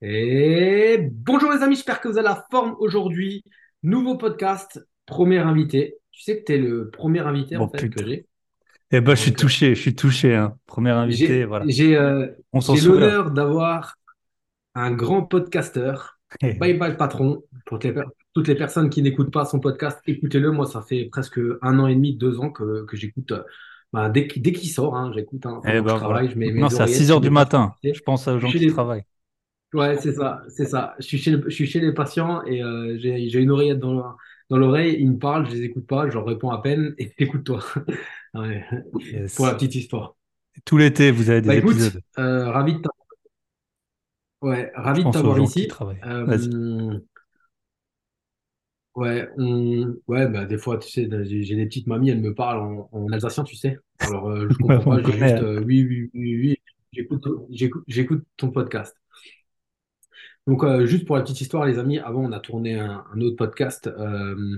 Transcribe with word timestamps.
Et 0.00 0.98
bonjour 1.10 1.50
les 1.52 1.62
amis, 1.62 1.74
j'espère 1.74 2.00
que 2.00 2.08
vous 2.08 2.18
avez 2.18 2.28
la 2.28 2.46
forme 2.50 2.76
aujourd'hui. 2.78 3.42
Nouveau 3.82 4.16
podcast, 4.16 4.80
premier 5.06 5.38
invité. 5.38 5.96
Tu 6.12 6.22
sais 6.22 6.38
que 6.38 6.44
tu 6.44 6.52
es 6.54 6.58
le 6.58 6.90
premier 6.90 7.20
invité 7.20 7.56
Bon, 7.56 7.64
en 7.64 7.68
fait 7.68 7.88
que 7.88 8.06
j'ai. 8.06 8.26
Eh 8.90 9.00
ben, 9.00 9.14
je 9.14 9.20
suis 9.20 9.32
euh, 9.32 9.34
touché, 9.34 9.74
je 9.74 9.80
suis 9.80 9.94
touché, 9.94 10.34
hein. 10.34 10.56
Premier 10.66 10.90
invité, 10.90 11.44
voilà. 11.44 11.64
j'ai 11.68 11.96
euh, 11.96 12.26
l'honneur 12.84 13.30
d'avoir 13.32 13.96
un 14.74 14.92
grand 14.92 15.22
podcasteur. 15.22 16.18
Bye 16.42 16.74
bye 16.74 16.96
patron. 16.96 17.42
Pour 17.66 17.78
toutes 17.78 17.84
les, 17.84 17.92
per- 17.92 18.04
toutes 18.34 18.48
les 18.48 18.54
personnes 18.54 18.90
qui 18.90 19.02
n'écoutent 19.02 19.32
pas 19.32 19.44
son 19.44 19.60
podcast, 19.60 19.98
écoutez-le. 20.06 20.52
Moi, 20.52 20.66
ça 20.66 20.80
fait 20.82 21.06
presque 21.06 21.40
un 21.62 21.78
an 21.78 21.86
et 21.86 21.94
demi, 21.94 22.16
deux 22.16 22.38
ans 22.38 22.50
que, 22.50 22.84
que 22.84 22.96
j'écoute. 22.96 23.32
euh, 23.32 23.42
bah, 23.92 24.08
dès 24.10 24.26
qu'il 24.26 24.42
dès 24.42 24.52
qu'il 24.52 24.68
sort, 24.70 24.96
hein, 24.96 25.10
j'écoute 25.14 25.44
hein, 25.46 25.60
Eh 25.64 25.68
je 25.68 25.72
ben, 25.74 25.82
voilà. 25.82 25.96
travaille. 25.98 26.30
Je 26.30 26.38
mets 26.38 26.50
mes 26.52 26.60
c'est 26.68 26.76
à 26.76 26.82
oreillettes 26.82 26.98
6 26.98 27.06
sur 27.06 27.14
heures 27.14 27.20
du 27.20 27.30
matin. 27.30 27.74
Je 27.82 28.00
pense 28.00 28.28
aux 28.28 28.34
Je 28.38 28.46
gens 28.46 28.50
qui 28.50 28.66
travaillent. 28.68 29.02
Ouais, 29.74 29.98
c'est 29.98 30.12
ça, 30.14 30.42
c'est 30.48 30.64
ça. 30.64 30.94
Je 30.98 31.04
suis 31.06 31.18
chez 31.18 31.30
le- 31.32 31.44
je 31.50 31.54
suis 31.54 31.66
chez 31.66 31.80
les 31.80 31.92
patients 31.92 32.42
et 32.44 32.62
euh, 32.62 32.96
j'ai, 32.98 33.28
j'ai 33.28 33.38
une 33.40 33.50
oreillette 33.50 33.78
dans, 33.78 34.16
l'oreille, 34.50 34.96
ils 34.98 35.10
me 35.12 35.18
parlent, 35.18 35.46
je 35.46 35.52
les 35.56 35.62
écoute 35.64 35.86
pas, 35.86 36.08
je 36.08 36.14
leur 36.14 36.24
réponds 36.26 36.50
à 36.50 36.62
peine 36.62 36.94
et 36.98 37.12
écoute-toi. 37.18 37.62
Ouais. 38.34 38.64
Pour 39.34 39.46
la 39.46 39.54
Yes. 39.54 39.54
petite 39.54 39.74
histoire. 39.74 40.16
Tout 40.64 40.76
l'été, 40.78 41.10
vous 41.10 41.30
avez 41.30 41.40
Bah 41.44 41.54
des 41.54 41.56
écoute, 41.56 41.76
épisodes. 41.76 42.02
euh, 42.18 42.50
ravi 42.50 42.74
de 42.74 42.80
t'a- 42.82 42.90
ouais, 44.42 44.72
Je 44.82 44.82
ravi 44.82 45.04
de 45.04 45.10
pense 45.10 45.22
aux 45.22 45.28
t'avoir 45.28 45.34
gens 45.34 45.48
qui 45.48 45.62
ici. 45.62 45.66
travaillent. 45.66 46.04
Vas-y. 46.24 46.48
Euh, 46.48 46.98
ouais, 48.94 49.28
on- 49.38 49.96
ouais, 50.08 50.28
bah 50.28 50.44
des 50.46 50.58
fois, 50.58 50.78
tu 50.78 50.88
sais, 50.90 51.08
j'ai 51.24 51.42
j'ai 51.42 51.56
des 51.56 51.66
petites 51.66 51.86
mamies, 51.86 52.10
elles 52.10 52.20
me 52.20 52.34
parlent 52.34 52.60
en, 52.60 52.88
en 52.92 53.08
alsacien, 53.12 53.44
tu 53.44 53.56
sais. 53.56 53.78
Alors 54.00 54.28
euh, 54.30 54.48
je 54.50 54.58
comprends 54.58 54.86
On 54.86 54.96
pas, 54.96 55.02
connaît. 55.02 55.18
juste 55.18 55.42
hein. 55.42 55.42
euh, 55.42 55.62
oui, 55.64 55.84
oui, 55.88 56.10
oui, 56.14 56.36
oui, 56.40 56.56
j'écoute, 56.92 57.24
j'écoute, 57.50 57.84
j'écoute 57.86 58.24
ton 58.36 58.50
podcast. 58.50 58.96
Donc, 60.48 60.64
euh, 60.64 60.86
juste 60.86 61.06
pour 61.06 61.16
la 61.16 61.22
petite 61.22 61.42
histoire, 61.42 61.66
les 61.66 61.78
amis, 61.78 61.98
avant, 61.98 62.24
on 62.24 62.32
a 62.32 62.40
tourné 62.40 62.74
un, 62.80 63.04
autre 63.20 63.36
podcast 63.36 63.86
euh, 63.86 64.56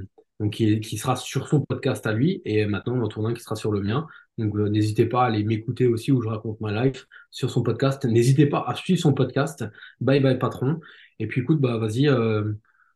qui, 0.53 0.97
sera 0.97 1.17
sur 1.17 1.49
son 1.49 1.63
podcast 1.63 2.07
à 2.07 2.13
lui, 2.13 2.41
et 2.45 2.65
maintenant, 2.67 2.95
on 2.95 3.03
en 3.03 3.09
tourne 3.09 3.27
un 3.27 3.35
qui 3.35 3.43
sera 3.43 3.57
sur 3.57 3.73
le 3.73 3.81
mien. 3.83 4.07
Donc, 4.39 4.55
euh, 4.55 4.69
n'hésitez 4.69 5.07
pas 5.07 5.25
à 5.25 5.27
aller 5.27 5.43
m'écouter 5.43 5.89
aussi 5.89 6.13
où 6.13 6.23
je 6.23 6.29
raconte 6.29 6.61
ma 6.61 6.85
life 6.85 7.09
sur 7.33 7.51
son 7.51 7.65
podcast. 7.65 8.05
N'hésitez 8.05 8.47
pas 8.47 8.63
à 8.69 8.77
suivre 8.77 9.01
son 9.01 9.15
podcast. 9.15 9.65
Bye 10.01 10.21
bye, 10.21 10.39
patron. 10.39 10.79
Et 11.19 11.27
puis, 11.27 11.41
écoute, 11.41 11.61
bah, 11.61 11.77
vas-y, 11.77 12.09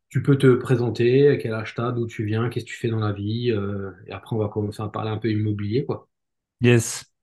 tu 0.08 0.22
peux 0.22 0.38
te 0.38 0.54
présenter, 0.54 1.36
quel 1.42 1.52
âge 1.52 1.74
t'as, 1.74 1.90
d'où 1.90 2.06
tu 2.06 2.24
viens, 2.24 2.48
qu'est-ce 2.48 2.64
que 2.64 2.70
tu 2.70 2.78
fais 2.78 2.88
dans 2.88 3.00
la 3.00 3.12
vie, 3.12 3.48
et 4.06 4.12
après, 4.12 4.36
on 4.36 4.38
va 4.38 4.48
commencer 4.48 4.84
à 4.84 4.88
parler 4.88 5.10
un 5.10 5.18
peu 5.18 5.32
immobilier, 5.32 5.84
quoi. 5.84 6.08
Yes. 6.60 7.13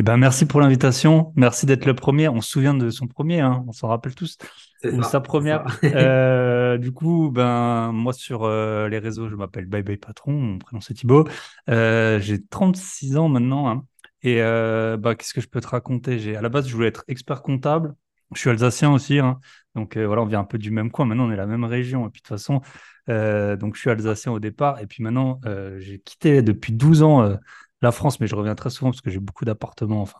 Eh 0.00 0.02
ben, 0.04 0.16
merci 0.16 0.46
pour 0.46 0.60
l'invitation. 0.60 1.32
Merci 1.34 1.66
d'être 1.66 1.84
le 1.84 1.92
premier. 1.94 2.28
On 2.28 2.40
se 2.40 2.48
souvient 2.50 2.72
de 2.74 2.88
son 2.88 3.08
premier, 3.08 3.40
hein. 3.40 3.64
On 3.66 3.72
s'en 3.72 3.88
rappelle 3.88 4.14
tous. 4.14 4.38
Ou 4.84 5.02
sa 5.02 5.02
ça, 5.02 5.10
ça. 5.10 5.20
première. 5.20 5.64
Euh, 5.82 6.78
du 6.78 6.92
coup, 6.92 7.30
ben, 7.32 7.90
moi, 7.90 8.12
sur 8.12 8.44
euh, 8.44 8.88
les 8.88 9.00
réseaux, 9.00 9.28
je 9.28 9.34
m'appelle 9.34 9.66
Bye 9.66 9.82
Bye 9.82 9.96
Patron. 9.96 10.32
Mon 10.32 10.58
prénom, 10.58 10.80
c'est 10.80 10.94
Thibaut. 10.94 11.26
Euh, 11.68 12.20
j'ai 12.20 12.40
36 12.44 13.16
ans 13.16 13.28
maintenant. 13.28 13.68
hein. 13.68 13.84
Et 14.22 14.36
bah, 14.40 15.16
qu'est-ce 15.16 15.34
que 15.34 15.40
je 15.40 15.48
peux 15.48 15.60
te 15.60 15.66
raconter? 15.66 16.20
J'ai, 16.20 16.36
à 16.36 16.42
la 16.42 16.48
base, 16.48 16.68
je 16.68 16.74
voulais 16.74 16.88
être 16.88 17.02
expert 17.08 17.42
comptable. 17.42 17.94
Je 18.34 18.40
suis 18.40 18.50
alsacien 18.50 18.92
aussi. 18.92 19.18
hein. 19.18 19.40
Donc, 19.74 19.96
voilà, 19.96 20.22
on 20.22 20.26
vient 20.26 20.40
un 20.40 20.44
peu 20.44 20.58
du 20.58 20.70
même 20.70 20.92
coin. 20.92 21.06
Maintenant, 21.06 21.26
on 21.26 21.32
est 21.32 21.36
la 21.36 21.46
même 21.46 21.64
région. 21.64 22.06
Et 22.06 22.10
puis, 22.10 22.22
de 22.22 22.28
toute 22.28 22.36
façon, 22.36 22.60
donc, 23.08 23.74
je 23.74 23.80
suis 23.80 23.90
alsacien 23.90 24.30
au 24.30 24.38
départ. 24.38 24.80
Et 24.80 24.86
puis, 24.86 25.02
maintenant, 25.02 25.40
j'ai 25.78 25.98
quitté 25.98 26.42
depuis 26.42 26.72
12 26.72 27.02
ans 27.02 27.36
la 27.82 27.92
France, 27.92 28.20
mais 28.20 28.26
je 28.26 28.34
reviens 28.36 28.54
très 28.54 28.70
souvent 28.70 28.90
parce 28.90 29.00
que 29.00 29.10
j'ai 29.10 29.20
beaucoup 29.20 29.44
d'appartements. 29.44 30.02
Enfin, 30.02 30.18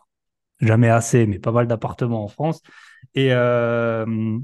jamais 0.61 0.89
assez, 0.89 1.27
mais 1.27 1.39
pas 1.39 1.51
mal 1.53 1.67
d'appartements 1.67 2.23
en 2.23 2.27
France. 2.29 2.61
Et, 3.15 3.29
euh, 3.33 4.39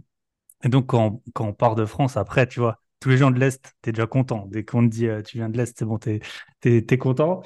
et 0.64 0.70
donc, 0.70 0.88
quand, 0.88 1.22
quand 1.34 1.48
on 1.48 1.54
part 1.54 1.76
de 1.76 1.86
France, 1.86 2.18
après, 2.18 2.48
tu 2.48 2.60
vois, 2.60 2.80
tous 3.00 3.10
les 3.10 3.18
gens 3.18 3.32
de 3.32 3.40
l'Est, 3.40 3.74
t'es 3.82 3.92
déjà 3.92 4.08
content. 4.08 4.48
Dès 4.52 4.64
qu'on 4.66 4.84
te 4.84 4.92
dit 4.94 5.08
euh, 5.08 5.22
tu 5.22 5.38
viens 5.38 5.50
de 5.50 5.58
l'Est, 5.58 5.78
c'est 5.78 5.86
bon, 5.86 5.98
t'es, 6.00 6.22
t'es 6.62 6.98
content. 6.98 7.42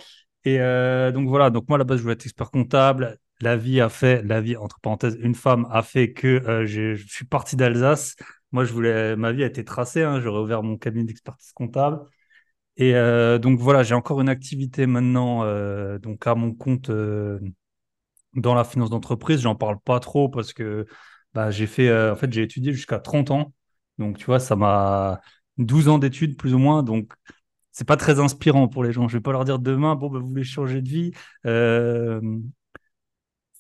Et 0.46 0.60
euh, 0.62 1.12
donc 1.12 1.28
voilà, 1.28 1.50
donc 1.50 1.68
moi, 1.68 1.76
à 1.78 1.80
la 1.80 1.84
base, 1.84 1.98
je 1.98 2.04
voulais 2.04 2.14
être 2.14 2.26
expert 2.26 2.52
comptable. 2.52 3.18
La 3.42 3.56
vie 3.58 3.82
a 3.82 3.90
fait, 3.90 4.22
la 4.24 4.42
vie, 4.42 4.56
entre 4.58 4.80
parenthèses, 4.82 5.18
une 5.22 5.36
femme 5.36 5.68
a 5.72 5.82
fait 5.82 6.12
que 6.14 6.66
je 6.66 6.96
suis 6.96 7.26
parti 7.26 7.56
d'Alsace. 7.56 8.16
Moi, 8.52 8.64
je 8.66 8.74
voulais, 8.74 9.16
ma 9.16 9.32
vie 9.32 9.44
a 9.44 9.48
été 9.48 9.64
tracée. 9.64 10.04
hein. 10.04 10.20
J'aurais 10.22 10.42
ouvert 10.42 10.64
mon 10.64 10.78
cabinet 10.78 11.06
d'expertise 11.06 11.52
comptable. 11.54 12.00
Et 12.80 12.96
euh, 12.96 13.40
donc 13.40 13.60
voilà, 13.60 13.84
j'ai 13.84 13.94
encore 13.94 14.22
une 14.22 14.30
activité 14.30 14.88
maintenant, 14.88 15.44
euh, 15.44 16.00
donc 16.00 16.26
à 16.28 16.34
mon 16.36 16.54
compte. 16.54 16.90
euh, 16.90 17.40
dans 18.36 18.56
la 18.56 18.64
finance 18.64 18.90
d'entreprise, 18.92 19.42
j'en 19.42 19.56
parle 19.56 19.80
pas 19.80 20.00
trop 20.00 20.30
parce 20.30 20.54
que 20.54 20.86
bah, 21.34 21.52
j'ai 21.52 21.68
fait, 21.68 21.92
en 22.12 22.16
fait, 22.16 22.32
j'ai 22.34 22.44
étudié 22.44 22.74
jusqu'à 22.74 23.00
30 23.00 23.32
ans. 23.32 23.54
Donc, 23.98 24.18
tu 24.20 24.26
vois, 24.26 24.40
ça 24.40 24.56
m'a 24.56 25.22
12 25.58 25.90
ans 25.90 26.00
d'études 26.00 26.38
plus 26.38 26.54
ou 26.54 26.60
moins. 26.60 26.84
Donc, 26.84 27.14
c'est 27.72 27.88
pas 27.88 27.98
très 27.98 28.20
inspirant 28.20 28.68
pour 28.68 28.84
les 28.84 28.92
gens. 28.94 29.08
Je 29.08 29.18
vais 29.18 29.22
pas 29.22 29.32
leur 29.34 29.46
dire 29.46 29.60
demain, 29.60 29.96
bon, 29.96 30.10
bah, 30.10 30.20
vous 30.20 30.28
voulez 30.30 30.44
changer 30.44 30.82
de 30.82 30.90
vie, 30.90 31.12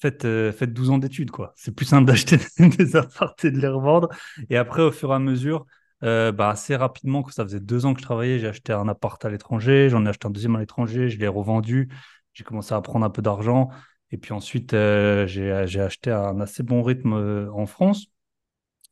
faites, 0.02 0.24
faites 0.24 0.74
12 0.74 0.90
ans 0.90 0.98
d'études, 0.98 1.32
quoi. 1.32 1.54
C'est 1.56 1.76
plus 1.76 1.86
simple 1.86 2.06
d'acheter 2.08 2.38
des 2.60 2.96
apparts 2.96 3.36
et 3.44 3.52
de 3.52 3.60
les 3.60 3.68
revendre. 3.68 4.10
Et 4.50 4.58
après, 4.58 4.82
au 4.84 4.92
fur 4.92 5.12
et 5.12 5.16
à 5.16 5.20
mesure, 5.20 5.66
euh, 6.04 6.32
bah, 6.32 6.50
assez 6.50 6.76
rapidement, 6.76 7.24
que 7.24 7.34
ça 7.34 7.44
faisait 7.44 7.60
deux 7.60 7.86
ans 7.86 7.94
que 7.94 8.00
je 8.00 8.06
travaillais, 8.06 8.40
j'ai 8.40 8.48
acheté 8.48 8.74
un 8.74 8.88
appart 8.88 9.24
à 9.26 9.30
l'étranger, 9.30 9.90
j'en 9.90 10.06
ai 10.06 10.10
acheté 10.10 10.28
un 10.28 10.32
deuxième 10.32 10.56
à 10.56 10.60
l'étranger, 10.60 11.10
je 11.10 11.20
l'ai 11.20 11.28
revendu, 11.28 11.90
j'ai 12.34 12.44
commencé 12.44 12.74
à 12.74 12.82
prendre 12.82 13.06
un 13.06 13.10
peu 13.10 13.22
d'argent. 13.22 13.70
Et 14.12 14.18
puis 14.18 14.34
ensuite, 14.34 14.74
euh, 14.74 15.28
j'ai, 15.28 15.52
acheté 15.52 16.12
à 16.12 16.30
un 16.30 16.40
assez 16.40 16.64
bon 16.64 16.82
rythme 16.82 17.14
euh, 17.14 17.52
en 17.54 17.66
France. 17.66 18.08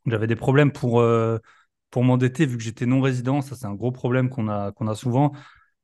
J'avais 0.05 0.27
des 0.27 0.35
problèmes 0.35 0.71
pour, 0.71 1.01
euh, 1.01 1.39
pour 1.91 2.03
m'endetter 2.03 2.45
vu 2.45 2.57
que 2.57 2.63
j'étais 2.63 2.85
non 2.85 3.01
résident. 3.01 3.41
Ça, 3.41 3.55
c'est 3.55 3.65
un 3.65 3.73
gros 3.73 3.91
problème 3.91 4.29
qu'on 4.29 4.47
a, 4.47 4.71
qu'on 4.71 4.87
a 4.87 4.95
souvent. 4.95 5.33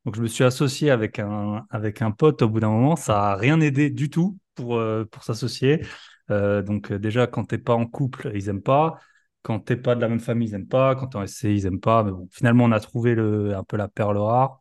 Donc, 0.06 0.16
je 0.16 0.22
me 0.22 0.28
suis 0.28 0.44
associé 0.44 0.92
avec 0.92 1.20
un, 1.20 1.66
avec 1.70 2.02
un 2.02 2.12
pote 2.12 2.42
au 2.42 2.50
bout 2.50 2.60
d'un 2.60 2.70
moment. 2.70 2.96
Ça 2.96 3.14
n'a 3.14 3.36
rien 3.36 3.60
aidé 3.62 3.90
du 3.90 4.10
tout 4.10 4.38
pour, 4.56 4.76
euh, 4.78 5.06
pour 5.06 5.24
s'associer. 5.24 5.82
Donc, 6.30 6.92
déjà, 6.92 7.28
quand 7.28 7.44
t'es 7.46 7.60
pas 7.60 7.76
en 7.76 7.86
couple, 7.86 8.32
ils 8.34 8.50
aiment 8.50 8.64
pas. 8.64 9.00
Quand 9.44 9.60
t'es 9.60 9.78
pas 9.78 9.96
de 9.96 10.02
la 10.02 10.10
même 10.10 10.20
famille, 10.20 10.50
ils 10.50 10.56
aiment 10.56 10.68
pas. 10.68 10.96
Quand 10.96 11.08
t'es 11.08 11.18
en 11.18 11.24
SCI, 11.24 11.56
ils 11.58 11.66
aiment 11.68 11.80
pas. 11.80 12.04
Mais 12.04 12.12
bon, 12.12 12.28
finalement, 12.32 12.66
on 12.66 12.72
a 12.72 12.80
trouvé 12.80 13.16
le, 13.16 13.56
un 13.56 13.64
peu 13.64 13.78
la 13.78 13.88
perle 13.88 14.18
rare. 14.18 14.60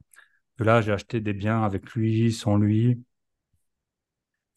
Là, 0.59 0.81
j'ai 0.83 0.93
acheté 0.93 1.21
des 1.21 1.35
biens 1.35 1.63
avec 1.65 1.93
lui, 1.95 2.33
sans 2.33 2.57
lui. 2.59 3.03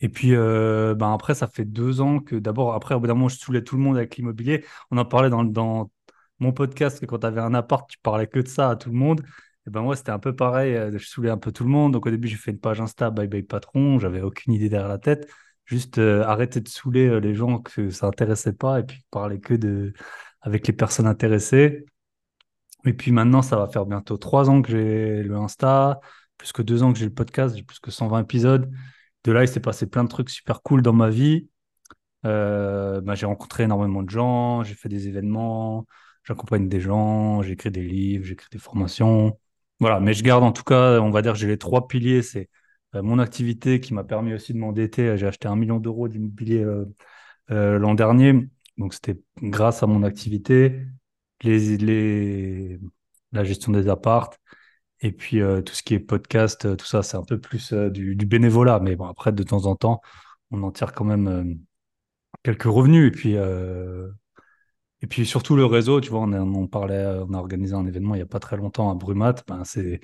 Et 0.01 0.09
puis, 0.09 0.35
euh, 0.35 0.93
ben 0.95 1.13
après, 1.13 1.33
ça 1.35 1.47
fait 1.47 1.65
deux 1.65 2.01
ans 2.01 2.19
que 2.19 2.35
d'abord, 2.35 2.73
après, 2.73 2.95
au 2.95 2.99
bout 2.99 3.07
d'un 3.07 3.13
moment, 3.13 3.29
je 3.29 3.37
saoulais 3.37 3.63
tout 3.63 3.77
le 3.77 3.81
monde 3.83 3.97
avec 3.97 4.17
l'immobilier. 4.17 4.65
On 4.91 4.97
en 4.97 5.05
parlait 5.05 5.29
dans, 5.29 5.89
mon 6.39 6.51
podcast 6.51 7.05
quand 7.05 7.19
tu 7.19 7.25
avais 7.25 7.41
un 7.41 7.53
appart, 7.53 7.89
tu 7.89 7.97
parlais 7.99 8.27
que 8.27 8.39
de 8.39 8.47
ça 8.47 8.71
à 8.71 8.75
tout 8.75 8.89
le 8.89 8.95
monde. 8.97 9.21
Et 9.67 9.69
ben 9.71 9.81
moi, 9.81 9.95
c'était 9.95 10.11
un 10.11 10.19
peu 10.19 10.35
pareil. 10.35 10.75
euh, 10.75 10.91
Je 10.97 11.05
saoulais 11.07 11.29
un 11.29 11.37
peu 11.37 11.51
tout 11.51 11.63
le 11.63 11.69
monde. 11.69 11.93
Donc, 11.93 12.05
au 12.05 12.11
début, 12.11 12.27
j'ai 12.27 12.35
fait 12.35 12.51
une 12.51 12.59
page 12.59 12.81
Insta, 12.81 13.09
bye 13.09 13.27
bye 13.27 13.43
patron. 13.43 13.99
J'avais 13.99 14.21
aucune 14.21 14.53
idée 14.53 14.69
derrière 14.69 14.89
la 14.89 14.97
tête. 14.99 15.27
Juste 15.65 15.97
euh, 15.97 16.23
arrêter 16.23 16.61
de 16.61 16.67
saouler 16.67 17.07
euh, 17.07 17.19
les 17.19 17.35
gens 17.35 17.59
que 17.59 17.89
ça 17.89 18.07
intéressait 18.07 18.53
pas 18.53 18.79
et 18.79 18.83
puis 18.83 19.03
parler 19.11 19.39
que 19.39 19.53
de 19.55 19.93
avec 20.41 20.67
les 20.67 20.73
personnes 20.73 21.07
intéressées. 21.07 21.85
Et 22.85 22.93
puis 22.93 23.11
maintenant, 23.11 23.41
ça 23.41 23.57
va 23.57 23.67
faire 23.67 23.85
bientôt 23.85 24.17
trois 24.17 24.49
ans 24.49 24.61
que 24.61 24.71
j'ai 24.71 25.23
le 25.23 25.35
Insta, 25.35 25.99
plus 26.37 26.51
que 26.51 26.61
deux 26.61 26.83
ans 26.83 26.93
que 26.93 26.99
j'ai 26.99 27.05
le 27.05 27.13
podcast, 27.13 27.55
j'ai 27.55 27.63
plus 27.63 27.79
que 27.79 27.91
120 27.91 28.21
épisodes. 28.21 28.69
De 29.23 29.31
là, 29.31 29.43
il 29.43 29.47
s'est 29.47 29.59
passé 29.59 29.87
plein 29.87 30.03
de 30.03 30.09
trucs 30.09 30.29
super 30.29 30.61
cool 30.61 30.83
dans 30.83 30.93
ma 30.93 31.09
vie. 31.09 31.49
Euh, 32.25 33.01
bah, 33.01 33.15
j'ai 33.15 33.25
rencontré 33.25 33.63
énormément 33.63 34.03
de 34.03 34.09
gens, 34.09 34.63
j'ai 34.63 34.75
fait 34.75 34.89
des 34.89 35.07
événements, 35.07 35.85
j'accompagne 36.23 36.67
des 36.69 36.79
gens, 36.79 37.41
j'écris 37.43 37.71
des 37.71 37.83
livres, 37.83 38.25
j'écris 38.25 38.47
des 38.51 38.59
formations. 38.59 39.39
Voilà, 39.79 39.99
mais 39.99 40.13
je 40.13 40.23
garde 40.23 40.43
en 40.43 40.51
tout 40.51 40.63
cas, 40.63 40.99
on 41.01 41.11
va 41.11 41.21
dire, 41.21 41.35
j'ai 41.35 41.47
les 41.47 41.57
trois 41.57 41.87
piliers. 41.87 42.21
C'est 42.21 42.49
mon 43.01 43.19
activité 43.19 43.79
qui 43.79 43.93
m'a 43.93 44.03
permis 44.03 44.33
aussi 44.33 44.53
de 44.53 44.57
m'endetter. 44.57 45.17
J'ai 45.17 45.27
acheté 45.27 45.47
un 45.47 45.55
million 45.55 45.79
d'euros 45.79 46.07
d'immobilier 46.07 46.63
euh, 46.63 46.85
euh, 47.51 47.79
l'an 47.79 47.95
dernier. 47.95 48.47
Donc, 48.77 48.93
c'était 48.93 49.19
grâce 49.41 49.83
à 49.83 49.87
mon 49.87 50.03
activité, 50.03 50.81
la 51.43 53.43
gestion 53.43 53.71
des 53.71 53.89
apparts. 53.89 54.31
Et 55.01 55.11
puis, 55.11 55.41
euh, 55.41 55.61
tout 55.61 55.73
ce 55.73 55.83
qui 55.83 55.93
est 55.93 55.99
podcast, 55.99 56.65
euh, 56.65 56.75
tout 56.75 56.85
ça, 56.85 57.03
c'est 57.03 57.17
un 57.17 57.23
peu 57.23 57.39
plus 57.39 57.73
euh, 57.73 57.89
du, 57.89 58.15
bénévolat. 58.15 58.79
Mais 58.79 58.95
bon, 58.95 59.05
après, 59.05 59.31
de 59.31 59.43
temps 59.43 59.65
en 59.65 59.75
temps, 59.75 60.01
on 60.51 60.63
en 60.63 60.71
tire 60.71 60.93
quand 60.93 61.05
même 61.05 61.27
euh, 61.27 61.43
quelques 62.43 62.63
revenus. 62.63 63.07
Et 63.07 63.11
puis, 63.11 63.37
euh, 63.37 64.09
et 65.01 65.07
puis 65.07 65.25
surtout 65.25 65.55
le 65.55 65.65
réseau, 65.65 66.01
tu 66.01 66.09
vois, 66.09 66.21
on, 66.21 66.33
a- 66.33 66.67
parlait, 66.67 66.95
euh, 66.95 67.25
on 67.29 67.33
a 67.33 67.37
organisé 67.37 67.75
un 67.75 67.85
événement 67.85 68.15
il 68.15 68.19
n'y 68.19 68.23
a 68.23 68.27
pas 68.27 68.39
très 68.39 68.57
longtemps 68.57 68.91
à 68.91 68.95
Brumat. 68.95 69.35
Ben, 69.47 69.63
c'est, 69.65 69.99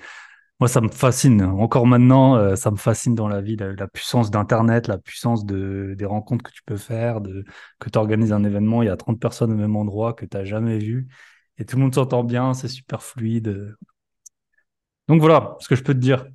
moi, 0.62 0.68
ça 0.68 0.80
me 0.80 0.90
fascine. 0.90 1.42
Encore 1.42 1.88
maintenant, 1.88 2.36
euh, 2.36 2.54
ça 2.54 2.70
me 2.70 2.76
fascine 2.76 3.16
dans 3.16 3.26
la 3.26 3.40
vie, 3.40 3.56
la, 3.56 3.72
la 3.72 3.88
puissance 3.88 4.30
d'Internet, 4.30 4.86
la 4.86 4.96
puissance 4.96 5.44
de, 5.44 5.96
des 5.98 6.04
rencontres 6.04 6.44
que 6.44 6.52
tu 6.52 6.62
peux 6.64 6.76
faire, 6.76 7.20
de, 7.20 7.44
que 7.80 7.90
tu 7.90 7.98
organises 7.98 8.32
un 8.32 8.44
événement, 8.44 8.80
il 8.80 8.86
y 8.86 8.88
a 8.88 8.96
30 8.96 9.18
personnes 9.18 9.50
au 9.50 9.56
même 9.56 9.74
endroit 9.74 10.12
que 10.12 10.24
tu 10.24 10.36
n'as 10.36 10.44
jamais 10.44 10.78
vu. 10.78 11.08
Et 11.58 11.64
tout 11.64 11.74
le 11.74 11.82
monde 11.82 11.96
s'entend 11.96 12.22
bien, 12.22 12.54
c'est 12.54 12.68
super 12.68 13.02
fluide. 13.02 13.74
Donc 15.08 15.20
voilà 15.20 15.56
ce 15.58 15.66
que 15.66 15.74
je 15.74 15.82
peux 15.82 15.94
te 15.94 15.98
dire. 15.98 16.26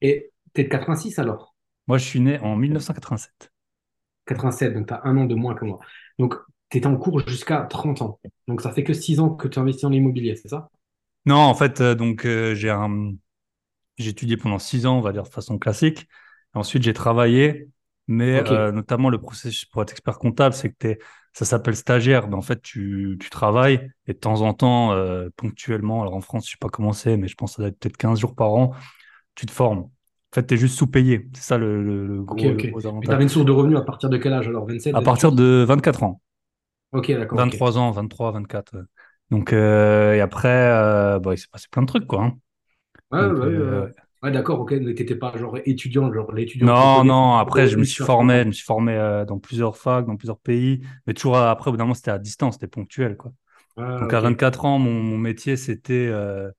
Et 0.00 0.30
t'es 0.52 0.62
de 0.62 0.68
86 0.68 1.18
alors? 1.18 1.56
Moi, 1.88 1.98
je 1.98 2.04
suis 2.04 2.20
né 2.20 2.38
en 2.38 2.54
1987. 2.54 3.50
87, 4.26 4.74
donc 4.74 4.86
tu 4.86 4.94
as 4.94 5.00
un 5.02 5.16
an 5.16 5.24
de 5.24 5.34
moins 5.34 5.56
que 5.56 5.64
moi. 5.64 5.80
Donc, 6.20 6.36
tu 6.70 6.78
étais 6.78 6.86
en 6.86 6.96
cours 6.96 7.26
jusqu'à 7.26 7.62
30 7.62 8.00
ans. 8.00 8.20
Donc, 8.46 8.60
ça 8.60 8.70
fait 8.70 8.84
que 8.84 8.92
6 8.92 9.18
ans 9.18 9.30
que 9.30 9.48
tu 9.48 9.58
investis 9.58 9.86
en 9.86 9.90
immobilier, 9.90 10.36
c'est 10.36 10.46
ça? 10.46 10.70
Non, 11.28 11.36
en 11.38 11.54
fait, 11.54 11.80
euh, 11.80 11.94
donc 11.94 12.24
euh, 12.24 12.54
j'ai 12.54 12.70
un... 12.70 13.12
j'ai 13.98 14.10
étudié 14.10 14.36
pendant 14.36 14.58
six 14.58 14.86
ans, 14.86 14.98
on 14.98 15.00
va 15.02 15.12
dire 15.12 15.24
de 15.24 15.28
façon 15.28 15.58
classique. 15.58 16.08
Ensuite, 16.54 16.82
j'ai 16.84 16.94
travaillé, 16.94 17.68
mais 18.08 18.44
euh, 18.48 18.72
notamment 18.72 19.10
le 19.10 19.20
processus 19.20 19.64
pour 19.66 19.82
être 19.82 19.92
expert 19.92 20.18
comptable, 20.18 20.54
c'est 20.54 20.70
que 20.70 20.76
t'es... 20.78 20.98
ça 21.34 21.44
s'appelle 21.46 21.76
stagiaire. 21.76 22.28
Mais 22.28 22.36
en 22.36 22.42
fait, 22.42 22.62
tu, 22.62 23.18
tu 23.20 23.30
travailles 23.30 23.90
et 24.06 24.14
de 24.14 24.18
temps 24.18 24.42
en 24.42 24.54
temps, 24.54 24.94
ponctuellement, 25.36 26.02
alors 26.02 26.14
en 26.16 26.20
France, 26.22 26.46
je 26.46 26.52
sais 26.52 26.58
pas 26.60 26.68
comment 26.70 26.92
c'est, 26.94 27.16
mais 27.16 27.28
je 27.28 27.36
pense 27.36 27.52
que 27.52 27.56
ça 27.56 27.62
doit 27.62 27.68
être 27.70 27.78
peut-être 27.80 27.96
15 27.98 28.20
jours 28.20 28.34
par 28.36 28.52
an, 28.54 28.74
tu 29.36 29.46
te 29.46 29.52
formes. 29.52 29.80
En 29.80 29.90
fait, 30.36 30.46
tu 30.46 30.54
es 30.54 30.58
juste 30.58 30.78
sous-payé. 30.78 31.28
C'est 31.34 31.42
ça 31.42 31.58
le, 31.58 31.82
le- 31.84 32.06
le 32.08 32.22
gros, 32.24 32.52
le 32.52 32.62
ok. 32.62 32.64
gros 32.64 32.80
Mais 33.02 33.08
tu 33.08 33.14
avais 33.14 33.22
une 33.24 33.28
source 33.28 33.44
de 33.46 33.52
revenus 33.52 33.78
à 33.78 33.82
partir 33.82 34.08
de 34.10 34.16
quel 34.18 34.32
âge 34.32 34.48
alors? 34.48 34.66
27, 34.66 34.96
À 34.98 35.00
partir 35.00 35.32
28? 35.32 35.32
de 35.32 35.64
24 35.66 36.02
ans. 36.02 36.20
Ok, 36.92 37.10
d'accord, 37.12 37.40
ok. 37.42 37.56
23 37.56 37.76
ans, 37.78 37.90
23, 37.90 38.30
24. 38.32 38.86
Donc, 39.30 39.52
euh, 39.52 40.14
et 40.14 40.20
après, 40.20 40.48
euh, 40.48 41.18
bah, 41.18 41.34
il 41.34 41.38
s'est 41.38 41.48
passé 41.52 41.66
plein 41.70 41.82
de 41.82 41.86
trucs, 41.86 42.06
quoi. 42.06 42.24
hein. 42.24 42.38
Ouais, 43.10 43.20
ouais, 43.20 43.30
Donc, 43.30 43.38
ouais, 43.38 43.58
ouais. 43.58 43.58
euh, 43.58 43.86
Ouais, 43.86 43.92
Ouais, 44.22 44.30
d'accord, 44.32 44.60
ok. 44.60 44.72
Mais 44.72 44.94
t'étais 44.94 45.14
pas 45.16 45.36
genre 45.38 45.56
étudiant, 45.64 46.12
genre 46.12 46.32
l'étudiant 46.32 46.74
non, 46.74 47.04
non, 47.04 47.36
après, 47.36 47.68
je 47.68 47.76
me 47.76 47.84
suis 47.84 48.02
à 48.02 48.08
30 48.08 48.32
formé, 48.32 48.42
je 48.42 48.46
me 48.48 48.52
suis 48.52 48.64
formé 48.64 48.94
dans 49.28 49.38
plusieurs 49.38 49.76
facs, 49.76 50.06
dans 50.06 50.16
plusieurs 50.16 50.40
pays, 50.40 50.80
mais 51.06 51.14
toujours 51.14 51.36
après, 51.38 51.68
au 51.68 51.72
bout 51.72 51.76
d'un 51.76 51.84
moment, 51.84 51.94
c'était 51.94 52.10
à 52.10 52.18
distance, 52.18 52.54
c'était 52.54 52.66
ponctuel, 52.66 53.16
quoi. 53.16 53.32
Ah, 53.76 54.00
Donc, 54.00 54.14
à 54.14 54.20
ok. 54.20 54.22
24 54.22 54.64
ans, 54.66 54.78
mon, 54.78 54.92
mon 55.02 55.18
métier, 55.18 55.56
c'était, 55.56 55.94
euh, 56.08 56.50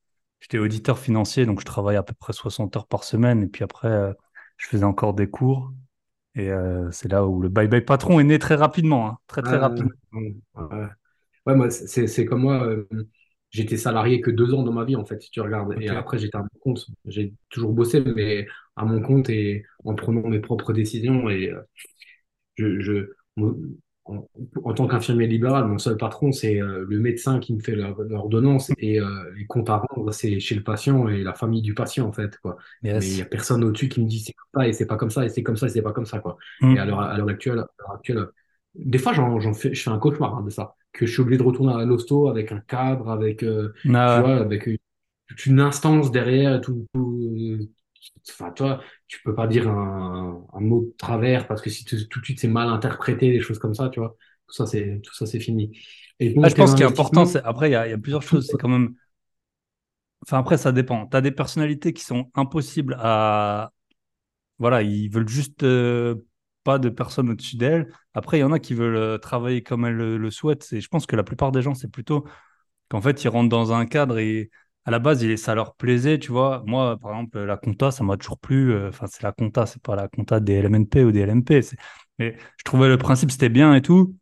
j'étais 0.42 0.60
auditeur 0.60 1.00
financier, 1.00 1.46
donc 1.46 1.62
je 1.62 1.66
travaillais 1.66 2.00
à 2.00 2.04
peu 2.04 2.14
près 2.16 2.34
60 2.34 2.76
heures 2.78 2.88
par 2.88 3.04
semaine, 3.06 3.44
et 3.44 3.48
puis 3.48 3.64
après, 3.64 3.90
euh, 3.90 4.14
je 4.58 4.68
faisais 4.68 4.86
encore 4.86 5.14
des 5.16 5.30
cours, 5.30 5.74
et 6.36 6.50
euh, 6.52 6.92
c'est 6.92 7.10
là 7.12 7.26
où 7.28 7.42
le 7.42 7.50
bye-bye 7.50 7.86
patron 7.86 8.20
est 8.20 8.26
né 8.26 8.40
très 8.40 8.56
rapidement, 8.56 9.08
hein, 9.10 9.20
très, 9.28 9.44
très 9.44 9.58
Ah, 9.58 9.60
rapidement. 9.60 9.94
Ouais, 11.50 11.56
moi, 11.56 11.70
c'est 11.72 12.08
c'est 12.08 12.26
comme 12.26 12.42
moi. 12.42 12.64
euh, 12.66 12.88
j'étais 13.52 13.78
salarié 13.78 14.22
que 14.22 14.32
deux 14.32 14.54
ans 14.54 14.64
dans 14.64 14.74
ma 14.74 14.86
vie, 14.86 14.96
en 14.96 15.06
fait, 15.06 15.22
si 15.22 15.32
tu 15.32 15.42
regardes. 15.42 15.76
Et 15.82 15.90
après, 15.90 16.18
j'étais 16.20 16.38
à 16.38 16.42
mon 16.42 16.60
compte. 16.62 16.86
J'ai 17.06 17.34
toujours 17.50 17.74
bossé, 17.74 18.02
mais 18.02 18.48
à 18.76 18.86
mon 18.86 19.02
compte 19.02 19.30
et 19.30 19.66
en 19.86 19.96
prenant 19.96 20.28
mes 20.28 20.40
propres 20.40 20.74
décisions. 20.74 21.30
Et 21.30 21.52
euh, 21.52 21.62
je, 22.58 23.10
en, 24.06 24.28
en 24.64 24.74
tant 24.74 24.88
qu'infirmier 24.88 25.28
libéral, 25.28 25.66
mon 25.68 25.78
seul 25.78 25.98
patron, 25.98 26.32
c'est 26.32 26.62
euh, 26.62 26.86
le 26.88 27.00
médecin 27.00 27.40
qui 27.40 27.54
me 27.54 27.60
fait 27.60 27.76
l'ordonnance 27.76 28.72
et 28.80 29.00
euh, 29.00 29.32
les 29.38 29.46
comptes 29.46 29.70
à 29.70 29.78
rendre, 29.78 30.12
c'est 30.12 30.40
chez 30.40 30.56
le 30.56 30.64
patient 30.64 31.08
et 31.08 31.24
la 31.24 31.34
famille 31.34 31.62
du 31.62 31.74
patient, 31.76 32.08
en 32.08 32.12
fait, 32.14 32.38
quoi. 32.40 32.58
Mais 32.82 32.92
il 33.08 33.14
n'y 33.16 33.22
a 33.22 33.26
personne 33.26 33.64
au-dessus 33.64 33.90
qui 33.90 34.02
me 34.02 34.08
dit 34.08 34.20
c'est 34.20 34.34
comme 34.34 34.62
ça 34.64 34.68
et 34.68 34.74
c'est 34.74 34.88
pas 34.88 34.98
comme 34.98 35.12
ça 35.12 35.26
et 35.26 35.30
c'est 35.30 35.44
comme 35.44 35.58
ça 35.58 35.68
et 35.68 35.70
c'est 35.70 35.82
pas 35.84 35.94
comme 35.94 36.06
ça, 36.08 36.20
quoi. 36.20 36.38
Et 36.72 36.80
à 36.80 36.86
l'heure 36.86 37.00
Hmm. 37.02 37.30
actuelle, 37.30 37.60
à 37.60 37.68
l'heure 37.80 37.92
actuelle, 37.96 38.28
des 38.76 38.98
fois, 38.98 39.14
j'en, 39.14 39.40
fais, 39.54 39.74
je 39.74 39.82
fais 39.84 39.90
un 39.90 40.00
cauchemar 40.00 40.36
hein, 40.38 40.44
de 40.44 40.50
ça, 40.50 40.76
que 40.94 41.06
je 41.06 41.12
suis 41.12 41.22
obligé 41.22 41.38
de 41.40 41.44
retourner 41.44 41.74
à 41.74 41.86
l'hosto 41.86 42.28
avec 42.30 42.52
un 42.52 42.60
cadre, 42.62 43.10
avec, 43.10 43.44
euh, 43.44 43.74
tu 44.06 44.20
Ah 44.20 44.22
ouais. 44.22 44.24
vois, 44.24 44.36
avec 44.38 44.68
une, 44.68 44.78
toute 45.28 45.46
une 45.48 45.60
instance 45.62 46.12
derrière, 46.12 46.62
tout, 46.62 46.88
tout- 46.94 47.70
enfin, 48.30 48.52
toi, 48.52 48.82
tu 49.08 49.22
peux 49.24 49.36
pas 49.36 49.48
dire 49.48 49.70
un, 49.70 50.46
un 50.54 50.60
mot 50.62 50.82
de 50.86 50.96
travers 50.98 51.48
parce 51.48 51.62
que 51.62 51.70
si 51.70 51.86
tu- 51.86 52.08
tout 52.08 52.20
de 52.22 52.26
suite 52.26 52.40
c'est 52.40 52.48
mal 52.48 52.70
interprété, 52.70 53.32
des 53.32 53.42
choses 53.42 53.60
comme 53.60 53.74
ça, 53.76 53.90
tu 53.90 54.00
vois, 54.00 54.16
tout 54.48 54.56
ça 54.56 54.66
c'est, 54.68 55.02
tout 55.04 55.14
ça 55.16 55.26
c'est 55.26 55.40
fini. 55.40 55.78
Et 56.20 56.36
Ah, 56.42 56.50
je 56.50 56.56
pense 56.56 56.74
qu'il 56.74 56.84
est 56.86 56.88
important, 56.88 57.26
c'est... 57.26 57.44
après, 57.44 57.70
il 57.70 57.74
y 57.74 57.76
a, 57.76 57.88
il 57.88 57.92
y 57.92 57.94
a 57.94 57.98
plusieurs 57.98 58.22
choses. 58.24 58.48
C'est 58.50 58.58
quand 58.58 58.70
même. 58.70 58.96
Enfin, 60.24 60.40
après, 60.40 60.58
ça 60.58 60.72
dépend. 60.72 61.08
Tu 61.08 61.18
as 61.18 61.22
des 61.22 61.32
personnalités 61.32 61.94
qui 61.94 62.04
sont 62.04 62.30
impossibles 62.36 62.96
à. 63.00 63.72
Voilà, 64.60 64.82
ils 64.84 65.10
veulent 65.10 65.30
juste 65.30 65.64
euh, 65.64 66.16
pas 66.64 66.80
de 66.80 66.90
personnes 66.90 67.30
au-dessus 67.32 67.58
d'elles. 67.58 67.94
Après, 68.20 68.38
il 68.38 68.42
y 68.42 68.44
en 68.44 68.52
a 68.52 68.60
qui 68.60 68.74
veulent 68.74 68.96
euh, 68.98 69.18
travailler 69.18 69.64
comme 69.64 69.86
elles 69.86 69.96
le, 69.96 70.32
souhaitent. 70.32 70.68
Et 70.74 70.82
je 70.82 70.88
pense 70.90 71.06
que 71.08 71.16
la 71.16 71.24
plupart 71.24 71.52
des 71.52 71.62
gens, 71.62 71.74
c'est 71.76 71.92
plutôt 71.92 72.26
qu'en 72.90 73.02
fait, 73.02 73.24
ils 73.24 73.30
rentrent 73.30 73.50
dans 73.50 73.74
un 73.74 73.86
cadre 73.86 74.20
et 74.20 74.52
à 74.86 74.92
la 74.92 75.00
base, 75.00 75.36
ça 75.36 75.56
leur 75.56 75.76
plaisait, 75.76 76.20
tu 76.20 76.32
vois. 76.32 76.64
Moi, 76.68 76.98
par 77.00 77.12
exemple, 77.12 77.40
la 77.40 77.58
compta, 77.58 77.92
ça 77.92 78.04
m'a 78.04 78.18
toujours 78.18 78.40
plu. 78.40 78.74
Euh, 78.74 78.90
Enfin, 78.90 79.08
c'est 79.08 79.24
la 79.24 79.32
compta, 79.32 79.66
c'est 79.66 79.82
pas 79.82 79.96
la 79.96 80.08
compta 80.08 80.40
des 80.40 80.56
LMNP 80.62 81.04
ou 81.06 81.12
des 81.12 81.22
LMP. 81.22 81.62
Mais 82.20 82.38
je 82.58 82.64
trouvais 82.64 82.90
le 82.90 82.98
principe, 82.98 83.32
c'était 83.32 83.50
bien 83.50 83.76
et 83.76 83.82
tout. 83.82 84.16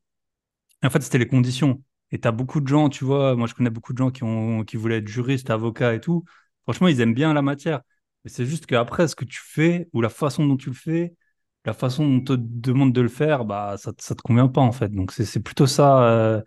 En 0.83 0.89
fait, 0.89 1.01
c'était 1.01 1.17
les 1.17 1.27
conditions. 1.27 1.83
Et 2.11 2.19
tu 2.19 2.27
as 2.27 2.31
beaucoup 2.31 2.61
de 2.61 2.67
gens, 2.67 2.89
tu 2.89 3.03
vois, 3.05 3.35
moi 3.35 3.47
je 3.47 3.53
connais 3.53 3.69
beaucoup 3.69 3.93
de 3.93 3.97
gens 3.97 4.11
qui, 4.11 4.23
ont, 4.23 4.63
qui 4.63 4.77
voulaient 4.77 4.97
être 4.99 5.07
juristes, 5.07 5.49
avocats 5.49 5.93
et 5.93 5.99
tout. 6.01 6.23
Franchement, 6.63 6.87
ils 6.87 7.01
aiment 7.01 7.13
bien 7.13 7.33
la 7.33 7.41
matière. 7.41 7.81
Mais 8.23 8.29
c'est 8.31 8.45
juste 8.45 8.65
qu'après, 8.65 9.07
ce 9.07 9.15
que 9.15 9.25
tu 9.25 9.39
fais, 9.43 9.89
ou 9.93 10.01
la 10.01 10.09
façon 10.09 10.45
dont 10.45 10.57
tu 10.57 10.69
le 10.69 10.75
fais, 10.75 11.15
la 11.67 11.73
façon 11.73 12.05
dont 12.07 12.17
on 12.19 12.21
te 12.21 12.33
demande 12.37 12.93
de 12.93 13.01
le 13.01 13.09
faire, 13.09 13.45
bah, 13.45 13.77
ça, 13.79 13.93
ça 13.99 14.15
te 14.15 14.23
convient 14.23 14.49
pas 14.49 14.61
en 14.61 14.73
fait. 14.73 14.89
Donc 14.89 15.13
c'est 15.13 15.41
plutôt 15.43 15.67
ça. 15.67 16.03
euh. 16.09 16.43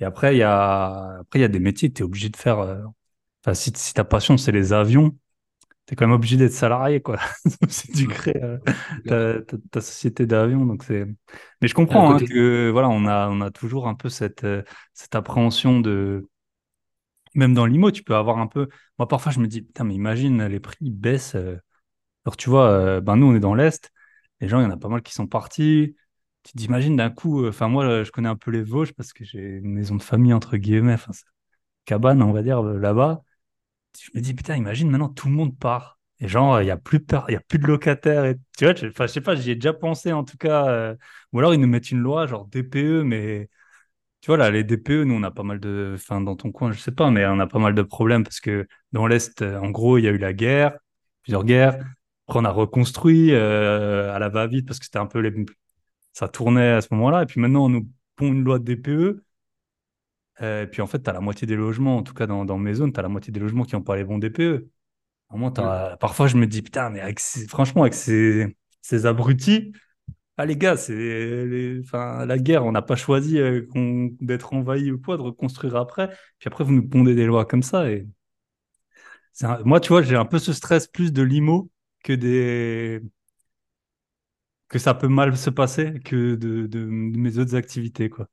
Et 0.00 0.04
après, 0.04 0.34
il 0.36 0.38
y 0.38 0.42
a, 0.44 1.18
après, 1.20 1.40
il 1.40 1.42
y 1.42 1.44
a 1.46 1.48
des 1.48 1.60
métiers 1.60 1.90
que 1.90 1.94
tu 1.96 2.02
es 2.02 2.06
obligé 2.06 2.28
de 2.30 2.36
faire. 2.38 2.60
euh. 2.60 2.82
Enfin, 3.44 3.54
si, 3.54 3.72
si 3.76 3.94
ta 3.94 4.04
passion, 4.04 4.36
c'est 4.38 4.52
les 4.52 4.72
avions, 4.74 5.12
tu 5.86 5.94
es 5.94 5.96
quand 5.96 6.06
même 6.06 6.14
obligé 6.16 6.36
d'être 6.36 6.52
salarié, 6.52 7.00
quoi. 7.02 7.18
Si 7.68 7.90
tu 7.90 8.08
crées 8.08 8.40
euh, 8.42 8.58
ta, 9.06 9.42
ta- 9.42 9.56
ta 9.72 9.80
société 9.82 10.26
d'avions. 10.26 10.66
Donc 10.66 10.84
c'est... 10.84 11.06
Mais 11.62 11.68
je 11.68 11.74
comprends 11.74 12.12
hein, 12.14 12.20
que 12.22 12.70
voilà, 12.70 12.88
on 12.90 13.06
a, 13.06 13.28
on 13.30 13.40
a 13.42 13.50
toujours 13.50 13.88
un 13.88 13.94
peu 13.94 14.08
cette, 14.10 14.46
cette 14.94 15.14
appréhension 15.16 15.80
de. 15.80 16.28
Même 17.34 17.54
dans 17.54 17.66
l'IMO, 17.66 17.90
tu 17.90 18.02
peux 18.02 18.16
avoir 18.16 18.38
un 18.38 18.46
peu. 18.46 18.68
Moi, 18.98 19.06
parfois, 19.08 19.32
je 19.32 19.40
me 19.40 19.46
dis, 19.48 19.62
putain, 19.62 19.84
mais 19.84 19.94
imagine, 19.94 20.44
les 20.46 20.60
prix 20.60 20.90
baissent. 20.90 21.34
Alors, 21.34 22.36
tu 22.38 22.50
vois, 22.50 23.00
ben, 23.00 23.16
nous, 23.16 23.26
on 23.28 23.36
est 23.36 23.40
dans 23.40 23.54
l'Est. 23.54 23.92
Les 24.40 24.48
gens, 24.48 24.60
il 24.60 24.64
y 24.64 24.66
en 24.66 24.70
a 24.70 24.76
pas 24.76 24.88
mal 24.88 25.02
qui 25.02 25.12
sont 25.14 25.26
partis. 25.26 25.96
Tu 26.44 26.52
t'imagines 26.56 26.96
d'un 26.96 27.10
coup. 27.10 27.44
euh, 27.44 27.48
Enfin, 27.50 27.68
moi, 27.68 28.04
je 28.04 28.10
connais 28.10 28.28
un 28.28 28.36
peu 28.36 28.50
les 28.50 28.62
Vosges 28.62 28.92
parce 28.94 29.12
que 29.12 29.24
j'ai 29.24 29.40
une 29.40 29.72
maison 29.74 29.96
de 29.96 30.02
famille, 30.02 30.32
entre 30.32 30.56
guillemets. 30.56 30.94
Enfin, 30.94 31.12
cabane, 31.86 32.22
on 32.22 32.32
va 32.32 32.42
dire, 32.42 32.60
euh, 32.64 32.78
là-bas. 32.78 33.22
Je 34.00 34.10
me 34.14 34.20
dis, 34.20 34.34
putain, 34.34 34.56
imagine 34.56 34.90
maintenant 34.90 35.08
tout 35.08 35.28
le 35.28 35.34
monde 35.34 35.58
part. 35.58 35.98
Et 36.20 36.28
genre, 36.28 36.60
il 36.60 36.64
n'y 36.64 36.70
a 36.70 36.76
plus 36.76 37.00
y 37.28 37.34
a 37.36 37.40
plus 37.40 37.58
de 37.58 37.66
locataires. 37.66 38.24
Et, 38.24 38.36
tu 38.56 38.64
vois, 38.64 38.74
je, 38.74 38.86
enfin, 38.88 39.06
sais 39.08 39.20
pas, 39.20 39.34
j'y 39.36 39.50
ai 39.52 39.54
déjà 39.54 39.72
pensé 39.72 40.12
en 40.12 40.24
tout 40.24 40.36
cas. 40.36 40.68
euh, 40.68 40.96
ou 41.32 41.38
alors 41.38 41.54
ils 41.54 41.60
nous 41.60 41.66
mettent 41.68 41.90
une 41.90 42.00
loi, 42.00 42.26
genre 42.26 42.46
DPE, 42.46 43.02
mais 43.02 43.48
tu 44.20 44.28
vois, 44.28 44.36
là, 44.38 44.50
les 44.50 44.64
DPE, 44.64 45.04
nous, 45.04 45.14
on 45.14 45.22
a 45.22 45.30
pas 45.30 45.42
mal 45.44 45.60
de. 45.60 45.92
Enfin, 45.96 46.20
dans 46.20 46.36
ton 46.36 46.52
coin, 46.52 46.72
je 46.72 46.80
sais 46.80 46.92
pas, 46.92 47.10
mais 47.10 47.26
on 47.26 47.38
a 47.40 47.46
pas 47.46 47.58
mal 47.60 47.74
de 47.74 47.82
problèmes 47.82 48.24
parce 48.24 48.40
que 48.40 48.66
dans 48.92 49.06
l'Est, 49.06 49.42
en 49.42 49.70
gros, 49.70 49.98
il 49.98 50.04
y 50.04 50.08
a 50.08 50.10
eu 50.10 50.18
la 50.18 50.32
guerre, 50.32 50.78
plusieurs 51.22 51.44
guerres. 51.44 51.78
Après, 52.28 52.40
on 52.40 52.44
a 52.44 52.50
reconstruit 52.50 53.32
euh, 53.32 54.14
à 54.14 54.18
la 54.18 54.28
va-vite 54.28 54.66
parce 54.66 54.78
que 54.78 54.84
c'était 54.84 54.98
un 54.98 55.06
peu 55.06 55.20
les... 55.20 55.32
ça 56.12 56.28
tournait 56.28 56.70
à 56.72 56.80
ce 56.82 56.88
moment-là. 56.92 57.22
Et 57.24 57.26
puis 57.26 57.40
maintenant, 57.40 57.66
on 57.66 57.68
nous 57.70 57.88
pond 58.16 58.28
une 58.28 58.44
loi 58.44 58.58
de 58.60 58.64
DPE. 58.64 59.24
euh, 60.42 60.64
et 60.64 60.66
puis 60.68 60.82
en 60.82 60.86
fait, 60.86 61.02
tu 61.02 61.10
as 61.10 61.12
la 61.14 61.20
moitié 61.20 61.46
des 61.46 61.56
logements, 61.56 61.96
en 61.98 62.02
tout 62.02 62.14
cas 62.14 62.26
dans, 62.26 62.44
dans 62.44 62.58
mes 62.58 62.74
zones, 62.74 62.92
tu 62.92 63.00
as 63.00 63.02
la 63.02 63.08
moitié 63.10 63.32
des 63.32 63.40
logements 63.40 63.64
qui 63.64 63.74
n'ont 63.76 63.82
pas 63.82 63.96
les 63.96 64.04
bons 64.04 64.18
DPE. 64.18 64.70
Ouais, 65.56 65.96
Parfois, 66.00 66.28
je 66.28 66.36
me 66.36 66.46
dis, 66.46 66.62
putain, 66.62 66.90
mais 66.90 67.00
avec 67.00 67.20
ces- 67.20 67.48
franchement, 67.48 67.82
avec 67.82 67.94
ces, 67.94 68.56
ces 68.82 69.06
abrutis, 69.06 69.72
ah 70.38 70.46
les 70.46 70.56
gars, 70.56 70.76
c'est 70.78 70.94
les- 70.94 71.80
enfin, 71.84 72.26
la 72.26 72.38
guerre, 72.38 72.64
on 72.66 72.72
n'a 72.72 72.82
pas 72.82 72.96
choisi 72.96 73.38
euh, 73.40 73.66
d'être 74.20 74.54
envahi 74.54 74.92
ou 74.92 75.00
quoi, 75.00 75.16
de 75.18 75.22
reconstruire 75.22 75.76
après. 75.76 76.08
Puis 76.40 76.48
après, 76.48 76.64
vous 76.64 76.72
nous 76.74 76.88
pondez 76.88 77.14
des 77.16 77.26
lois 77.26 77.44
comme 77.46 77.62
ça. 77.64 77.90
Et 77.90 78.06
un- 79.42 79.62
Moi, 79.64 79.80
tu 79.80 79.88
vois, 79.88 80.02
j'ai 80.02 80.16
un 80.16 80.24
peu 80.24 80.38
ce 80.38 80.52
stress 80.52 80.86
plus 80.86 81.12
de 81.12 81.22
l'IMO 81.22 81.70
que 82.08 82.14
des 82.14 83.02
que 84.68 84.78
ça 84.78 84.94
peut 84.94 85.08
mal 85.08 85.36
se 85.36 85.50
passer 85.50 86.00
que 86.04 86.34
de, 86.34 86.66
de, 86.66 86.66
de 86.66 86.86
mes 86.86 87.38
autres 87.38 87.54
activités, 87.54 88.08
quoi. 88.08 88.28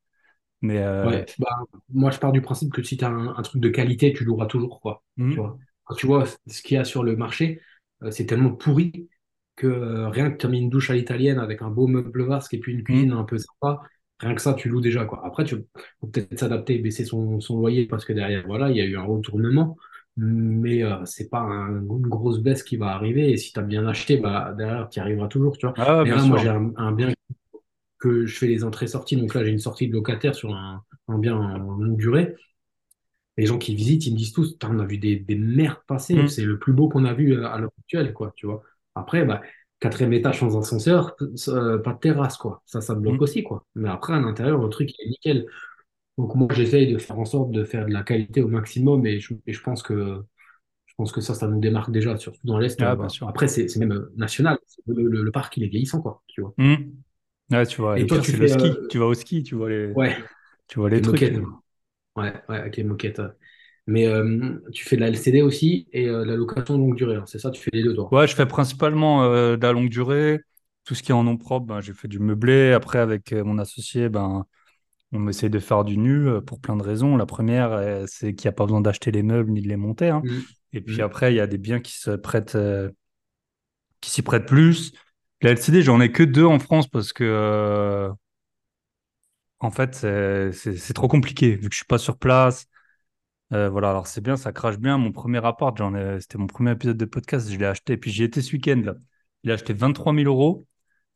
Mais 0.61 0.79
euh, 0.79 1.07
ouais, 1.09 1.25
bah, 1.37 1.47
moi 1.89 2.11
je 2.11 2.19
pars 2.19 2.31
du 2.31 2.41
principe 2.41 2.71
que 2.73 2.81
si 2.81 2.97
tu 2.97 3.03
as 3.05 3.09
un, 3.09 3.35
un 3.35 3.41
truc 3.41 3.61
de 3.61 3.69
qualité, 3.69 4.13
tu 4.13 4.23
l'auras 4.23 4.45
toujours, 4.45 4.79
quoi. 4.79 5.03
Tu 5.17 5.23
hmm, 5.23 5.33
vois, 5.33 5.57
Quand 5.83 5.95
tu 5.95 6.07
vois 6.07 6.25
ce 6.47 6.61
qu'il 6.61 6.75
y 6.75 6.77
a 6.77 6.85
sur 6.85 7.03
le 7.03 7.17
marché, 7.17 7.61
euh, 8.01 8.11
c'est 8.11 8.25
tellement 8.25 8.51
pourri 8.51 9.09
que 9.57 9.67
euh, 9.67 10.09
rien 10.09 10.31
que 10.31 10.37
tu 10.37 10.45
as 10.45 10.49
mis 10.49 10.59
une 10.59 10.69
douche 10.69 10.89
à 10.89 10.93
l'italienne 10.93 11.39
avec 11.39 11.61
un 11.61 11.69
beau 11.69 11.87
meuble 11.87 12.23
vasque 12.23 12.53
et 12.53 12.59
puis 12.59 12.73
une 12.73 12.83
cuisine 12.83 13.13
hmm. 13.13 13.17
un 13.17 13.23
peu 13.25 13.37
sympa, 13.37 13.81
rien 14.19 14.35
que 14.35 14.41
ça, 14.41 14.53
tu 14.53 14.69
loues 14.69 14.81
déjà, 14.81 15.03
quoi. 15.05 15.21
Après, 15.25 15.43
tu 15.43 15.55
faut 15.99 16.07
peut-être 16.07 16.39
s'adapter 16.39 16.79
baisser 16.79 17.03
son, 17.03 17.41
son 17.41 17.59
loyer 17.59 17.87
parce 17.87 18.05
que 18.05 18.13
derrière, 18.13 18.45
voilà, 18.47 18.69
il 18.71 18.77
y 18.77 18.81
a 18.81 18.85
eu 18.85 18.95
un 18.97 19.03
retournement. 19.03 19.77
Mais 20.17 20.83
euh, 20.83 21.03
c'est 21.05 21.29
pas 21.29 21.39
un- 21.39 21.81
une 21.81 22.07
grosse 22.07 22.39
baisse 22.39 22.63
qui 22.63 22.77
va 22.77 22.87
arriver. 22.95 23.31
Et 23.31 23.37
si 23.37 23.51
tu 23.53 23.59
as 23.59 23.63
bien 23.63 23.85
acheté, 23.87 24.17
bah, 24.17 24.53
derrière, 24.57 24.89
tu 24.89 24.99
y 24.99 25.01
arriveras 25.01 25.27
toujours, 25.27 25.57
tu 25.57 25.65
vois. 25.67 25.75
Ah, 25.77 26.03
là, 26.03 26.23
moi, 26.23 26.37
j'ai 26.37 26.49
un, 26.49 26.71
un 26.77 26.91
bien 26.93 27.13
que 27.99 28.25
je 28.25 28.37
fais 28.37 28.47
les 28.47 28.63
entrées-sorties. 28.63 29.17
Donc 29.17 29.33
là, 29.35 29.43
j'ai 29.45 29.51
une 29.51 29.59
sortie 29.59 29.87
de 29.87 29.93
locataire 29.93 30.35
sur 30.35 30.55
un, 30.55 30.83
un 31.09 31.19
bien 31.19 31.35
en 31.37 31.57
longue 31.59 31.97
durée. 31.97 32.35
Les 33.37 33.45
gens 33.45 33.57
qui 33.57 33.75
visitent, 33.75 34.05
ils 34.07 34.13
me 34.13 34.17
disent 34.17 34.31
tous, 34.31 34.57
on 34.63 34.79
a 34.79 34.85
vu 34.85 34.97
des, 34.97 35.17
des 35.17 35.35
merdes 35.35 35.79
passer. 35.87 36.15
Hmm. 36.15 36.27
C'est 36.27 36.43
le 36.45 36.57
plus 36.57 36.73
beau 36.73 36.87
qu'on 36.89 37.03
a 37.05 37.13
vu 37.13 37.33
euh, 37.33 37.47
à 37.47 37.57
l'heure 37.59 37.71
actuelle, 37.79 38.13
quoi, 38.13 38.31
tu 38.35 38.45
vois. 38.45 38.63
Après, 38.95 39.25
bah, 39.25 39.41
quatrième 39.79 40.13
étage 40.13 40.39
sans 40.39 40.57
ascenseur, 40.57 41.15
euh, 41.49 41.77
pas 41.79 41.93
de 41.93 41.99
terrasse, 41.99 42.37
quoi. 42.37 42.61
Ça, 42.65 42.79
ça 42.81 42.95
bloque 42.95 43.15
Hmm. 43.15 43.21
aussi, 43.21 43.43
quoi. 43.43 43.65
Mais 43.75 43.89
après, 43.89 44.13
à 44.13 44.19
l'intérieur, 44.19 44.61
le 44.61 44.69
truc 44.69 44.89
il 44.97 45.05
est 45.05 45.09
nickel. 45.09 45.47
Donc 46.17 46.35
moi, 46.35 46.47
j'essaye 46.53 46.91
de 46.93 46.97
faire 46.97 47.19
en 47.19 47.25
sorte 47.25 47.51
de 47.51 47.63
faire 47.65 47.85
de 47.85 47.91
la 47.93 48.03
qualité 48.03 48.41
au 48.41 48.47
maximum 48.47 49.05
et 49.05 49.19
je, 49.19 49.33
et 49.47 49.53
je 49.53 49.61
pense 49.61 49.83
que 49.83 50.23
je 50.87 50.95
pense 50.97 51.11
que 51.13 51.21
ça, 51.21 51.35
ça 51.35 51.47
nous 51.47 51.59
démarque 51.61 51.91
déjà, 51.91 52.17
surtout 52.17 52.39
dans 52.45 52.59
l'Est. 52.59 52.83
euh, 52.83 52.87
Ah, 52.87 52.95
bah. 52.95 53.09
sûr. 53.09 53.27
Après, 53.29 53.47
c'est 53.49 53.67
c'est 53.69 53.79
même 53.79 53.93
euh, 53.93 54.13
national. 54.17 54.59
Le, 54.87 55.03
le- 55.09 55.23
le 55.23 55.31
parc, 55.31 55.57
il 55.57 55.63
est 55.63 55.67
vieillissant, 55.69 56.01
quoi, 56.01 56.23
tu 56.27 56.41
vois. 56.41 56.55
Hmm. 56.57 56.75
Ouais, 57.51 57.65
tu 57.67 57.81
vois, 57.81 57.97
Et 57.97 58.05
toi, 58.07 58.21
tu 58.21 58.31
c'est 58.31 58.37
le 58.37 58.47
fais... 58.47 58.47
ski. 58.47 58.85
euh, 58.85 58.89
Tu 58.89 58.97
vas 58.97 59.05
au 59.07 59.13
ski, 59.13 59.43
tu 59.43 59.55
vois 59.55 59.69
les. 59.69 59.95
ouais. 59.95 60.17
Tu 60.67 60.79
vois 60.79 60.89
les, 60.91 60.99
Les 60.99 61.01
trucs. 61.01 61.23
moquettes. 61.23 61.37
Ouais, 62.17 62.33
ouais, 62.49 62.57
avec 62.57 62.77
les 62.77 62.83
moquettes. 62.85 63.21
Mais 63.87 64.07
euh, 64.07 64.59
tu 64.73 64.85
fais 64.85 64.97
de 64.97 65.01
la 65.01 65.09
LCD 65.09 65.41
aussi 65.43 65.87
et 65.93 66.07
euh, 66.09 66.21
de 66.25 66.29
la 66.31 66.35
location 66.37 66.77
longue 66.77 66.95
durée. 66.97 67.17
hein. 67.17 67.25
C'est 67.27 67.39
ça, 67.39 67.51
tu 67.51 67.61
fais 67.61 67.71
les 67.73 67.83
deux, 67.83 67.95
toi. 67.95 68.11
Ouais, 68.11 68.27
je 68.27 68.35
fais 68.35 68.45
principalement 68.45 69.23
euh, 69.23 69.57
de 69.57 69.61
la 69.65 69.71
longue 69.73 69.89
durée. 69.89 70.39
Tout 70.83 70.93
ce 70.95 71.01
qui 71.03 71.11
est 71.11 71.15
en 71.15 71.23
nom 71.23 71.37
propre, 71.37 71.65
ben, 71.65 71.81
j'ai 71.81 71.93
fait 71.93 72.07
du 72.07 72.19
meublé. 72.19 72.71
Après, 72.73 72.99
avec 72.99 73.33
euh, 73.33 73.43
mon 73.43 73.57
associé, 73.57 74.09
ben, 74.09 74.45
on 75.15 75.27
essaie 75.27 75.49
de 75.49 75.59
faire 75.59 75.83
du 75.83 75.97
nu 75.97 76.27
euh, 76.27 76.41
pour 76.41 76.59
plein 76.59 76.75
de 76.75 76.83
raisons. 76.83 77.17
La 77.17 77.25
première, 77.25 77.71
euh, 77.71 78.05
c'est 78.07 78.33
qu'il 78.35 78.47
n'y 78.47 78.49
a 78.49 78.53
pas 78.53 78.65
besoin 78.65 78.81
d'acheter 78.81 79.11
les 79.11 79.23
meubles 79.23 79.51
ni 79.51 79.61
de 79.61 79.67
les 79.67 79.77
monter. 79.77 80.09
hein. 80.09 80.21
Mm. 80.25 80.39
Et 80.73 80.81
puis 80.81 80.97
Mm. 80.97 81.01
après, 81.05 81.33
il 81.33 81.37
y 81.37 81.39
a 81.39 81.47
des 81.47 81.57
biens 81.57 81.79
qui 81.79 81.93
se 81.97 82.11
prêtent, 82.11 82.55
euh, 82.55 82.89
qui 84.01 84.09
s'y 84.09 84.21
prêtent 84.21 84.45
plus. 84.45 84.93
La 85.41 85.51
LCD, 85.51 85.81
j'en 85.81 85.99
ai 86.01 86.11
que 86.11 86.23
deux 86.23 86.45
en 86.45 86.59
France 86.59 86.87
parce 86.87 87.13
que, 87.13 87.23
euh, 87.23 88.09
en 89.59 89.71
fait, 89.71 89.95
c'est 90.53 90.93
trop 90.93 91.07
compliqué 91.07 91.55
vu 91.55 91.69
que 91.69 91.73
je 91.73 91.77
suis 91.77 91.85
pas 91.85 91.97
sur 91.97 92.17
place. 92.17 92.67
Euh, 93.53 93.69
voilà, 93.69 93.91
alors 93.91 94.07
c'est 94.07 94.21
bien, 94.21 94.37
ça 94.37 94.51
crache 94.51 94.77
bien. 94.79 94.97
Mon 94.97 95.11
premier 95.11 95.43
appart, 95.45 95.77
j'en 95.77 95.95
ai, 95.95 96.19
c'était 96.19 96.37
mon 96.37 96.47
premier 96.47 96.71
épisode 96.71 96.97
de 96.97 97.05
podcast, 97.05 97.49
je 97.51 97.57
l'ai 97.57 97.65
acheté. 97.65 97.93
Et 97.93 97.97
puis 97.97 98.11
j'y 98.11 98.23
étais 98.23 98.41
ce 98.41 98.53
week-end 98.53 98.81
là. 98.83 98.95
Il 99.43 99.51
a 99.51 99.53
acheté 99.55 99.73
23 99.73 100.13
000 100.13 100.27
euros. 100.27 100.65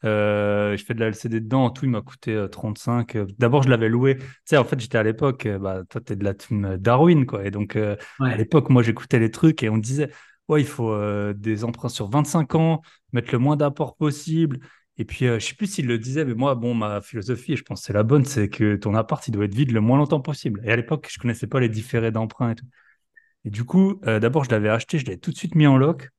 Euh, 0.05 0.77
je 0.77 0.83
fais 0.85 0.93
de 0.93 0.99
la 0.99 1.07
LCD 1.07 1.39
dedans. 1.41 1.65
En 1.65 1.69
tout, 1.71 1.85
il 1.85 1.91
m'a 1.91 2.01
coûté 2.01 2.33
euh, 2.33 2.47
35. 2.47 3.15
Euh, 3.15 3.25
D'abord, 3.37 3.63
je 3.63 3.69
l'avais 3.69 3.89
loué. 3.89 4.17
Tu 4.17 4.25
sais, 4.45 4.57
en 4.57 4.63
fait, 4.63 4.79
j'étais 4.79 4.97
à 4.97 5.03
l'époque, 5.03 5.45
euh, 5.45 5.59
bah, 5.59 5.83
toi, 5.89 6.01
t'es 6.01 6.15
de 6.15 6.23
la 6.23 6.33
team 6.33 6.77
Darwin, 6.77 7.25
quoi. 7.25 7.45
Et 7.45 7.51
donc, 7.51 7.75
euh, 7.75 7.95
à 8.19 8.35
l'époque, 8.35 8.69
moi, 8.69 8.83
j'écoutais 8.83 9.19
les 9.19 9.31
trucs 9.31 9.63
et 9.63 9.69
on 9.69 9.75
me 9.77 9.81
disait, 9.81 10.09
ouais, 10.47 10.61
il 10.61 10.67
faut 10.67 10.91
euh, 10.91 11.33
des 11.33 11.63
emprunts 11.63 11.89
sur 11.89 12.09
25 12.09 12.55
ans, 12.55 12.81
mettre 13.13 13.31
le 13.31 13.39
moins 13.39 13.55
d'apport 13.57 13.95
possible. 13.95 14.59
Et 14.97 15.05
puis, 15.05 15.25
euh, 15.27 15.39
je 15.39 15.45
sais 15.47 15.55
plus 15.55 15.67
s'il 15.67 15.87
le 15.87 15.97
disait, 15.97 16.25
mais 16.25 16.33
moi, 16.33 16.55
bon, 16.55 16.73
ma 16.73 17.01
philosophie, 17.01 17.53
et 17.53 17.55
je 17.55 17.63
pense 17.63 17.81
que 17.81 17.85
c'est 17.87 17.93
la 17.93 18.03
bonne, 18.03 18.25
c'est 18.25 18.49
que 18.49 18.75
ton 18.75 18.95
appart, 18.95 19.25
il 19.27 19.31
doit 19.31 19.45
être 19.45 19.55
vide 19.55 19.71
le 19.71 19.81
moins 19.81 19.97
longtemps 19.97 20.19
possible. 20.19 20.61
Et 20.65 20.71
à 20.71 20.75
l'époque, 20.75 21.07
je 21.11 21.17
connaissais 21.19 21.47
pas 21.47 21.59
les 21.59 21.69
différés 21.69 22.11
d'emprunt 22.11 22.51
et 22.51 22.55
tout. 22.55 22.65
Et 23.45 23.49
du 23.49 23.63
coup, 23.65 23.99
euh, 24.07 24.19
d'abord, 24.19 24.43
je 24.43 24.49
l'avais 24.51 24.69
acheté, 24.69 24.99
je 24.99 25.05
l'avais 25.05 25.17
tout 25.17 25.31
de 25.31 25.37
suite 25.37 25.55
mis 25.55 25.67
en 25.67 25.77
loc. 25.77 26.09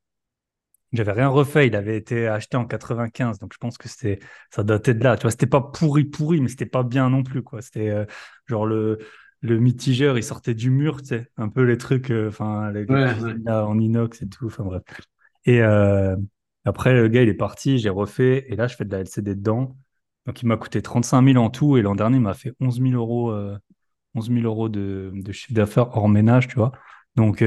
J'avais 0.93 1.13
rien 1.13 1.29
refait, 1.29 1.67
il 1.67 1.75
avait 1.75 1.95
été 1.97 2.27
acheté 2.27 2.57
en 2.57 2.65
95, 2.65 3.39
donc 3.39 3.53
je 3.53 3.57
pense 3.57 3.77
que 3.77 3.87
c'était, 3.87 4.19
ça 4.49 4.63
datait 4.63 4.93
de 4.93 5.03
là. 5.03 5.15
Tu 5.15 5.21
vois, 5.21 5.31
c'était 5.31 5.45
pas 5.47 5.61
pourri 5.61 6.03
pourri, 6.03 6.41
mais 6.41 6.49
c'était 6.49 6.65
pas 6.65 6.83
bien 6.83 7.09
non 7.09 7.23
plus, 7.23 7.43
quoi. 7.43 7.61
C'était 7.61 7.89
euh, 7.89 8.05
genre 8.47 8.65
le, 8.65 8.99
le 9.41 9.57
mitigeur, 9.59 10.17
il 10.17 10.23
sortait 10.23 10.53
du 10.53 10.69
mur, 10.69 11.01
tu 11.01 11.07
sais, 11.09 11.27
un 11.37 11.47
peu 11.47 11.63
les 11.63 11.77
trucs, 11.77 12.11
euh, 12.11 12.27
enfin 12.27 12.71
les, 12.71 12.85
les 12.85 12.87
ouais, 12.93 13.05
ouais. 13.05 13.13
cuisines 13.13 13.43
là, 13.45 13.65
en 13.65 13.79
inox 13.79 14.21
et 14.21 14.27
tout, 14.27 14.47
enfin 14.47 14.63
bref. 14.65 14.83
Et 15.45 15.61
euh, 15.61 16.15
après, 16.65 16.93
le 16.93 17.07
gars, 17.07 17.23
il 17.23 17.29
est 17.29 17.33
parti, 17.33 17.79
j'ai 17.79 17.89
refait, 17.89 18.45
et 18.49 18.55
là, 18.55 18.67
je 18.67 18.75
fais 18.75 18.85
de 18.85 18.91
la 18.91 18.99
LCD 18.99 19.35
dedans. 19.35 19.75
Donc, 20.25 20.41
il 20.41 20.45
m'a 20.47 20.57
coûté 20.57 20.81
35 20.81 21.21
000 21.23 21.37
en 21.37 21.49
tout, 21.49 21.77
et 21.77 21.81
l'an 21.81 21.95
dernier, 21.95 22.17
il 22.17 22.21
m'a 22.21 22.33
fait 22.33 22.53
11 22.59 22.79
000 22.79 22.95
euros, 22.95 23.31
euh, 23.31 23.57
11 24.13 24.29
000 24.29 24.45
euros 24.45 24.69
de, 24.69 25.11
de 25.15 25.31
chiffre 25.31 25.53
d'affaires 25.53 25.95
hors 25.97 26.09
ménage, 26.09 26.47
tu 26.49 26.55
vois. 26.55 26.73
Donc, 27.15 27.41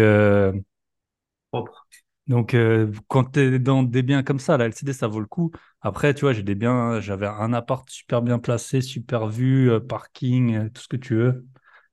Propre. 1.50 1.86
Donc 2.26 2.54
euh, 2.54 2.90
quand 3.08 3.32
tu 3.32 3.40
es 3.40 3.58
dans 3.58 3.82
des 3.82 4.02
biens 4.02 4.22
comme 4.22 4.38
ça, 4.38 4.56
la 4.56 4.64
LCD, 4.66 4.92
ça 4.94 5.08
vaut 5.08 5.20
le 5.20 5.26
coup. 5.26 5.50
Après, 5.82 6.14
tu 6.14 6.22
vois, 6.22 6.32
j'ai 6.32 6.42
des 6.42 6.54
biens, 6.54 7.00
j'avais 7.00 7.26
un 7.26 7.52
appart 7.52 7.88
super 7.90 8.22
bien 8.22 8.38
placé, 8.38 8.80
super 8.80 9.28
vue, 9.28 9.70
euh, 9.70 9.80
parking, 9.80 10.54
euh, 10.56 10.68
tout 10.70 10.82
ce 10.82 10.88
que 10.88 10.96
tu 10.96 11.14
veux. 11.16 11.46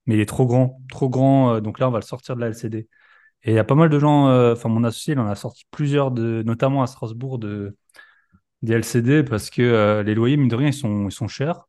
Mais 0.05 0.15
il 0.15 0.21
est 0.21 0.25
trop 0.25 0.45
grand, 0.47 0.81
trop 0.89 1.09
grand. 1.09 1.61
donc 1.61 1.79
là, 1.79 1.87
on 1.89 1.91
va 1.91 1.99
le 1.99 2.05
sortir 2.05 2.35
de 2.35 2.41
la 2.41 2.47
LCD. 2.47 2.87
Et 3.43 3.51
il 3.51 3.55
y 3.55 3.59
a 3.59 3.63
pas 3.63 3.75
mal 3.75 3.89
de 3.89 3.99
gens, 3.99 4.27
enfin, 4.51 4.69
mon 4.69 4.83
associé, 4.83 5.13
il 5.13 5.19
en 5.19 5.27
a 5.27 5.35
sorti 5.35 5.65
plusieurs, 5.71 6.11
de, 6.11 6.43
notamment 6.45 6.83
à 6.83 6.87
Strasbourg, 6.87 7.39
de, 7.39 7.75
des 8.63 8.73
LCD 8.75 9.23
parce 9.23 9.49
que 9.49 10.01
les 10.05 10.15
loyers, 10.15 10.37
mine 10.37 10.49
de 10.49 10.55
rien, 10.55 10.69
ils 10.69 10.73
sont, 10.73 11.07
ils 11.09 11.11
sont 11.11 11.27
chers. 11.27 11.67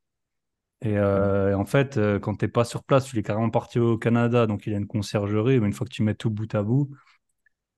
Et, 0.83 0.97
euh, 0.99 1.57
en 1.57 1.65
fait, 1.65 2.01
quand 2.23 2.37
t'es 2.37 2.49
pas 2.49 2.65
sur 2.65 2.85
place, 2.85 3.05
tu 3.07 3.19
es 3.19 3.23
carrément 3.23 3.51
parti 3.51 3.79
au 3.79 3.99
Canada, 3.99 4.47
donc 4.47 4.67
il 4.67 4.73
y 4.73 4.75
a 4.75 4.79
une 4.79 4.87
conciergerie, 4.87 5.61
mais 5.61 5.67
une 5.67 5.73
fois 5.73 5.87
que 5.87 5.93
tu 5.93 6.03
mets 6.03 6.15
tout 6.15 6.31
bout 6.31 6.53
à 6.55 6.63
bout, 6.63 6.91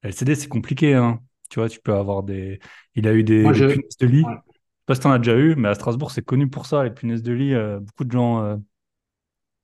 LCD, 0.04 0.34
c'est 0.34 0.48
compliqué, 0.48 0.94
hein. 0.94 1.20
Tu 1.50 1.60
vois, 1.60 1.68
tu 1.68 1.80
peux 1.80 1.94
avoir 1.94 2.22
des. 2.22 2.60
Il 2.94 3.06
a 3.08 3.14
eu 3.14 3.24
des, 3.24 3.44
Moi, 3.44 3.52
des 3.52 3.60
je. 3.60 3.64
punaises 3.64 3.96
de 3.98 4.06
lit. 4.06 4.18
Je 4.22 4.26
ouais. 4.26 4.36
sais 4.42 4.86
pas 4.86 4.94
si 4.96 5.00
t'en 5.02 5.12
as 5.12 5.18
déjà 5.18 5.36
eu, 5.38 5.54
mais 5.56 5.68
à 5.68 5.74
Strasbourg, 5.74 6.10
c'est 6.10 6.24
connu 6.24 6.48
pour 6.50 6.66
ça, 6.66 6.84
les 6.84 6.90
punaises 6.90 7.22
de 7.22 7.32
lit. 7.32 7.54
euh, 7.54 7.80
beaucoup 7.80 8.04
de 8.04 8.12
gens. 8.12 8.42
euh, 8.44 8.56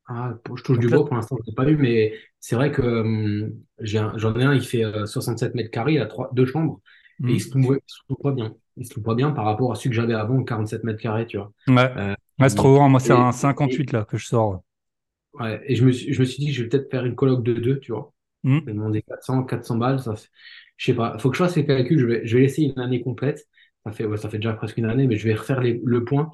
Ah, 0.07 0.35
je 0.57 0.63
touche 0.63 0.81
du 0.81 0.89
Donc 0.89 0.91
bois 0.91 1.05
pour 1.07 1.15
l'instant, 1.15 1.37
je 1.41 1.51
l'ai 1.51 1.55
pas 1.55 1.69
eu, 1.71 1.77
mais 1.77 2.15
c'est 2.41 2.57
vrai 2.57 2.73
que 2.73 2.83
hum, 2.83 3.53
j'en 3.79 4.35
ai 4.39 4.45
un, 4.45 4.55
il 4.55 4.63
fait 4.63 4.85
euh, 4.85 5.07
67 5.07 5.55
mètres 5.55 5.71
carrés, 5.71 5.95
il 5.95 6.01
a 6.01 6.07
trois, 6.07 6.31
deux 6.33 6.47
chambres, 6.47 6.81
et 7.27 7.35
il 7.35 7.41
se 7.41 7.49
trouve, 7.51 7.79
il 7.87 7.93
se 7.93 7.99
trouve 8.09 8.17
pas 8.23 8.33
bien. 8.33 8.55
Il 8.77 8.85
se 8.87 8.91
trouve 8.91 9.05
pas 9.05 9.15
bien 9.15 9.31
par 9.31 9.45
rapport 9.45 9.71
à 9.73 9.77
celui 9.77 9.91
que 9.91 9.97
j'avais 9.97 10.15
avant, 10.15 10.43
47 10.43 10.83
mètres 10.85 11.01
carrés, 11.01 11.27
tu 11.27 11.37
vois. 11.39 11.53
Ouais. 11.69 11.97
Euh, 11.97 12.15
Ouais, 12.39 12.49
c'est 12.49 12.55
trop 12.57 12.75
grand. 12.75 12.89
Moi, 12.89 13.01
c'est 13.01 13.13
un 13.13 13.33
et, 13.63 13.71
et, 13.71 13.81
58 13.81 13.93
là 13.93 14.05
que 14.05 14.17
je 14.19 14.27
sors. 14.27 14.63
ouais, 15.35 15.61
et 15.67 15.75
je 15.77 15.85
me 15.85 15.91
suis, 15.93 16.13
je 16.13 16.21
me 16.21 16.25
suis 16.25 16.39
dit 16.39 16.47
que 16.49 16.53
je 16.53 16.63
vais 16.63 16.69
peut-être 16.69 16.91
faire 16.91 17.05
une 17.05 17.15
coloc 17.17 17.43
de 17.43 17.55
deux, 17.55 17.81
tu 17.81 17.93
vois. 17.93 18.13
Hmm. 18.43 18.61
Je 18.67 18.71
vais 18.73 18.75
demander 18.75 19.03
400, 19.03 19.45
400 19.45 19.77
balles, 19.79 20.01
ça 20.01 20.15
fait- 20.17 20.29
je 20.77 20.87
sais 20.87 20.95
pas. 20.95 21.19
Faut 21.19 21.31
que 21.31 21.37
je 21.37 21.43
fasse 21.43 21.57
les 21.57 21.67
calculs, 21.67 21.99
je 21.99 22.07
vais, 22.07 22.27
je 22.27 22.37
vais 22.37 22.43
laisser 22.43 22.63
une 22.63 22.79
année 22.81 23.01
complète. 23.03 23.47
Ça 23.85 23.93
fait, 23.93 24.05
ouais, 24.05 24.17
ça 24.19 24.29
fait 24.31 24.39
déjà 24.39 24.53
presque 24.55 24.77
une 24.79 24.87
année, 24.87 25.07
mais 25.07 25.17
je 25.17 25.27
vais 25.29 25.35
refaire 25.35 25.61
les- 25.61 25.81
le 25.85 26.05
point 26.05 26.31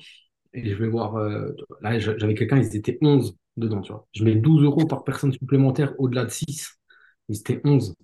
et 0.54 0.70
je 0.70 0.76
vais 0.76 0.88
voir. 0.88 1.16
euh, 1.16 1.52
là, 1.82 1.98
j'avais 1.98 2.34
quelqu'un, 2.34 2.58
ils 2.58 2.76
étaient 2.76 2.98
11 3.02 3.36
dedans, 3.56 3.80
tu 3.82 3.92
vois. 3.92 4.06
Je 4.14 4.24
mets 4.24 4.34
12 4.36 4.62
euros 4.64 4.86
par 4.86 5.04
personne 5.04 5.32
supplémentaire 5.32 5.94
au-delà 5.98 6.24
de 6.24 6.30
6. 6.30 6.78
Ils 7.28 7.38
étaient 7.40 7.60
11, 7.64 7.94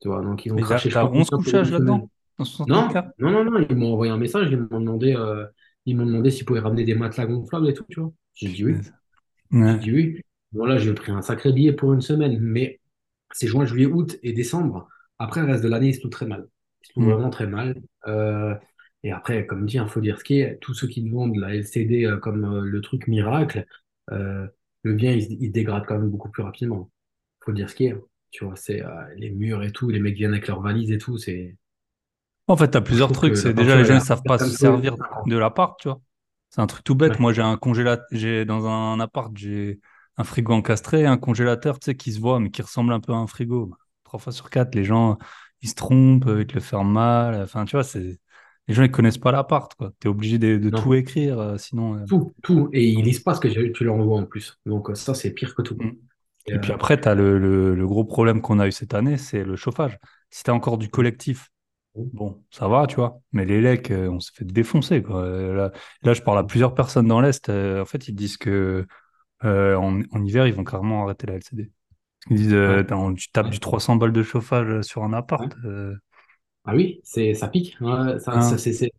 tu 0.00 0.08
vois. 0.08 0.22
Donc, 0.22 0.46
ils 0.46 0.52
ont 0.52 0.58
Mais 0.58 0.62
craché, 0.62 0.90
je 0.90 0.94
t'as 0.94 1.04
crois, 1.04 1.10
11 1.12 1.30
combien 1.30 1.38
pour 1.38 1.44
couchages 1.44 1.70
là-dedans, 1.72 2.08
dans 2.38 2.44
60 2.44 2.70
mètres 2.74 2.88
Non, 2.88 3.02
non, 3.18 3.30
non, 3.32 3.44
non, 3.44 3.66
ils 3.68 3.76
m'ont 3.76 3.92
envoyé 3.94 4.12
un 4.12 4.18
message, 4.18 4.48
ils 4.50 4.58
m'ont 4.58 4.80
demandé, 4.80 5.14
euh, 5.16 5.46
ils 5.86 5.96
m'ont 5.96 6.06
demandé 6.06 6.30
s'ils 6.30 6.44
pouvaient 6.46 6.60
ramener 6.60 6.84
des 6.84 6.94
matelas 6.94 7.26
gonflables 7.26 7.68
et 7.70 7.74
tout, 7.74 7.84
tu 7.90 8.00
vois. 8.00 8.12
J'ai 8.34 8.48
dit 8.50 8.64
oui. 8.64 8.76
Punaise. 8.76 8.92
J'ai 9.64 9.76
Ouais. 9.76 9.78
dit 9.78 9.92
oui. 9.92 10.20
Bon, 10.52 10.64
là, 10.66 10.78
j'ai 10.78 10.94
pris 10.94 11.12
un 11.12 11.22
sacré 11.22 11.52
billet 11.52 11.72
pour 11.72 11.92
une 11.92 12.00
semaine, 12.00 12.38
mais 12.40 12.79
c'est 13.32 13.46
juin, 13.46 13.64
juillet, 13.64 13.86
août 13.86 14.18
et 14.22 14.32
décembre. 14.32 14.88
Après, 15.18 15.40
le 15.42 15.48
reste 15.48 15.62
de 15.62 15.68
l'année, 15.68 15.88
il 15.88 15.94
se 15.94 16.00
trouve 16.00 16.10
très 16.10 16.26
mal. 16.26 16.48
Il 16.82 16.86
se 16.86 16.92
trouve 16.92 17.04
vraiment 17.10 17.30
très 17.30 17.46
mal. 17.46 17.80
Euh, 18.06 18.54
et 19.02 19.12
après, 19.12 19.46
comme 19.46 19.66
dit, 19.66 19.76
il 19.76 19.86
faut 19.88 20.00
dire 20.00 20.18
ce 20.18 20.24
qui 20.24 20.40
est. 20.40 20.58
Tous 20.60 20.74
ceux 20.74 20.88
qui 20.88 21.08
vendent 21.08 21.36
la 21.36 21.54
LCD 21.54 22.04
euh, 22.06 22.16
comme 22.18 22.44
euh, 22.44 22.60
le 22.62 22.80
truc 22.80 23.06
miracle, 23.06 23.64
le 24.08 24.94
bien, 24.94 25.12
il, 25.12 25.42
il 25.42 25.52
dégrade 25.52 25.84
quand 25.86 25.98
même 25.98 26.08
beaucoup 26.10 26.30
plus 26.30 26.42
rapidement. 26.42 26.90
faut 27.44 27.52
dire 27.52 27.70
ce 27.70 27.74
qui 27.74 27.86
est. 27.86 27.96
Tu 28.30 28.44
vois, 28.44 28.56
c'est 28.56 28.82
les 29.16 29.30
murs 29.30 29.62
et 29.64 29.72
tout, 29.72 29.88
les 29.90 29.98
mecs 29.98 30.16
viennent 30.16 30.32
avec 30.32 30.46
leurs 30.46 30.60
valises 30.62 30.92
et 30.92 30.98
tout. 30.98 31.18
C'est, 31.18 31.56
En 32.46 32.56
fait, 32.56 32.68
t'as 32.68 32.78
je 32.78 32.84
plusieurs 32.84 33.12
trucs. 33.12 33.36
C'est 33.36 33.54
déjà 33.54 33.76
les 33.76 33.84
gens 33.84 33.96
à 33.96 34.00
savent 34.00 34.22
pas 34.24 34.38
se 34.38 34.50
50 34.50 34.64
euros. 34.64 34.82
servir 34.82 34.96
de 35.26 35.36
l'appart, 35.36 35.78
tu 35.80 35.88
vois. 35.88 36.00
C'est 36.50 36.60
un 36.60 36.66
truc 36.66 36.84
tout 36.84 36.94
bête. 36.94 37.12
Ouais. 37.12 37.18
Moi, 37.20 37.32
j'ai 37.32 37.42
un 37.42 37.56
congélateur, 37.56 38.06
j'ai 38.12 38.44
dans 38.44 38.66
un 38.66 38.98
appart, 39.00 39.36
j'ai 39.36 39.80
un 40.16 40.24
frigo 40.24 40.52
encastré, 40.54 41.06
un 41.06 41.16
congélateur, 41.18 41.78
tu 41.80 41.86
sais, 41.86 41.96
qui 41.96 42.12
se 42.12 42.20
voit, 42.20 42.40
mais 42.40 42.50
qui 42.50 42.62
ressemble 42.62 42.92
un 42.92 43.00
peu 43.00 43.12
à 43.12 43.16
un 43.16 43.26
frigo. 43.26 43.74
Trois 44.04 44.18
fois 44.20 44.32
sur 44.32 44.50
quatre, 44.50 44.74
les 44.74 44.84
gens, 44.84 45.18
ils 45.62 45.68
se 45.68 45.74
trompent, 45.74 46.26
ils 46.28 46.46
te 46.46 46.54
le 46.54 46.60
ferment 46.60 46.90
mal. 46.90 47.42
Enfin, 47.42 47.64
tu 47.64 47.76
vois, 47.76 47.84
c'est 47.84 48.20
les 48.68 48.74
gens, 48.74 48.82
ils 48.82 48.90
connaissent 48.90 49.18
pas 49.18 49.32
l'appart, 49.32 49.74
quoi. 49.74 49.92
T'es 50.00 50.08
obligé 50.08 50.38
de, 50.38 50.56
de 50.58 50.70
tout 50.70 50.94
écrire, 50.94 51.38
euh, 51.40 51.56
sinon. 51.58 51.96
euh, 51.96 52.06
tout, 52.06 52.32
tout. 52.42 52.68
Et 52.72 52.88
ils 52.90 53.02
lisent 53.02 53.20
pas 53.20 53.34
ce 53.34 53.40
que 53.40 53.48
tu 53.48 53.72
tu 53.72 53.84
leur 53.84 53.94
envoies 53.96 54.18
en 54.20 54.26
plus. 54.26 54.58
Donc, 54.66 54.90
euh, 54.90 54.94
ça, 54.94 55.14
c'est 55.14 55.30
pire 55.32 55.54
que 55.54 55.62
tout. 55.62 55.78
mm. 55.78 55.90
Et, 56.46 56.54
Et 56.54 56.58
puis 56.58 56.72
après, 56.72 57.00
tu 57.00 57.08
as 57.08 57.14
le, 57.14 57.38
le- 57.38 57.74
le 57.74 57.86
gros 57.86 58.04
problème 58.04 58.40
qu'on 58.42 58.58
a 58.58 58.66
eu 58.66 58.72
cette 58.72 58.94
année, 58.94 59.16
c'est 59.18 59.44
le 59.44 59.56
chauffage. 59.56 59.98
Si 60.30 60.42
tu 60.44 60.50
as 60.50 60.54
encore 60.54 60.78
du 60.78 60.88
collectif, 60.88 61.50
bon, 61.94 62.42
ça 62.50 62.66
va, 62.68 62.86
tu 62.86 62.96
vois. 62.96 63.20
Mais 63.32 63.44
les 63.44 63.60
lecs, 63.60 63.90
on 63.92 64.18
s'est 64.20 64.32
fait 64.34 64.44
défoncer, 64.44 65.02
quoi. 65.02 65.26
Là, 65.28 65.72
là, 66.02 66.12
je 66.14 66.22
parle 66.22 66.38
à 66.38 66.44
plusieurs 66.44 66.74
personnes 66.74 67.06
dans 67.08 67.20
l'Est. 67.20 67.48
en 67.50 67.84
fait, 67.84 68.08
ils 68.08 68.14
disent 68.14 68.36
que 68.36 68.86
euh, 69.44 69.76
en, 69.76 70.00
en 70.12 70.24
hiver, 70.24 70.46
ils 70.46 70.54
vont 70.54 70.64
carrément 70.64 71.04
arrêter 71.04 71.26
la 71.26 71.34
LCD. 71.34 71.70
Ils 72.30 72.36
disent, 72.36 72.52
euh, 72.54 72.82
ouais, 72.82 73.14
tu 73.16 73.30
tapes 73.32 73.46
ouais, 73.46 73.50
du 73.50 73.60
300 73.60 73.96
balles 73.96 74.12
de 74.12 74.22
chauffage 74.22 74.82
sur 74.82 75.02
un 75.04 75.12
appart. 75.12 75.54
euh, 75.64 75.94
Ah 76.64 76.74
oui, 76.74 77.00
c'est, 77.04 77.34
ça 77.34 77.48
pique. 77.48 77.76
Ça, 77.80 77.86
hein, 78.32 78.58
c'est- 78.58 78.90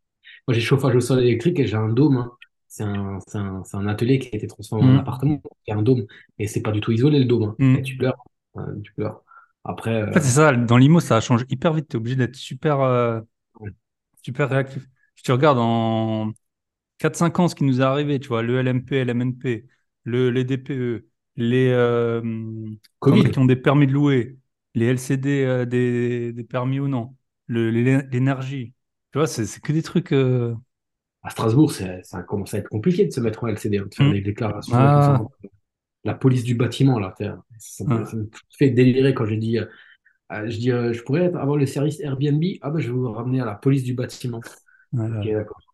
Moi, 0.48 0.55
j'ai 0.55 0.62
chauffage 0.62 0.95
au 0.95 1.00
sol 1.01 1.19
électrique 1.19 1.60
et 1.60 1.67
j'ai 1.67 1.77
un 1.77 1.89
dôme. 1.89 2.17
hein. 2.17 2.31
C'est 2.67 2.83
un, 2.83 3.88
atelier 3.88 4.19
qui 4.19 4.29
a 4.33 4.38
été 4.38 4.48
transformé 4.48 4.86
en 4.86 4.95
hum, 4.95 5.01
appartement. 5.01 5.41
Il 5.67 5.71
y 5.71 5.74
a 5.74 5.77
un 5.77 5.81
dôme. 5.83 6.05
Et 6.39 6.48
c'est 6.48 6.62
pas 6.62 6.71
du 6.71 6.81
tout 6.81 6.91
isolé, 6.91 7.19
le 7.19 7.25
dôme. 7.25 7.43
hein. 7.60 7.77
Et 7.77 7.81
tu 7.83 7.98
pleures. 7.98 8.24
Tu 8.83 8.93
pleures. 8.93 9.24
Après, 9.63 10.03
En 10.10 10.12
fait, 10.13 10.21
c'est 10.21 10.29
ça, 10.31 10.51
dans 10.53 10.77
l'IMO, 10.77 11.00
ça 11.00 11.21
change 11.21 11.45
hyper 11.50 11.74
vite. 11.74 11.88
Tu 11.89 11.95
es 11.95 12.00
obligé 12.00 12.15
d'être 12.15 12.36
super, 12.36 13.24
super 14.24 14.50
réactif. 14.50 14.88
Si 15.15 15.24
tu 15.24 15.31
regardes 15.31 15.57
en, 15.60 16.31
4-5 17.00 17.39
ans, 17.39 17.48
ce 17.48 17.55
qui 17.55 17.63
nous 17.63 17.81
est 17.81 17.83
arrivé, 17.83 18.19
tu 18.19 18.27
vois, 18.29 18.43
le 18.43 18.60
LMP, 18.60 18.98
LMNP, 18.98 19.65
le, 20.03 20.29
les 20.29 20.43
DPE, 20.43 21.05
les, 21.36 21.70
euh, 21.70 22.22
qui 23.31 23.39
ont 23.39 23.46
des 23.46 23.55
permis 23.55 23.88
de 23.88 23.93
louer, 23.93 24.38
les 24.75 24.88
LCD, 24.88 25.43
euh, 25.43 25.65
des, 25.65 26.34
des 26.34 26.43
permis 26.43 26.79
ou 26.79 26.88
non, 26.88 27.15
l'énergie. 27.48 28.74
Tu 29.12 29.20
vois, 29.20 29.27
c'est 29.27 29.46
que 29.62 29.74
des 29.74 29.81
trucs. 29.81 30.13
euh, 30.13 30.55
À 31.24 31.29
Strasbourg, 31.29 31.72
ça 31.72 32.24
commence 32.24 32.53
à 32.53 32.60
être 32.60 32.70
compliqué 32.70 33.05
de 33.05 33.12
se 33.12 33.20
mettre 33.20 33.43
en 33.43 33.48
LCD, 33.48 33.79
hein, 33.79 33.88
de 33.89 33.93
faire 33.93 34.08
hmm. 34.08 34.13
des 34.13 34.22
déclarations 34.22 34.74
ça. 34.74 35.15
Ah, 35.15 35.24
La 36.03 36.13
police 36.13 36.43
du 36.43 36.55
bâtiment, 36.55 37.00
là. 37.00 37.13
Ça 37.17 37.84
me, 37.84 38.05
ça 38.05 38.12
ah, 38.13 38.15
me 38.15 38.29
fait 38.58 38.70
délirer 38.70 39.13
quand 39.13 39.25
j'ai 39.25 39.38
dit, 39.38 39.60
euh, 39.60 39.65
je 40.31 40.58
dis, 40.58 40.70
je 40.70 41.01
pourrais 41.03 41.25
avoir 41.25 41.58
le 41.58 41.65
service 41.65 42.00
Airbnb. 42.00 42.43
Ah 42.62 42.70
ben, 42.70 42.79
je 42.79 42.88
vais 42.88 42.93
vous 42.93 43.12
ramener 43.12 43.41
à 43.41 43.46
la 43.46 43.55
police 43.55 43.84
du 43.84 43.93
bâtiment. 43.93 44.41
Ok, 44.93 45.25
d'accord. 45.25 45.70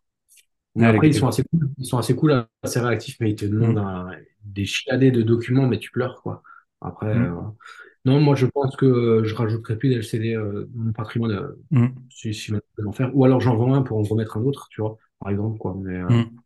Mais 0.78 0.88
après, 0.88 1.08
ils 1.10 1.14
sont 1.16 1.28
assez 1.28 1.44
cool. 1.44 1.70
Ils 1.78 1.86
sont 1.86 1.98
assez 1.98 2.16
cool, 2.16 2.46
assez 2.64 2.80
réactifs, 2.80 3.18
mais 3.20 3.32
ils 3.32 3.36
te 3.36 3.46
demandent 3.46 3.78
hmm. 3.78 3.78
un, 3.80 4.12
des 4.44 4.66
chiadés 4.66 5.12
de 5.12 5.22
documents, 5.22 5.68
mais 5.68 5.80
tu 5.80 5.92
pleures, 5.92 6.22
quoi. 6.22 6.44
Après, 6.82 7.08
Mm. 7.16 7.24
euh, 7.26 7.32
non, 8.06 8.20
moi, 8.22 8.36
je 8.36 8.46
pense 8.46 8.76
que 8.76 9.24
je 9.24 9.34
rajouterai 9.36 9.78
plus 9.78 9.90
d'LCD 9.90 10.36
euh, 10.36 10.70
dans 10.74 10.84
mon 10.86 10.92
patrimoine 10.94 11.32
euh, 11.32 11.60
Mm. 11.72 12.08
si, 12.10 12.34
si 12.34 12.54
en 12.86 12.92
faire. 12.92 13.16
Ou 13.16 13.26
alors 13.26 13.42
j'en 13.42 13.56
vends 13.56 13.74
un 13.74 13.82
pour 13.82 13.98
en 13.98 14.04
remettre 14.04 14.38
un 14.38 14.44
autre, 14.44 14.68
tu 14.70 14.82
vois, 14.82 14.98
par 15.20 15.32
exemple, 15.32 15.58
quoi. 15.58 15.76
Mais 15.78 15.96
euh, 15.98 16.10
Mm. 16.10 16.38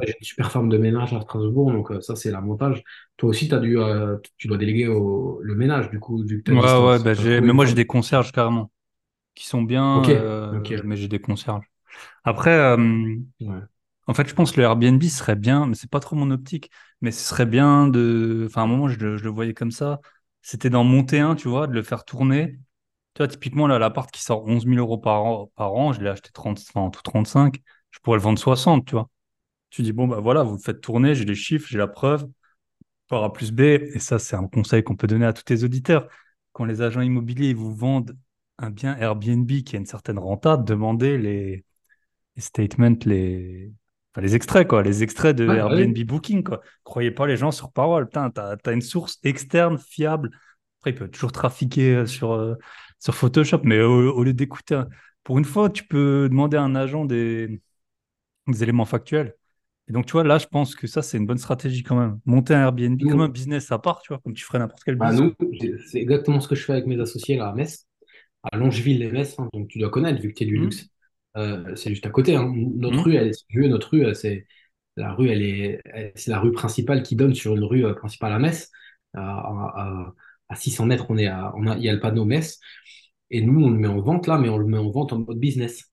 j'ai 0.00 0.14
une 0.18 0.24
super 0.24 0.50
femme 0.50 0.68
de 0.68 0.78
ménage 0.78 1.12
à 1.12 1.20
Strasbourg, 1.20 1.72
donc 1.72 1.92
ça, 2.02 2.16
c'est 2.16 2.30
l'avantage. 2.30 2.82
Toi 3.18 3.30
aussi, 3.30 3.48
dû, 3.48 3.78
euh, 3.78 4.16
tu 4.38 4.48
dois 4.48 4.56
déléguer 4.58 4.88
au, 4.88 5.40
le 5.42 5.54
ménage, 5.54 5.90
du 5.90 6.00
coup, 6.00 6.22
vu 6.24 6.42
que 6.42 6.52
as 6.52 6.56
Ouais, 6.56 6.98
ouais, 6.98 6.98
bah 6.98 7.14
mais 7.40 7.52
moi 7.52 7.64
j'ai 7.66 7.74
des 7.74 7.86
concierges 7.86 8.32
carrément, 8.32 8.72
qui 9.34 9.46
sont 9.46 9.62
bien, 9.62 9.84
Ok, 9.92 10.08
ok, 10.52 10.70
euh, 10.70 10.82
mais 10.84 10.96
j'ai 10.96 11.08
des 11.08 11.20
concierges. 11.20 11.66
Après, 12.24 12.50
euh, 12.52 12.76
ouais. 13.40 13.58
en 14.06 14.14
fait, 14.14 14.28
je 14.28 14.34
pense 14.34 14.52
que 14.52 14.58
le 14.60 14.64
Airbnb 14.64 15.02
serait 15.04 15.36
bien, 15.36 15.66
mais 15.66 15.74
c'est 15.74 15.90
pas 15.90 16.00
trop 16.00 16.16
mon 16.16 16.30
optique, 16.30 16.70
mais 17.00 17.10
ce 17.12 17.22
serait 17.28 17.46
bien 17.46 17.88
de... 17.88 18.44
Enfin, 18.48 18.62
à 18.62 18.64
un 18.64 18.66
moment, 18.68 18.88
je 18.88 18.98
le, 18.98 19.16
je 19.16 19.24
le 19.24 19.30
voyais 19.30 19.54
comme 19.54 19.70
ça, 19.70 20.00
c'était 20.42 20.70
d'en 20.70 20.84
monter 20.84 21.20
un, 21.20 21.34
tu 21.34 21.48
vois, 21.48 21.66
de 21.66 21.72
le 21.72 21.82
faire 21.82 22.04
tourner. 22.04 22.58
Tu 23.14 23.18
vois, 23.18 23.28
typiquement, 23.28 23.66
là, 23.66 23.78
l'appart 23.78 24.10
qui 24.10 24.22
sort 24.22 24.44
onze 24.46 24.66
mille 24.66 24.78
euros 24.78 24.98
par 24.98 25.24
an, 25.24 25.52
par 25.56 25.74
an, 25.74 25.92
je 25.92 26.00
l'ai 26.02 26.08
acheté 26.10 26.30
30, 26.32 26.60
enfin, 26.70 26.80
en 26.82 26.90
tout 26.90 27.02
35, 27.02 27.60
je 27.90 27.98
pourrais 28.00 28.18
le 28.18 28.22
vendre 28.22 28.38
60, 28.38 28.86
tu 28.86 28.92
vois. 28.92 29.08
Tu 29.70 29.82
dis, 29.82 29.92
bon, 29.92 30.08
bah 30.08 30.20
voilà, 30.20 30.42
vous 30.44 30.54
le 30.56 30.60
faites 30.62 30.80
tourner, 30.80 31.14
j'ai 31.14 31.24
les 31.24 31.34
chiffres, 31.36 31.66
j'ai 31.70 31.78
la 31.78 31.88
preuve, 31.88 32.28
par 33.08 33.24
A 33.24 33.32
plus 33.32 33.52
B, 33.52 33.60
et 33.62 33.98
ça, 33.98 34.18
c'est 34.18 34.36
un 34.36 34.46
conseil 34.48 34.82
qu'on 34.84 34.96
peut 34.96 35.06
donner 35.06 35.26
à 35.26 35.32
tous 35.32 35.44
les 35.50 35.64
auditeurs. 35.64 36.08
Quand 36.52 36.64
les 36.64 36.82
agents 36.82 37.00
immobiliers 37.00 37.54
vous 37.54 37.74
vendent 37.74 38.16
un 38.58 38.70
bien 38.70 38.96
Airbnb 38.96 39.50
qui 39.64 39.76
a 39.76 39.78
une 39.78 39.86
certaine 39.86 40.18
renta, 40.18 40.56
demandez 40.56 41.18
les, 41.18 41.64
les 42.36 42.42
statements, 42.42 42.96
les, 43.04 43.72
enfin, 44.12 44.22
les 44.22 44.34
extraits, 44.36 44.66
quoi, 44.68 44.82
les 44.82 45.02
extraits 45.02 45.36
de 45.36 45.54
bah 45.54 45.56
Airbnb 45.56 45.96
oui. 45.96 45.98
Booking, 46.06 46.42
quoi. 46.44 46.60
Croyez 46.84 47.10
pas 47.10 47.26
les 47.26 47.36
gens 47.36 47.50
sur 47.50 47.72
parole. 47.72 48.06
Putain, 48.06 48.30
t'as, 48.30 48.56
t'as 48.56 48.72
une 48.72 48.82
source 48.82 49.18
externe, 49.24 49.78
fiable. 49.78 50.30
Après, 50.80 50.90
il 50.92 50.94
peut 50.94 51.08
toujours 51.08 51.32
trafiquer 51.32 51.94
euh, 51.96 52.06
sur, 52.06 52.32
euh, 52.32 52.54
sur 52.98 53.14
Photoshop, 53.14 53.60
mais 53.64 53.80
au, 53.82 54.12
au 54.14 54.24
lieu 54.24 54.32
d'écouter, 54.32 54.74
un- 54.76 54.88
pour 55.24 55.38
une 55.38 55.44
fois, 55.44 55.68
tu 55.70 55.84
peux 55.86 56.28
demander 56.30 56.56
à 56.56 56.62
un 56.62 56.74
agent 56.74 57.04
des, 57.04 57.60
des 58.48 58.62
éléments 58.62 58.84
factuels. 58.86 59.34
Et 59.88 59.92
donc, 59.92 60.06
tu 60.06 60.12
vois, 60.12 60.24
là, 60.24 60.38
je 60.38 60.46
pense 60.48 60.74
que 60.76 60.86
ça, 60.88 61.02
c'est 61.02 61.18
une 61.18 61.26
bonne 61.26 61.38
stratégie 61.38 61.82
quand 61.84 61.96
même. 61.96 62.20
Monter 62.26 62.54
un 62.54 62.62
Airbnb 62.62 63.02
comme 63.06 63.22
un 63.22 63.28
business 63.30 63.72
à 63.72 63.78
part, 63.80 64.02
tu 64.02 64.08
vois, 64.10 64.20
comme 64.20 64.34
tu 64.34 64.44
ferais 64.44 64.58
n'importe 64.60 64.84
quel 64.84 64.96
bah 64.98 65.12
business. 65.12 65.32
c'est 65.86 65.98
exactement 66.00 66.40
ce 66.40 66.48
que 66.48 66.54
je 66.54 66.64
fais 66.64 66.72
avec 66.72 66.86
mes 66.86 67.00
associés 67.00 67.36
là 67.36 67.48
à 67.48 67.54
Metz, 67.54 67.86
à 68.44 68.56
Longeville-les-Metz, 68.56 69.36
hein, 69.38 69.48
donc 69.54 69.68
tu 69.68 69.78
dois 69.78 69.90
connaître 69.90 70.20
vu 70.22 70.30
que 70.30 70.38
tu 70.38 70.44
es 70.44 70.46
du 70.46 70.56
Hmm 70.56 70.58
luxe. 70.58 70.90
Euh, 71.36 71.74
c'est 71.76 71.90
juste 71.90 72.06
à 72.06 72.10
côté. 72.10 72.34
hein. 72.36 72.52
Notre 72.76 72.98
Hmm 72.98 73.04
rue, 73.04 73.14
elle 73.16 73.32
notre 73.68 73.90
rue, 73.90 74.04
euh, 74.04 74.14
c'est 74.14 74.46
la 74.96 75.12
rue, 75.12 75.30
elle 75.30 75.42
est, 75.42 75.80
c'est 76.16 76.30
la 76.30 76.40
rue 76.40 76.52
principale 76.52 77.02
qui 77.02 77.16
donne 77.16 77.34
sur 77.34 77.56
une 77.56 77.64
rue 77.64 77.84
euh, 77.86 77.94
principale 77.94 78.32
à 78.32 78.38
Metz. 78.38 78.70
À, 79.14 79.20
à, 79.22 80.14
à 80.48 80.54
600 80.56 80.86
mètres, 80.86 81.06
on 81.10 81.18
est 81.18 81.26
à, 81.26 81.52
on 81.56 81.66
a, 81.66 81.76
il 81.76 81.82
y 81.84 81.88
a 81.88 81.92
le 81.92 82.00
panneau 82.00 82.24
Metz. 82.24 82.60
Et 83.30 83.42
nous, 83.42 83.64
on 83.64 83.70
le 83.70 83.78
met 83.78 83.88
en 83.88 84.00
vente 84.00 84.26
là, 84.26 84.38
mais 84.38 84.48
on 84.48 84.58
le 84.58 84.66
met 84.66 84.78
en 84.78 84.90
vente 84.90 85.12
en 85.12 85.20
mode 85.20 85.38
business. 85.38 85.84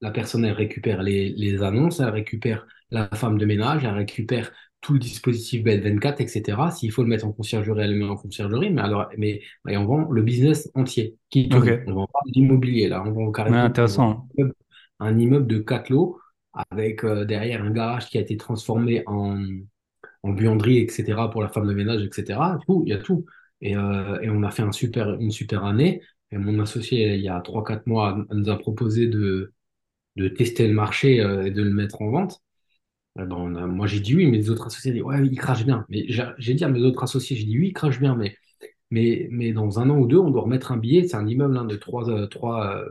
La 0.00 0.10
personne, 0.10 0.44
elle 0.44 0.52
récupère 0.52 1.02
les, 1.02 1.30
les 1.30 1.62
annonces, 1.62 2.00
elle 2.00 2.08
récupère 2.10 2.66
la 2.90 3.08
femme 3.10 3.38
de 3.38 3.44
ménage, 3.46 3.84
elle 3.84 3.94
récupère 3.94 4.52
tout 4.80 4.92
le 4.94 4.98
dispositif 5.00 5.64
BED24, 5.64 6.20
etc. 6.20 6.70
S'il 6.70 6.92
faut 6.92 7.02
le 7.02 7.08
mettre 7.08 7.26
en 7.26 7.32
conciergerie, 7.32 7.82
elle 7.82 7.92
le 7.92 7.98
met 7.98 8.04
en 8.10 8.16
conciergerie, 8.16 8.70
mais 8.70 8.80
alors, 8.82 9.08
mais, 9.18 9.40
on 9.66 9.84
vend 9.84 10.10
le 10.10 10.22
business 10.22 10.70
entier 10.74 11.16
qui 11.30 11.48
tourne. 11.48 11.68
Ok. 11.68 11.80
On 11.86 11.92
vend 11.94 12.06
pas 12.06 12.20
d'immobilier, 12.26 12.88
là, 12.88 13.02
on 13.04 13.12
vend 13.12 13.32
Ouais, 13.48 13.56
carrément 13.56 13.66
on 13.66 13.70
vend 13.72 13.74
intéressant. 13.76 14.28
Un 15.00 15.18
immeuble, 15.18 15.46
de 15.46 15.58
4 15.58 15.90
lots 15.90 16.20
avec 16.70 17.04
euh, 17.04 17.24
derrière 17.24 17.62
un 17.64 17.70
garage 17.70 18.08
qui 18.08 18.18
a 18.18 18.20
été 18.20 18.36
transformé 18.36 19.02
en, 19.06 19.42
en 20.22 20.30
buanderie, 20.32 20.78
etc. 20.78 21.30
pour 21.30 21.42
la 21.42 21.48
femme 21.48 21.66
de 21.68 21.74
ménage, 21.74 22.02
etc. 22.02 22.58
Il 22.86 22.88
y 22.90 22.92
a 22.92 22.98
tout. 22.98 23.24
Et, 23.60 23.76
euh, 23.76 24.20
et 24.20 24.30
on 24.30 24.42
a 24.42 24.50
fait 24.50 24.62
un 24.62 24.72
super, 24.72 25.14
une 25.20 25.30
super 25.30 25.64
année. 25.64 26.02
Et 26.30 26.38
mon 26.38 26.58
associé, 26.60 27.14
il 27.16 27.22
y 27.22 27.28
a 27.28 27.40
trois 27.40 27.64
quatre 27.64 27.86
mois, 27.86 28.18
nous 28.32 28.50
a 28.50 28.58
proposé 28.58 29.06
de, 29.08 29.52
de 30.16 30.28
tester 30.28 30.68
le 30.68 30.74
marché 30.74 31.20
euh, 31.20 31.46
et 31.46 31.50
de 31.50 31.62
le 31.62 31.72
mettre 31.72 32.02
en 32.02 32.10
vente. 32.10 32.40
Eh 33.18 33.24
ben, 33.24 33.48
moi, 33.66 33.86
j'ai 33.86 34.00
dit 34.00 34.14
oui, 34.14 34.26
mais 34.26 34.36
les 34.38 34.50
autres 34.50 34.66
associés 34.66 34.92
dit 34.92 35.02
ouais, 35.02 35.26
il 35.26 35.36
crache 35.38 35.64
bien. 35.64 35.84
Mais 35.88 36.06
j'ai 36.08 36.54
dit 36.54 36.64
à 36.64 36.68
mes 36.68 36.80
autres 36.82 37.02
associés, 37.02 37.36
j'ai 37.36 37.44
dit 37.44 37.58
oui, 37.58 37.68
il 37.68 37.72
crache 37.72 37.98
bien, 38.00 38.14
mais, 38.14 38.36
mais, 38.90 39.28
mais 39.30 39.52
dans 39.52 39.80
un 39.80 39.90
an 39.90 39.98
ou 39.98 40.06
deux, 40.06 40.18
on 40.18 40.30
doit 40.30 40.42
remettre 40.42 40.72
un 40.72 40.76
billet. 40.78 41.08
C'est 41.08 41.16
un 41.16 41.26
immeuble 41.26 41.56
hein, 41.58 41.64
de 41.64 41.76
trois, 41.76 42.08
euh, 42.10 42.26
trois, 42.26 42.76
euh, 42.76 42.90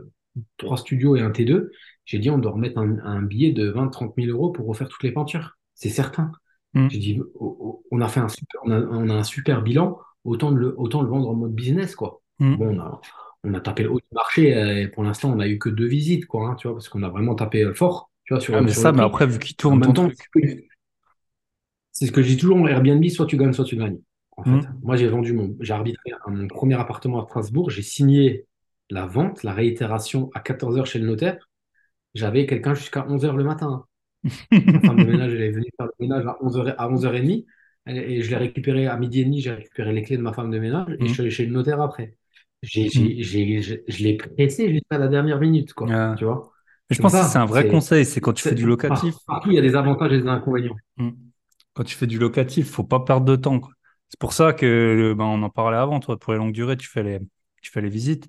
trois 0.58 0.76
studios 0.78 1.16
et 1.16 1.22
un 1.22 1.30
T2. 1.30 1.70
J'ai 2.08 2.18
dit 2.18 2.30
on 2.30 2.38
doit 2.38 2.52
remettre 2.52 2.78
un, 2.78 2.98
un 3.04 3.20
billet 3.20 3.52
de 3.52 3.70
20-30 3.70 4.14
000 4.16 4.30
euros 4.30 4.50
pour 4.50 4.66
refaire 4.66 4.88
toutes 4.88 5.02
les 5.02 5.12
peintures. 5.12 5.58
C'est 5.74 5.90
certain. 5.90 6.32
Hmm. 6.72 6.88
J'ai 6.88 6.98
dit 6.98 7.20
on 7.38 8.00
a 8.00 8.08
fait 8.08 8.20
un 8.20 8.28
super, 8.28 8.60
on 8.64 8.70
a, 8.70 8.80
on 8.80 9.08
a 9.10 9.14
un 9.14 9.24
super 9.24 9.60
bilan, 9.60 9.98
autant, 10.24 10.52
de 10.52 10.56
le, 10.56 10.74
autant 10.80 11.02
le 11.02 11.08
vendre 11.08 11.28
en 11.28 11.34
mode 11.34 11.52
business, 11.54 11.94
quoi. 11.94 12.22
Hmm. 12.38 12.54
Bon, 12.56 12.74
on 12.74 12.80
a, 12.80 13.00
on 13.44 13.52
a 13.52 13.60
tapé 13.60 13.82
le 13.82 13.90
haut 13.92 13.98
du 14.00 14.06
marché 14.14 14.56
euh, 14.56 14.82
et 14.84 14.88
pour 14.88 15.04
l'instant, 15.04 15.32
on 15.32 15.36
n'a 15.36 15.48
eu 15.48 15.58
que 15.58 15.68
deux 15.68 15.86
visites, 15.86 16.24
quoi, 16.26 16.48
hein, 16.48 16.54
tu 16.54 16.66
vois, 16.66 16.76
parce 16.76 16.88
qu'on 16.88 17.02
a 17.02 17.10
vraiment 17.10 17.34
tapé 17.34 17.62
euh, 17.62 17.74
fort, 17.74 18.10
tu 18.24 18.32
vois, 18.32 18.40
Ah, 18.40 18.40
sur, 18.44 18.62
mais 18.62 18.72
sur 18.72 18.82
ça, 18.82 18.92
mais 18.92 19.02
après, 19.02 19.26
vu 19.26 19.38
qu'il 19.38 19.54
tourne 19.56 19.80
c'est 21.92 22.06
ce 22.06 22.12
que 22.12 22.22
je 22.22 22.28
dis 22.28 22.36
toujours 22.36 22.58
en 22.58 22.66
Airbnb, 22.66 23.04
soit 23.08 23.26
tu 23.26 23.36
gagnes, 23.36 23.52
soit 23.52 23.64
tu 23.64 23.76
gagnes. 23.76 23.98
En 24.36 24.44
fait, 24.44 24.50
Hmm. 24.50 24.60
moi, 24.82 24.96
j'ai 24.96 25.08
vendu 25.08 25.32
mon, 25.32 25.56
j'ai 25.60 25.72
arbitré 25.72 26.12
mon 26.28 26.46
premier 26.46 26.74
appartement 26.74 27.20
à 27.20 27.26
Strasbourg, 27.26 27.70
j'ai 27.70 27.82
signé 27.82 28.46
la 28.90 29.06
vente, 29.06 29.42
la 29.42 29.52
réitération 29.52 30.30
à 30.34 30.40
14 30.40 30.78
heures 30.78 30.86
chez 30.86 30.98
le 31.00 31.06
notaire. 31.06 31.47
J'avais 32.18 32.46
quelqu'un 32.46 32.74
jusqu'à 32.74 33.06
11 33.08 33.24
heures 33.24 33.36
le 33.36 33.44
matin. 33.44 33.86
Ma 34.72 34.80
femme 34.82 35.00
de 35.00 35.06
ménage, 35.06 35.32
elle 35.32 35.42
est 35.42 35.50
venue 35.50 35.66
faire 35.76 35.86
le 35.86 35.92
ménage 36.00 36.26
à 36.26 36.36
11h, 36.42 36.74
à 36.78 36.88
11h30. 36.90 37.46
Et 37.86 38.22
je 38.22 38.30
l'ai 38.30 38.36
récupéré 38.36 38.86
à 38.86 38.96
midi 38.98 39.20
et 39.20 39.24
demi, 39.24 39.40
j'ai 39.40 39.52
récupéré 39.52 39.92
les 39.94 40.02
clés 40.02 40.16
de 40.18 40.22
ma 40.22 40.32
femme 40.34 40.50
de 40.50 40.58
ménage 40.58 40.96
et 41.00 41.08
je 41.08 41.12
suis 41.14 41.22
allé 41.22 41.30
chez 41.30 41.46
le 41.46 41.52
notaire 41.52 41.80
après. 41.80 42.16
J'ai, 42.62 42.88
Hmm. 42.94 43.08
j'ai, 43.22 43.22
j'ai- 43.22 43.62
je 43.62 43.76
je 43.88 44.04
l'ai 44.04 44.16
pressé 44.16 44.70
jusqu'à 44.72 44.98
la 44.98 45.08
dernière 45.08 45.40
minute, 45.40 45.72
quoi. 45.74 45.94
Euh, 45.94 46.16
Tu 46.16 46.24
vois? 46.26 46.52
je 46.90 46.98
C'est 46.98 47.02
pense 47.02 47.18
que 47.20 47.26
c'est 47.26 47.38
un 47.38 47.46
vrai 47.46 47.66
C'est, 47.66 47.68
conseil, 47.68 48.06
c'est 48.06 48.20
quand 48.22 48.32
tu 48.34 48.44
fais 48.44 48.54
du 48.56 48.66
locatif. 48.66 49.16
par- 49.16 49.22
partout, 49.26 49.50
il 49.50 49.56
y 49.56 49.58
a 49.58 49.62
des 49.62 49.76
avantages 49.76 50.12
et 50.12 50.20
des 50.22 50.28
inconvénients. 50.28 50.76
Hmm. 50.96 51.10
Quand 51.74 51.84
tu 51.84 51.94
fais 51.96 52.06
du 52.06 52.18
locatif, 52.18 52.70
faut 52.70 52.84
pas 52.84 53.00
perdre 53.00 53.26
de 53.26 53.36
temps, 53.36 53.60
quoi. 53.60 53.72
C'est 54.08 54.18
pour 54.18 54.32
ça 54.32 54.52
que, 54.52 55.14
ben, 55.16 55.24
on 55.24 55.42
en 55.42 55.50
parlait 55.50 55.76
avant, 55.76 56.00
toi, 56.00 56.18
pour 56.18 56.32
les 56.32 56.38
longues 56.38 56.52
durées, 56.54 56.76
tu 56.76 56.88
fais 56.88 57.02
les, 57.02 57.20
tu 57.62 57.70
fais 57.70 57.80
les 57.82 57.90
visites. 57.90 58.28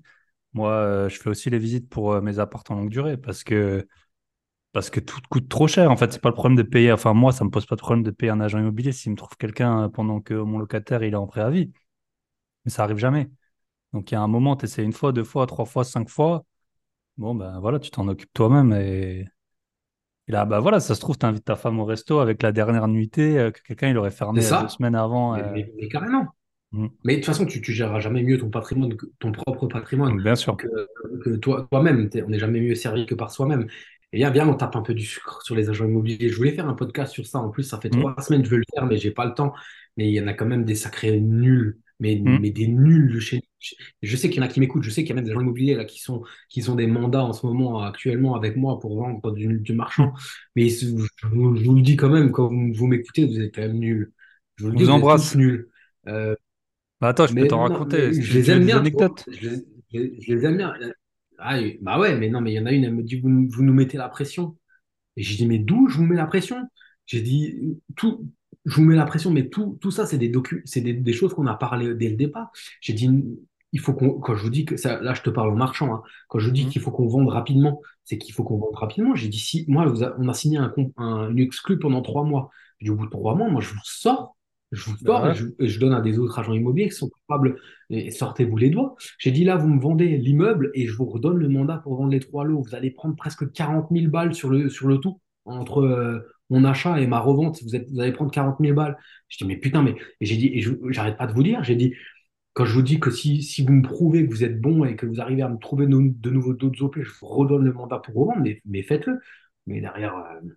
Moi, 0.54 0.70
euh, 0.72 1.08
je 1.08 1.18
fais 1.20 1.30
aussi 1.30 1.50
les 1.50 1.58
visites 1.58 1.88
pour 1.88 2.12
euh, 2.12 2.20
mes 2.20 2.38
appartements 2.38 2.78
en 2.78 2.82
longue 2.82 2.90
durée 2.90 3.16
parce 3.16 3.44
que, 3.44 3.86
parce 4.72 4.90
que 4.90 5.00
tout 5.00 5.20
coûte 5.30 5.48
trop 5.48 5.68
cher. 5.68 5.90
En 5.90 5.96
fait, 5.96 6.12
c'est 6.12 6.20
pas 6.22 6.30
le 6.30 6.34
problème 6.36 6.56
de 6.56 6.62
payer. 6.64 6.92
Enfin, 6.92 7.14
moi, 7.14 7.32
ça 7.32 7.44
me 7.44 7.50
pose 7.50 7.66
pas 7.66 7.76
de 7.76 7.80
problème 7.82 8.04
de 8.04 8.10
payer 8.12 8.32
un 8.32 8.40
agent 8.40 8.58
immobilier 8.60 8.92
s'il 8.92 9.12
me 9.12 9.16
trouve 9.16 9.36
quelqu'un 9.38 9.84
euh, 9.84 9.88
pendant 9.88 10.20
que 10.20 10.34
mon 10.34 10.58
locataire, 10.58 11.02
il 11.04 11.14
est 11.14 11.16
en 11.16 11.26
préavis. 11.26 11.72
Mais 12.64 12.70
ça 12.72 12.84
arrive 12.84 12.98
jamais. 12.98 13.30
Donc, 13.92 14.10
il 14.12 14.14
y 14.14 14.18
a 14.18 14.22
un 14.22 14.28
moment, 14.28 14.56
tu 14.56 14.66
essaies 14.66 14.84
une 14.84 14.92
fois, 14.94 15.12
deux 15.12 15.24
fois, 15.24 15.46
trois 15.46 15.66
fois, 15.66 15.84
cinq 15.84 16.08
fois. 16.10 16.44
Bon, 17.18 17.34
ben 17.34 17.60
voilà, 17.60 17.78
tu 17.80 17.90
t'en 17.90 18.08
occupes 18.08 18.32
toi-même 18.34 18.72
et, 18.74 19.26
et 20.28 20.32
là, 20.32 20.44
bah 20.44 20.60
voilà, 20.60 20.80
ça 20.80 20.94
se 20.94 21.00
trouve, 21.00 21.18
tu 21.18 21.26
invites 21.26 21.44
ta 21.44 21.56
femme 21.56 21.80
au 21.80 21.84
resto 21.84 22.20
avec 22.20 22.42
la 22.42 22.52
dernière 22.52 22.88
nuitée 22.88 23.38
euh, 23.38 23.50
que 23.50 23.60
quelqu'un 23.62 23.88
il 23.88 23.98
aurait 23.98 24.10
fermé 24.10 24.52
deux 24.52 24.68
semaines 24.68 24.94
avant. 24.94 25.34
Mais, 25.34 25.42
euh. 25.42 25.50
mais- 25.52 25.72
mais 25.76 25.88
carrément. 25.88 26.26
Mm. 26.72 26.86
Mais 27.04 27.14
de 27.14 27.18
toute 27.20 27.26
façon, 27.26 27.46
tu, 27.46 27.60
tu 27.60 27.72
géreras 27.72 28.00
jamais 28.00 28.22
mieux 28.22 28.38
ton 28.38 28.48
patrimoine 28.50 28.96
que 28.96 29.06
ton 29.18 29.32
propre 29.32 29.66
patrimoine 29.66 30.20
bien 30.22 30.36
sûr. 30.36 30.56
que, 30.56 30.66
que 31.24 31.36
toi, 31.36 31.66
toi-même. 31.70 32.08
T'es- 32.08 32.22
on 32.22 32.28
n'est 32.28 32.38
jamais 32.38 32.60
mieux 32.60 32.74
servi 32.74 33.06
que 33.06 33.14
par 33.14 33.30
soi-même. 33.30 33.66
Et 34.12 34.18
bien, 34.18 34.30
bien, 34.30 34.48
on 34.48 34.54
tape 34.54 34.74
un 34.76 34.82
peu 34.82 34.94
du 34.94 35.04
sucre 35.04 35.42
sur 35.42 35.54
les 35.54 35.68
agents 35.70 35.84
immobiliers. 35.86 36.28
Je 36.28 36.36
voulais 36.36 36.52
faire 36.52 36.68
un 36.68 36.74
podcast 36.74 37.12
sur 37.12 37.26
ça. 37.26 37.38
En 37.38 37.50
plus, 37.50 37.62
ça 37.64 37.80
fait 37.80 37.88
Mm. 37.94 38.00
trois 38.00 38.22
semaines 38.22 38.42
que 38.42 38.46
je 38.48 38.52
veux 38.52 38.58
le 38.58 38.64
faire, 38.74 38.86
mais 38.86 38.96
j'ai 38.98 39.10
pas 39.12 39.24
le 39.26 39.34
temps. 39.34 39.52
Mais 39.96 40.08
il 40.08 40.14
y 40.14 40.20
en 40.20 40.26
a 40.28 40.32
quand 40.34 40.46
même 40.46 40.64
des 40.64 40.74
sacrés 40.76 41.20
nuls. 41.20 41.78
Mais, 42.02 42.16
Mm. 42.16 42.38
mais 42.40 42.50
des 42.50 42.66
nuls 42.66 43.12
de 43.12 43.20
chez 43.20 43.42
Je 44.02 44.16
sais 44.16 44.30
qu'il 44.30 44.38
y 44.40 44.40
en 44.42 44.46
a 44.46 44.48
qui 44.48 44.58
m'écoutent. 44.60 44.82
Je 44.84 44.88
sais 44.90 45.02
qu'il 45.02 45.10
y 45.10 45.12
a 45.12 45.16
même 45.16 45.24
des 45.24 45.32
agents 45.32 45.42
immobiliers 45.42 45.74
là, 45.74 45.84
qui 45.84 46.00
sont, 46.00 46.22
qui 46.48 46.66
ont 46.70 46.74
des 46.74 46.86
mandats 46.86 47.22
en 47.24 47.32
ce 47.34 47.44
moment, 47.44 47.82
actuellement, 47.82 48.34
avec 48.36 48.56
moi 48.56 48.80
pour 48.80 48.96
vendre 48.96 49.32
du, 49.32 49.58
du 49.60 49.74
marchand. 49.74 50.12
Mais 50.56 50.68
je 50.70 50.86
vous, 50.88 51.06
je 51.22 51.26
vous 51.66 51.74
le 51.76 51.82
dis 51.82 51.96
quand 51.96 52.08
même, 52.08 52.30
quand 52.32 52.48
vous, 52.48 52.86
m'écoutez, 52.86 53.26
vous 53.26 53.38
êtes 53.40 53.54
quand 53.54 53.60
même 53.62 53.78
nuls. 53.78 54.12
Je 54.56 54.64
vous 54.64 54.70
le 54.70 54.76
dis, 54.76 54.84
vous 54.84 54.90
vous 54.90 54.96
êtes 54.96 55.00
tous 55.02 55.04
embrasse. 55.04 55.34
nuls. 55.36 55.68
Euh, 56.08 56.34
Bah, 57.00 57.08
attends, 57.08 57.26
je 57.26 57.34
peux 57.34 57.34
mais 57.34 57.46
t'en 57.46 57.60
non, 57.60 57.62
raconter. 57.62 58.12
je 58.20 58.32
les 58.34 58.50
aime 58.50 58.64
bien, 58.66 58.78
anecdotes? 58.78 59.24
Je 59.26 59.50
les, 59.92 60.20
je 60.20 60.34
aime 60.44 60.56
bien. 60.56 60.74
Ah, 61.38 61.58
bah 61.80 61.98
ouais, 61.98 62.16
mais 62.16 62.28
non, 62.28 62.40
mais 62.40 62.52
il 62.52 62.56
y 62.56 62.60
en 62.60 62.66
a 62.66 62.72
une, 62.72 62.84
elle 62.84 62.94
me 62.94 63.02
dit, 63.02 63.20
vous, 63.20 63.28
nous- 63.28 63.48
vous 63.50 63.62
nous 63.62 63.72
mettez 63.72 63.96
la 63.98 64.08
pression. 64.08 64.56
Et 65.16 65.22
j'ai 65.22 65.36
dit, 65.36 65.46
mais 65.46 65.58
d'où 65.58 65.88
je 65.88 65.98
vous 65.98 66.04
mets 66.04 66.16
la 66.16 66.26
pression? 66.26 66.68
J'ai 67.06 67.22
dit, 67.22 67.56
tout, 67.96 68.28
je 68.66 68.76
vous 68.76 68.84
mets 68.84 68.96
la 68.96 69.06
pression, 69.06 69.30
mais 69.32 69.48
tout, 69.50 69.78
tout 69.80 69.90
ça, 69.90 70.06
c'est 70.06 70.18
des 70.18 70.28
docu, 70.30 70.64
des, 70.76 70.94
des 70.94 71.12
choses 71.12 71.34
qu'on 71.34 71.46
a 71.46 71.54
parlé 71.54 71.94
dès 71.94 72.10
le 72.10 72.16
départ. 72.16 72.52
J'ai 72.80 72.94
dit, 72.94 73.10
il 73.72 73.80
faut 73.80 73.94
qu'on, 73.94 74.18
quand 74.20 74.34
je 74.34 74.42
vous 74.42 74.50
dis 74.50 74.64
que 74.64 74.76
ça, 74.76 75.00
là, 75.00 75.14
je 75.14 75.22
te 75.22 75.30
parle 75.30 75.50
en 75.50 75.56
marchand, 75.56 75.94
hein. 75.94 76.02
quand 76.28 76.38
je 76.40 76.46
vous 76.46 76.52
dis 76.52 76.66
Mm. 76.66 76.70
qu'il 76.70 76.82
faut 76.82 76.90
qu'on 76.90 77.08
vende 77.08 77.28
rapidement, 77.28 77.80
c'est 78.04 78.18
qu'il 78.18 78.34
faut 78.34 78.44
qu'on 78.44 78.58
vende 78.58 78.74
rapidement. 78.76 79.14
J'ai 79.14 79.28
dit, 79.28 79.38
si, 79.38 79.64
moi, 79.68 79.86
vous 79.86 80.02
a- 80.04 80.14
on 80.18 80.28
a 80.28 80.34
signé 80.34 80.58
un, 80.58 80.74
un- 80.96 81.30
une 81.30 81.38
exclue 81.40 81.78
pendant 81.78 82.02
trois 82.02 82.24
mois. 82.24 82.50
Dit, 82.80 82.90
au 82.90 82.96
bout 82.96 83.06
de 83.06 83.10
trois 83.10 83.34
mois, 83.36 83.48
moi, 83.50 83.60
je 83.60 83.70
vous 83.70 83.80
sors. 83.84 84.36
Je 84.72 84.84
vous 84.88 84.96
Bah 85.00 85.20
sors 85.20 85.26
et 85.26 85.32
ouais. 85.32 85.34
je, 85.34 85.46
je 85.58 85.80
donne 85.80 85.92
à 85.92 86.00
des 86.00 86.18
autres 86.18 86.38
agents 86.38 86.52
immobiliers 86.52 86.88
qui 86.88 86.94
sont 86.96 87.10
capables, 87.26 87.58
et 87.90 88.10
sortez-vous 88.12 88.56
les 88.56 88.70
doigts. 88.70 88.94
J'ai 89.18 89.32
dit 89.32 89.44
là, 89.44 89.56
vous 89.56 89.68
me 89.68 89.80
vendez 89.80 90.16
l'immeuble 90.16 90.70
et 90.74 90.86
je 90.86 90.94
vous 90.96 91.06
redonne 91.06 91.38
le 91.38 91.48
mandat 91.48 91.78
pour 91.78 91.96
vendre 91.96 92.10
les 92.12 92.20
trois 92.20 92.44
lots. 92.44 92.62
Vous 92.62 92.74
allez 92.74 92.90
prendre 92.92 93.16
presque 93.16 93.50
40 93.52 93.88
000 93.90 94.10
balles 94.10 94.34
sur 94.34 94.48
le, 94.48 94.68
sur 94.68 94.86
le 94.86 94.98
tout, 94.98 95.20
entre, 95.44 95.82
euh, 95.82 96.20
mon 96.50 96.64
achat 96.64 97.00
et 97.00 97.06
ma 97.06 97.18
revente, 97.20 97.62
vous, 97.62 97.74
êtes, 97.76 97.88
vous 97.90 98.00
allez 98.00 98.12
prendre 98.12 98.30
40 98.30 98.58
000 98.60 98.74
balles. 98.74 98.96
Je 99.28 99.38
dis, 99.38 99.44
mais 99.44 99.56
putain, 99.56 99.82
mais 99.82 99.94
j'ai 100.20 100.36
dit, 100.36 100.46
et 100.48 100.62
j'arrête 100.92 101.16
pas 101.16 101.26
de 101.26 101.32
vous 101.32 101.42
dire, 101.42 101.62
j'ai 101.64 101.76
dit, 101.76 101.94
quand 102.52 102.64
je 102.64 102.74
vous 102.74 102.82
dis 102.82 103.00
que 103.00 103.10
si, 103.10 103.42
si 103.42 103.64
vous 103.64 103.72
me 103.72 103.82
prouvez 103.82 104.24
que 104.26 104.30
vous 104.30 104.44
êtes 104.44 104.60
bon 104.60 104.84
et 104.84 104.96
que 104.96 105.06
vous 105.06 105.20
arrivez 105.20 105.42
à 105.42 105.48
me 105.48 105.58
trouver 105.58 105.86
de 105.86 106.30
nouveau 106.30 106.54
d'autres 106.54 106.82
OP, 106.82 107.00
je 107.00 107.10
vous 107.20 107.26
redonne 107.26 107.64
le 107.64 107.72
mandat 107.72 107.98
pour 107.98 108.14
revendre, 108.14 108.40
mais, 108.42 108.60
mais 108.64 108.82
faites-le. 108.82 109.20
Mais 109.66 109.80
derrière, 109.80 110.16
euh, 110.16 110.48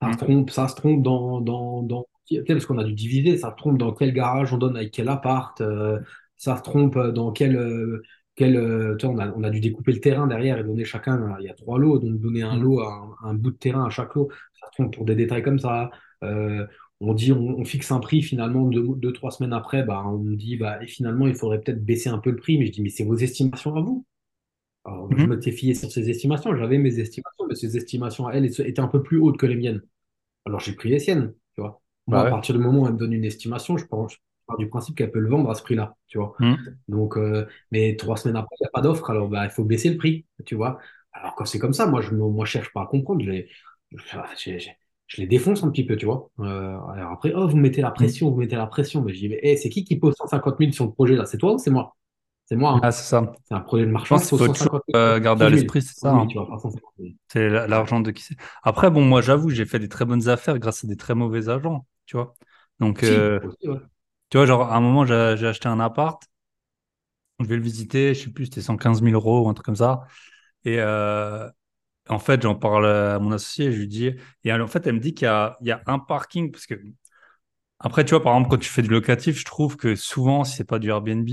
ça, 0.00 0.12
se 0.12 0.18
trompe, 0.18 0.50
ça 0.50 0.68
se 0.68 0.74
trompe 0.74 1.02
dans, 1.02 1.40
dans, 1.40 1.82
dans 1.82 2.06
parce 2.46 2.66
qu'on 2.66 2.78
a 2.78 2.84
dû 2.84 2.92
diviser, 2.92 3.36
ça 3.36 3.50
se 3.50 3.56
trompe 3.56 3.78
dans 3.78 3.92
quel 3.92 4.12
garage 4.12 4.52
on 4.52 4.58
donne 4.58 4.76
avec 4.76 4.92
quel 4.92 5.08
appart, 5.08 5.60
euh, 5.60 5.98
ça 6.36 6.56
se 6.56 6.62
trompe 6.62 6.98
dans 6.98 7.32
quel, 7.32 7.56
euh, 7.56 8.02
quel 8.34 8.56
on 9.04 9.18
a, 9.18 9.32
on 9.32 9.42
a 9.42 9.50
dû 9.50 9.60
découper 9.60 9.92
le 9.92 10.00
terrain 10.00 10.26
derrière 10.26 10.58
et 10.58 10.64
donner 10.64 10.84
chacun, 10.84 11.36
il 11.40 11.46
y 11.46 11.48
a 11.48 11.54
trois 11.54 11.78
lots, 11.78 11.98
donc 11.98 12.20
donner 12.20 12.42
un 12.42 12.56
mm. 12.56 12.62
lot 12.62 12.80
à 12.80 13.16
un, 13.22 13.34
bout 13.34 13.50
de 13.50 13.56
terrain 13.56 13.84
à 13.86 13.90
chaque 13.90 14.14
lot, 14.14 14.28
ça 14.60 14.66
se 14.66 14.72
trompe 14.72 14.94
pour 14.94 15.04
des 15.04 15.14
détails 15.14 15.42
comme 15.42 15.58
ça 15.58 15.90
on 17.00 17.14
dit, 17.14 17.32
on, 17.32 17.64
fixe 17.64 17.90
un 17.90 18.00
prix 18.00 18.22
finalement 18.22 18.66
deux, 18.66 19.12
trois 19.12 19.30
semaines 19.30 19.52
après, 19.52 19.82
bah, 19.82 20.02
on 20.06 20.18
me 20.18 20.34
dit, 20.34 20.56
bah, 20.56 20.82
et 20.82 20.86
finalement, 20.86 21.26
il 21.26 21.34
faudrait 21.34 21.60
peut-être 21.60 21.84
baisser 21.84 22.08
un 22.08 22.18
peu 22.18 22.30
le 22.30 22.36
prix, 22.36 22.58
mais 22.58 22.66
je 22.66 22.72
dis, 22.72 22.82
mais 22.82 22.88
c'est 22.88 23.04
vos 23.04 23.16
estimations 23.16 23.76
à 23.76 23.80
vous. 23.80 24.06
Alors, 24.84 25.10
je 25.10 25.24
mhm. 25.24 25.34
me 25.34 25.40
suis 25.40 25.52
fié 25.52 25.74
sur 25.74 25.90
ces 25.90 26.08
estimations, 26.08 26.56
j'avais 26.56 26.78
mes 26.78 26.98
estimations, 26.98 27.46
mais 27.48 27.54
ces 27.54 27.76
estimations, 27.76 28.30
elles, 28.30 28.46
étaient 28.46 28.80
un 28.80 28.88
peu 28.88 29.02
plus 29.02 29.18
hautes 29.18 29.36
que 29.36 29.46
les 29.46 29.56
miennes. 29.56 29.82
Alors, 30.46 30.60
j'ai 30.60 30.72
pris 30.72 30.88
les 30.88 31.00
siennes, 31.00 31.34
Moi, 32.06 32.20
à 32.20 32.30
partir 32.30 32.54
du 32.54 32.60
moment 32.60 32.82
où 32.82 32.86
elle 32.86 32.94
me 32.94 32.98
donne 32.98 33.12
une 33.12 33.24
estimation, 33.24 33.76
je 33.76 33.86
pars, 33.86 34.06
du 34.58 34.68
principe 34.68 34.96
qu'elle 34.96 35.10
peut 35.10 35.18
le 35.18 35.28
vendre 35.28 35.50
à 35.50 35.54
ce 35.54 35.62
prix-là, 35.62 35.96
tu 36.06 36.18
vois. 36.18 36.34
Mhm. 36.38 36.56
Donc, 36.88 37.16
euh, 37.16 37.46
mais 37.72 37.96
trois 37.96 38.16
semaines 38.16 38.36
après, 38.36 38.54
il 38.60 38.62
n'y 38.62 38.68
a 38.68 38.70
pas 38.72 38.80
d'offre, 38.80 39.10
alors 39.10 39.28
bah, 39.28 39.44
il 39.44 39.50
faut 39.50 39.64
baisser 39.64 39.90
le 39.90 39.96
prix, 39.96 40.24
tu 40.44 40.54
vois. 40.54 40.78
Alors, 41.12 41.34
quand 41.34 41.44
c'est 41.44 41.58
comme 41.58 41.72
ça, 41.72 41.86
moi, 41.86 42.00
je 42.00 42.14
ne 42.14 42.44
cherche 42.44 42.72
pas 42.72 42.82
à 42.82 42.86
comprendre. 42.86 43.24
J'ai, 43.24 43.48
je 45.06 45.20
les 45.20 45.26
défonce 45.26 45.62
un 45.62 45.70
petit 45.70 45.84
peu, 45.84 45.96
tu 45.96 46.06
vois. 46.06 46.30
Euh, 46.40 46.78
alors 46.92 47.12
après, 47.12 47.32
oh, 47.34 47.46
vous 47.46 47.56
mettez 47.56 47.80
la 47.80 47.90
pression, 47.90 48.30
vous 48.30 48.36
mettez 48.36 48.56
la 48.56 48.66
pression. 48.66 49.02
Mais 49.02 49.12
je 49.12 49.18
dis, 49.18 49.28
mais 49.28 49.38
hey, 49.42 49.56
c'est 49.56 49.68
qui 49.68 49.84
qui 49.84 49.96
pose 49.96 50.14
150 50.16 50.56
000 50.58 50.72
sur 50.72 50.84
le 50.84 50.92
projet 50.92 51.14
là? 51.14 51.26
C'est 51.26 51.38
toi 51.38 51.54
ou 51.54 51.58
c'est 51.58 51.70
moi? 51.70 51.96
C'est 52.46 52.56
moi. 52.56 52.72
Hein. 52.72 52.80
Ah, 52.82 52.92
c'est 52.92 53.08
ça. 53.08 53.32
C'est 53.44 53.54
un 53.54 53.60
projet 53.60 53.86
de 53.86 53.90
marchand. 53.90 54.18
Je 54.18 54.28
pense 54.28 54.58
qu'il 54.58 54.68
faut 54.68 54.80
euh, 54.94 55.18
garder 55.18 55.44
à 55.44 55.50
l'esprit, 55.50 55.82
c'est 55.82 55.98
ça. 55.98 56.12
Hein. 56.12 56.28
C'est 57.28 57.48
l'argent 57.48 58.00
de 58.00 58.10
qui 58.10 58.22
c'est. 58.22 58.36
Après, 58.62 58.90
bon, 58.90 59.02
moi, 59.04 59.20
j'avoue, 59.20 59.50
j'ai 59.50 59.64
fait 59.64 59.78
des 59.78 59.88
très 59.88 60.04
bonnes 60.04 60.28
affaires 60.28 60.58
grâce 60.58 60.84
à 60.84 60.88
des 60.88 60.96
très 60.96 61.14
mauvais 61.14 61.48
agents, 61.48 61.86
tu 62.06 62.16
vois. 62.16 62.34
Donc, 62.80 63.02
euh, 63.04 63.40
tu 64.30 64.36
vois, 64.36 64.46
genre, 64.46 64.62
à 64.62 64.76
un 64.76 64.80
moment, 64.80 65.04
j'ai 65.06 65.46
acheté 65.46 65.68
un 65.68 65.80
appart. 65.80 66.22
Je 67.40 67.44
vais 67.46 67.56
le 67.56 67.62
visiter, 67.62 68.14
je 68.14 68.24
sais 68.24 68.30
plus, 68.30 68.46
c'était 68.46 68.62
115 68.62 69.02
000 69.02 69.14
euros 69.14 69.44
ou 69.44 69.48
un 69.48 69.54
truc 69.54 69.66
comme 69.66 69.76
ça. 69.76 70.06
Et, 70.64 70.78
euh, 70.80 71.48
en 72.08 72.18
fait, 72.18 72.42
j'en 72.42 72.54
parle 72.54 72.86
à 72.86 73.18
mon 73.18 73.32
associé, 73.32 73.72
je 73.72 73.78
lui 73.78 73.88
dis, 73.88 74.12
et 74.44 74.52
en 74.52 74.66
fait, 74.68 74.86
elle 74.86 74.94
me 74.94 75.00
dit 75.00 75.14
qu'il 75.14 75.26
y, 75.26 75.28
a, 75.70 75.82
un 75.86 75.98
parking, 75.98 76.52
parce 76.52 76.66
que 76.66 76.76
après, 77.78 78.04
tu 78.04 78.10
vois, 78.10 78.22
par 78.22 78.34
exemple, 78.34 78.50
quand 78.50 78.58
tu 78.60 78.70
fais 78.70 78.82
du 78.82 78.88
locatif, 78.88 79.38
je 79.38 79.44
trouve 79.44 79.76
que 79.76 79.94
souvent, 79.96 80.44
si 80.44 80.56
c'est 80.56 80.64
pas 80.64 80.78
du 80.78 80.88
Airbnb, 80.88 81.28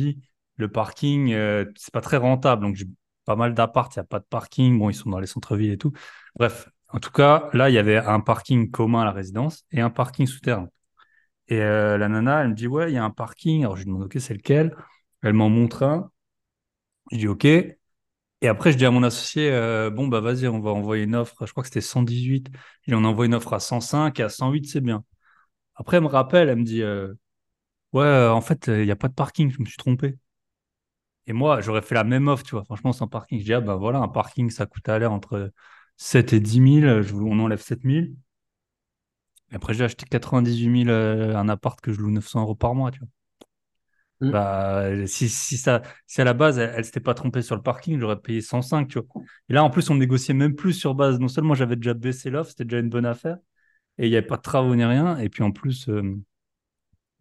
le 0.58 0.72
parking, 0.72 1.34
euh, 1.34 1.66
c'est 1.76 1.94
pas 1.94 2.02
très 2.02 2.18
rentable. 2.18 2.64
Donc, 2.64 2.76
j'ai 2.76 2.86
pas 3.26 3.36
mal 3.36 3.54
d'appart, 3.54 3.96
il 3.96 4.00
n'y 4.00 4.02
a 4.02 4.06
pas 4.06 4.20
de 4.20 4.26
parking. 4.26 4.78
Bon, 4.78 4.90
ils 4.90 4.94
sont 4.94 5.10
dans 5.10 5.20
les 5.20 5.28
centres-villes 5.28 5.72
et 5.72 5.78
tout. 5.78 5.94
Bref, 6.36 6.70
en 6.94 7.00
tout 7.00 7.12
cas, 7.12 7.50
là, 7.54 7.70
il 7.70 7.74
y 7.74 7.78
avait 7.80 7.98
un 7.98 8.20
parking 8.20 8.70
commun 8.72 9.02
à 9.02 9.06
la 9.06 9.12
résidence 9.12 9.66
et 9.72 9.82
un 9.82 9.90
parking 9.90 10.28
souterrain. 10.28 10.70
Et 11.50 11.62
euh, 11.62 11.98
la 11.98 12.10
nana, 12.10 12.42
elle 12.44 12.50
me 12.50 12.56
dit, 12.56 12.68
ouais, 12.68 12.92
il 12.92 12.96
y 12.96 12.98
a 12.98 13.04
un 13.06 13.12
parking. 13.12 13.64
Alors, 13.64 13.76
je 13.78 13.84
lui 13.84 13.88
demande, 13.90 14.04
OK, 14.06 14.18
c'est 14.20 14.34
lequel? 14.36 14.76
Elle 15.24 15.34
m'en 15.34 15.50
montre 15.50 15.84
un. 15.84 16.12
Je 17.12 17.18
dis, 17.18 17.28
OK. 17.28 17.46
Et 17.46 17.78
après, 18.48 18.72
je 18.74 18.78
dis 18.78 18.86
à 18.86 18.92
mon 18.92 19.04
associé, 19.04 19.52
euh, 19.52 19.90
bon, 19.90 20.08
bah 20.08 20.20
vas-y, 20.22 20.48
on 20.48 20.60
va 20.60 20.72
envoyer 20.72 21.04
une 21.04 21.16
offre. 21.16 21.46
Je 21.46 21.52
crois 21.52 21.64
que 21.64 21.70
c'était 21.70 21.82
118. 21.82 22.50
Et 22.88 22.94
on 22.96 23.04
envoie 23.06 23.26
une 23.26 23.36
offre 23.36 23.54
à 23.54 23.60
105 23.60 24.20
et 24.20 24.24
à 24.24 24.30
108, 24.30 24.66
c'est 24.68 24.82
bien. 24.82 25.04
Après, 25.76 25.98
elle 25.98 26.04
me 26.04 26.10
rappelle, 26.10 26.50
elle 26.50 26.58
me 26.60 26.64
dit, 26.66 26.84
euh, 26.84 27.14
ouais, 27.94 28.28
en 28.30 28.42
fait, 28.42 28.68
il 28.68 28.86
n'y 28.86 28.92
a 28.92 28.96
pas 28.98 29.10
de 29.10 29.16
parking, 29.16 29.52
je 29.52 29.60
me 29.62 29.66
suis 29.66 29.78
trompé. 29.78 30.18
Et 31.28 31.34
moi, 31.34 31.62
j'aurais 31.62 31.82
fait 31.82 31.96
la 31.96 32.04
même 32.04 32.28
offre, 32.28 32.44
tu 32.44 32.52
vois, 32.56 32.64
franchement, 32.66 32.92
sans 32.94 33.08
parking. 33.08 33.40
Je 33.40 33.46
dis, 33.46 33.54
ah 33.54 33.62
bah 33.62 33.76
voilà, 33.76 34.00
un 34.00 34.08
parking, 34.10 34.50
ça 34.50 34.66
coûte 34.66 34.88
à 34.90 35.00
l'air 35.00 35.12
entre 35.12 35.52
7 35.98 36.34
et 36.34 36.40
10 36.40 36.82
000. 36.82 37.02
Je, 37.02 37.14
on 37.16 37.40
enlève 37.40 37.62
7 37.62 37.84
000. 37.84 38.08
Et 39.52 39.56
après, 39.56 39.74
j'ai 39.74 39.84
acheté 39.84 40.06
98 40.10 40.86
000 40.86 40.90
un 40.90 41.50
appart 41.50 41.80
que 41.80 41.94
je 41.94 42.00
loue 42.02 42.12
900 42.12 42.42
euros 42.42 42.56
par 42.56 42.76
mois, 42.76 42.92
tu 42.92 43.00
vois. 43.00 43.08
Mm. 44.22 44.32
Bah, 44.32 45.08
si, 45.08 45.30
si, 45.30 45.58
ça, 45.58 45.82
si 46.08 46.22
à 46.22 46.24
la 46.24 46.34
base, 46.34 46.58
elle, 46.60 46.78
ne 46.78 46.84
s'était 46.84 47.00
pas 47.00 47.14
trompée 47.14 47.42
sur 47.42 47.56
le 47.56 47.62
parking, 47.62 48.00
j'aurais 48.00 48.20
payé 48.20 48.42
105, 48.42 48.88
tu 48.88 49.00
vois. 49.00 49.24
Et 49.50 49.54
là, 49.54 49.64
en 49.64 49.70
plus, 49.70 49.90
on 49.90 49.96
négociait 49.96 50.34
même 50.34 50.56
plus 50.56 50.74
sur 50.74 50.96
base. 50.96 51.20
Non 51.20 51.28
seulement 51.28 51.54
j'avais 51.56 51.76
déjà 51.76 51.94
baissé 51.94 52.30
l'offre, 52.30 52.52
c'était 52.52 52.66
déjà 52.66 52.80
une 52.80 52.90
bonne 52.90 53.06
affaire, 53.06 53.38
et 53.98 54.08
il 54.08 54.10
n'y 54.10 54.16
avait 54.18 54.26
pas 54.28 54.38
de 54.38 54.42
travaux 54.42 54.76
ni 54.76 54.86
rien. 54.86 55.18
Et 55.20 55.30
puis 55.30 55.44
en 55.44 55.52
plus, 55.52 55.90
euh, 55.90 56.18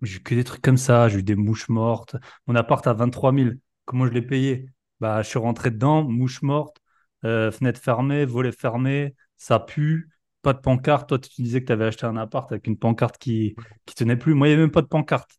j'ai 0.02 0.16
eu 0.18 0.22
que 0.22 0.35
des 0.35 0.44
trucs 0.44 0.62
comme 0.62 0.76
ça. 0.76 1.08
J'ai 1.08 1.18
eu 1.20 1.22
des 1.22 1.37
mouches 1.37 1.68
mortes. 1.68 2.16
Mon 2.46 2.54
appart 2.54 2.87
à 2.87 2.92
23 2.92 3.32
000. 3.32 3.56
Comment 3.85 4.06
je 4.06 4.12
l'ai 4.12 4.22
payé? 4.22 4.66
Bah, 5.00 5.22
Je 5.22 5.28
suis 5.28 5.38
rentré 5.38 5.70
dedans, 5.70 6.04
mouches 6.04 6.42
mortes, 6.42 6.78
euh, 7.24 7.50
fenêtre 7.50 7.80
fermée, 7.80 8.24
volet 8.24 8.52
fermé, 8.52 9.14
ça 9.37 9.58
pue. 9.61 10.11
Pas 10.42 10.52
de 10.52 10.58
pancarte. 10.58 11.08
Toi, 11.08 11.18
tu 11.18 11.42
disais 11.42 11.61
que 11.61 11.66
tu 11.66 11.72
avais 11.72 11.87
acheté 11.87 12.04
un 12.06 12.16
appart 12.16 12.50
avec 12.50 12.66
une 12.66 12.76
pancarte 12.76 13.18
qui 13.18 13.54
qui 13.87 13.94
tenait 13.94 14.16
plus. 14.16 14.35
Moi, 14.35 14.48
il 14.48 14.50
n'y 14.50 14.54
avait 14.54 14.62
même 14.64 14.72
pas 14.72 14.82
de 14.82 14.87
pancarte. 14.88 15.30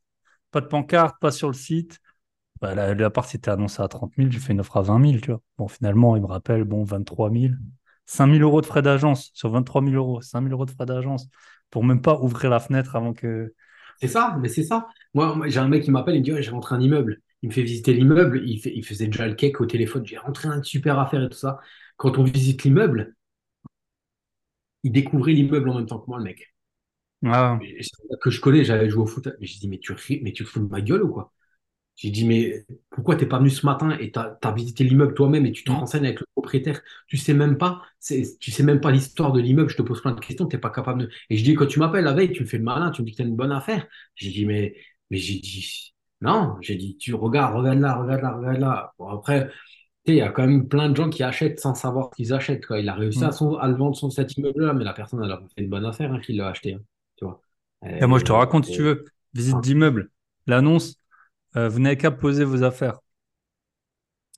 Pas 0.51 0.61
de 0.61 0.67
pancarte, 0.67 1.19
pas 1.19 1.31
sur 1.31 1.47
le 1.49 1.53
site. 1.53 1.99
Bah, 2.61 2.75
L'appart 2.93 3.33
était 3.35 3.51
annoncé 3.51 3.81
à 3.81 3.87
30 3.89 4.13
000, 4.17 4.31
j'ai 4.31 4.39
fait 4.39 4.53
une 4.53 4.61
offre 4.61 4.77
à 4.77 4.81
20 4.81 4.99
000, 4.99 5.19
tu 5.21 5.31
vois. 5.31 5.41
Bon, 5.57 5.67
finalement, 5.67 6.15
il 6.15 6.21
me 6.21 6.27
rappelle, 6.27 6.63
bon, 6.63 6.83
23 6.83 7.29
000. 7.29 7.55
5 8.05 8.27
000 8.27 8.41
euros 8.43 8.61
de 8.61 8.65
frais 8.65 8.81
d'agence 8.81 9.31
sur 9.33 9.49
23 9.49 9.81
000 9.83 9.95
euros. 9.95 10.21
5 10.21 10.41
000 10.41 10.53
euros 10.53 10.65
de 10.65 10.71
frais 10.71 10.85
d'agence 10.85 11.27
pour 11.69 11.83
même 11.83 12.01
pas 12.01 12.19
ouvrir 12.19 12.49
la 12.51 12.59
fenêtre 12.59 12.95
avant 12.95 13.13
que. 13.13 13.53
C'est 13.99 14.07
ça, 14.07 14.37
mais 14.39 14.49
c'est 14.49 14.63
ça. 14.63 14.87
Moi, 15.13 15.35
j'ai 15.47 15.59
un 15.59 15.67
mec 15.67 15.83
qui 15.83 15.91
m'appelle, 15.91 16.15
il 16.15 16.19
me 16.19 16.37
dit 16.37 16.43
J'ai 16.43 16.51
rentré 16.51 16.75
un 16.75 16.79
immeuble. 16.79 17.22
Il 17.43 17.49
me 17.49 17.53
fait 17.53 17.61
visiter 17.61 17.93
l'immeuble. 17.93 18.41
Il, 18.45 18.59
il 18.65 18.83
faisait 18.83 19.05
déjà 19.05 19.27
le 19.27 19.35
cake 19.35 19.61
au 19.61 19.65
téléphone. 19.65 20.05
J'ai 20.05 20.17
rentré 20.17 20.47
un 20.47 20.63
super 20.63 20.97
affaire 20.97 21.23
et 21.23 21.29
tout 21.29 21.37
ça. 21.37 21.59
Quand 21.97 22.17
on 22.17 22.23
visite 22.23 22.63
l'immeuble, 22.63 23.15
il 24.83 24.91
découvrait 24.91 25.33
l'immeuble 25.33 25.69
en 25.69 25.75
même 25.75 25.85
temps 25.85 25.99
que 25.99 26.09
moi, 26.09 26.17
le 26.17 26.23
mec. 26.23 26.53
Ah. 27.25 27.59
Que 28.21 28.29
je 28.29 28.41
connais, 28.41 28.63
j'avais 28.63 28.89
joué 28.89 29.03
au 29.03 29.05
foot. 29.05 29.29
Mais 29.39 29.47
j'ai 29.47 29.59
dit, 29.59 29.67
mais 29.67 29.79
tu, 29.79 29.93
mais 30.23 30.31
tu 30.33 30.45
fous 30.45 30.59
de 30.59 30.69
ma 30.69 30.81
gueule 30.81 31.03
ou 31.03 31.09
quoi? 31.09 31.33
J'ai 31.95 32.09
dit, 32.09 32.25
mais 32.25 32.65
pourquoi 32.89 33.15
t'es 33.15 33.27
pas 33.27 33.37
venu 33.37 33.49
ce 33.49 33.65
matin 33.65 33.91
et 33.99 34.11
tu 34.11 34.19
as, 34.19 34.51
visité 34.55 34.83
l'immeuble 34.83 35.13
toi-même 35.13 35.45
et 35.45 35.51
tu 35.51 35.63
te 35.63 35.71
mmh. 35.71 35.75
renseignes 35.75 36.05
avec 36.05 36.19
le 36.21 36.25
propriétaire? 36.33 36.81
Tu 37.07 37.17
sais 37.17 37.33
même 37.33 37.57
pas, 37.57 37.83
tu 38.01 38.51
sais 38.51 38.63
même 38.63 38.81
pas 38.81 38.91
l'histoire 38.91 39.31
de 39.31 39.39
l'immeuble, 39.39 39.69
je 39.69 39.77
te 39.77 39.83
pose 39.83 40.01
plein 40.01 40.13
de 40.13 40.19
questions, 40.19 40.47
t'es 40.47 40.57
pas 40.57 40.71
capable 40.71 41.03
de. 41.03 41.09
Et 41.29 41.37
je 41.37 41.43
dis, 41.43 41.53
quand 41.55 41.67
tu 41.67 41.79
m'appelles 41.79 42.05
la 42.05 42.13
veille, 42.13 42.31
tu 42.31 42.41
me 42.43 42.47
fais 42.47 42.57
le 42.57 42.63
malin, 42.63 42.91
tu 42.91 43.01
me 43.01 43.05
dis 43.05 43.13
que 43.13 43.17
t'as 43.17 43.25
une 43.25 43.35
bonne 43.35 43.51
affaire. 43.51 43.87
J'ai 44.15 44.31
dit, 44.31 44.45
mais, 44.45 44.75
mais 45.11 45.17
j'ai 45.17 45.39
dit, 45.39 45.92
non, 46.23 46.55
j'ai 46.61 46.75
dit, 46.75 46.97
tu 46.97 47.13
regardes, 47.13 47.55
regarde 47.55 47.79
là, 47.79 47.95
regarde 47.95 48.21
là, 48.21 48.31
regarde 48.31 48.57
là. 48.57 48.93
Bon, 48.97 49.09
après, 49.09 49.49
il 50.05 50.15
y 50.15 50.21
a 50.21 50.29
quand 50.29 50.47
même 50.47 50.67
plein 50.69 50.89
de 50.89 50.95
gens 50.95 51.09
qui 51.09 51.21
achètent 51.21 51.59
sans 51.59 51.75
savoir 51.75 52.11
qu'ils 52.11 52.33
achètent. 52.33 52.65
Quoi. 52.65 52.79
Il 52.79 52.87
a 52.87 52.93
réussi 52.93 53.23
à, 53.23 53.27
mmh. 53.27 53.31
son, 53.33 53.55
à 53.57 53.67
le 53.67 53.75
vendre 53.75 53.95
son 53.95 54.09
cet 54.09 54.37
immeuble-là, 54.37 54.73
mais 54.73 54.85
la 54.85 54.93
personne, 54.93 55.21
elle 55.21 55.31
a 55.31 55.41
fait 55.55 55.63
une 55.63 55.69
bonne 55.69 55.85
affaire 55.85 56.13
hein, 56.13 56.19
qu'il 56.19 56.37
l'a 56.37 56.47
acheté. 56.47 56.77
Hein. 57.21 57.37
Et 57.99 58.05
moi, 58.05 58.19
je 58.19 58.23
te 58.23 58.31
raconte, 58.31 58.65
si 58.65 58.71
tu 58.71 58.81
veux, 58.81 59.05
visite 59.33 59.59
d'immeuble, 59.59 60.09
l'annonce, 60.47 60.97
euh, 61.57 61.67
vous 61.67 61.79
n'avez 61.79 61.97
qu'à 61.97 62.11
poser 62.11 62.45
vos 62.45 62.63
affaires. 62.63 62.99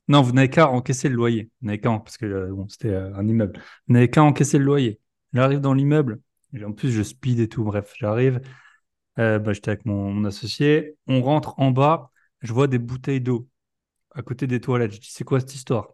Non, 0.08 0.22
vous 0.22 0.32
n'avez 0.32 0.50
qu'à 0.50 0.68
encaisser 0.68 1.08
le 1.08 1.14
loyer. 1.14 1.50
Vous 1.60 1.66
n'avez 1.66 1.80
qu'à, 1.80 1.90
parce 1.90 2.16
que 2.16 2.26
euh, 2.26 2.52
bon, 2.52 2.68
c'était 2.68 2.90
euh, 2.90 3.14
un 3.14 3.26
immeuble. 3.26 3.60
Vous 3.86 3.94
n'avez 3.94 4.10
qu'à 4.10 4.22
encaisser 4.22 4.58
le 4.58 4.64
loyer. 4.64 5.00
J'arrive 5.32 5.60
dans 5.60 5.74
l'immeuble. 5.74 6.20
En 6.64 6.72
plus, 6.72 6.90
je 6.90 7.02
speed 7.02 7.38
et 7.38 7.48
tout. 7.48 7.64
Bref, 7.64 7.94
j'arrive. 7.96 8.40
Bah, 9.16 9.52
j'étais 9.52 9.70
avec 9.70 9.86
mon, 9.86 10.24
associé. 10.24 10.96
On 11.06 11.22
rentre 11.22 11.58
en 11.58 11.70
bas. 11.70 12.10
Je 12.42 12.52
vois 12.52 12.66
des 12.68 12.78
bouteilles 12.78 13.20
d'eau 13.20 13.48
à 14.14 14.22
côté 14.22 14.46
des 14.46 14.60
toilettes. 14.60 14.92
Je 14.94 15.00
dis, 15.00 15.10
c'est 15.10 15.24
quoi 15.24 15.40
cette 15.40 15.54
histoire? 15.54 15.88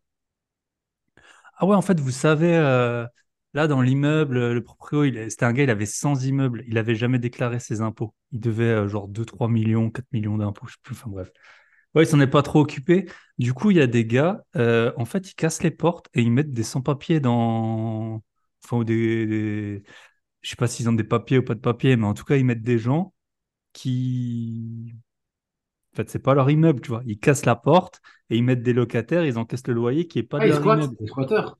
Ah 1.56 1.66
ouais, 1.66 1.76
en 1.76 1.82
fait, 1.82 2.00
vous 2.00 2.10
savez, 2.10 2.56
Là, 3.54 3.66
dans 3.66 3.82
l'immeuble, 3.82 4.52
le 4.52 4.62
proprio, 4.62 5.04
c'était 5.28 5.44
un 5.44 5.52
gars, 5.52 5.64
il 5.64 5.70
avait 5.70 5.84
100 5.84 6.14
immeubles. 6.22 6.64
Il 6.66 6.74
n'avait 6.74 6.94
jamais 6.94 7.18
déclaré 7.18 7.60
ses 7.60 7.82
impôts. 7.82 8.14
Il 8.32 8.40
devait 8.40 8.64
euh, 8.64 8.88
genre 8.88 9.08
2, 9.08 9.26
3 9.26 9.48
millions, 9.48 9.90
4 9.90 10.06
millions 10.12 10.38
d'impôts, 10.38 10.66
je 10.66 10.72
sais 10.72 10.78
plus. 10.82 10.94
Enfin 10.94 11.10
bref. 11.10 11.30
Ouais, 11.94 12.04
il 12.04 12.06
s'en 12.06 12.20
est 12.20 12.26
pas 12.28 12.42
trop 12.42 12.60
occupé. 12.60 13.06
Du 13.38 13.52
coup, 13.54 13.70
il 13.70 13.76
y 13.76 13.80
a 13.82 13.86
des 13.86 14.06
gars, 14.06 14.42
euh, 14.56 14.92
en 14.96 15.04
fait, 15.04 15.30
ils 15.30 15.34
cassent 15.34 15.62
les 15.62 15.70
portes 15.70 16.08
et 16.14 16.22
ils 16.22 16.32
mettent 16.32 16.52
des 16.54 16.62
sans-papiers 16.62 17.20
dans. 17.20 18.22
Enfin, 18.64 18.84
des, 18.84 19.26
des... 19.26 19.82
Je 20.42 20.50
sais 20.50 20.56
pas 20.56 20.66
s'ils 20.66 20.88
ont 20.88 20.92
des 20.92 21.04
papiers 21.04 21.38
ou 21.38 21.42
pas 21.42 21.54
de 21.54 21.60
papiers, 21.60 21.96
mais 21.96 22.06
en 22.06 22.14
tout 22.14 22.24
cas, 22.24 22.36
ils 22.36 22.44
mettent 22.44 22.62
des 22.62 22.78
gens 22.78 23.14
qui. 23.72 24.92
En 25.92 25.96
fait, 25.96 26.10
c'est 26.10 26.18
pas 26.18 26.34
leur 26.34 26.50
immeuble, 26.50 26.80
tu 26.80 26.90
vois. 26.90 27.02
Ils 27.06 27.18
cassent 27.18 27.46
la 27.46 27.56
porte 27.56 28.00
et 28.30 28.36
ils 28.36 28.42
mettent 28.42 28.62
des 28.62 28.72
locataires, 28.72 29.24
ils 29.24 29.38
encaissent 29.38 29.66
le 29.66 29.74
loyer 29.74 30.06
qui 30.06 30.18
est 30.18 30.22
pas 30.22 30.38
ah, 30.40 30.46
de 30.46 30.50
leur 30.50 30.60
immeuble. 30.60 30.96
Des 30.98 31.06
squatteurs. 31.06 31.58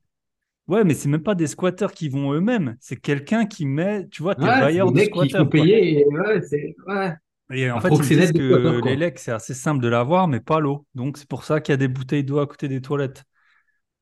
Ouais, 0.68 0.85
mais 0.85 0.95
c'est 0.95 1.09
même 1.09 1.23
pas 1.23 1.35
des 1.35 1.49
squatteurs 1.49 1.92
qui 1.92 2.09
vont 2.09 2.33
eux-mêmes. 2.33 2.77
C'est 2.81 2.97
quelqu'un 2.97 3.47
qui 3.47 3.66
met, 3.66 4.09
tu 4.09 4.23
vois, 4.23 4.35
tes 4.35 4.42
bailleurs 4.42 4.90
de 4.92 5.01
squatteurs. 5.01 5.49
Payer 5.49 6.01
et, 6.01 6.07
ouais, 6.07 6.40
c'est, 6.42 6.75
ouais. 6.87 7.14
et 7.53 7.71
en 7.71 7.81
fait, 7.81 7.88
ils 7.88 8.18
disent 8.18 8.33
que 8.33 8.85
les 8.85 8.97
lecs, 8.97 9.18
c'est 9.18 9.33
assez 9.33 9.55
simple 9.55 9.83
de 9.83 9.88
l'avoir, 9.88 10.29
mais 10.29 10.40
pas 10.40 10.61
l'eau. 10.61 10.87
Donc, 10.95 11.18
c'est 11.18 11.29
pour 11.29 11.45
ça 11.45 11.61
qu'il 11.61 11.73
y 11.73 11.75
a 11.75 11.79
des 11.79 11.88
bouteilles 11.88 12.25
d'eau 12.25 12.38
à 12.38 12.47
côté 12.47 12.68
des 12.68 12.81
toilettes. 12.81 13.25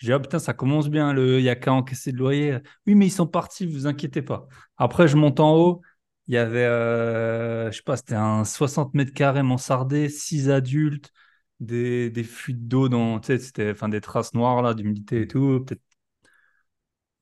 Je 0.01 0.07
dis, 0.09 0.13
ah 0.15 0.21
putain, 0.21 0.41
ça 0.41 0.55
commence 0.55 0.89
bien, 0.91 1.15
il 1.17 1.43
n'y 1.43 1.49
a 1.51 1.57
qu'à 1.57 1.73
encaisser 1.75 2.13
de 2.13 2.19
loyer. 2.19 2.59
Oui, 2.87 2.95
mais 2.97 3.07
ils 3.09 3.11
sont 3.13 3.27
partis, 3.27 3.67
vous 3.67 3.87
inquiétez 3.87 4.23
pas. 4.23 4.49
Après, 4.79 5.09
je 5.09 5.17
monte 5.17 5.41
en 5.41 5.55
haut, 5.57 5.83
il 6.27 6.35
y 6.35 6.39
avait, 6.39 6.65
euh, 6.65 7.71
je 7.71 7.77
sais 7.79 7.83
pas, 7.83 7.97
c'était 7.99 8.15
un 8.17 8.45
60 8.47 8.95
mètres 8.95 9.13
carrés 9.15 9.43
mansardé, 9.43 10.09
6 10.09 10.51
adultes, 10.51 11.13
des, 11.61 12.11
des 12.11 12.25
fuites 12.25 12.67
d'eau 12.69 12.89
dans, 12.89 13.21
tu 13.21 13.27
sais, 13.29 13.39
c'était, 13.39 13.75
des 13.91 14.01
traces 14.01 14.35
noires, 14.35 14.63
là, 14.63 14.75
d'humidité 14.75 15.23
et 15.23 15.29
tout. 15.29 15.65
Peut-être. 15.67 15.83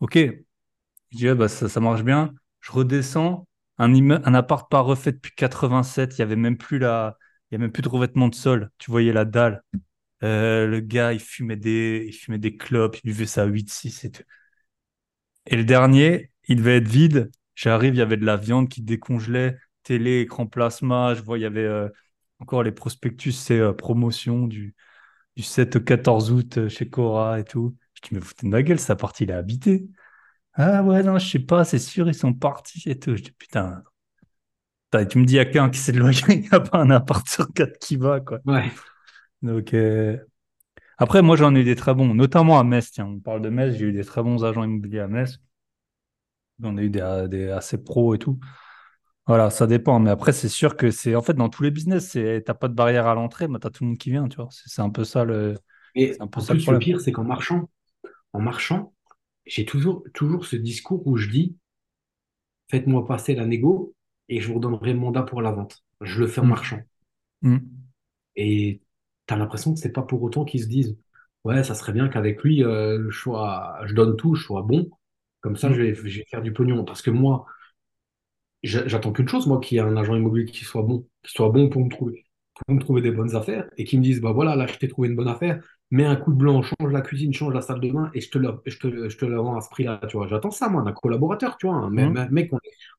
Ok. 0.01 0.17
Je 0.17 0.59
dis, 1.19 1.29
ah, 1.29 1.35
bah, 1.35 1.49
ça, 1.49 1.81
marche 1.81 2.03
bien. 2.05 2.35
Je 2.61 2.73
redescends, 2.73 3.49
un, 3.79 3.95
un 4.11 4.35
appart 4.35 4.71
pas 4.71 4.81
refait 4.81 5.13
depuis 5.13 5.33
87, 5.37 6.17
il 6.17 6.21
y 6.21 6.23
avait 6.23 6.37
même 6.37 6.59
plus 6.59 6.79
la, 6.79 7.19
il 7.51 7.57
a 7.57 7.59
même 7.59 7.73
plus 7.73 7.83
de 7.83 7.89
revêtement 7.91 8.29
de 8.29 8.35
sol. 8.37 8.71
Tu 8.79 8.91
voyais 8.91 9.13
la 9.13 9.25
dalle. 9.25 9.63
Euh, 10.25 10.67
le 10.67 10.81
gars, 10.81 11.13
il 11.13 11.21
fumait 11.21 11.57
des, 11.57 12.05
il 12.09 12.13
fumait 12.13 12.39
des 12.39 12.57
clopes, 12.57 12.97
il 12.99 13.09
buvait 13.11 13.27
ça 13.27 13.43
à 13.43 13.47
8-6 13.47 14.05
et 14.05 14.11
tout. 14.11 14.23
Et 15.47 15.57
le 15.57 15.65
dernier, 15.65 16.31
il 16.49 16.57
devait 16.57 16.77
être 16.79 16.89
vide. 16.89 17.31
J'arrive, 17.55 17.95
il 17.95 17.99
y 17.99 18.03
avait 18.03 18.17
de 18.17 18.25
la 18.25 18.37
viande 18.37 18.69
qui 18.69 18.83
décongelait, 18.83 19.57
télé, 19.83 20.21
écran 20.21 20.47
plasma. 20.47 21.15
Je 21.15 21.23
vois, 21.23 21.39
il 21.39 21.43
y 21.43 21.45
avait 21.45 21.65
euh, 21.65 21.89
encore 22.39 22.63
les 22.63 22.73
prospectus, 22.73 23.33
c'est 23.33 23.59
euh, 23.59 23.73
promotion 23.73 24.47
du, 24.47 24.75
du 25.37 25.43
7 25.43 25.77
au 25.77 25.81
14 25.81 26.31
août 26.33 26.69
chez 26.69 26.89
Cora 26.91 27.41
et 27.41 27.45
tout. 27.45 27.77
Je 27.95 28.03
dis, 28.09 28.15
mais 28.15 28.21
foutez 28.21 28.47
de 28.47 28.51
ma 28.53 28.63
gueule, 28.63 28.79
sa 28.81 28.97
partie, 28.97 29.25
il 29.25 29.31
est 29.31 29.35
habité. 29.35 29.89
Ah 30.55 30.83
ouais, 30.85 31.03
non, 31.03 31.19
je 31.19 31.29
sais 31.31 31.39
pas, 31.41 31.65
c'est 31.65 31.79
sûr, 31.79 32.09
ils 32.09 32.15
sont 32.15 32.35
partis 32.35 32.83
et 32.91 32.99
tout. 32.99 33.17
Je 33.17 33.23
dis, 33.25 33.33
putain, 33.33 33.83
tu 35.11 35.19
me 35.19 35.25
dis, 35.25 35.35
il 35.35 35.37
y 35.37 35.39
a 35.39 35.45
qu'un 35.45 35.71
qui 35.71 35.79
sait 35.79 35.93
le 35.93 36.01
loyer, 36.01 36.23
il 36.29 36.41
n'y 36.41 36.49
a 36.51 36.61
pas 36.61 36.79
un 36.79 36.91
appart 36.91 37.27
sur 37.29 37.53
quatre 37.53 37.79
qui 37.79 37.97
va, 37.97 38.21
quoi. 38.21 38.39
Ouais. 38.47 38.71
Donc, 39.43 39.75
euh, 39.75 40.17
après, 40.99 41.23
moi, 41.23 41.37
j'en 41.37 41.55
ai 41.55 41.61
eu 41.61 41.65
des 41.65 41.77
très 41.77 41.95
bons, 41.95 42.15
notamment 42.15 42.59
à 42.59 42.65
Metz. 42.65 42.91
Tiens, 42.91 43.07
on 43.07 43.21
parle 43.21 43.43
de 43.43 43.49
Metz, 43.49 43.77
j'ai 43.77 43.87
eu 43.87 43.93
des 43.93 44.05
très 44.05 44.23
bons 44.23 44.45
agents 44.45 44.65
immobiliers 44.65 45.01
à 45.01 45.09
Metz. 45.09 45.39
J'en 46.61 46.77
ai 46.77 46.83
eu 46.83 46.91
des, 46.91 47.51
assez 47.51 47.83
pros 47.83 48.15
et 48.15 48.19
tout. 48.19 48.39
Voilà, 49.27 49.51
ça 49.51 49.67
dépend. 49.67 50.01
Mais 50.01 50.11
après, 50.11 50.33
c'est 50.33 50.49
sûr 50.49 50.77
que 50.77 50.91
c'est 50.91 51.15
en 51.15 51.23
fait 51.23 51.35
dans 51.35 51.49
tous 51.49 51.63
les 51.63 51.71
business, 51.71 52.11
c'est 52.11 52.43
t'as 52.45 52.55
pas 52.55 52.69
de 52.69 52.75
barrière 52.75 53.07
à 53.07 53.15
l'entrée, 53.15 53.47
mais 53.47 53.59
t'as 53.59 53.71
tout 53.71 53.85
le 53.85 53.89
monde 53.89 53.99
qui 53.99 54.11
vient, 54.11 54.27
tu 54.27 54.37
vois. 54.37 54.49
C'est 54.51 54.83
un 54.83 54.91
peu 54.91 55.05
ça 55.05 55.25
le. 55.25 55.55
Et 55.95 56.17
un 56.21 56.27
peu 56.27 56.41
ça 56.41 56.55
plus, 56.55 56.67
le, 56.67 56.79
pire, 56.79 57.01
c'est 57.01 57.13
qu'en 57.13 57.25
marchant, 57.25 57.69
en 58.33 58.41
marchant, 58.41 58.95
j'ai 59.47 59.65
toujours, 59.65 60.05
toujours 60.15 60.47
ce 60.47 60.57
discours 60.57 61.07
où 61.07 61.17
je 61.17 61.29
dis 61.29 61.57
faites-moi 62.71 63.07
passer 63.07 63.35
la 63.35 63.47
négo 63.47 63.95
et 64.29 64.41
je 64.41 64.49
vous 64.49 64.55
redonnerai 64.55 64.93
le 64.93 64.99
mandat 64.99 65.23
pour 65.23 65.43
la 65.43 65.53
vente. 65.53 65.85
Je 66.01 66.21
le 66.21 66.27
fais 66.27 66.41
en 66.41 66.45
mm. 66.45 66.49
marchant. 66.49 66.81
Mm. 67.43 67.59
Et 68.37 68.81
tu 69.29 69.35
as 69.35 69.37
l'impression 69.37 69.75
que 69.75 69.79
c'est 69.79 69.93
pas 69.93 70.03
pour 70.03 70.23
autant 70.23 70.45
qu'ils 70.45 70.63
se 70.63 70.69
disent 70.69 70.99
Ouais, 71.45 71.63
ça 71.63 71.75
serait 71.75 71.93
bien 71.93 72.09
qu'avec 72.09 72.43
lui, 72.43 72.65
euh, 72.65 73.11
je, 73.11 73.19
sois, 73.19 73.79
je 73.87 73.95
donne 73.95 74.17
tout, 74.17 74.35
je 74.35 74.45
sois 74.45 74.63
bon. 74.63 74.91
Comme 75.41 75.57
ça, 75.57 75.69
mm. 75.69 75.75
je, 75.75 75.83
vais, 75.83 75.95
je, 75.95 76.03
vais, 76.03 76.25
faire 76.29 76.43
du 76.43 76.53
pognon. 76.53 76.85
Parce 76.85 77.01
que 77.01 77.11
moi, 77.11 77.47
j'attends 78.63 79.13
qu'une 79.13 79.29
chose, 79.29 79.47
moi, 79.47 79.61
qu'il 79.61 79.77
y 79.77 79.79
ait 79.79 79.83
un 79.83 79.97
agent 79.97 80.17
immobilier 80.17 80.47
qui 80.47 80.65
soit 80.65 80.83
bon, 80.83 81.07
qui 81.23 81.33
soit 81.33 81.51
bon 81.51 81.69
pour 81.69 81.85
me 81.85 81.91
trouver, 81.91 82.25
pour 82.55 82.75
me 82.75 82.81
trouver 82.81 83.03
des 83.03 83.13
bonnes 83.13 83.37
affaires 83.37 83.71
et 83.77 83.85
qui 83.85 83.99
me 83.99 84.03
dise 84.03 84.21
Bah 84.21 84.33
voilà, 84.33 84.57
là, 84.57 84.67
je 84.67 84.77
t'ai 84.79 84.89
trouvé 84.89 85.09
une 85.09 85.17
bonne 85.17 85.29
affaire, 85.29 85.63
mets 85.91 86.05
un 86.05 86.17
coup 86.17 86.33
de 86.33 86.39
blanc, 86.39 86.61
change 86.63 86.93
la 86.93 87.03
cuisine, 87.03 87.33
change 87.33 87.55
la 87.55 87.63
salle 87.63 87.81
de 87.81 87.91
bain 87.91 88.11
et 88.15 88.21
je 88.21 88.31
te 88.31 88.39
le, 88.39 88.61
je 88.67 88.79
te, 88.79 89.09
je 89.09 89.17
te 89.17 89.25
le 89.25 89.41
rends 89.41 89.57
à 89.57 89.61
ce 89.61 89.71
prix-là. 89.71 90.01
Tu 90.09 90.17
vois, 90.17 90.27
j'attends 90.27 90.51
ça, 90.51 90.69
moi, 90.69 90.83
d'un 90.83 90.93
collaborateur, 90.93 91.57
tu 91.57 91.67
vois. 91.69 91.77
Un 91.77 91.91
mmh. 91.91 92.29
mec, 92.31 92.53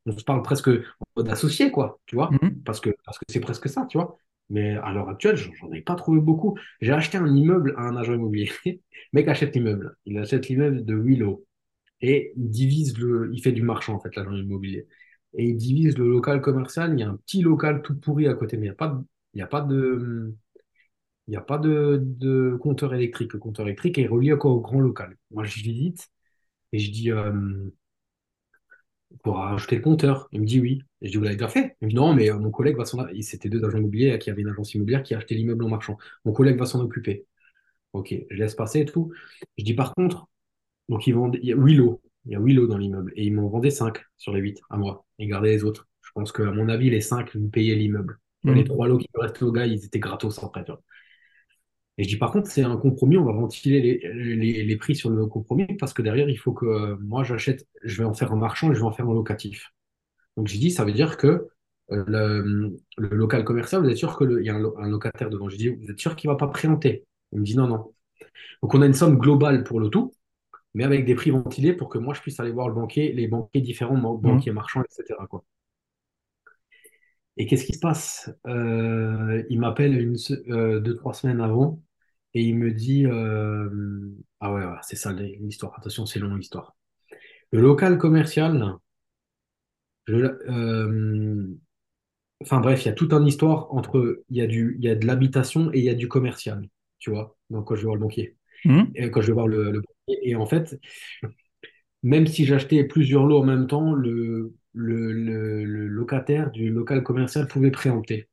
on, 0.05 0.17
se 0.17 0.23
parle 0.23 0.41
presque 0.41 0.69
d'associé, 1.17 1.71
quoi, 1.71 1.99
tu 2.05 2.15
vois, 2.15 2.31
mmh. 2.31 2.61
parce 2.65 2.79
que 2.79 2.89
parce 3.05 3.19
que 3.19 3.25
c'est 3.29 3.41
presque 3.41 3.67
ça, 3.67 3.85
tu 3.89 3.97
vois. 3.97 4.17
Mais 4.49 4.75
à 4.77 4.91
l'heure 4.91 5.09
actuelle, 5.09 5.37
j'en 5.37 5.71
ai 5.71 5.81
pas 5.81 5.95
trouvé 5.95 6.19
beaucoup. 6.19 6.57
J'ai 6.81 6.91
acheté 6.91 7.17
un 7.17 7.33
immeuble 7.35 7.75
à 7.77 7.83
un 7.83 7.95
agent 7.95 8.13
immobilier. 8.15 8.51
le 8.65 8.73
mec 9.13 9.27
achète 9.27 9.55
l'immeuble. 9.55 9.95
Il 10.05 10.17
achète 10.17 10.47
l'immeuble 10.49 10.83
de 10.85 10.95
Willow. 10.95 11.45
Et 12.01 12.33
il 12.37 12.49
divise 12.49 12.97
le. 12.97 13.29
Il 13.33 13.41
fait 13.41 13.51
du 13.51 13.61
marchand, 13.63 13.95
en 13.95 13.99
fait, 13.99 14.15
l'agent 14.15 14.33
immobilier. 14.33 14.87
Et 15.35 15.45
il 15.45 15.57
divise 15.57 15.97
le 15.97 16.09
local 16.09 16.41
commercial. 16.41 16.93
Il 16.93 16.99
y 16.99 17.03
a 17.03 17.09
un 17.09 17.17
petit 17.17 17.41
local 17.41 17.81
tout 17.83 17.95
pourri 17.99 18.27
à 18.27 18.33
côté, 18.33 18.57
mais 18.57 18.67
il 18.67 18.69
n'y 18.69 18.71
a 18.71 18.75
pas 18.75 18.87
de. 18.89 19.03
Il 19.35 19.37
n'y 19.37 19.43
a 19.43 19.47
pas 19.47 19.61
de 19.61 20.33
il 21.29 21.33
n'y 21.33 21.37
a 21.37 21.41
pas 21.41 21.59
de, 21.59 22.57
compteur 22.59 22.93
électrique. 22.95 23.33
Le 23.33 23.39
compteur 23.39 23.67
électrique 23.67 23.99
est 23.99 24.07
relié 24.07 24.33
au 24.33 24.59
grand 24.61 24.79
local. 24.79 25.15
Moi, 25.31 25.43
je 25.43 25.61
visite 25.61 26.09
et 26.73 26.79
je 26.79 26.91
dis, 26.91 27.11
euh, 27.11 27.69
pour 29.23 29.37
rajouter 29.37 29.75
le 29.75 29.81
compteur. 29.81 30.27
Il 30.31 30.41
me 30.41 30.45
dit 30.45 30.59
oui. 30.59 30.81
Et 31.01 31.07
je 31.07 31.11
dis, 31.11 31.17
vous 31.17 31.23
l'avez 31.23 31.35
déjà 31.35 31.47
fait? 31.47 31.75
Il 31.81 31.85
me 31.85 31.89
dit 31.89 31.95
non, 31.95 32.13
mais 32.13 32.29
euh, 32.29 32.37
mon 32.37 32.51
collègue 32.51 32.77
va 32.77 32.85
s'en 32.85 32.99
occuper. 32.99 33.21
C'était 33.21 33.49
deux 33.49 33.63
agents 33.63 33.77
immobiliers 33.77 34.17
qui 34.19 34.29
avaient 34.29 34.41
une 34.41 34.49
agence 34.49 34.73
immobilière 34.73 35.03
qui 35.03 35.13
a 35.13 35.17
acheté 35.17 35.35
l'immeuble 35.35 35.63
en 35.65 35.69
marchand. 35.69 35.97
Mon 36.25 36.33
collègue 36.33 36.57
va 36.57 36.65
s'en 36.65 36.81
occuper. 36.81 37.25
Ok, 37.93 38.13
je 38.29 38.37
laisse 38.37 38.55
passer 38.55 38.81
et 38.81 38.85
tout. 38.85 39.11
Je 39.57 39.63
dis 39.63 39.73
par 39.73 39.93
contre, 39.95 40.27
donc 40.89 41.07
ils 41.07 41.13
vendent, 41.13 41.37
il 41.41 41.47
y 41.49 41.53
a 41.53 41.55
huit 41.55 41.75
lots. 41.75 42.01
Il 42.25 42.33
y 42.33 42.35
a 42.35 42.39
huit 42.39 42.53
lots 42.53 42.67
dans 42.67 42.77
l'immeuble. 42.77 43.11
Et 43.15 43.25
ils 43.25 43.33
m'ont 43.33 43.47
vendu 43.47 43.71
cinq 43.71 44.03
sur 44.17 44.33
les 44.33 44.41
huit 44.41 44.59
à 44.69 44.77
moi. 44.77 45.05
Et 45.17 45.27
gardaient 45.27 45.51
les 45.51 45.63
autres. 45.63 45.87
Je 46.01 46.11
pense 46.13 46.31
qu'à 46.31 46.51
mon 46.51 46.69
avis, 46.69 46.89
les 46.89 47.01
cinq, 47.01 47.31
ils 47.35 47.49
payaient 47.49 47.75
l'immeuble. 47.75 48.19
Les 48.43 48.61
mmh. 48.61 48.63
trois 48.65 48.87
lots 48.87 48.97
qui 48.97 49.09
restent 49.15 49.41
au 49.43 49.51
gars, 49.51 49.65
ils 49.65 49.83
étaient 49.83 49.99
gratos 49.99 50.41
après. 50.43 50.63
Tu 50.63 50.71
vois. 50.71 50.81
Et 51.99 52.03
je 52.05 52.07
dis 52.07 52.15
par 52.15 52.31
contre, 52.31 52.49
c'est 52.49 52.63
un 52.63 52.77
compromis, 52.77 53.17
on 53.17 53.25
va 53.25 53.33
ventiler 53.33 53.81
les, 53.81 54.63
les, 54.63 54.77
prix 54.77 54.95
sur 54.95 55.09
le 55.09 55.25
compromis 55.25 55.67
parce 55.77 55.93
que 55.93 56.01
derrière, 56.01 56.29
il 56.29 56.37
faut 56.37 56.53
que 56.53 56.65
euh, 56.65 56.95
moi 57.01 57.25
j'achète, 57.25 57.67
je 57.83 57.97
vais 57.97 58.05
en 58.05 58.13
faire 58.13 58.31
un 58.31 58.37
marchand 58.37 58.71
et 58.71 58.73
je 58.73 58.79
vais 58.79 58.85
en 58.85 58.93
faire 58.93 59.05
un 59.05 59.13
locatif. 59.13 59.73
Donc 60.37 60.47
j'ai 60.47 60.59
dit, 60.59 60.71
ça 60.71 60.85
veut 60.85 60.93
dire 60.93 61.17
que 61.17 61.49
euh, 61.91 62.05
le, 62.07 62.77
le, 62.97 63.09
local 63.09 63.43
commercial, 63.43 63.81
vous 63.83 63.89
êtes 63.89 63.97
sûr 63.97 64.17
qu'il 64.17 64.45
y 64.45 64.49
a 64.49 64.55
un, 64.55 64.87
locataire 64.87 65.29
devant. 65.29 65.49
Je 65.49 65.57
dis, 65.57 65.67
vous 65.67 65.91
êtes 65.91 65.99
sûr 65.99 66.15
qu'il 66.15 66.29
ne 66.29 66.35
va 66.35 66.37
pas 66.37 66.47
préempter? 66.47 67.05
Il 67.33 67.41
me 67.41 67.43
dit 67.43 67.57
non, 67.57 67.67
non. 67.67 67.93
Donc 68.63 68.73
on 68.73 68.81
a 68.81 68.85
une 68.85 68.93
somme 68.93 69.17
globale 69.17 69.65
pour 69.65 69.81
le 69.81 69.89
tout, 69.89 70.13
mais 70.73 70.85
avec 70.85 71.03
des 71.05 71.15
prix 71.15 71.31
ventilés 71.31 71.73
pour 71.73 71.89
que 71.89 71.97
moi 71.97 72.13
je 72.13 72.21
puisse 72.21 72.39
aller 72.39 72.51
voir 72.51 72.69
le 72.69 72.75
banquier, 72.75 73.11
les 73.11 73.27
banquiers 73.27 73.59
différents, 73.59 73.97
mmh. 73.97 74.21
banquiers 74.21 74.53
marchands, 74.53 74.83
etc. 74.83 75.19
Quoi. 75.29 75.43
Et 77.35 77.45
qu'est-ce 77.45 77.65
qui 77.65 77.73
se 77.73 77.79
passe? 77.79 78.31
Euh, 78.47 79.43
Il 79.49 79.59
m'appelle 79.59 79.99
une, 79.99 80.15
deux, 80.79 80.95
trois 80.95 81.13
semaines 81.13 81.41
avant 81.41 81.81
et 82.33 82.43
il 82.43 82.57
me 82.57 82.71
dit, 82.71 83.05
euh, 83.05 83.69
ah 84.39 84.53
ouais, 84.53 84.63
c'est 84.83 84.95
ça 84.95 85.11
l'histoire. 85.13 85.73
Attention, 85.77 86.05
c'est 86.05 86.19
long 86.19 86.35
l'histoire. 86.35 86.75
Le 87.51 87.61
local 87.61 87.97
commercial, 87.97 88.75
euh, 90.09 91.47
enfin 92.41 92.59
bref, 92.59 92.83
il 92.83 92.87
y 92.87 92.91
a 92.91 92.93
toute 92.93 93.13
une 93.13 93.27
histoire 93.27 93.73
entre, 93.73 94.23
il 94.29 94.37
y 94.37 94.41
a 94.41 94.47
du, 94.47 94.75
il 94.79 94.85
y 94.85 94.89
a 94.89 94.95
de 94.95 95.05
l'habitation 95.07 95.71
et 95.73 95.79
il 95.79 95.83
y 95.83 95.89
a 95.89 95.95
du 95.95 96.07
commercial, 96.07 96.67
tu 96.99 97.09
vois. 97.09 97.35
Donc 97.49 97.67
quand 97.67 97.75
je 97.75 97.81
vais 97.81 97.85
voir 97.85 97.95
le 97.95 98.01
banquier, 98.01 98.35
mmh. 98.65 98.83
et 98.95 99.09
quand 99.09 99.21
je 99.21 99.27
vais 99.27 99.33
voir 99.33 99.47
le, 99.47 99.71
banquier, 99.71 100.19
et 100.29 100.35
en 100.35 100.45
fait, 100.45 100.79
même 102.03 102.27
si 102.27 102.45
j'achetais 102.45 102.83
plusieurs 102.83 103.25
lots 103.25 103.39
en 103.39 103.45
même 103.45 103.65
temps, 103.65 103.93
le, 103.93 104.53
le, 104.73 105.87
locataire 105.87 106.51
du 106.51 106.69
local 106.69 107.01
commercial 107.03 107.47
pouvait 107.47 107.71
préempter. 107.71 108.29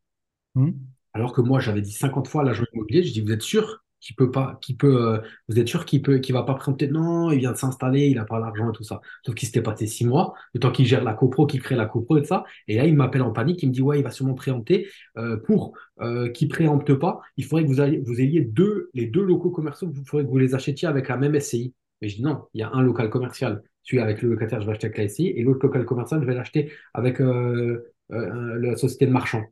Mmh. 0.55 0.73
Alors 1.15 1.33
que 1.33 1.41
moi, 1.41 1.61
j'avais 1.61 1.81
dit 1.81 1.93
50 1.93 2.29
fois 2.29 2.43
à 2.43 2.45
l'agent 2.45 2.65
immobilier, 2.75 3.03
je 3.03 3.13
dis, 3.13 3.23
vous 3.23 3.33
êtes 3.33 3.41
sûr? 3.41 3.86
Qui 4.07 4.13
peut 4.13 4.31
pas, 4.31 4.57
qui 4.63 4.77
peut, 4.77 5.15
euh, 5.15 5.19
vous 5.49 5.59
êtes 5.59 5.67
sûr 5.67 5.85
qu'il 5.85 6.01
peut, 6.01 6.19
qu'il 6.19 6.33
va 6.33 6.45
pas 6.45 6.55
préempter, 6.55 6.87
non, 6.87 7.33
il 7.33 7.41
vient 7.41 7.51
de 7.51 7.57
s'installer, 7.57 8.07
il 8.07 8.19
a 8.19 8.25
pas 8.25 8.39
l'argent 8.39 8.71
et 8.71 8.73
tout 8.73 8.85
ça. 8.85 9.01
Sauf 9.25 9.35
qu'il 9.35 9.47
s'était 9.49 9.63
passé 9.63 9.89
six 9.89 10.07
mois, 10.07 10.35
le 10.55 10.61
temps 10.61 10.71
qu'il 10.71 10.87
gère 10.87 11.03
la 11.03 11.13
copro, 11.13 11.45
qu'il 11.47 11.61
crée 11.61 11.75
la 11.75 11.87
copro 11.87 12.17
et 12.17 12.21
tout 12.23 12.29
ça. 12.29 12.45
Et 12.69 12.77
là, 12.77 12.87
il 12.87 12.95
m'appelle 12.95 13.23
en 13.23 13.33
panique, 13.33 13.65
il 13.65 13.71
me 13.71 13.73
dit, 13.73 13.83
ouais, 13.83 13.99
il 13.99 14.05
va 14.05 14.13
sûrement 14.13 14.35
préempter. 14.35 14.87
Euh, 15.17 15.39
pour 15.39 15.77
euh, 16.01 16.29
qu'il 16.31 16.47
préempte 16.49 16.95
pas, 16.95 17.21
il 17.37 17.45
faudrait 17.45 17.65
que 17.65 17.69
vous, 17.69 17.81
ayez, 17.81 17.99
vous 17.99 18.21
ayez 18.21 18.43
deux, 18.43 18.91
les 18.95 19.07
deux 19.07 19.25
locaux 19.25 19.51
commerciaux, 19.51 19.91
il 19.93 20.07
faudrait 20.07 20.25
que 20.25 20.31
vous 20.31 20.39
les 20.39 20.55
achetiez 20.55 20.87
avec 20.87 21.09
la 21.09 21.17
même 21.17 21.39
SCI. 21.41 21.75
Mais 22.01 22.09
je 22.09 22.17
dis 22.17 22.23
non, 22.23 22.45
il 22.55 22.61
y 22.61 22.63
a 22.63 22.71
un 22.73 22.83
local 22.83 23.11
commercial, 23.11 23.63
celui 23.83 24.01
avec 24.01 24.23
le 24.23 24.31
locataire, 24.31 24.61
je 24.61 24.67
vais 24.67 24.73
acheter 24.73 24.87
avec 24.87 24.99
la 24.99 25.09
SCI, 25.09 25.33
et 25.35 25.43
l'autre 25.43 25.67
local 25.67 25.85
commercial, 25.85 26.21
je 26.21 26.27
vais 26.27 26.35
l'acheter 26.35 26.71
avec 26.95 27.19
la 27.19 28.77
société 28.77 29.07
de 29.07 29.11
marchand. 29.13 29.43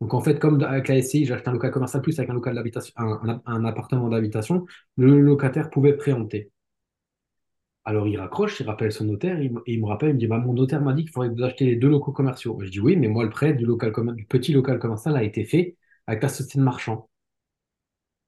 Donc 0.00 0.12
en 0.12 0.20
fait, 0.20 0.38
comme 0.38 0.62
avec 0.62 0.88
la 0.88 1.00
SCI, 1.00 1.24
j'achète 1.24 1.48
un 1.48 1.52
local 1.52 1.70
commercial 1.70 2.02
plus 2.02 2.18
avec 2.18 2.30
un 2.30 2.34
local 2.34 2.54
d'habitation, 2.54 2.92
un, 2.96 3.64
appartement 3.64 4.08
d'habitation, 4.08 4.66
le 4.96 5.20
locataire 5.20 5.70
pouvait 5.70 5.96
préempter. 5.96 6.50
Alors 7.84 8.06
il 8.06 8.18
raccroche, 8.18 8.60
il 8.60 8.66
rappelle 8.66 8.92
son 8.92 9.04
notaire, 9.04 9.40
il, 9.40 9.52
il 9.66 9.80
me 9.80 9.86
rappelle, 9.86 10.10
il 10.10 10.14
me 10.14 10.18
dit 10.18 10.26
bah, 10.26 10.38
Mon 10.38 10.52
notaire 10.52 10.82
m'a 10.82 10.92
dit 10.92 11.04
qu'il 11.04 11.12
faudrait 11.12 11.30
vous 11.30 11.42
achetiez 11.42 11.66
les 11.66 11.76
deux 11.76 11.88
locaux 11.88 12.12
commerciaux. 12.12 12.58
Je 12.60 12.68
dis 12.68 12.80
Oui, 12.80 12.96
mais 12.96 13.08
moi, 13.08 13.24
le 13.24 13.30
prêt 13.30 13.54
du, 13.54 13.64
local, 13.64 13.92
du 14.14 14.26
petit 14.26 14.52
local 14.52 14.78
commercial 14.78 15.16
a 15.16 15.22
été 15.22 15.44
fait 15.44 15.76
avec 16.06 16.22
la 16.22 16.28
société 16.28 16.58
de 16.58 16.64
marchand. 16.64 17.08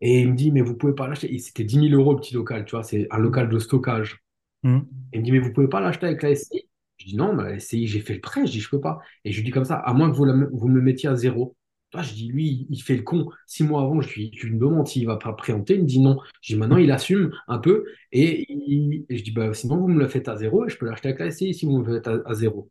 Et 0.00 0.20
il 0.20 0.30
me 0.30 0.36
dit 0.36 0.52
Mais 0.52 0.62
vous 0.62 0.72
ne 0.72 0.78
pouvez 0.78 0.94
pas 0.94 1.08
l'acheter. 1.08 1.36
C'était 1.38 1.64
10 1.64 1.90
000 1.90 2.00
euros 2.00 2.12
le 2.12 2.20
petit 2.20 2.34
local, 2.34 2.64
tu 2.64 2.76
vois, 2.76 2.84
c'est 2.84 3.08
un 3.10 3.18
local 3.18 3.48
de 3.48 3.58
stockage. 3.58 4.22
Mmh. 4.62 4.78
il 5.12 5.20
me 5.20 5.24
dit 5.24 5.32
Mais 5.32 5.38
vous 5.38 5.48
ne 5.48 5.54
pouvez 5.54 5.68
pas 5.68 5.80
l'acheter 5.80 6.06
avec 6.06 6.22
la 6.22 6.34
SCI 6.34 6.68
Je 6.96 7.06
dis 7.06 7.16
Non, 7.16 7.34
mais 7.34 7.42
la 7.42 7.58
SCI, 7.58 7.86
j'ai 7.86 8.00
fait 8.00 8.14
le 8.14 8.20
prêt. 8.20 8.46
Je 8.46 8.52
dis 8.52 8.60
Je 8.60 8.68
ne 8.68 8.70
peux 8.70 8.80
pas. 8.80 9.00
Et 9.24 9.32
je 9.32 9.38
lui 9.38 9.44
dis 9.44 9.50
comme 9.50 9.64
ça 9.64 9.74
À 9.74 9.92
moins 9.92 10.10
que 10.10 10.16
vous, 10.16 10.26
vous 10.52 10.68
me 10.68 10.80
mettiez 10.80 11.08
à 11.08 11.16
zéro. 11.16 11.56
Je 11.96 12.12
dis, 12.14 12.28
lui, 12.28 12.66
il 12.70 12.82
fait 12.82 12.96
le 12.96 13.02
con. 13.02 13.30
Six 13.46 13.64
mois 13.64 13.82
avant, 13.82 14.00
je 14.00 14.12
lui, 14.14 14.30
je 14.36 14.46
lui 14.46 14.58
demande 14.58 14.86
s'il 14.86 15.06
va 15.06 15.16
pas 15.16 15.32
préempter. 15.32 15.74
Il 15.74 15.82
me 15.82 15.86
dit 15.86 16.00
non. 16.00 16.18
Je 16.42 16.52
dis, 16.54 16.58
maintenant, 16.58 16.76
il 16.76 16.90
assume 16.90 17.32
un 17.48 17.58
peu. 17.58 17.84
Et, 18.12 18.46
je 19.08 19.22
dis, 19.22 19.30
bah, 19.32 19.52
sinon, 19.54 19.78
vous 19.78 19.88
me 19.88 19.98
le 19.98 20.08
faites 20.08 20.28
à 20.28 20.36
zéro 20.36 20.66
et 20.66 20.68
je 20.68 20.76
peux 20.76 20.86
l'acheter 20.86 21.08
avec 21.08 21.20
la 21.20 21.26
SCI 21.26 21.54
si 21.54 21.66
vous 21.66 21.78
me 21.78 21.86
le 21.86 21.94
faites 22.00 22.08
à, 22.26 22.34
zéro. 22.34 22.70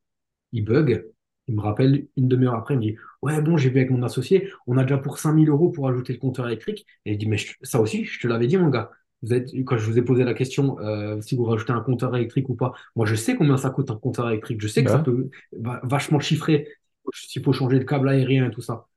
Il 0.52 0.64
bug. 0.66 1.06
Il 1.48 1.56
me 1.56 1.62
rappelle 1.62 2.08
une 2.18 2.28
demi-heure 2.28 2.56
après, 2.56 2.74
il 2.74 2.78
me 2.78 2.82
dit, 2.84 2.96
ouais, 3.22 3.42
bon, 3.42 3.56
j'ai 3.58 3.70
vu 3.70 3.78
avec 3.80 3.90
mon 3.90 4.04
associé, 4.04 4.52
on 4.68 4.78
a 4.78 4.84
déjà 4.84 4.98
pour 4.98 5.18
5000 5.18 5.48
euros 5.50 5.70
pour 5.70 5.88
ajouter 5.88 6.12
le 6.14 6.20
compteur 6.20 6.46
électrique. 6.48 6.86
Et 7.06 7.14
je 7.14 7.18
dis, 7.18 7.26
mais 7.28 7.38
ça 7.62 7.80
aussi, 7.80 8.04
je 8.06 8.20
te 8.20 8.28
l'avais 8.28 8.48
dit, 8.48 8.58
mon 8.58 8.70
gars. 8.70 8.92
vous 9.24 9.34
êtes, 9.34 9.50
quand 9.66 9.78
je 9.78 9.86
vous 9.90 9.98
ai 9.98 10.02
posé 10.02 10.26
la 10.26 10.34
question, 10.34 10.78
euh, 10.80 11.22
si 11.22 11.36
vous 11.38 11.46
rajoutez 11.46 11.72
un 11.72 11.80
compteur 11.80 12.16
électrique 12.16 12.50
ou 12.50 12.56
pas, 12.56 12.74
moi 12.96 13.06
je 13.06 13.16
sais 13.16 13.36
combien 13.36 13.58
ça 13.58 13.70
coûte 13.70 13.90
un 13.90 13.96
compteur 13.96 14.30
électrique. 14.30 14.60
Je 14.62 14.68
sais 14.68 14.84
que 14.84 14.92
ça 14.92 14.98
Bah, 14.98 15.04
peut 15.04 15.30
va- 15.54 15.80
vachement 15.84 16.20
chiffrer 16.20 16.68
s'il 17.14 17.42
faut 17.44 17.54
changer 17.54 17.80
le 17.80 17.86
câble 17.86 18.10
aérien 18.10 18.48
et 18.48 18.52
tout 18.52 18.62
ça. 18.62 18.88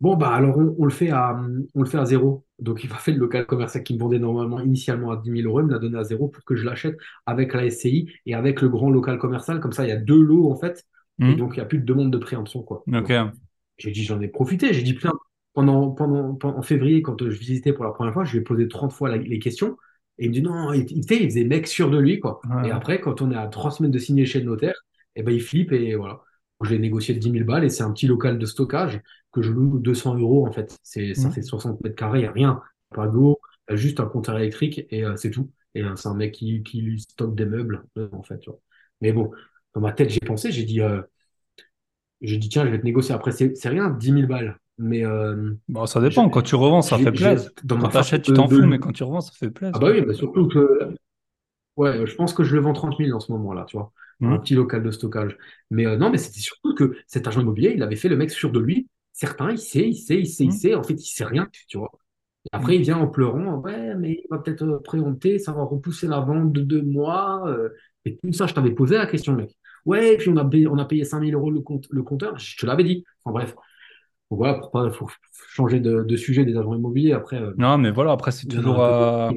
Bon, 0.00 0.16
bah 0.16 0.30
alors 0.34 0.58
on, 0.58 0.74
on 0.78 0.84
le 0.84 0.90
fait 0.90 1.10
à, 1.10 1.40
on 1.74 1.82
le 1.82 1.88
fait 1.88 1.98
à 1.98 2.04
zéro. 2.04 2.44
Donc 2.58 2.84
il 2.84 2.90
m'a 2.90 2.96
fait 2.96 3.12
le 3.12 3.18
local 3.18 3.46
commercial 3.46 3.82
qui 3.82 3.94
me 3.94 3.98
vendait 4.00 4.18
normalement 4.18 4.60
initialement 4.60 5.10
à 5.12 5.16
10 5.16 5.30
000 5.30 5.46
euros, 5.46 5.60
il 5.60 5.66
me 5.66 5.72
l'a 5.72 5.78
donné 5.78 5.98
à 5.98 6.04
zéro 6.04 6.28
pour 6.28 6.44
que 6.44 6.54
je 6.56 6.64
l'achète 6.64 6.96
avec 7.26 7.54
la 7.54 7.64
SCI 7.66 8.12
et 8.26 8.34
avec 8.34 8.60
le 8.60 8.68
grand 8.68 8.90
local 8.90 9.18
commercial. 9.18 9.60
Comme 9.60 9.72
ça, 9.72 9.84
il 9.84 9.88
y 9.88 9.92
a 9.92 9.96
deux 9.96 10.20
lots 10.20 10.50
en 10.50 10.56
fait. 10.56 10.84
Et 11.26 11.34
hmm, 11.34 11.36
donc 11.36 11.52
il 11.54 11.56
n'y 11.58 11.62
a 11.62 11.66
plus 11.66 11.78
de 11.78 11.84
demande 11.84 12.12
de 12.12 12.18
préemption, 12.18 12.62
quoi. 12.62 12.86
tu 12.92 13.02
vois. 13.02 13.10
ok. 13.10 13.34
J'ai 13.78 13.90
dit, 13.92 14.04
j'en 14.04 14.20
ai 14.20 14.28
profité. 14.28 14.72
J'ai 14.74 14.82
dit, 14.82 14.94
putain, 14.94 15.12
pendant, 15.54 15.90
pendant, 15.90 16.34
pendant- 16.34 16.58
en 16.58 16.62
février, 16.62 17.02
quand 17.02 17.18
je 17.22 17.28
visitais 17.38 17.72
pour 17.72 17.84
la 17.84 17.90
première 17.92 18.12
fois, 18.12 18.24
je 18.24 18.32
lui 18.32 18.38
ai 18.40 18.42
posé 18.42 18.68
30 18.68 18.92
fois 18.92 19.08
la- 19.10 19.16
les 19.18 19.38
questions. 19.38 19.76
Et 20.18 20.26
il 20.26 20.28
me 20.30 20.34
dit, 20.34 20.42
non, 20.42 20.72
il, 20.72 20.86
il, 20.90 20.98
il 21.12 21.24
faisait 21.30 21.44
mec 21.44 21.66
sûr 21.66 21.90
de 21.90 21.98
lui, 21.98 22.20
quoi. 22.20 22.46
Et 22.62 22.70
après, 22.70 23.00
quand 23.00 23.22
on 23.22 23.30
est 23.32 23.36
à 23.36 23.48
trois 23.48 23.70
semaines 23.70 23.90
de 23.92 23.98
signer 23.98 24.26
chez 24.26 24.40
le 24.40 24.46
notaire, 24.46 24.74
et 25.16 25.22
ben, 25.22 25.32
il 25.34 25.40
flippe 25.42 25.72
et 25.72 25.94
voilà. 25.96 26.20
Je 26.62 26.70
l'ai 26.70 26.78
négocié 26.78 27.14
de 27.14 27.18
10 27.18 27.30
000 27.30 27.44
balles 27.44 27.64
et 27.64 27.68
c'est 27.68 27.82
un 27.82 27.92
petit 27.92 28.06
local 28.06 28.38
de 28.38 28.46
stockage 28.46 29.00
que 29.34 29.42
je 29.42 29.52
loue 29.52 29.78
200 29.78 30.16
euros, 30.16 30.46
en 30.46 30.52
fait. 30.52 30.78
C'est, 30.82 31.14
ça 31.14 31.28
hmm. 31.28 31.32
fait 31.32 31.42
60 31.42 31.82
mètres 31.82 31.96
carrés, 31.96 32.20
il 32.20 32.22
n'y 32.22 32.28
a 32.28 32.32
rien. 32.32 32.62
Pas 32.94 33.08
d'eau, 33.08 33.40
a 33.68 33.76
juste 33.76 34.00
un 34.00 34.06
compteur 34.06 34.38
électrique 34.38 34.86
et 34.90 35.04
euh, 35.04 35.16
c'est 35.16 35.30
tout. 35.30 35.50
Et 35.74 35.82
euh, 35.82 35.96
c'est 35.96 36.08
un 36.08 36.14
mec 36.14 36.32
qui, 36.34 36.62
qui 36.62 36.80
lui 36.82 37.00
stocke 37.00 37.34
des 37.36 37.46
meubles, 37.46 37.84
euh, 37.98 38.08
en 38.12 38.22
fait. 38.22 38.38
tu 38.40 38.50
vois. 38.50 38.60
Mais 39.00 39.12
bon, 39.12 39.30
dans 39.74 39.80
ma 39.80 39.92
tête, 39.92 40.10
j'ai 40.10 40.20
pensé, 40.20 40.52
j'ai 40.52 40.64
dit, 40.64 40.80
euh, 40.80 41.02
j'ai 42.20 42.38
dit, 42.38 42.48
tiens, 42.48 42.64
je 42.64 42.70
vais 42.70 42.78
te 42.80 42.84
négocier. 42.84 43.14
Après, 43.14 43.32
c'est 43.32 43.54
c'est 43.56 43.68
rien, 43.68 43.90
10 43.90 44.12
000 44.12 44.26
balles. 44.26 44.58
Mais 44.78 45.04
euh, 45.04 45.54
Bon, 45.68 45.86
ça 45.86 46.00
dépend. 46.00 46.28
Quand 46.30 46.42
tu 46.42 46.54
revends, 46.56 46.82
ça 46.82 46.98
fait 46.98 47.12
plaisir. 47.12 47.50
dans 47.62 47.78
Quand 47.78 47.88
ma 47.88 47.90
tu 47.90 47.96
façon 47.96 47.98
achètes, 47.98 48.22
tu 48.22 48.32
de, 48.32 48.34
t'en 48.34 48.48
fous, 48.48 48.66
mais 48.66 48.78
quand 48.78 48.92
tu 48.92 49.02
revends, 49.04 49.20
ça 49.20 49.32
fait 49.32 49.50
Ah 49.72 49.78
plaisir. 49.78 49.80
bah 49.80 49.90
oui, 49.90 50.02
bah 50.02 50.14
surtout 50.14 50.48
que 50.48 50.94
ouais, 51.76 52.06
je 52.06 52.14
pense 52.16 52.34
que 52.34 52.44
je 52.44 52.54
le 52.54 52.60
vends 52.62 52.72
30 52.72 52.98
000 52.98 53.12
en 53.14 53.20
ce 53.20 53.32
moment-là, 53.32 53.64
tu 53.68 53.76
vois. 53.76 53.92
Un 54.22 54.36
Hmm, 54.36 54.38
petit 54.38 54.54
local 54.54 54.82
de 54.82 54.90
stockage. 54.90 55.36
Mais 55.70 55.86
euh, 55.86 55.96
non, 55.96 56.10
mais 56.10 56.18
c'était 56.18 56.40
surtout 56.40 56.74
que 56.74 56.96
cet 57.06 57.28
agent 57.28 57.40
immobilier, 57.42 57.72
il 57.76 57.82
avait 57.82 57.96
fait 57.96 58.08
le 58.08 58.16
mec 58.16 58.30
sûr 58.30 58.52
de 58.52 58.60
lui. 58.60 58.88
Certains, 59.14 59.52
il 59.52 59.58
sait, 59.58 59.88
il 59.88 59.94
sait, 59.96 60.18
il 60.18 60.26
sait, 60.26 60.44
il 60.44 60.48
hmm, 60.48 60.52
sait. 60.52 60.74
En 60.74 60.82
fait, 60.82 60.94
il 60.94 61.06
sait 61.06 61.24
rien, 61.24 61.48
tu 61.68 61.78
vois. 61.78 61.92
Et 62.46 62.48
après, 62.52 62.76
il 62.76 62.82
vient 62.82 62.98
en 62.98 63.06
pleurant. 63.06 63.56
Ouais, 63.58 63.94
mais 63.94 64.22
il 64.24 64.26
va 64.30 64.38
peut-être 64.38 64.62
euh, 64.64 64.80
préempter, 64.80 65.38
ça 65.38 65.52
va 65.52 65.62
repousser 65.62 66.08
la 66.08 66.20
vente 66.20 66.52
de 66.52 66.62
deux 66.62 66.82
mois. 66.82 67.48
euh. 67.48 67.70
et 68.04 68.18
tout 68.18 68.32
ça, 68.32 68.46
je 68.46 68.54
t'avais 68.54 68.72
posé 68.72 68.96
la 68.96 69.06
question, 69.06 69.34
mec. 69.34 69.56
Ouais, 69.86 70.14
et 70.14 70.16
puis 70.18 70.30
on 70.30 70.36
a 70.36 70.44
payé, 70.44 70.66
on 70.66 70.78
a 70.78 70.84
payé 70.84 71.04
5 71.04 71.20
000 71.22 71.32
euros 71.38 71.50
le, 71.52 71.60
compte, 71.60 71.86
le 71.90 72.02
compteur. 72.02 72.38
Je 72.38 72.56
te 72.58 72.66
l'avais 72.66 72.84
dit. 72.84 73.04
Enfin 73.24 73.32
bref. 73.32 73.54
Donc 74.30 74.38
voilà, 74.38 74.54
pour 74.54 74.70
pas, 74.72 74.90
faut 74.90 75.08
changer 75.50 75.80
de, 75.80 76.02
de 76.02 76.16
sujet 76.16 76.44
des 76.44 76.56
agents 76.56 76.74
immobiliers. 76.74 77.12
Après, 77.12 77.40
euh, 77.40 77.54
Non, 77.56 77.78
mais 77.78 77.92
voilà, 77.92 78.12
après, 78.12 78.32
c'est 78.32 78.46
toujours 78.48 78.82
à. 78.82 79.32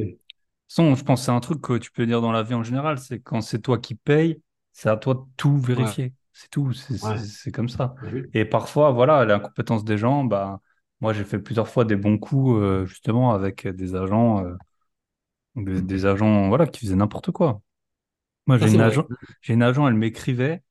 Son, 0.70 0.96
je 0.96 1.04
pense 1.04 1.22
que 1.22 1.26
c'est 1.26 1.32
un 1.32 1.40
truc 1.40 1.62
que 1.62 1.78
tu 1.78 1.92
peux 1.92 2.06
dire 2.06 2.20
dans 2.22 2.34
la 2.34 2.44
vie 2.44 2.54
en 2.54 2.64
général, 2.64 2.98
c'est 2.98 3.20
quand 3.20 3.40
c'est 3.40 3.60
toi 3.60 3.78
qui 3.78 3.96
payes, 3.96 4.42
c'est 4.74 4.90
à 4.90 4.98
toi 4.98 5.14
de 5.14 5.22
tout 5.38 5.56
Ouais, 5.76 5.76
vérifier. 5.76 6.14
C'est 6.40 6.52
tout, 6.52 6.72
c'est 6.72 7.04
ouais. 7.04 7.52
comme 7.52 7.68
ça. 7.68 7.96
Vu 8.04 8.30
Et 8.36 8.46
parfois, 8.46 8.92
voilà, 8.92 9.26
l'incompétence 9.26 9.84
des 9.84 9.98
gens, 9.98 10.24
bah, 10.24 10.62
moi 11.02 11.12
j'ai 11.12 11.24
fait 11.24 11.40
plusieurs 11.40 11.68
fois 11.68 11.84
des 11.84 11.96
bons 11.96 12.20
coups 12.20 12.62
euh, 12.62 12.86
justement 12.86 13.34
avec 13.34 13.68
des 13.68 13.96
agents, 13.96 14.46
euh, 14.46 14.54
des, 15.56 15.82
des 15.82 16.06
agents 16.06 16.48
voilà, 16.50 16.68
qui 16.68 16.82
faisaient 16.82 16.96
n'importe 16.96 17.32
quoi. 17.32 17.60
Moi 18.46 18.60
j'ai 18.60 18.72
une 18.72 18.82
agent, 18.82 19.08
j'ai 19.42 19.54
une 19.56 19.64
agent, 19.64 19.88
elle 19.88 19.96
m'écrivait, 19.96 20.62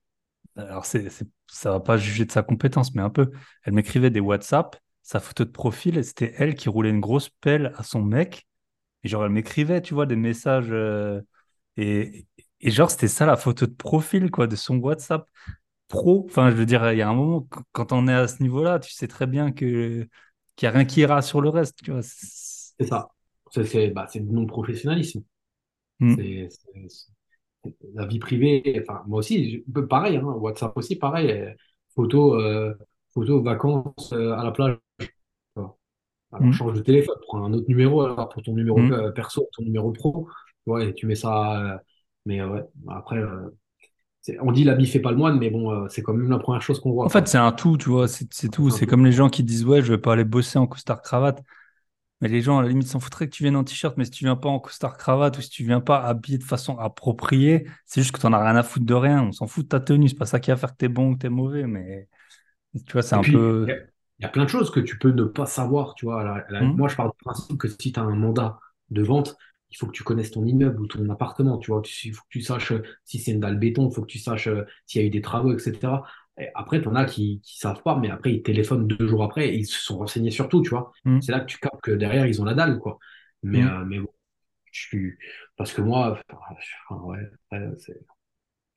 alors 0.54 0.84
c'est, 0.84 1.08
ça 1.48 1.72
va 1.72 1.80
pas 1.80 1.96
juger 1.96 2.26
de 2.26 2.30
sa 2.30 2.44
compétence, 2.44 2.94
mais 2.94 3.02
un 3.02 3.10
peu, 3.10 3.32
elle 3.64 3.72
m'écrivait 3.72 4.10
des 4.10 4.20
WhatsApp, 4.20 4.76
sa 5.02 5.18
photo 5.18 5.44
de 5.44 5.50
profil, 5.50 6.04
c'était 6.04 6.32
elle 6.38 6.54
qui 6.54 6.68
roulait 6.68 6.90
une 6.90 7.00
grosse 7.00 7.28
pelle 7.28 7.72
à 7.76 7.82
son 7.82 8.02
mec. 8.02 8.46
Et 9.02 9.08
genre, 9.08 9.24
elle 9.24 9.32
m'écrivait, 9.32 9.82
tu 9.82 9.94
vois, 9.94 10.06
des 10.06 10.16
messages. 10.16 10.70
euh, 10.70 11.20
et, 11.76 12.26
et 12.66 12.72
genre, 12.72 12.90
c'était 12.90 13.08
ça 13.08 13.26
la 13.26 13.36
photo 13.36 13.66
de 13.66 13.72
profil, 13.74 14.30
quoi, 14.30 14.46
de 14.48 14.56
son 14.56 14.76
WhatsApp 14.78 15.28
pro. 15.88 16.24
Enfin, 16.28 16.50
je 16.50 16.56
veux 16.56 16.66
dire, 16.66 16.92
il 16.92 16.98
y 16.98 17.02
a 17.02 17.08
un 17.10 17.14
moment, 17.14 17.42
qu- 17.42 17.60
quand 17.72 17.92
on 17.92 18.08
est 18.08 18.14
à 18.14 18.28
ce 18.28 18.42
niveau-là, 18.42 18.80
tu 18.80 18.92
sais 18.92 19.08
très 19.08 19.26
bien 19.26 19.52
que 19.52 20.08
qu'il 20.56 20.68
n'y 20.68 20.74
a 20.74 20.78
rien 20.78 20.84
qui 20.86 21.00
ira 21.02 21.22
sur 21.22 21.40
le 21.42 21.50
reste, 21.50 21.82
tu 21.84 21.92
vois. 21.92 22.02
C'est- 22.02 22.84
ça. 22.88 23.08
C'est 23.52 23.88
bah, 23.90 24.06
c'est 24.10 24.20
du 24.20 24.32
non-professionnalisme. 24.32 25.22
C'est 26.08 26.48
la 27.94 28.06
vie 28.06 28.18
privée. 28.18 28.78
Enfin, 28.82 29.02
moi 29.06 29.18
aussi, 29.20 29.64
je- 29.74 29.80
pareil, 29.82 30.16
hein, 30.16 30.22
WhatsApp 30.24 30.76
aussi, 30.76 30.96
pareil. 30.96 31.30
euh, 31.30 31.52
Photo, 31.94 32.34
euh, 32.40 32.74
photo 33.14 33.42
vacances 33.42 34.12
euh, 34.12 34.32
à 34.34 34.44
la 34.44 34.50
plage. 34.52 34.76
Alors, 36.32 36.52
hmm, 36.52 36.52
change 36.52 36.74
de 36.74 36.80
téléphone, 36.82 37.16
prends 37.22 37.44
un 37.44 37.52
autre 37.52 37.68
numéro 37.68 38.02
alors, 38.02 38.28
pour 38.28 38.42
ton 38.42 38.54
numéro 38.54 38.84
euh, 38.90 39.12
perso, 39.12 39.48
ton 39.56 39.62
numéro 39.64 39.92
pro. 39.92 40.28
Ouais, 40.66 40.92
tu 40.94 41.06
mets 41.06 41.14
ça. 41.14 41.80
Mais 42.26 42.40
euh, 42.40 42.48
ouais, 42.50 42.64
après, 42.88 43.18
euh, 43.18 43.50
on 44.42 44.52
dit 44.52 44.64
l'habit 44.64 44.86
fait 44.86 45.00
pas 45.00 45.10
le 45.12 45.16
moine, 45.16 45.38
mais 45.38 45.50
bon, 45.50 45.72
euh, 45.72 45.88
c'est 45.88 46.02
quand 46.02 46.14
même 46.14 46.30
la 46.30 46.38
première 46.38 46.62
chose 46.62 46.80
qu'on 46.80 46.92
En 47.02 47.08
voit, 47.08 47.10
fait, 47.10 47.28
quoi. 47.28 47.28
c'est 47.28 47.38
un 47.38 47.52
tout, 47.52 47.76
tu 47.78 47.88
vois, 47.90 48.08
c'est 48.08 48.48
tout. 48.50 48.70
C'est 48.70 48.86
comme 48.86 49.04
les 49.04 49.12
gens 49.12 49.28
qui 49.30 49.44
disent, 49.44 49.64
ouais, 49.64 49.82
je 49.82 49.92
vais 49.92 49.98
pas 49.98 50.14
aller 50.14 50.24
bosser 50.24 50.58
en 50.58 50.66
costard-cravate. 50.66 51.42
Mais 52.22 52.28
les 52.28 52.42
gens, 52.42 52.58
à 52.58 52.62
la 52.62 52.68
limite, 52.68 52.88
s'en 52.88 53.00
foutraient 53.00 53.28
que 53.28 53.34
tu 53.36 53.44
viennes 53.44 53.56
en 53.56 53.64
t-shirt, 53.64 53.96
mais 53.98 54.04
si 54.06 54.12
tu 54.12 54.24
viens 54.24 54.36
pas 54.36 54.48
en 54.50 54.60
costard-cravate 54.60 55.38
ou 55.38 55.42
si 55.42 55.50
tu 55.50 55.64
viens 55.64 55.80
pas 55.80 56.02
habillé 56.04 56.38
de 56.38 56.44
façon 56.44 56.78
appropriée, 56.78 57.66
c'est 57.86 58.02
juste 58.02 58.14
que 58.14 58.20
tu 58.20 58.26
n'en 58.26 58.34
as 58.34 58.44
rien 58.44 58.56
à 58.56 58.62
foutre 58.64 58.86
de 58.86 58.94
rien. 58.94 59.22
On 59.24 59.32
s'en 59.32 59.46
fout 59.48 59.64
de 59.64 59.68
ta 59.70 59.80
tenue. 59.80 60.08
C'est 60.08 60.16
pas 60.16 60.26
ça 60.26 60.40
qui 60.40 60.50
va 60.50 60.56
faire 60.58 60.72
que 60.72 60.78
t'es 60.78 60.88
bon 60.88 61.12
ou 61.12 61.14
que 61.14 61.20
t'es 61.20 61.30
mauvais, 61.30 61.66
mais 61.66 62.08
tu 62.86 62.92
vois, 62.94 63.02
c'est 63.02 63.16
un 63.16 63.22
puis, 63.22 63.24
peu. 63.24 63.74
il 64.18 64.22
y 64.22 64.24
a 64.24 64.28
plein 64.28 64.44
de 64.44 64.48
choses 64.50 64.70
que 64.70 64.80
tu 64.80 64.98
peux 64.98 65.10
ne 65.12 65.24
pas 65.24 65.46
savoir, 65.46 65.94
tu 65.94 66.06
vois. 66.06 66.22
La- 66.24 66.46
la- 66.50 66.66
Hmm, 66.66 66.76
moi, 66.76 66.88
je 66.88 66.96
pars 66.96 67.06
du 67.10 67.16
principe 67.24 67.58
que 67.58 67.68
si 67.68 67.92
tu 67.92 68.00
as 68.00 68.02
un 68.02 68.14
mandat 68.16 68.58
de 68.90 69.02
vente, 69.02 69.36
il 69.70 69.76
faut 69.76 69.86
que 69.86 69.92
tu 69.92 70.04
connaisses 70.04 70.30
ton 70.30 70.44
immeuble 70.44 70.80
ou 70.80 70.86
ton 70.86 71.08
appartement, 71.10 71.58
tu 71.58 71.70
vois. 71.70 71.82
Tu- 71.82 72.08
Il 72.08 72.14
faut 72.14 72.22
que 72.22 72.28
tu 72.30 72.40
saches 72.42 72.72
euh, 72.72 72.82
si 73.04 73.18
c'est 73.18 73.32
une 73.32 73.40
dalle 73.40 73.58
béton, 73.58 73.88
il 73.90 73.94
faut 73.94 74.02
que 74.02 74.06
tu 74.06 74.18
saches 74.18 74.48
euh, 74.48 74.64
s'il 74.86 75.00
y 75.00 75.04
a 75.04 75.06
eu 75.06 75.10
des 75.10 75.20
travaux, 75.20 75.52
etc. 75.56 76.04
Et 76.38 76.48
après, 76.54 76.80
tu 76.82 76.88
en 76.88 76.94
as 76.94 77.04
qui 77.06 77.40
qui 77.42 77.58
savent 77.58 77.82
pas, 77.82 77.96
mais 77.96 78.10
après, 78.10 78.32
ils 78.34 78.42
téléphonent 78.42 78.86
deux 78.86 79.06
jours 79.08 79.22
après 79.24 79.48
et 79.48 79.56
ils 79.56 79.66
se 79.66 79.78
sont 79.82 79.98
renseignés 79.98 80.30
sur 80.30 80.48
tout, 80.48 80.62
tu 80.62 80.70
vois. 80.70 80.92
hmm, 81.04 81.20
C'est 81.20 81.32
là 81.32 81.40
que 81.40 81.46
tu 81.46 81.58
captes 81.58 81.80
que 81.82 81.90
derrière, 81.92 82.26
ils 82.26 82.40
ont 82.42 82.44
la 82.44 82.54
dalle, 82.54 82.78
quoi. 82.78 82.98
Mais, 83.42 83.62
hmm. 83.62 83.66
euh, 83.66 83.84
mais 83.86 83.98
bon, 84.00 84.08
je 84.72 84.80
suis... 84.82 85.14
Parce 85.56 85.72
que 85.74 85.82
moi, 85.82 86.20
enfin, 86.90 86.96
ouais, 87.04 87.18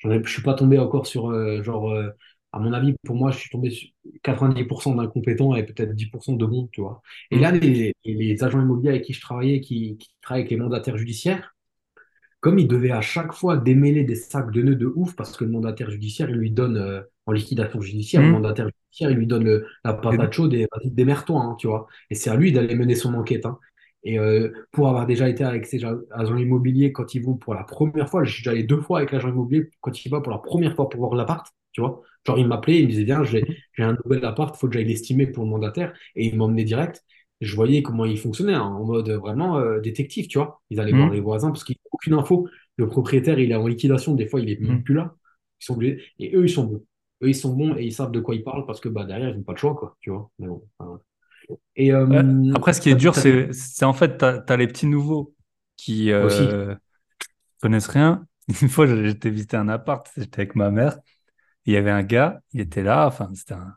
je 0.04 0.30
suis 0.32 0.42
pas 0.42 0.54
tombé 0.54 0.80
encore 0.80 1.08
sur, 1.08 1.30
euh, 1.32 1.62
genre, 1.64 1.92
euh, 1.92 2.10
à 2.52 2.60
mon 2.60 2.74
avis, 2.74 2.96
pour 3.06 3.16
moi, 3.16 3.32
je 3.32 3.38
suis 3.40 3.50
tombé 3.50 3.70
sur 3.70 3.90
90% 4.24 4.96
d'incompétents 4.96 5.56
et 5.56 5.64
peut-être 5.66 5.94
10% 5.96 6.34
de 6.34 6.46
bons, 6.46 6.68
tu 6.72 6.82
vois. 6.82 7.02
Et 7.32 7.38
Hmm, 7.38 7.42
là, 7.42 7.52
les, 7.52 7.96
les 8.06 8.44
agents 8.44 8.62
immobiliers 8.62 8.90
avec 8.92 9.04
qui 9.04 9.14
je 9.14 9.22
travaillais, 9.22 9.62
qui, 9.62 9.98
qui 9.98 10.10
travaillent 10.22 10.42
avec 10.44 10.52
les 10.52 10.58
mandataires 10.58 10.98
judiciaires, 10.98 11.56
comme 12.40 12.58
ils 12.60 12.68
devaient 12.68 12.92
à 12.92 13.02
chaque 13.02 13.34
fois 13.34 13.58
démêler 13.58 14.04
des 14.04 14.16
sacs 14.16 14.52
de 14.52 14.62
nœuds 14.62 14.76
de 14.76 14.88
ouf, 14.96 15.16
parce 15.16 15.36
que 15.38 15.44
le 15.44 15.52
mandataire 15.52 15.90
judiciaire, 15.92 16.30
il 16.30 16.38
lui 16.38 16.52
donne, 16.52 16.78
euh, 16.78 17.02
en 17.26 17.34
liquidation 17.34 17.82
judiciaire, 17.82 18.24
le 18.24 18.30
hmm. 18.30 18.30
mandataire 18.30 18.68
judiciaire, 18.70 19.12
il 19.12 19.18
lui 19.18 19.28
donne 19.28 19.44
le- 19.44 19.68
la 19.84 19.94
Et- 20.10 20.18
patate 20.18 20.34
chaude 20.34 20.54
et 20.54 20.68
vas-y, 20.72 20.92
démerde-toi, 20.92 21.42
hein, 21.42 21.56
tu 21.60 21.68
vois. 21.68 21.88
Et 22.10 22.16
c'est 22.16 22.30
à 22.30 22.36
lui 22.36 22.52
d'aller 22.52 22.76
mener 22.76 22.96
son 22.96 23.14
enquête, 23.14 23.46
hein. 23.46 23.60
Et 24.04 24.18
euh, 24.18 24.50
pour 24.72 24.88
avoir 24.88 25.06
déjà 25.06 25.28
été 25.28 25.44
avec 25.44 25.66
ces 25.66 25.82
agents 26.12 26.38
immobiliers, 26.38 26.94
quand 26.94 27.16
ils 27.16 27.22
vont 27.24 27.36
pour 27.36 27.54
la 27.54 27.64
première 27.66 28.08
fois, 28.10 28.24
je 28.24 28.32
suis 28.32 28.42
déjà 28.44 28.52
allé 28.52 28.64
deux 28.64 28.80
fois 28.80 29.00
avec 29.00 29.12
l'agent 29.12 29.28
immobilier, 29.30 29.70
quand 29.82 30.06
il 30.06 30.10
va 30.10 30.22
pour 30.22 30.32
la 30.32 30.38
première 30.38 30.74
fois 30.76 30.88
pour 30.90 31.02
voir 31.02 31.16
l'appart, 31.16 31.46
tu 31.74 31.82
vois. 31.82 32.02
Genre, 32.26 32.38
il 32.40 32.48
m'appelait, 32.48 32.80
il 32.80 32.86
me 32.86 32.90
disait, 32.92 33.04
viens, 33.04 33.24
j'ai 33.24 33.48
j'ai 33.74 33.84
un 33.84 33.96
nouvel 34.04 34.26
appart, 34.26 34.56
il 34.56 34.60
faut 34.60 34.68
que 34.68 34.74
j'aille 34.74 34.86
l'estimer 34.86 35.28
pour 35.28 35.44
le 35.46 35.50
mandataire. 35.50 35.94
Et 36.16 36.28
il 36.28 36.36
m'emmenait 36.38 36.64
direct. 36.66 37.04
Je 37.42 37.56
voyais 37.56 37.82
comment 37.82 38.06
il 38.06 38.18
fonctionnait, 38.20 38.54
hein, 38.54 38.62
en 38.64 38.84
mode 38.86 39.10
vraiment 39.12 39.58
euh, 39.60 39.80
détective, 39.80 40.28
tu 40.28 40.38
vois. 40.38 40.62
Ils 40.70 40.80
allaient 40.80 40.94
voir 40.94 41.10
hmm, 41.10 41.12
les 41.12 41.22
voisins 41.22 41.50
parce 41.52 41.64
qu'ils 41.64 41.78
n'ont 41.86 41.90
aucune 41.94 42.14
info. 42.14 42.48
Le 42.78 42.88
propriétaire, 42.88 43.40
il 43.40 43.52
est 43.52 43.56
en 43.56 43.68
liquidation, 43.68 44.14
des 44.16 44.28
fois, 44.28 44.42
il 44.42 44.50
est 44.50 44.60
même 44.60 44.84
plus 44.84 44.94
là. 44.96 45.16
Ils 45.62 45.66
sont 45.66 45.76
obligés- 45.76 46.02
Et 46.20 46.36
eux, 46.36 46.46
ils 46.46 46.50
sont 46.50 46.66
bons. 46.66 46.86
Eux, 47.24 47.30
ils 47.30 47.36
sont 47.36 47.54
bons 47.56 47.76
et 47.78 47.84
ils 47.86 47.94
savent 47.94 48.12
de 48.12 48.20
quoi 48.20 48.36
ils 48.36 48.44
parlent 48.44 48.66
parce 48.66 48.80
que 48.82 48.90
bah, 48.90 49.06
derrière, 49.06 49.30
ils 49.30 49.38
n'ont 49.38 49.44
pas 49.44 49.54
de 49.54 49.58
choix, 49.58 49.76
quoi, 49.76 49.96
tu 50.02 50.10
vois. 50.10 50.30
Mais 50.40 50.48
bon, 50.48 50.64
enfin. 50.80 51.00
Et 51.76 51.94
Ouais. 52.10 52.24
euh, 52.24 52.54
Après, 52.54 52.74
ce 52.74 52.82
qui 52.82 52.90
est 52.90 52.96
dur, 52.96 53.16
c'est 53.16 53.52
c'est 53.54 53.86
en 53.86 53.94
fait, 53.94 54.18
t'as, 54.18 54.40
t'as 54.40 54.58
les 54.58 54.68
petits 54.68 54.88
nouveaux 54.88 55.36
qui 55.78 56.12
euh, 56.12 56.76
connaissent 57.62 57.88
rien. 57.88 58.28
Une 58.62 58.70
fois, 58.70 58.88
j'étais 58.88 59.30
visiter 59.32 59.58
un 59.58 59.70
appart, 59.70 60.08
j'étais 60.18 60.42
avec 60.42 60.56
ma 60.56 60.72
mère. 60.72 61.00
Il 61.66 61.74
y 61.74 61.78
avait 61.78 61.92
un 61.92 62.04
gars, 62.04 62.42
il 62.54 62.62
était 62.62 62.84
là, 62.84 63.08
enfin, 63.08 63.30
c'était 63.36 63.54
un, 63.54 63.76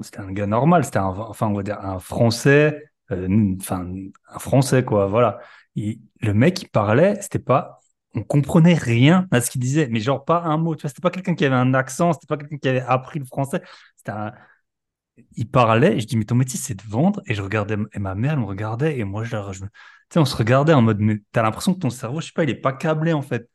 c'était 0.00 0.20
un 0.20 0.32
gars 0.32 0.46
normal, 0.46 0.84
c'était 0.84 0.98
un, 0.98 1.06
enfin, 1.06 1.48
on 1.48 1.54
va 1.54 1.62
dire 1.62 1.80
un 1.84 1.98
Français, 1.98 2.90
euh, 3.10 3.56
un 3.70 4.38
Français, 4.38 4.84
quoi, 4.84 5.06
voilà. 5.06 5.40
Il- 5.74 6.00
le 6.20 6.34
mec, 6.34 6.62
il 6.62 6.68
parlait, 6.68 7.16
c'était 7.20 7.38
pas, 7.38 7.80
on 8.14 8.22
comprenait 8.22 8.74
rien 8.74 9.26
à 9.30 9.40
ce 9.40 9.50
qu'il 9.50 9.60
disait, 9.60 9.88
mais 9.90 10.00
genre 10.00 10.24
pas 10.24 10.42
un 10.42 10.56
mot, 10.56 10.74
tu 10.76 10.82
vois, 10.82 10.88
c'était 10.90 11.00
pas 11.02 11.10
quelqu'un 11.10 11.34
qui 11.34 11.44
avait 11.44 11.54
un 11.56 11.74
accent, 11.74 12.12
c'était 12.12 12.26
pas 12.26 12.36
quelqu'un 12.36 12.58
qui 12.58 12.68
avait 12.68 12.80
appris 12.80 13.18
le 13.18 13.24
français, 13.24 13.62
c'était 13.96 14.12
il 15.36 15.50
parlait, 15.50 15.98
je 16.00 16.06
dis, 16.06 16.16
mais 16.16 16.24
ton 16.24 16.34
métier, 16.34 16.58
c'est 16.58 16.74
de 16.74 16.82
vendre, 16.88 17.22
et 17.26 17.34
je 17.34 17.42
regardais, 17.42 17.76
et 17.92 17.98
ma 17.98 18.14
mère, 18.14 18.36
me 18.36 18.44
regardait, 18.44 18.98
et 18.98 19.04
moi, 19.04 19.24
je, 19.24 19.36
je 19.52 19.60
tu 19.64 19.68
sais, 20.14 20.18
on 20.20 20.24
se 20.24 20.36
regardait 20.36 20.72
en 20.72 20.82
mode, 20.82 21.00
mais 21.00 21.18
t'as 21.32 21.42
l'impression 21.42 21.74
que 21.74 21.80
ton 21.80 21.90
cerveau, 21.90 22.20
je 22.20 22.26
sais 22.26 22.32
pas, 22.32 22.44
il 22.44 22.50
est 22.50 22.54
pas 22.54 22.72
câblé, 22.72 23.12
en 23.12 23.22
fait. 23.22 23.48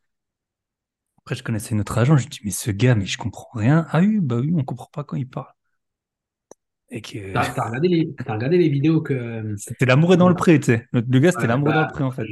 Après, 1.25 1.35
je 1.35 1.43
connaissais 1.43 1.75
notre 1.75 1.97
agent, 1.97 2.15
je 2.15 2.29
dis, 2.29 2.39
mais 2.45 2.51
ce 2.51 2.71
gars, 2.71 2.95
mais 2.95 3.05
je 3.05 3.17
comprends 3.17 3.49
rien. 3.59 3.85
Ah 3.89 3.99
oui, 3.99 4.19
bah 4.21 4.37
oui, 4.37 4.53
on 4.55 4.63
comprend 4.63 4.87
pas 4.93 5.03
quand 5.03 5.17
il 5.17 5.27
parle. 5.29 5.51
Et 6.89 7.01
que 7.01 7.17
T'as, 7.33 7.49
t'as 7.53 7.65
regardé 7.65 7.87
les, 7.89 8.15
t'as 8.25 8.33
regardé 8.35 8.57
les 8.57 8.69
vidéos 8.69 9.01
que. 9.01 9.55
c'était 9.55 9.85
l'amour 9.87 10.13
est 10.13 10.17
dans 10.17 10.29
le 10.29 10.35
pré, 10.35 10.59
tu 10.59 10.67
sais. 10.67 10.87
Le, 10.91 11.01
le 11.01 11.19
gars, 11.19 11.31
c'était 11.31 11.47
Ouais, 11.47 11.47
l'amour 11.47 11.71
est 11.71 11.73
dans 11.73 11.81
le 11.81 11.87
bah, 11.87 11.91
pré, 11.91 12.03
en 12.03 12.11
fait. 12.11 12.29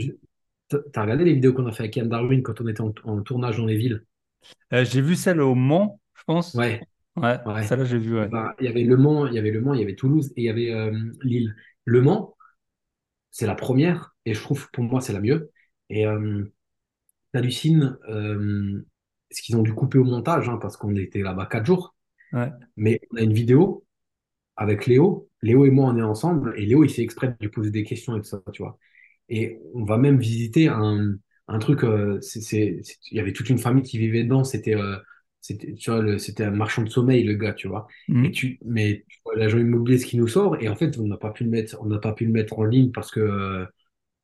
t'as 0.94 1.02
regardé 1.04 1.24
les 1.26 1.34
vidéos 1.36 1.54
qu'on 1.54 1.68
a 1.68 1.72
fait 1.72 1.84
avec 1.84 1.96
Yann 1.98 2.10
Darwin 2.10 2.42
quand 2.44 2.60
on 2.62 2.68
était 2.68 2.82
en, 2.82 2.94
en 3.04 3.22
tournage 3.22 3.58
dans 3.58 3.66
les 3.68 3.78
villes? 3.78 4.06
Euh, 4.74 4.86
j'ai 4.86 5.02
vu 5.02 5.16
celle 5.16 5.42
au 5.42 5.56
Mans, 5.56 6.00
je 6.16 6.24
pense. 6.24 6.64
Ouais, 6.64 6.82
Ouais, 7.16 7.40
ouais. 7.46 7.64
celle-là, 7.64 7.86
j'ai 7.86 7.98
vu, 7.98 8.18
ouais. 8.20 8.32
ben, 8.32 8.54
il 8.60 8.66
y 8.66 8.70
avait 8.70 8.84
Le 8.84 8.98
Mans, 8.98 9.28
il 9.28 9.34
y 9.36 9.40
avait 9.40 9.52
Le 9.52 9.62
Mans, 9.62 9.74
il 9.74 9.82
y 9.82 9.84
avait 9.84 9.96
Toulouse 9.96 10.32
et 10.38 10.42
il 10.44 10.46
y 10.46 10.50
avait 10.50 10.72
euh, 10.74 10.94
Lille. 11.24 11.56
Le 11.86 12.02
Mans, 12.02 12.36
c'est 13.32 13.48
la 13.48 13.56
première 13.56 14.16
et 14.26 14.34
je 14.34 14.42
trouve 14.42 14.70
pour 14.72 14.84
moi 14.86 15.02
c'est 15.02 15.14
la 15.14 15.22
mieux. 15.22 15.52
Et 15.90 16.08
euh, 16.08 16.46
t'hallucines 17.34 17.98
euh, 18.10 18.86
ce 19.32 19.42
qu'ils 19.42 19.56
ont 19.58 19.64
dû 19.64 19.74
couper 19.74 19.98
au 20.00 20.04
montage 20.04 20.50
hein, 20.50 20.58
parce 20.62 20.78
qu'on 20.78 20.96
était 20.96 21.22
là-bas 21.22 21.46
quatre 21.48 21.66
jours. 21.66 21.96
Ouais. 22.34 22.52
Mais 22.78 23.02
on 23.12 23.18
a 23.18 23.22
une 23.22 23.34
vidéo 23.34 23.86
avec 24.58 24.86
Léo. 24.88 25.30
Léo 25.42 25.66
et 25.66 25.72
moi, 25.72 25.88
on 25.92 25.98
est 25.98 26.02
ensemble 26.02 26.54
et 26.58 26.66
Léo, 26.66 26.84
il 26.84 26.90
fait 26.92 27.02
exprès 27.04 27.30
de 27.30 27.36
lui 27.42 27.50
poser 27.50 27.72
des 27.72 27.84
questions 27.84 28.16
et 28.18 28.22
tout 28.22 28.28
ça, 28.28 28.42
tu 28.54 28.62
vois. 28.64 28.78
Et 29.30 29.60
on 29.74 29.86
va 29.86 29.98
même 29.98 30.20
visiter 30.20 30.68
un, 30.68 31.16
un 31.48 31.60
truc. 31.60 31.84
euh, 31.84 32.20
c'est, 32.22 32.82
il 33.12 33.18
y 33.18 33.20
avait 33.20 33.34
toute 33.34 33.50
une 33.50 33.58
famille 33.60 33.84
qui 33.84 33.98
vivait 33.98 34.24
dedans. 34.24 34.44
C'était, 34.44 34.76
euh, 34.76 34.98
c'était, 35.42 35.74
tu 35.76 35.92
vois, 35.92 36.20
c'était 36.20 36.44
un 36.44 36.52
marchand 36.52 36.84
de 36.84 36.90
sommeil, 36.90 37.24
le 37.24 37.36
gars, 37.36 37.54
tu 37.54 37.68
vois. 37.68 37.88
Et 38.22 38.30
Mhm. 38.30 38.32
tu, 38.32 38.60
mais 38.66 39.06
tu 39.10 39.20
vois, 39.26 39.36
l'agent 39.36 39.58
immobilier, 39.60 39.98
ce 39.98 40.06
qui 40.06 40.18
nous 40.18 40.28
sort. 40.28 40.62
Et 40.62 40.70
en 40.70 40.76
fait, 40.76 40.98
on 41.00 41.08
n'a 41.08 41.18
pas 41.18 41.32
pu 41.32 41.44
le 41.46 41.50
mettre, 41.50 41.78
on 41.82 41.86
n'a 41.88 42.00
pas 42.00 42.14
pu 42.14 42.26
le 42.26 42.32
mettre 42.32 42.60
en 42.60 42.66
ligne 42.66 42.92
parce 42.92 43.12
que, 43.12 43.20
euh, 43.20 43.66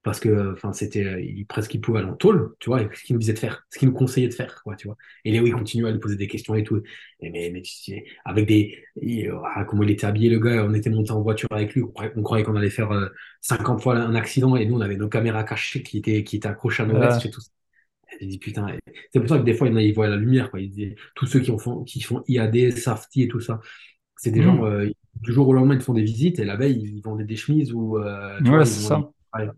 parce 0.08 0.20
que, 0.22 0.54
enfin, 0.54 0.72
c'était, 0.74 1.04
euh, 1.06 1.22
il, 1.22 1.46
presque 1.46 1.74
il 1.74 1.82
pouvait 1.82 2.00
aller 2.00 2.08
en 2.10 2.16
tôle, 2.16 2.56
tu 2.60 2.70
vois. 2.70 2.82
et 2.82 2.90
Ce 2.94 3.04
qu'il 3.04 3.16
nous 3.16 3.20
disait 3.20 3.34
de 3.34 3.40
faire, 3.40 3.66
ce 3.70 3.78
qu'il 3.80 3.90
nous 3.90 3.94
conseillait 3.94 4.30
de 4.30 4.34
faire, 4.34 4.62
quoi, 4.64 4.76
tu 4.78 4.88
vois. 4.88 4.98
Et 5.26 5.32
Léo, 5.32 5.46
il 5.46 5.52
continuait 5.54 5.90
à 5.90 5.92
lui 5.92 6.00
poser 6.00 6.16
des 6.16 6.28
questions 6.28 6.56
et 6.56 6.64
tout. 6.64 6.82
Et 7.20 7.30
mais, 7.30 7.52
mais 7.54 7.62
avec 8.26 8.48
des, 8.48 8.78
il- 9.02 9.32
ah, 9.56 9.66
comment 9.66 9.84
il 9.84 9.92
était 9.92 10.06
habillé, 10.08 10.30
le 10.30 10.40
gars. 10.40 10.64
On 10.66 10.74
était 10.74 10.90
monté 10.90 11.12
en 11.12 11.22
voiture 11.22 11.50
avec 11.52 11.74
lui. 11.74 11.84
On 11.84 11.88
croyait, 11.90 12.14
on 12.16 12.24
croyait 12.24 12.44
qu'on 12.46 12.56
allait 12.56 12.70
faire 12.70 12.92
euh, 12.92 13.10
50 13.42 13.82
fois 13.82 13.98
un 13.98 14.16
accident 14.16 14.56
et 14.56 14.66
nous, 14.66 14.78
on 14.78 14.82
avait 14.82 14.98
nos 14.98 15.10
caméras 15.10 15.44
cachées 15.44 15.84
qui 15.84 15.98
étaient, 16.00 16.24
qui 16.24 16.38
étaient 16.38 16.48
accrochées 16.48 16.84
à 16.84 16.86
nos 16.86 16.96
Euh, 16.96 17.00
vestes 17.00 17.26
et 17.26 17.30
tout 17.32 17.42
ça. 17.42 17.52
J'ai 18.20 18.28
dit, 18.28 18.40
putain, 18.40 18.68
c'est 19.14 19.20
pour 19.20 19.30
ça 19.30 19.38
que 19.40 19.44
des 19.44 19.54
fois, 19.54 19.68
il 19.68 19.72
y 19.72 19.74
en 19.74 19.78
a, 19.78 19.82
ils 19.82 19.94
voient 19.94 20.08
la 20.08 20.16
lumière, 20.16 20.50
quoi. 20.50 20.60
Ils 20.62 20.96
tous 21.16 21.28
ceux 21.28 21.40
qui, 21.42 21.52
ont 21.52 21.58
font, 21.60 21.84
qui 21.84 22.02
font 22.02 22.24
IAD, 22.28 22.72
Safety 22.72 23.24
et 23.24 23.28
tout 23.28 23.40
ça, 23.42 23.60
c'est 24.18 24.32
des 24.32 24.44
gens, 24.44 24.58
mhm. 24.58 24.66
euh, 24.66 24.90
du 25.22 25.34
jour 25.34 25.48
au 25.48 25.54
lendemain, 25.54 25.76
ils 25.76 25.82
font 25.82 25.94
des 25.94 26.04
visites 26.04 26.40
et 26.40 26.46
la 26.46 26.56
veille, 26.58 26.80
ils 26.82 27.02
vendaient 27.04 27.26
des 27.26 27.36
chemises 27.38 27.74
ou, 27.74 27.98
euh, 28.00 28.42
tu 28.44 28.52
Ouais, 28.52 28.56
vois, 28.56 28.66
ils 28.66 28.66
ça. 28.66 29.10
ils- 29.36 29.40
ouais. 29.40 29.50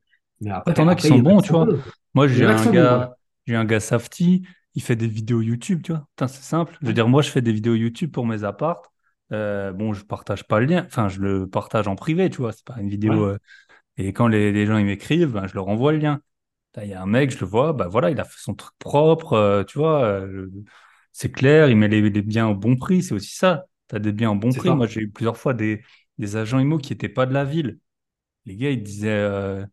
Mais 0.42 0.52
après, 0.52 0.74
t'en 0.74 0.88
as 0.88 0.96
qui 0.96 1.08
sont 1.08 1.18
y 1.18 1.22
en 1.22 1.26
a 1.30 1.34
bons, 1.34 1.38
qui 1.38 1.42
tu 1.42 1.50
sont 1.50 1.58
vois. 1.58 1.66
bons. 1.66 1.84
Moi, 2.14 2.28
j'ai 2.28 2.46
un 2.46 2.66
gars, 2.68 3.16
j'ai 3.46 3.56
un 3.56 3.66
gars 3.66 3.80
Safety, 3.80 4.44
il 4.76 4.82
fait 4.82 4.96
des 4.96 5.08
vidéos 5.08 5.42
YouTube, 5.42 5.82
tu 5.84 5.92
vois. 5.94 6.08
C'est 6.28 6.42
simple. 6.42 6.78
Je 6.82 6.88
veux 6.88 6.94
dire, 6.94 7.08
moi, 7.08 7.22
je 7.22 7.30
fais 7.30 7.42
des 7.42 7.52
vidéos 7.54 7.76
YouTube 7.76 8.12
pour 8.12 8.26
mes 8.26 8.44
apparts. 8.44 8.82
Euh, 9.32 9.72
bon, 9.74 9.94
je 9.94 10.04
partage 10.06 10.48
pas 10.48 10.60
le 10.60 10.66
lien. 10.66 10.86
Enfin, 10.88 11.08
je 11.10 11.20
le 11.20 11.48
partage 11.48 11.88
en 11.88 11.96
privé, 11.96 12.30
tu 12.30 12.38
vois. 12.38 12.52
C'est 12.52 12.66
pas 12.66 12.76
une 12.80 12.90
vidéo. 12.90 13.14
Ouais, 13.14 13.34
euh, 13.34 13.38
Et 13.98 14.14
quand 14.14 14.28
les, 14.28 14.52
les 14.52 14.66
gens 14.66 14.78
ils 14.78 14.86
m'écrivent, 14.86 15.32
ben, 15.34 15.48
je 15.48 15.54
leur 15.56 15.68
envoie 15.68 15.92
le 15.92 16.00
lien. 16.00 16.22
Il 16.82 16.88
y 16.90 16.94
a 16.94 17.02
un 17.02 17.06
mec, 17.08 17.32
je 17.32 17.40
le 17.40 17.46
vois, 17.48 17.74
bah 17.74 17.88
voilà, 17.90 18.12
il 18.12 18.20
a 18.20 18.24
fait 18.24 18.38
son 18.40 18.56
truc 18.56 18.74
propre, 18.80 19.34
euh, 19.34 19.64
tu 19.66 19.78
vois. 19.80 20.24
c'est 21.12 21.32
clair, 21.32 21.70
il 21.70 21.76
met 21.78 21.88
les, 21.88 22.02
les 22.10 22.22
biens 22.22 22.48
au 22.48 22.56
bon 22.56 22.76
prix, 22.78 23.04
c'est 23.04 23.14
aussi 23.14 23.36
ça. 23.36 23.66
Tu 23.90 23.96
as 23.96 24.00
des 24.00 24.12
biens 24.12 24.32
au 24.32 24.36
bon 24.36 24.54
prix. 24.54 24.70
Moi, 24.74 24.88
j'ai 24.88 25.02
eu 25.02 25.10
plusieurs 25.12 25.38
fois 25.38 25.54
des, 25.54 25.84
des 26.18 26.36
agents 26.38 26.60
IMO 26.60 26.78
qui 26.78 26.94
n'étaient 26.94 27.10
pas 27.10 27.26
de 27.26 27.34
la 27.34 27.46
ville. 27.46 27.80
Les 28.46 28.56
gars, 28.58 28.72
ils 28.72 28.84
disaient. 28.84 29.64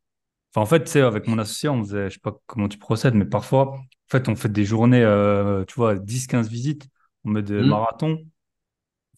Enfin, 0.57 0.63
en 0.63 0.67
fait, 0.67 0.85
tu 0.85 0.91
sais, 0.93 1.01
avec 1.03 1.27
mon 1.27 1.39
associé, 1.39 1.69
on 1.69 1.83
faisait, 1.85 2.09
je 2.11 2.15
sais 2.15 2.21
pas 2.21 2.33
comment 2.47 2.69
tu 2.69 2.79
procèdes, 2.79 3.15
mais 3.15 3.27
parfois, 3.27 3.73
en 3.79 3.85
fait, 4.11 4.29
on 4.29 4.37
fait 4.37 4.49
des 4.51 4.65
journées, 4.65 5.03
euh, 5.03 5.65
tu 5.67 5.75
vois, 5.75 5.97
dix 5.99 6.27
quinze 6.27 6.49
visites, 6.49 6.89
on 7.25 7.31
met 7.31 7.43
des 7.43 7.63
Hmm. 7.63 7.65
marathons. 7.65 8.25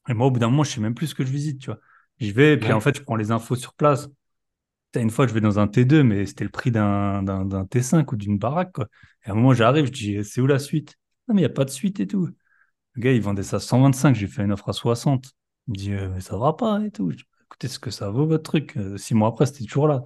Et 0.08 0.14
moi, 0.14 0.26
au 0.26 0.30
bout 0.30 0.38
d'un 0.38 0.48
moment, 0.48 0.64
je 0.64 0.70
sais 0.72 0.80
même 0.80 0.94
plus 0.94 1.08
ce 1.08 1.14
que 1.14 1.24
je 1.24 1.30
visite, 1.32 1.60
tu 1.60 1.66
vois. 1.66 1.78
J'y 2.18 2.32
vais, 2.32 2.54
et 2.54 2.56
puis 2.58 2.72
en 2.72 2.80
fait, 2.80 2.96
je 2.96 3.02
prends 3.02 3.16
les 3.16 3.30
infos 3.30 3.56
sur 3.56 3.74
place. 3.74 4.08
Une 4.96 5.10
fois, 5.10 5.26
je 5.28 5.34
vais 5.34 5.40
dans 5.42 5.58
un 5.60 5.68
T2, 5.68 6.02
mais 6.04 6.26
c'était 6.26 6.44
le 6.44 6.50
prix 6.50 6.70
d'un 6.72 7.22
d'un 7.22 7.44
d'un 7.46 7.66
T5 7.66 8.12
ou 8.12 8.16
d'une 8.16 8.38
baraque, 8.38 8.72
quoi. 8.74 8.88
Et 9.26 9.30
à 9.30 9.32
un 9.32 9.36
moment, 9.36 9.54
j'arrive, 9.54 9.86
je 9.86 9.92
dis, 9.92 10.24
c'est 10.24 10.40
où 10.40 10.46
la 10.48 10.58
suite? 10.60 10.96
Non, 11.28 11.34
mais 11.34 11.42
il 11.42 11.44
n'y 11.44 11.50
a 11.50 11.54
pas 11.54 11.64
de 11.66 11.70
suite 11.70 12.00
et 12.00 12.06
tout. 12.08 12.28
Le 12.94 13.02
gars, 13.02 13.12
il 13.12 13.22
vendait 13.22 13.42
ça 13.44 13.56
à 13.58 13.60
125, 13.60 14.16
j'ai 14.16 14.28
fait 14.28 14.42
une 14.44 14.52
offre 14.52 14.68
à 14.70 14.72
60. 14.74 15.32
Il 15.68 15.72
me 15.72 15.76
dit, 15.78 15.92
euh, 15.94 16.10
mais 16.10 16.20
ça 16.20 16.36
va 16.38 16.52
pas 16.54 16.80
et 16.84 16.90
tout. 16.92 17.10
Je 17.12 17.16
dis, 17.18 17.24
écoutez, 17.46 17.68
ce 17.68 17.78
que 17.80 17.90
ça 17.90 18.10
vaut, 18.10 18.26
votre 18.26 18.44
truc. 18.44 18.76
Euh, 18.78 18.96
six 18.98 19.14
mois 19.14 19.28
après, 19.30 19.46
c'était 19.46 19.64
toujours 19.64 19.88
là. 19.88 20.02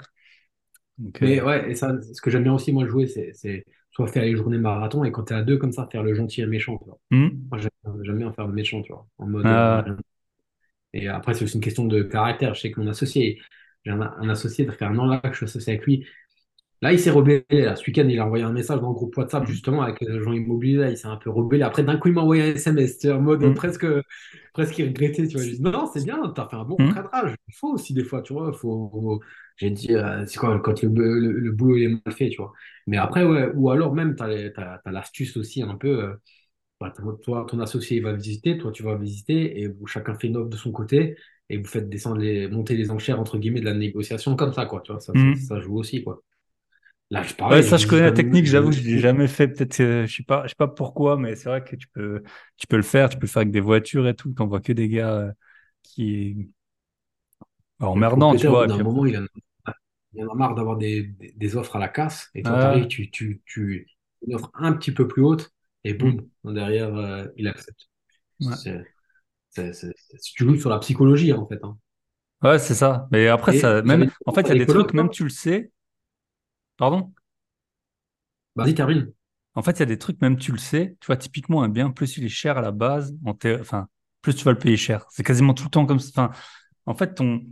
Donc, 1.03 1.23
euh, 1.23 1.29
mais 1.29 1.41
ouais, 1.43 1.71
et 1.71 1.75
ça, 1.75 1.93
ce 2.03 2.21
que 2.21 2.31
j'aime 2.31 2.43
bien 2.45 2.55
aussi, 2.55 2.73
moi, 2.73 2.87
jouer, 2.87 3.07
c'est 3.07 3.33
c'est 3.35 3.65
soit 3.93 4.09
faire 4.09 4.23
les 4.25 4.37
journées 4.37 4.59
marathon 4.59 5.05
et 5.05 5.13
quand 5.13 5.25
t'es 5.25 5.35
à 5.35 5.43
deux, 5.43 5.59
comme 5.59 5.73
ça, 5.73 5.87
faire 5.91 6.03
le 6.03 6.15
gentil 6.15 6.41
et 6.41 6.45
le 6.45 6.51
méchant, 6.51 6.79
tu 6.79 6.87
vois. 6.87 6.99
hmm. 7.11 7.53
Moi, 7.53 7.61
j'aime 8.05 8.19
bien 8.19 8.33
faire 8.33 8.47
le 8.49 8.55
méchant, 8.55 8.83
tu 8.83 8.93
vois, 8.93 9.07
en 9.19 9.27
mode. 9.29 9.51
euh, 9.51 9.83
Euh, 9.87 9.97
et 10.93 11.09
après, 11.09 11.35
c'est 11.35 11.45
aussi 11.45 11.55
une 11.57 11.63
question 11.63 11.87
de 11.87 12.03
caractère. 12.03 12.55
Je 12.55 12.61
sais 12.61 12.71
que 12.71 12.81
mon 12.81 12.89
associé, 12.89 13.41
j'ai 13.85 13.91
un, 13.93 14.01
un 14.01 14.29
associé, 14.29 14.67
ça 14.67 14.73
fait 14.73 14.85
un 14.85 14.99
an 14.99 15.07
là 15.07 15.21
que 15.21 15.31
je 15.33 15.37
suis 15.39 15.45
associé 15.47 15.75
avec 15.75 15.87
lui. 15.87 16.07
Là, 16.83 16.93
il 16.93 16.99
s'est 17.01 17.11
rebellé. 17.11 17.45
Là. 17.51 17.77
Ce 17.77 17.87
week-end, 17.87 18.07
il 18.09 18.19
a 18.19 18.27
envoyé 18.27 18.45
un 18.45 18.53
message 18.53 18.81
dans 18.81 18.89
le 18.89 18.95
groupe 18.95 19.17
WhatsApp, 19.17 19.45
hmm, 19.45 19.47
justement, 19.47 19.83
avec 19.83 20.01
les 20.01 20.11
agents 20.11 20.33
immobiliers. 20.33 20.79
Là, 20.79 20.91
il 20.91 20.97
s'est 20.99 21.07
un 21.09 21.17
peu 21.17 21.31
rebellé. 21.31 21.63
Après, 21.63 21.85
d'un 21.85 21.97
coup, 21.97 22.09
il 22.09 22.15
m'a 22.15 22.23
envoyé 22.23 22.43
un 22.43 22.55
SMS, 22.55 23.05
en 23.07 23.21
mode 23.21 23.45
hmm, 23.45 23.55
presque, 23.55 23.87
presque 24.53 24.79
il 24.79 24.89
regrettait. 24.89 25.29
Tu 25.29 25.37
vois. 25.37 25.47
Dit, 25.47 25.61
non, 25.63 25.89
c'est 25.93 26.05
bien, 26.05 26.19
tu 26.35 26.41
as 26.41 26.49
fait 26.49 26.57
un 26.57 26.65
bon 26.65 26.77
hmm, 26.79 26.95
cadrage. 26.95 27.35
Il 27.49 27.55
faut 27.55 27.73
aussi, 27.73 27.95
des 27.95 28.05
fois, 28.05 28.23
tu 28.23 28.33
vois. 28.33 28.53
Faut... 28.53 29.21
J'ai 29.57 29.71
dit, 29.71 29.95
euh, 29.95 30.27
c'est 30.27 30.39
quoi, 30.39 30.59
quand 30.61 30.83
le, 30.83 30.89
le, 30.91 31.33
le 31.33 31.53
boulot 31.53 31.77
est 31.77 31.89
mal 31.89 32.15
fait, 32.15 32.31
tu 32.31 32.39
vois. 32.39 32.53
Mais 32.89 32.97
après, 32.97 33.25
ouais, 33.25 33.51
ou 33.55 33.71
alors 33.71 33.95
même, 33.95 34.17
tu 34.17 34.23
as, 34.25 34.81
l'astuce 34.91 35.37
aussi 35.37 35.63
un 35.63 35.77
peu. 35.77 36.05
euh, 36.05 36.15
bah, 36.81 36.93
toi, 37.23 37.47
ton 37.49 37.61
associé 37.61 37.99
il 37.99 38.03
va 38.03 38.13
visiter, 38.13 38.59
toi, 38.59 38.73
tu 38.73 38.83
vas 38.83 38.97
visiter, 38.97 39.61
et 39.61 39.69
vous, 39.69 39.87
chacun 39.87 40.15
fait 40.17 40.27
une 40.29 40.37
offre 40.37 40.49
de 40.51 40.57
son 40.57 40.73
côté, 40.73 41.17
et 41.49 41.57
vous 41.59 41.67
faites 41.67 41.89
descendre 41.89 42.19
les, 42.19 42.49
monter 42.49 42.77
les 42.77 42.91
enchères, 42.91 43.21
entre 43.21 43.39
guillemets, 43.39 43.61
de 43.61 43.67
la 43.67 43.75
négociation 43.75 44.35
comme 44.37 44.53
ça, 44.53 44.67
quoi. 44.67 44.81
Tu 44.83 44.93
vois, 44.93 45.01
ça, 45.01 45.15
ça, 45.15 45.35
ça 45.37 45.61
joue 45.61 45.79
aussi, 45.79 46.03
quoi. 46.03 46.23
Là, 47.13 47.23
je 47.23 47.35
Ouais, 47.51 47.63
je 47.63 47.69
ça, 47.69 47.77
je 47.77 47.87
connais 47.87 48.03
la 48.05 48.13
un 48.13 48.13
technique. 48.13 48.47
J'avoue 48.47 48.73
je 48.73 48.81
l'ai 48.83 48.99
jamais 48.99 49.27
fait. 49.29 49.49
Peut-être, 49.49 49.81
euh, 49.81 50.07
je 50.07 50.17
sais 50.17 50.23
pas, 50.23 50.45
je 50.45 50.51
sais 50.51 50.55
pas 50.57 50.69
pourquoi, 50.69 51.17
mais 51.19 51.35
c'est 51.37 51.49
vrai 51.49 51.63
que 51.65 51.77
tu 51.77 51.89
peux, 51.89 52.23
tu 52.57 52.67
peux 52.69 52.77
le 52.77 52.83
faire. 52.83 53.09
Tu 53.11 53.19
peux 53.19 53.27
le 53.27 53.31
faire 53.31 53.41
avec 53.43 53.53
des 53.53 53.61
voitures 53.61 54.07
et 54.09 54.15
tout. 54.15 54.33
T'en 54.33 54.47
vois 54.47 54.61
que 54.61 54.73
des 54.73 54.89
gars 54.89 55.13
euh, 55.13 55.33
qui, 55.83 56.53
emmerdants, 57.81 58.35
tu 58.35 58.47
vois. 58.49 58.67
Et 58.69 58.69
d'un 58.69 58.79
puis 58.79 58.79
moment, 58.79 59.07
il 59.07 59.17
en 59.19 59.27
il 60.15 60.25
en 60.27 60.33
a 60.33 60.35
marre 60.37 60.55
d'avoir 60.55 60.77
des, 60.79 61.05
des, 61.05 61.33
des 61.33 61.57
offres 61.57 61.77
à 61.77 61.79
la 61.81 61.89
casse, 61.89 62.31
et 62.35 62.45
toi, 62.45 62.59
tu 62.59 62.69
ah, 62.71 62.89
tu, 62.89 63.11
tu, 63.11 63.43
tu 63.47 63.89
une 64.27 64.35
offre 64.37 64.51
un 64.55 64.73
petit 64.75 64.93
peu 64.93 65.09
plus 65.09 65.23
haute, 65.23 65.53
et 65.85 65.95
boum, 65.95 66.29
derrière, 66.45 66.95
euh, 66.97 67.27
il 67.37 67.49
accepte. 67.49 67.91
ouais. 68.41 68.73
Tu 70.35 70.45
joues 70.45 70.57
sur 70.57 70.71
la 70.71 70.79
psychologie, 70.79 71.33
en 71.33 71.47
fait. 71.47 71.59
hein. 71.63 71.77
Ouais, 72.43 72.59
c'est 72.59 72.75
ça. 72.75 73.09
Mais 73.13 73.29
après, 73.29 73.53
Et 73.53 73.53
ça, 73.53 73.83
j'avais 73.85 74.07
même, 74.07 74.11
en 74.27 74.33
fait, 74.33 74.43
il 74.43 74.49
y 74.49 74.53
a 74.53 74.57
des 74.57 74.67
trucs, 74.67 74.93
même 74.95 75.11
tu 75.11 75.23
le 75.25 75.31
sais. 75.31 75.71
Pardon? 76.83 77.15
Vas-y, 78.57 78.75
termine. 78.75 79.13
En 79.55 79.63
fait, 79.63 79.73
il 79.73 79.81
y 79.81 79.83
a 79.83 79.87
des 79.87 79.99
trucs, 79.99 80.21
même 80.21 80.37
tu 80.39 80.53
le 80.53 80.59
sais. 80.59 80.97
Tu 81.01 81.07
vois, 81.07 81.17
typiquement, 81.17 81.63
un 81.63 81.69
bien, 81.69 81.91
plus 81.91 82.17
il 82.17 82.25
est 82.25 82.29
cher 82.29 82.59
à 82.59 82.63
la 82.63 82.71
base, 82.71 83.15
en 83.25 83.37
enfin, 83.61 83.89
plus 84.23 84.35
tu 84.35 84.45
vas 84.45 84.53
le 84.53 84.59
payer 84.59 84.77
cher. 84.77 85.07
C'est 85.11 85.23
quasiment 85.25 85.55
tout 85.55 85.65
le 85.65 85.71
temps 85.71 85.87
comme 85.87 86.01
ça. 86.01 86.11
Enfin, 86.11 86.31
en 86.87 86.95
fait, 86.95 87.15
ton, 87.15 87.43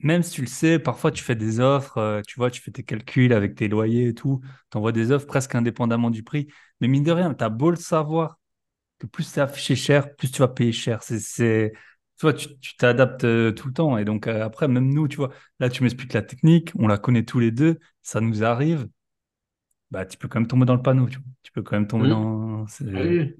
même 0.00 0.22
si 0.22 0.32
tu 0.32 0.40
le 0.42 0.46
sais, 0.48 0.78
parfois 0.78 1.12
tu 1.12 1.22
fais 1.22 1.34
des 1.36 1.60
offres, 1.60 1.98
euh, 1.98 2.20
tu 2.26 2.36
vois, 2.36 2.50
tu 2.50 2.60
fais 2.60 2.70
tes 2.72 2.82
calculs 2.82 3.32
avec 3.32 3.54
tes 3.54 3.68
loyers 3.68 4.08
et 4.08 4.14
tout, 4.14 4.40
tu 4.70 4.76
envoies 4.78 4.92
des 4.92 5.12
offres 5.12 5.26
presque 5.26 5.54
indépendamment 5.54 6.10
du 6.10 6.22
prix. 6.24 6.48
Mais 6.80 6.88
mine 6.88 7.04
de 7.04 7.12
rien, 7.12 7.32
tu 7.34 7.44
as 7.44 7.48
beau 7.48 7.70
le 7.70 7.76
savoir 7.76 8.38
que 8.98 9.06
plus 9.06 9.24
c'est 9.24 9.40
affiché 9.42 9.76
cher, 9.76 10.14
plus 10.16 10.30
tu 10.32 10.40
vas 10.40 10.48
payer 10.48 10.72
cher. 10.72 11.02
C'est, 11.02 11.72
tu 12.22 12.48
vois, 12.48 12.56
tu 12.60 12.76
t'adaptes 12.76 13.24
euh, 13.24 13.52
tout 13.52 13.68
le 13.68 13.74
temps. 13.74 13.98
Et 13.98 14.04
donc, 14.04 14.26
euh, 14.26 14.44
après, 14.44 14.68
même 14.68 14.92
nous, 14.92 15.08
tu 15.08 15.16
vois, 15.16 15.30
là, 15.60 15.68
tu 15.68 15.82
m'expliques 15.82 16.12
la 16.14 16.22
technique, 16.22 16.72
on 16.78 16.86
la 16.88 16.98
connaît 16.98 17.24
tous 17.24 17.38
les 17.40 17.50
deux, 17.50 17.78
ça 18.02 18.20
nous 18.20 18.44
arrive, 18.44 18.88
bah, 19.90 20.06
tu 20.06 20.16
peux 20.18 20.28
quand 20.28 20.40
même 20.40 20.48
tomber 20.48 20.64
dans 20.66 20.74
le 20.76 20.82
panneau, 20.82 21.08
tu 21.08 21.16
vois. 21.18 21.24
Tu 21.42 21.52
peux 21.52 21.62
quand 21.62 21.76
même 21.76 21.86
tomber 21.88 22.08
Hum, 22.08 22.08
dans. 22.08 22.66
oui. 22.94 23.36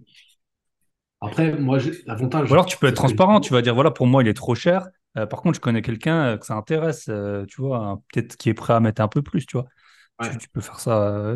Après, 1.23 1.59
moi, 1.59 1.79
j'ai- 1.79 2.03
Ou 2.49 2.53
l'avantage, 2.53 2.53
alors, 2.55 2.67
tu 2.67 2.77
peux 2.79 2.87
être 2.89 2.97
transparent, 2.97 3.41
tu 3.41 3.53
vas 3.53 3.63
dire, 3.63 3.75
voilà, 3.75 3.91
pour 3.91 4.07
moi, 4.07 4.23
il 4.23 4.29
est 4.29 4.35
trop 4.35 4.55
cher. 4.55 4.89
Euh, 5.17 5.27
par 5.27 5.43
contre, 5.43 5.57
je 5.57 5.61
connais 5.61 5.83
quelqu'un 5.83 6.39
que 6.39 6.47
ça 6.47 6.55
intéresse, 6.55 7.07
euh, 7.09 7.45
tu 7.47 7.61
vois, 7.61 8.01
peut-être 8.13 8.37
qui 8.37 8.49
est 8.49 8.55
prêt 8.55 8.75
à 8.75 8.81
mettre 8.81 9.01
un 9.03 9.09
peu 9.09 9.23
plus, 9.23 9.47
tu 9.47 9.57
vois. 9.59 9.67
Tu, 10.21 10.37
ouais. 10.37 10.39
tu 10.39 10.49
peux 10.49 10.61
faire 10.61 10.81
ça. 10.81 11.35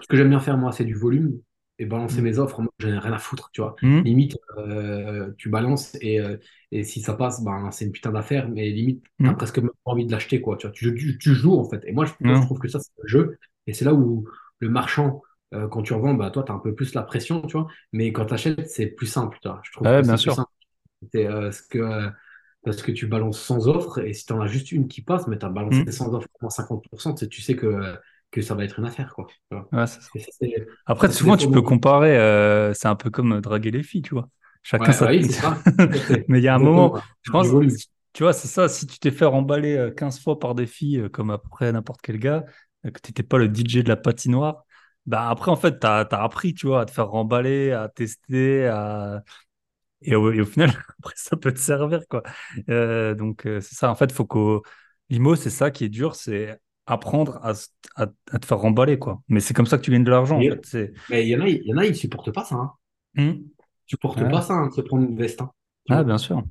Ce 0.00 0.06
que 0.08 0.16
j'aime 0.16 0.30
bien 0.30 0.40
faire, 0.40 0.58
moi, 0.58 0.72
c'est 0.72 0.84
du 0.84 0.94
volume 0.94 1.40
et 1.78 1.86
balancer 1.86 2.20
Mm. 2.20 2.22
mes 2.22 2.38
offres 2.38 2.60
en 2.60 2.62
mode 2.64 2.72
j'en 2.78 2.88
ai 2.88 2.98
rien 2.98 3.12
à 3.12 3.18
foutre, 3.18 3.50
tu 3.52 3.60
vois. 3.60 3.76
Mm. 3.82 4.04
Limite, 4.04 4.36
euh, 4.58 5.32
tu 5.38 5.48
balances 5.48 5.96
et, 6.00 6.20
euh, 6.20 6.36
et 6.72 6.84
si 6.84 7.00
ça 7.00 7.14
passe, 7.14 7.42
ben, 7.44 7.70
c'est 7.70 7.84
une 7.84 7.92
putain 7.92 8.10
d'affaire, 8.12 8.48
mais 8.48 8.70
limite, 8.70 9.04
t'as 9.22 9.32
Mm. 9.32 9.34
presque 9.34 9.58
même 9.58 9.70
pas 9.84 9.92
envie 9.92 10.06
de 10.06 10.12
l'acheter, 10.12 10.40
quoi. 10.40 10.56
Tu 10.56 10.66
vois, 10.66 10.72
tu, 10.74 10.94
tu- 10.94 11.18
tu 11.18 11.34
joues, 11.34 11.54
en 11.58 11.68
fait. 11.68 11.82
Et 11.86 11.92
moi, 11.92 12.04
je, 12.04 12.12
moi, 12.24 12.34
je 12.34 12.40
Non. 12.40 12.42
trouve 12.42 12.58
que 12.58 12.68
ça, 12.68 12.80
c'est 12.80 12.92
le 13.02 13.08
jeu. 13.08 13.38
Et 13.66 13.72
c'est 13.74 13.84
là 13.84 13.94
où 13.94 14.28
le 14.60 14.68
marchand, 14.68 15.22
euh, 15.54 15.68
quand 15.68 15.82
tu 15.82 15.92
revends, 15.94 16.14
bah, 16.14 16.30
toi, 16.30 16.42
t'as 16.42 16.52
un 16.54 16.58
peu 16.58 16.74
plus 16.74 16.94
la 16.94 17.02
pression, 17.02 17.42
tu 17.42 17.52
vois. 17.52 17.68
Mais 17.92 18.12
quand 18.12 18.26
t'achètes, 18.26 18.68
c'est 18.68 18.86
plus 18.86 19.06
simple, 19.06 19.38
tu 19.42 19.48
vois. 19.48 19.60
Je 19.64 19.72
trouve 19.72 19.90
Ouais, 19.90 19.92
que 19.92 20.02
bien 20.02 20.16
c'est 20.16 20.18
plus 20.18 20.30
sûr. 20.30 20.32
simple. 20.32 20.50
C'est, 21.12 21.26
ce 21.52 21.62
que, 21.62 22.10
parce 22.64 22.82
que 22.82 22.92
tu 22.92 23.06
balances 23.06 23.40
sans 23.40 23.68
offre 23.68 23.98
et 24.00 24.12
si 24.14 24.26
t'en 24.26 24.40
as 24.40 24.46
juste 24.46 24.72
une 24.72 24.88
qui 24.88 25.02
passe, 25.02 25.26
mais 25.28 25.38
t'as 25.38 25.48
balancé 25.48 25.82
Mm. 25.84 25.92
sans 25.92 26.12
offre 26.14 26.28
à 26.42 26.50
50%, 26.50 27.14
tu 27.14 27.24
sais 27.24 27.28
tu 27.28 27.40
sais 27.42 27.56
que, 27.56 27.96
que 28.30 28.42
ça 28.42 28.54
va 28.54 28.64
être 28.64 28.78
une 28.78 28.86
affaire, 28.86 29.12
quoi. 29.14 29.26
Ouais, 29.50 29.86
ça. 29.86 30.00
Ça, 30.00 30.46
Après, 30.86 31.10
souvent, 31.10 31.36
tu 31.36 31.50
peux 31.50 31.62
comparer. 31.62 32.16
euh, 32.18 32.74
c'est 32.74 32.88
un 32.88 32.96
peu 32.96 33.10
comme 33.10 33.34
euh, 33.34 33.40
draguer 33.40 33.70
les 33.70 33.82
filles, 33.82 34.02
tu 34.02 34.14
vois. 34.14 34.28
Chacun 34.62 34.92
sa 34.92 35.06
oui, 35.08 35.24
c'est 35.24 35.40
ça. 35.40 35.58
Mais 36.28 36.38
il 36.38 36.44
y 36.44 36.48
a 36.48 36.54
un 36.54 36.58
moment, 36.58 36.98
je 37.22 37.30
pense, 37.30 37.46
tu 38.12 38.22
vois, 38.22 38.32
c'est 38.32 38.48
ça, 38.48 38.68
si 38.68 38.86
tu 38.86 38.98
t'es 38.98 39.10
fait 39.10 39.24
remballer 39.24 39.90
15 39.96 40.20
fois 40.20 40.38
par 40.38 40.54
des 40.54 40.66
filles, 40.66 41.08
comme 41.12 41.30
à 41.30 41.38
peu 41.38 41.48
près 41.48 41.70
n'importe 41.72 42.00
quel 42.02 42.18
gars, 42.18 42.44
que 42.82 43.00
tu 43.00 43.10
n'étais 43.10 43.22
pas 43.22 43.38
le 43.38 43.48
DJ 43.48 43.84
de 43.84 43.88
la 43.88 43.96
patinoire, 43.96 44.64
bah 45.08 45.30
après, 45.30 45.50
en 45.50 45.56
fait, 45.56 45.80
tu 45.80 45.86
as, 45.86 46.00
appris, 46.00 46.52
tu 46.52 46.66
vois, 46.66 46.82
à 46.82 46.84
te 46.84 46.90
faire 46.90 47.08
remballer, 47.08 47.72
à 47.72 47.88
tester, 47.88 48.66
à... 48.66 49.22
Et 50.02 50.14
au, 50.14 50.44
final, 50.44 50.70
après, 50.98 51.14
ça 51.16 51.36
peut 51.36 51.52
te 51.52 51.58
servir, 51.58 52.06
quoi. 52.08 52.22
Euh, 52.68 53.14
donc, 53.14 53.46
euh, 53.46 53.60
c'est 53.60 53.74
ça, 53.74 53.90
en 53.90 53.94
fait, 53.94 54.12
faut 54.12 54.26
que 54.26 54.60
l'IMO, 55.08 55.34
c'est 55.34 55.50
ça 55.50 55.70
qui 55.70 55.84
est 55.84 55.88
dur, 55.88 56.14
c'est 56.14 56.60
apprendre 56.88 57.38
à, 57.42 57.52
à, 57.96 58.06
te 58.38 58.46
faire 58.46 58.58
remballer, 58.58 58.98
quoi. 58.98 59.22
Mais 59.28 59.40
c'est 59.40 59.54
comme 59.54 59.66
ça 59.66 59.78
que 59.78 59.82
tu 59.82 59.90
gagnes 59.90 60.04
de 60.04 60.10
l'argent, 60.10 60.38
en 60.38 60.42
fait. 60.42 60.90
Mais 61.10 61.26
il 61.26 61.28
y 61.28 61.36
en 61.36 61.40
a, 61.40 61.48
il 61.48 61.62
y 61.64 61.74
en 61.74 61.78
a, 61.78 61.86
ils 61.86 61.94
supportent 61.94 62.32
pas 62.32 62.44
ça. 62.44 62.56
Hein. 62.56 62.72
Mmh. 63.14 63.22
Ils 63.22 63.50
supportent 63.86 64.30
pas 64.30 64.42
ça, 64.42 64.54
hein, 64.54 64.68
de 64.68 64.72
se 64.72 64.80
prendre 64.80 65.08
une 65.08 65.16
veste. 65.16 65.42
Hein. 65.42 65.50
ah, 65.90 66.02
bien 66.02 66.18
sûr. 66.18 66.42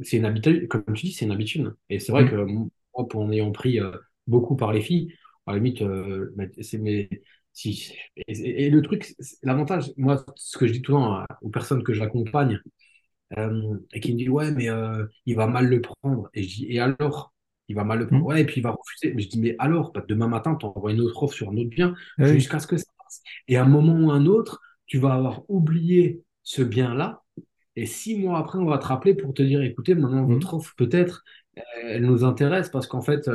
C'est 0.00 0.18
une 0.18 0.24
habitude, 0.24 0.68
comme 0.68 0.84
tu 0.94 1.06
dis, 1.06 1.12
c'est 1.12 1.24
une 1.24 1.32
habitude. 1.32 1.74
Et 1.88 1.98
c'est 1.98 2.12
vrai 2.12 2.24
mmh. 2.24 2.30
que 2.30 2.36
moi, 2.36 3.08
pour 3.08 3.22
en 3.22 3.30
ayant 3.30 3.52
pris 3.52 3.80
euh, 3.80 3.92
beaucoup 4.26 4.56
par 4.56 4.72
les 4.72 4.80
filles, 4.80 5.14
à 5.46 5.52
la 5.52 5.58
limite, 5.58 5.82
c'est 6.60 6.78
mes 6.78 7.08
si, 7.52 7.94
et, 8.28 8.68
le 8.68 8.82
truc, 8.82 9.14
l'avantage, 9.42 9.90
moi, 9.96 10.22
ce 10.34 10.58
que 10.58 10.66
je 10.66 10.74
dis 10.74 10.82
tout 10.82 10.92
le 10.92 10.98
temps 10.98 11.24
aux 11.40 11.48
personnes 11.48 11.82
que 11.82 11.94
j'accompagne, 11.94 12.60
euh, 13.38 13.78
et 13.94 14.00
qui 14.00 14.12
me 14.12 14.18
disent, 14.18 14.28
ouais, 14.28 14.50
mais 14.50 14.68
euh, 14.68 15.06
il 15.24 15.36
va 15.36 15.46
mal 15.46 15.66
le 15.66 15.80
prendre. 15.80 16.28
Et 16.34 16.42
je 16.42 16.48
dis, 16.48 16.66
et 16.68 16.80
alors? 16.80 17.32
Il 17.68 17.76
va 17.76 17.84
mal 17.84 17.98
le 17.98 18.06
prendre. 18.06 18.24
Mmh. 18.24 18.26
Ouais, 18.26 18.40
et 18.42 18.44
puis 18.44 18.60
il 18.60 18.62
va 18.62 18.70
refuser. 18.70 19.14
Mais 19.14 19.22
je 19.22 19.28
dis, 19.28 19.40
mais 19.40 19.56
alors 19.58 19.92
bah, 19.92 20.04
Demain 20.06 20.28
matin, 20.28 20.54
tu 20.54 20.66
envoies 20.66 20.92
une 20.92 21.00
autre 21.00 21.22
offre 21.22 21.34
sur 21.34 21.50
un 21.50 21.56
autre 21.56 21.70
bien 21.70 21.94
jusqu'à 22.18 22.58
ce 22.58 22.66
que 22.66 22.76
ça 22.76 22.86
passe. 22.98 23.22
Et 23.48 23.56
à 23.56 23.64
un 23.64 23.68
moment 23.68 23.94
ou 23.94 24.10
un 24.10 24.26
autre, 24.26 24.60
tu 24.86 24.98
vas 24.98 25.14
avoir 25.14 25.42
oublié 25.48 26.22
ce 26.42 26.62
bien-là. 26.62 27.22
Et 27.74 27.86
six 27.86 28.18
mois 28.18 28.38
après, 28.38 28.58
on 28.58 28.64
va 28.64 28.78
te 28.78 28.86
rappeler 28.86 29.14
pour 29.14 29.34
te 29.34 29.42
dire, 29.42 29.60
écoutez, 29.62 29.94
maintenant, 29.94 30.22
mmh. 30.22 30.32
votre 30.32 30.54
offre, 30.54 30.74
peut-être, 30.76 31.24
elle 31.82 32.04
nous 32.04 32.24
intéresse 32.24 32.68
parce 32.70 32.86
qu'en 32.86 33.00
fait, 33.00 33.28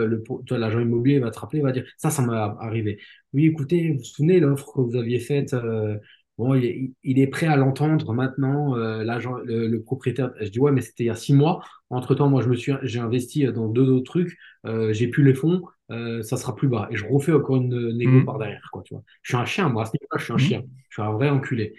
l'agent 0.49 0.79
immobilier 0.79 1.19
va 1.19 1.32
te 1.32 1.39
rappeler, 1.39 1.59
il 1.59 1.63
va 1.63 1.71
dire 1.71 1.86
ça, 1.97 2.09
ça 2.09 2.21
m'est 2.21 2.36
arrivé. 2.36 2.99
Oui, 3.34 3.45
écoutez, 3.45 3.91
vous 3.91 3.97
vous 3.99 4.03
souvenez 4.03 4.39
l'offre 4.39 4.71
que 4.73 4.82
vous 4.82 4.95
aviez 4.95 5.19
faite 5.19 5.53
euh, 5.53 5.97
Bon, 6.42 6.56
il 6.56 6.94
est, 7.20 7.28
prêt 7.28 7.48
à 7.48 7.56
l'entendre 7.56 8.14
maintenant, 8.14 8.76
euh, 8.76 9.04
le, 9.04 9.78
propriétaire. 9.78 10.32
Je 10.39 10.50
dis 10.50 10.60
ouais, 10.60 10.72
mais 10.72 10.82
c'était 10.82 11.04
il 11.04 11.08
y 11.08 11.12
a 11.12 11.16
six 11.16 11.34
mois. 11.34 11.64
Entre 11.89 12.16
temps, 12.16 12.30
moi, 12.30 12.42
je 12.42 12.50
me 12.50 12.56
suis, 12.56 12.74
j'ai 12.84 13.00
investi 13.00 13.46
dans 13.52 13.68
deux 13.68 13.89
autres 13.89 14.12
trucs. 14.12 14.38
Euh, 14.66 14.92
j'ai 14.94 15.08
plus 15.08 15.24
les 15.24 15.34
fonds, 15.34 15.62
ça 15.89 16.38
sera 16.38 16.56
plus 16.56 16.68
bas. 16.68 16.88
Et 16.92 16.96
je 16.96 17.06
refais 17.06 17.34
encore 17.34 17.58
une 17.58 17.96
négo 17.98 18.20
mmh. 18.20 18.26
par 18.26 18.39
derrière, 18.39 18.70
quoi. 18.72 18.82
Tu 18.84 18.94
vois. 18.94 19.04
Je 19.22 19.32
suis 19.32 19.38
un 19.38 19.46
chien, 19.46 19.70
moi. 19.70 19.84
À 19.84 19.86
ce 19.86 19.92
niveau-là, 19.92 20.18
je 20.18 20.24
suis 20.24 20.34
un 20.34 20.36
mmh. 20.36 20.39
chien. 20.39 20.64
Je 20.89 20.96
suis 20.96 21.02
un 21.02 21.12
vrai 21.12 21.30
enculé 21.30 21.74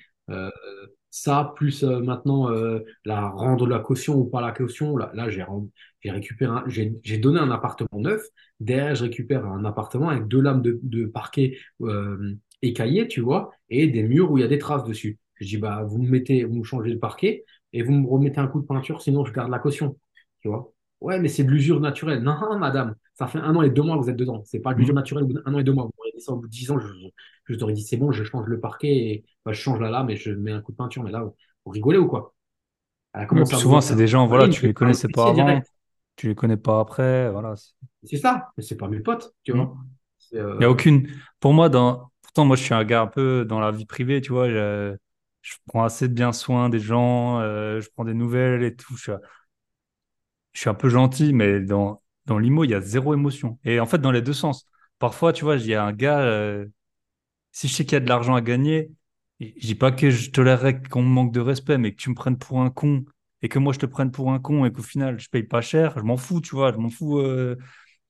ça, 1.13 1.53
plus 1.57 1.85
euh, 1.85 2.01
maintenant 2.01 2.51
euh, 2.51 2.81
la 3.05 3.29
rendre 3.29 3.67
la 3.67 3.79
caution 3.79 4.15
ou 4.17 4.25
pas 4.25 4.41
la 4.41 4.51
caution, 4.51 4.97
là, 4.97 5.11
là 5.15 5.29
j'ai 5.29 5.45
récupéré, 6.11 6.61
j'ai 6.67 7.19
donné 7.19 7.39
un 7.39 7.51
appartement 7.51 8.01
neuf. 8.01 8.23
Derrière, 8.61 8.95
je 8.95 9.05
récupère 9.05 9.45
un 9.45 9.65
appartement 9.67 10.09
avec 10.09 10.27
deux 10.27 10.41
lames 10.41 10.63
de, 10.63 10.81
de 10.83 11.05
parquet 11.05 11.59
euh, 12.63 12.69
écaillées, 12.69 13.09
tu 13.09 13.21
vois, 13.21 13.51
et 13.69 13.87
des 13.87 14.03
murs 14.03 14.31
où 14.31 14.39
il 14.39 14.43
y 14.43 14.45
a 14.45 14.49
des 14.49 14.59
traces 14.59 14.85
dessus. 14.85 15.19
Je 15.35 15.47
dis, 15.47 15.57
bah, 15.59 15.83
vous 15.85 15.99
me 15.99 16.09
mettez, 16.09 16.45
vous 16.45 16.57
me 16.57 16.65
changez 16.65 16.91
le 16.91 16.99
parquet 16.99 17.45
et 17.73 17.83
vous 17.83 17.93
me 17.93 18.07
remettez 18.07 18.39
un 18.39 18.47
coup 18.47 18.61
de 18.61 18.67
peinture, 18.67 19.03
sinon 19.03 19.25
je 19.25 19.33
garde 19.33 19.51
la 19.51 19.59
caution, 19.59 19.97
tu 20.41 20.49
vois. 20.49 20.73
Ouais, 21.01 21.19
mais 21.19 21.29
c'est 21.29 21.43
de 21.43 21.51
l'usure 21.51 21.81
naturelle. 21.81 22.23
Non, 22.23 22.37
madame, 22.59 22.95
ça 23.15 23.27
fait 23.27 23.39
un 23.39 23.55
an 23.57 23.63
et 23.63 23.71
deux 23.71 23.83
mois 23.83 23.97
que 23.97 24.03
vous 24.03 24.11
êtes 24.11 24.17
dedans. 24.17 24.43
C'est 24.45 24.61
pas 24.61 24.73
de 24.73 24.79
l'usure 24.79 24.95
mmh. 24.95 24.99
naturelle 24.99 25.43
un 25.45 25.55
an 25.55 25.59
et 25.59 25.65
deux 25.65 25.73
mois. 25.73 25.85
Vous 25.85 25.93
m'auriez 25.99 26.13
dit 26.17 26.23
ça 26.23 26.33
au 26.33 26.37
bout 26.37 26.47
de 26.47 26.53
dix 26.53 26.71
ans, 26.71 26.79
je, 26.79 26.87
je 27.45 27.55
t'aurais 27.57 27.73
dit 27.73 27.83
c'est 27.83 27.97
bon, 27.97 28.13
je 28.13 28.23
change 28.23 28.47
le 28.47 28.61
parquet 28.61 28.95
et 28.95 29.25
bah, 29.45 29.53
je 29.53 29.61
change 29.61 29.81
la 29.81 29.91
lame 29.91 30.11
et 30.11 30.17
je 30.17 30.31
mets 30.31 30.53
un 30.53 30.61
coup 30.61 30.71
de 30.71 30.77
peinture. 30.77 31.03
Mais 31.03 31.11
là, 31.11 31.25
vous 31.65 31.71
rigolez 31.71 31.99
ou 31.99 32.07
quoi? 32.07 32.35
Souvent, 33.45 33.81
c'est 33.81 33.97
des 33.97 34.07
gens, 34.07 34.27
voilà, 34.27 34.49
tu 34.49 34.67
les 34.67 34.75
connaissais 34.75 35.09
pas 35.09 35.31
avant, 35.31 35.61
tu 36.17 36.29
les 36.29 36.35
connais 36.35 36.57
pas 36.57 36.81
après, 36.81 37.31
voilà. 37.31 37.55
C'est 38.05 38.17
ça, 38.17 38.49
mais 38.57 38.63
c'est 38.63 38.77
pas 38.77 38.89
mes 38.89 39.01
potes, 39.01 39.35
tu 39.43 39.53
vois. 39.53 39.65
Mmh. 39.65 39.87
Il 40.33 40.39
n'y 40.39 40.41
a 40.41 40.69
euh, 40.69 40.71
aucune. 40.71 41.09
Pour 41.41 41.53
moi, 41.53 41.69
dans... 41.69 42.11
moi, 42.39 42.57
je 42.57 42.63
suis 42.63 42.75
un 42.75 42.85
gars 42.85 43.03
un 43.03 43.07
peu 43.07 43.45
dans 43.45 43.61
la 43.61 43.71
vie 43.71 43.87
privée, 43.87 44.21
tu 44.21 44.33
vois. 44.33 44.49
Je, 44.49 44.97
prends 45.67 45.85
assez 45.85 46.09
de 46.09 46.15
bien 46.15 46.33
soin 46.33 46.69
des 46.69 46.79
gens, 46.81 47.41
euh, 47.41 47.81
je 47.81 47.89
prends 47.91 48.05
des 48.05 48.15
nouvelles 48.15 48.63
et 48.63 48.75
tout. 48.75 48.97
Je 48.97 49.13
suis, 50.55 50.69
un 50.71 50.75
peu 50.75 50.89
gentil, 50.89 51.33
mais 51.33 51.61
dans, 51.61 52.03
dans 52.27 52.39
l'IMO, 52.39 52.65
il 52.65 52.71
y 52.71 52.75
a 52.75 52.81
zéro 52.81 53.15
émotion. 53.15 53.59
Et 53.65 53.81
en 53.81 53.87
fait, 53.87 53.99
dans 53.99 54.13
les 54.13 54.23
deux 54.23 54.33
sens. 54.33 54.67
Parfois, 54.99 55.33
tu 55.33 55.45
vois, 55.45 55.57
il 55.57 55.67
y 55.67 55.75
a 55.75 55.85
un 55.85 55.93
gars, 55.93 56.21
euh, 56.21 56.67
si 57.53 57.69
je 57.69 57.75
sais 57.75 57.85
qu'il 57.85 57.95
y 57.95 57.97
a 57.97 58.01
de 58.01 58.09
l'argent 58.09 58.35
à 58.35 58.41
gagner, 58.43 58.91
je 59.41 59.67
dis 59.67 59.75
pas 59.75 59.93
que 59.93 60.11
je 60.11 60.31
tolérerais 60.31 60.81
qu'on 60.83 61.03
me 61.03 61.09
manque 61.09 61.33
de 61.33 61.41
respect, 61.41 61.79
mais 61.79 61.93
que 61.93 62.01
tu 62.01 62.11
me 62.11 62.15
prennes 62.15 62.39
pour 62.39 62.61
un 62.61 62.71
con 62.71 63.05
et 63.43 63.49
que 63.49 63.59
moi 63.59 63.73
je 63.73 63.79
te 63.79 63.87
prenne 63.87 64.11
pour 64.13 64.33
un 64.33 64.39
con 64.39 64.65
et 64.65 64.73
qu'au 64.73 64.83
final 64.83 65.19
je 65.21 65.29
paye 65.29 65.43
pas 65.43 65.61
cher, 65.61 65.99
je 65.99 66.05
m'en 66.05 66.17
fous, 66.17 66.41
tu 66.41 66.55
vois, 66.55 66.73
je 66.73 66.79
m'en 66.79 66.91
fous 66.91 67.19
euh, 67.19 67.57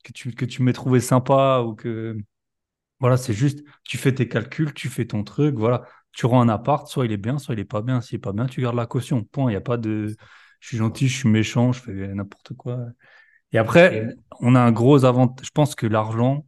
que 0.03 0.13
tu 0.13 0.33
que 0.33 0.45
tu 0.45 0.63
m'aies 0.63 0.73
trouvé 0.73 0.99
sympa 0.99 1.61
ou 1.65 1.75
que 1.75 2.17
voilà, 3.03 3.17
c'est 3.17 3.33
juste 3.33 3.65
tu 3.83 3.97
fais 3.97 4.13
tes 4.15 4.29
calculs, 4.29 4.73
tu 4.73 4.87
fais 4.87 5.03
ton 5.03 5.25
truc, 5.25 5.55
voilà, 5.57 5.83
tu 6.13 6.25
rends 6.25 6.39
un 6.39 6.47
appart, 6.47 6.87
soit 6.87 7.05
il 7.05 7.11
est 7.11 7.17
bien, 7.17 7.37
soit 7.37 7.53
il 7.53 7.59
est 7.59 7.65
pas 7.65 7.81
bien, 7.81 7.99
s'il 7.99 8.15
est 8.15 8.19
pas 8.19 8.31
bien, 8.31 8.45
tu 8.45 8.61
gardes 8.61 8.77
la 8.77 8.85
caution. 8.85 9.25
Point, 9.25 9.51
il 9.51 9.55
y 9.55 9.57
a 9.57 9.61
pas 9.61 9.75
de 9.75 10.15
je 10.61 10.67
suis 10.69 10.77
gentil, 10.77 11.09
je 11.09 11.17
suis 11.17 11.27
méchant, 11.27 11.73
je 11.73 11.81
fais 11.81 11.91
n'importe 12.13 12.53
quoi. 12.53 12.79
Et 13.51 13.57
après, 13.57 14.07
on 14.39 14.55
a 14.55 14.61
un 14.61 14.71
gros 14.71 15.03
avantage. 15.03 15.45
Je 15.45 15.51
pense 15.51 15.75
que 15.75 15.85
l'argent 15.85 16.45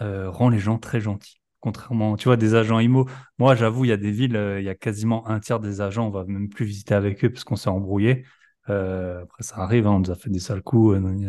euh, 0.00 0.30
rend 0.30 0.48
les 0.48 0.60
gens 0.60 0.78
très 0.78 1.00
gentils. 1.00 1.40
Contrairement, 1.58 2.16
tu 2.16 2.26
vois, 2.28 2.36
des 2.36 2.54
agents 2.54 2.78
IMO. 2.78 3.08
Moi, 3.38 3.56
j'avoue, 3.56 3.84
il 3.84 3.88
y 3.88 3.92
a 3.92 3.96
des 3.96 4.12
villes, 4.12 4.36
euh, 4.36 4.60
il 4.60 4.64
y 4.64 4.68
a 4.68 4.76
quasiment 4.76 5.26
un 5.26 5.40
tiers 5.40 5.58
des 5.58 5.80
agents, 5.80 6.06
on 6.06 6.10
va 6.10 6.24
même 6.24 6.48
plus 6.50 6.64
visiter 6.66 6.94
avec 6.94 7.24
eux 7.24 7.30
parce 7.32 7.42
qu'on 7.42 7.56
s'est 7.56 7.70
embrouillé. 7.70 8.24
Euh, 8.70 9.24
après, 9.24 9.42
ça 9.42 9.56
arrive, 9.56 9.88
hein, 9.88 9.94
on 9.94 9.98
nous 9.98 10.12
a 10.12 10.14
fait 10.14 10.30
des 10.30 10.38
sales 10.38 10.62
coups. 10.62 11.00
Mais 11.00 11.26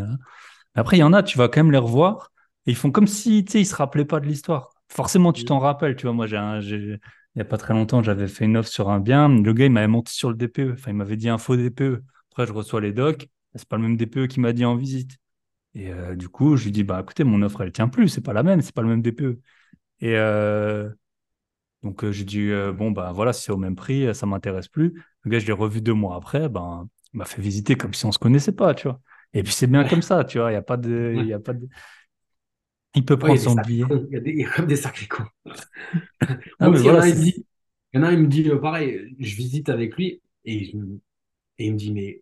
après, 0.76 0.98
il 0.98 1.00
y 1.00 1.04
en 1.04 1.14
a, 1.14 1.24
tu 1.24 1.40
vas 1.40 1.48
quand 1.48 1.64
même 1.64 1.72
les 1.72 1.80
revoir 1.80 2.33
et 2.66 2.72
ils 2.72 2.76
font 2.76 2.92
comme 2.92 3.08
si, 3.08 3.44
tu 3.46 3.54
sais, 3.54 3.62
ils 3.62 3.66
se 3.66 3.76
rappelaient 3.76 4.06
pas 4.06 4.20
de 4.20 4.26
l'histoire. 4.26 4.70
Forcément, 4.88 5.34
tu 5.34 5.46
t'en 5.46 5.60
rappelles, 5.60 5.96
tu 5.96 6.06
vois. 6.06 6.14
Moi, 6.14 6.28
j'ai 6.28 7.00
il 7.36 7.40
n'y 7.40 7.42
a 7.42 7.46
pas 7.46 7.58
très 7.58 7.74
longtemps, 7.74 8.04
j'avais 8.04 8.28
fait 8.28 8.46
une 8.46 8.58
offre 8.58 8.70
sur 8.70 8.90
un 8.90 9.00
bien. 9.00 9.28
Le 9.28 9.54
gars, 9.54 9.66
il 9.66 9.72
m'avait 9.72 9.88
monté 9.88 10.12
sur 10.12 10.30
le 10.30 10.36
DPE. 10.36 10.74
Enfin, 10.74 10.92
il 10.92 10.94
m'avait 10.96 11.18
dit 11.18 11.30
un 11.30 11.40
faux 11.40 11.56
DPE. 11.56 12.04
Après, 12.32 12.46
je 12.46 12.54
reçois 12.54 12.80
les 12.80 12.94
docs. 12.94 13.28
C'est 13.56 13.68
pas 13.68 13.78
le 13.78 13.84
même 13.84 13.98
DPE 13.98 14.28
qui 14.28 14.40
m'a 14.40 14.54
dit 14.54 14.66
en 14.66 14.76
visite. 14.76 15.18
Et 15.74 15.92
euh, 15.92 16.16
du 16.16 16.30
coup, 16.30 16.56
je 16.58 16.66
lui 16.66 16.72
dis, 16.72 16.84
bah 16.84 17.00
écoutez, 17.02 17.24
mon 17.24 17.42
offre, 17.42 17.62
elle 17.62 17.72
tient 17.72 17.88
plus, 17.88 18.08
c'est 18.08 18.22
pas 18.22 18.34
la 18.34 18.44
même, 18.44 18.62
c'est 18.62 18.74
pas 18.74 18.84
le 18.84 18.90
même 18.90 19.02
DPE. 19.02 19.40
Et 20.02 20.16
euh, 20.16 20.90
donc, 21.82 22.04
euh, 22.04 22.12
j'ai 22.12 22.24
dit, 22.26 22.52
bon, 22.76 22.92
bah 22.92 23.12
voilà, 23.14 23.34
si 23.34 23.44
c'est 23.44 23.52
au 23.52 23.58
même 23.58 23.76
prix, 23.76 24.14
ça 24.14 24.28
m'intéresse 24.28 24.68
plus. 24.68 25.04
Le 25.24 25.32
gars, 25.32 25.40
je 25.40 25.48
l'ai 25.48 25.54
revu 25.54 25.82
deux 25.82 25.94
mois 25.94 26.16
après, 26.16 26.50
ben, 26.50 26.88
il 27.14 27.18
m'a 27.18 27.26
fait 27.26 27.42
visiter 27.42 27.76
comme 27.76 27.94
si 27.96 28.06
on 28.06 28.12
se 28.12 28.20
connaissait 28.20 28.52
pas, 28.52 28.76
tu 28.76 28.88
vois. 28.88 29.00
Et 29.34 29.42
puis, 29.42 29.54
c'est 29.54 29.68
bien 29.68 29.84
comme 29.88 30.04
ça, 30.04 30.24
tu 30.24 30.38
vois, 30.38 30.52
il 30.52 30.54
n'y 30.54 30.58
a 30.58 30.62
pas 30.62 30.78
de. 30.78 31.16
Y 31.26 31.34
a 31.34 31.40
pas 31.40 31.54
de... 31.54 31.68
Il 32.96 33.06
peut 33.06 33.18
prendre 33.18 33.40
son 33.40 33.56
billet. 33.56 33.86
Il 34.12 34.40
y 34.40 34.46
a 34.46 34.66
des, 34.66 34.76
sacrés 34.76 35.08
cons. 35.08 35.24
Ah, 36.60 36.70
il, 36.74 36.86
y 36.86 36.90
en 36.90 37.00
a, 37.00 37.12
dit, 37.12 37.46
il, 37.92 37.98
y 37.98 38.00
en 38.00 38.04
a, 38.04 38.14
il 38.14 38.20
me 38.20 38.28
dit, 38.28 38.50
pareil, 38.62 39.14
je 39.20 39.36
visite 39.36 39.68
avec 39.68 39.98
lui 39.98 40.22
et, 40.46 40.74
et 41.58 41.66
il 41.66 41.74
me 41.74 41.78
dit, 41.78 41.92
mais 41.92 42.22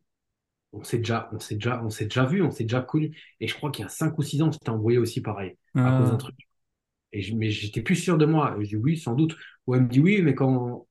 on 0.74 0.84
s'est 0.84 0.98
déjà, 0.98 1.30
on 1.34 1.40
s'est 1.40 1.56
déjà, 1.56 1.84
on 1.84 1.90
s'est 1.90 2.06
déjà 2.06 2.26
vu, 2.26 2.42
on 2.42 2.52
s'est 2.52 2.64
déjà 2.64 2.82
connu. 2.82 3.16
Et 3.40 3.48
je 3.48 3.56
crois 3.56 3.72
qu'il 3.72 3.84
y 3.84 3.86
a 3.86 3.90
5 3.90 4.18
ou 4.18 4.22
6 4.22 4.42
ans, 4.42 4.52
c'était 4.52 4.70
envoyé 4.70 4.98
aussi 4.98 5.22
pareil, 5.22 5.56
à 5.76 6.00
cause 6.00 6.10
d'un 6.10 6.16
ah. 6.16 6.18
truc. 6.18 6.36
Et 7.14 7.22
je, 7.22 7.36
mais 7.36 7.50
j'étais 7.50 7.82
plus 7.82 7.96
sûr 7.96 8.18
de 8.18 8.26
moi. 8.26 8.56
Je 8.60 8.68
dis 8.68 8.76
oui, 8.76 8.98
sans 8.98 9.14
doute. 9.14 9.36
Ou 9.68 9.76
elle 9.76 9.84
me 9.84 9.90
dit 9.90 10.00
oui, 10.00 10.22
mais 10.22 10.34
quand, 10.34 10.88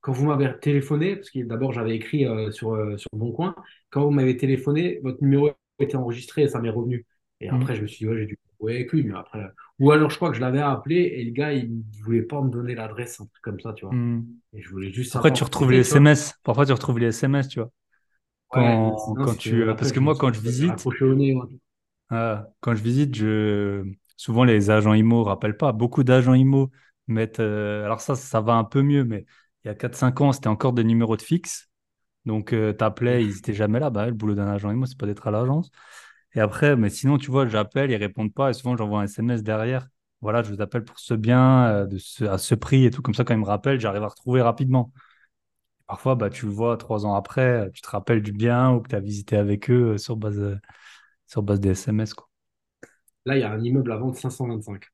quand 0.00 0.12
vous 0.12 0.26
m'avez 0.26 0.50
téléphoné, 0.60 1.16
parce 1.16 1.30
que 1.30 1.40
d'abord 1.40 1.72
j'avais 1.72 1.94
écrit 1.96 2.24
euh, 2.26 2.50
sur, 2.52 2.72
euh, 2.72 2.96
sur 2.96 3.10
Bon 3.12 3.32
Coin, 3.32 3.54
quand 3.90 4.04
vous 4.04 4.10
m'avez 4.10 4.36
téléphoné, 4.36 5.00
votre 5.02 5.22
numéro 5.22 5.50
était 5.78 5.96
enregistré 5.96 6.42
et 6.42 6.48
ça 6.48 6.60
m'est 6.60 6.70
revenu. 6.70 7.04
Et 7.40 7.50
mmh. 7.50 7.54
après, 7.54 7.74
je 7.74 7.82
me 7.82 7.86
suis 7.86 8.04
dit, 8.04 8.08
ouais, 8.08 8.18
j'ai 8.18 8.26
dû 8.26 8.38
ouais, 8.60 8.74
avec 8.76 8.92
lui, 8.92 9.02
mais 9.02 9.14
après. 9.18 9.44
Ou 9.78 9.90
alors, 9.90 10.10
je 10.10 10.16
crois 10.16 10.30
que 10.30 10.36
je 10.36 10.40
l'avais 10.40 10.60
appelé 10.60 10.96
et 10.96 11.24
le 11.24 11.32
gars, 11.32 11.52
il 11.52 11.70
ne 11.70 12.04
voulait 12.04 12.22
pas 12.22 12.40
me 12.40 12.50
donner 12.50 12.74
l'adresse, 12.74 13.20
un 13.20 13.26
truc 13.26 13.42
comme 13.42 13.60
ça, 13.60 13.72
tu 13.72 13.84
vois. 13.84 13.94
Mmh. 13.94 14.26
Et 14.52 14.62
je 14.62 14.68
voulais 14.70 14.92
juste. 14.92 15.16
Après, 15.16 15.32
tu 15.32 15.44
retrouves 15.44 15.70
les 15.70 15.80
SMS. 15.80 16.34
Parfois, 16.44 16.66
tu 16.66 16.72
retrouves 16.72 16.98
les 16.98 17.06
SMS, 17.06 17.48
tu 17.48 17.60
vois. 17.60 17.70
Quand, 18.48 18.96
quand 19.16 19.36
tu, 19.36 19.64
parce 19.66 19.92
que 19.92 20.00
moi, 20.00 20.14
quand 20.16 20.32
je 20.32 20.40
visite, 20.40 20.72
ah, 22.10 22.48
quand 22.60 22.74
je 22.74 22.82
visite, 22.82 23.14
je, 23.14 23.84
souvent 24.16 24.42
les 24.42 24.70
agents 24.70 24.92
IMO 24.94 25.22
rappellent 25.22 25.56
pas. 25.56 25.72
Beaucoup 25.72 26.02
d'agents 26.02 26.34
IMO 26.34 26.70
mettent, 27.06 27.38
euh, 27.38 27.84
alors 27.84 28.00
ça, 28.00 28.16
ça 28.16 28.40
va 28.40 28.54
un 28.54 28.64
peu 28.64 28.82
mieux, 28.82 29.04
mais 29.04 29.24
il 29.64 29.68
y 29.68 29.70
a 29.70 29.74
4-5 29.74 30.20
ans, 30.20 30.32
c'était 30.32 30.48
encore 30.48 30.72
des 30.72 30.82
numéros 30.82 31.16
de 31.16 31.22
fixe. 31.22 31.68
Donc, 32.26 32.52
euh, 32.52 32.74
tu 32.76 32.84
appelais, 32.84 33.24
ils 33.24 33.34
n'étaient 33.34 33.54
jamais 33.54 33.78
là. 33.78 33.90
Bah, 33.90 34.06
le 34.06 34.12
boulot 34.12 34.34
d'un 34.34 34.48
agent 34.48 34.70
IMO, 34.70 34.86
c'est 34.86 34.98
pas 34.98 35.06
d'être 35.06 35.26
à 35.28 35.30
l'agence. 35.30 35.70
Et 36.34 36.40
après, 36.40 36.76
mais 36.76 36.90
sinon, 36.90 37.18
tu 37.18 37.30
vois, 37.30 37.46
j'appelle, 37.46 37.90
ils 37.90 37.96
répondent 37.96 38.32
pas. 38.32 38.50
Et 38.50 38.52
souvent, 38.52 38.76
j'envoie 38.76 39.00
un 39.00 39.04
SMS 39.04 39.42
derrière. 39.42 39.88
Voilà, 40.20 40.42
je 40.42 40.52
vous 40.52 40.60
appelle 40.60 40.84
pour 40.84 40.98
ce 40.98 41.14
bien, 41.14 41.66
euh, 41.68 41.98
à 42.28 42.38
ce 42.38 42.54
prix 42.54 42.84
et 42.84 42.90
tout. 42.90 43.02
Comme 43.02 43.14
ça, 43.14 43.24
quand 43.24 43.34
ils 43.34 43.40
me 43.40 43.46
rappellent, 43.46 43.80
j'arrive 43.80 44.02
à 44.02 44.08
retrouver 44.08 44.42
rapidement. 44.42 44.92
Parfois, 45.86 46.14
bah, 46.14 46.30
tu 46.30 46.46
le 46.46 46.52
vois 46.52 46.76
trois 46.76 47.04
ans 47.04 47.14
après, 47.14 47.68
tu 47.74 47.82
te 47.82 47.88
rappelles 47.90 48.22
du 48.22 48.32
bien 48.32 48.72
ou 48.72 48.80
que 48.80 48.88
tu 48.88 48.94
as 48.94 49.00
visité 49.00 49.36
avec 49.36 49.70
eux 49.70 49.94
euh, 49.94 49.98
sur 49.98 50.16
base, 50.16 50.38
euh, 50.38 50.56
sur 51.26 51.42
base 51.42 51.58
des 51.58 51.70
SMS. 51.70 52.14
Quoi. 52.14 52.28
Là, 53.26 53.36
il 53.36 53.40
y 53.40 53.42
a 53.42 53.50
un 53.50 53.62
immeuble 53.62 53.90
à 53.92 53.96
vendre 53.96 54.16
525. 54.16 54.84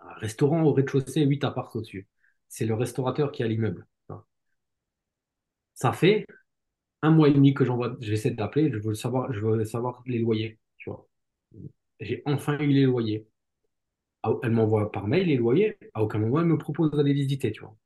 Un 0.00 0.14
restaurant 0.14 0.62
au 0.62 0.72
rez-de-chaussée, 0.72 1.24
8 1.24 1.42
apparts 1.44 1.74
au-dessus. 1.74 2.06
C'est 2.48 2.66
le 2.66 2.74
restaurateur 2.74 3.32
qui 3.32 3.42
a 3.42 3.48
l'immeuble. 3.48 3.86
Ça 5.74 5.92
fait 5.92 6.26
un 7.02 7.10
mois 7.10 7.28
et 7.28 7.32
demi 7.34 7.54
que 7.54 7.64
j'envoie, 7.64 7.96
j'essaie 8.00 8.30
d'appeler, 8.32 8.70
je 8.72 8.78
veux 8.78 8.94
savoir, 8.94 9.32
je 9.32 9.40
veux 9.40 9.64
savoir 9.64 10.02
les 10.06 10.18
loyers, 10.18 10.58
tu 10.78 10.90
vois. 10.90 11.08
J'ai 12.00 12.22
enfin 12.26 12.58
eu 12.60 12.68
les 12.72 12.84
loyers. 12.84 13.26
Ah, 14.22 14.32
Elle 14.42 14.52
m'envoie 14.52 14.90
par 14.92 15.06
mail 15.06 15.26
les 15.28 15.36
loyers. 15.36 15.78
À 15.94 16.02
aucun 16.02 16.18
moment, 16.18 16.40
elle 16.40 16.46
me 16.46 16.58
propose 16.58 16.90
d'aller 16.92 17.12
visiter, 17.12 17.52
tu 17.52 17.60
vois. 17.62 17.76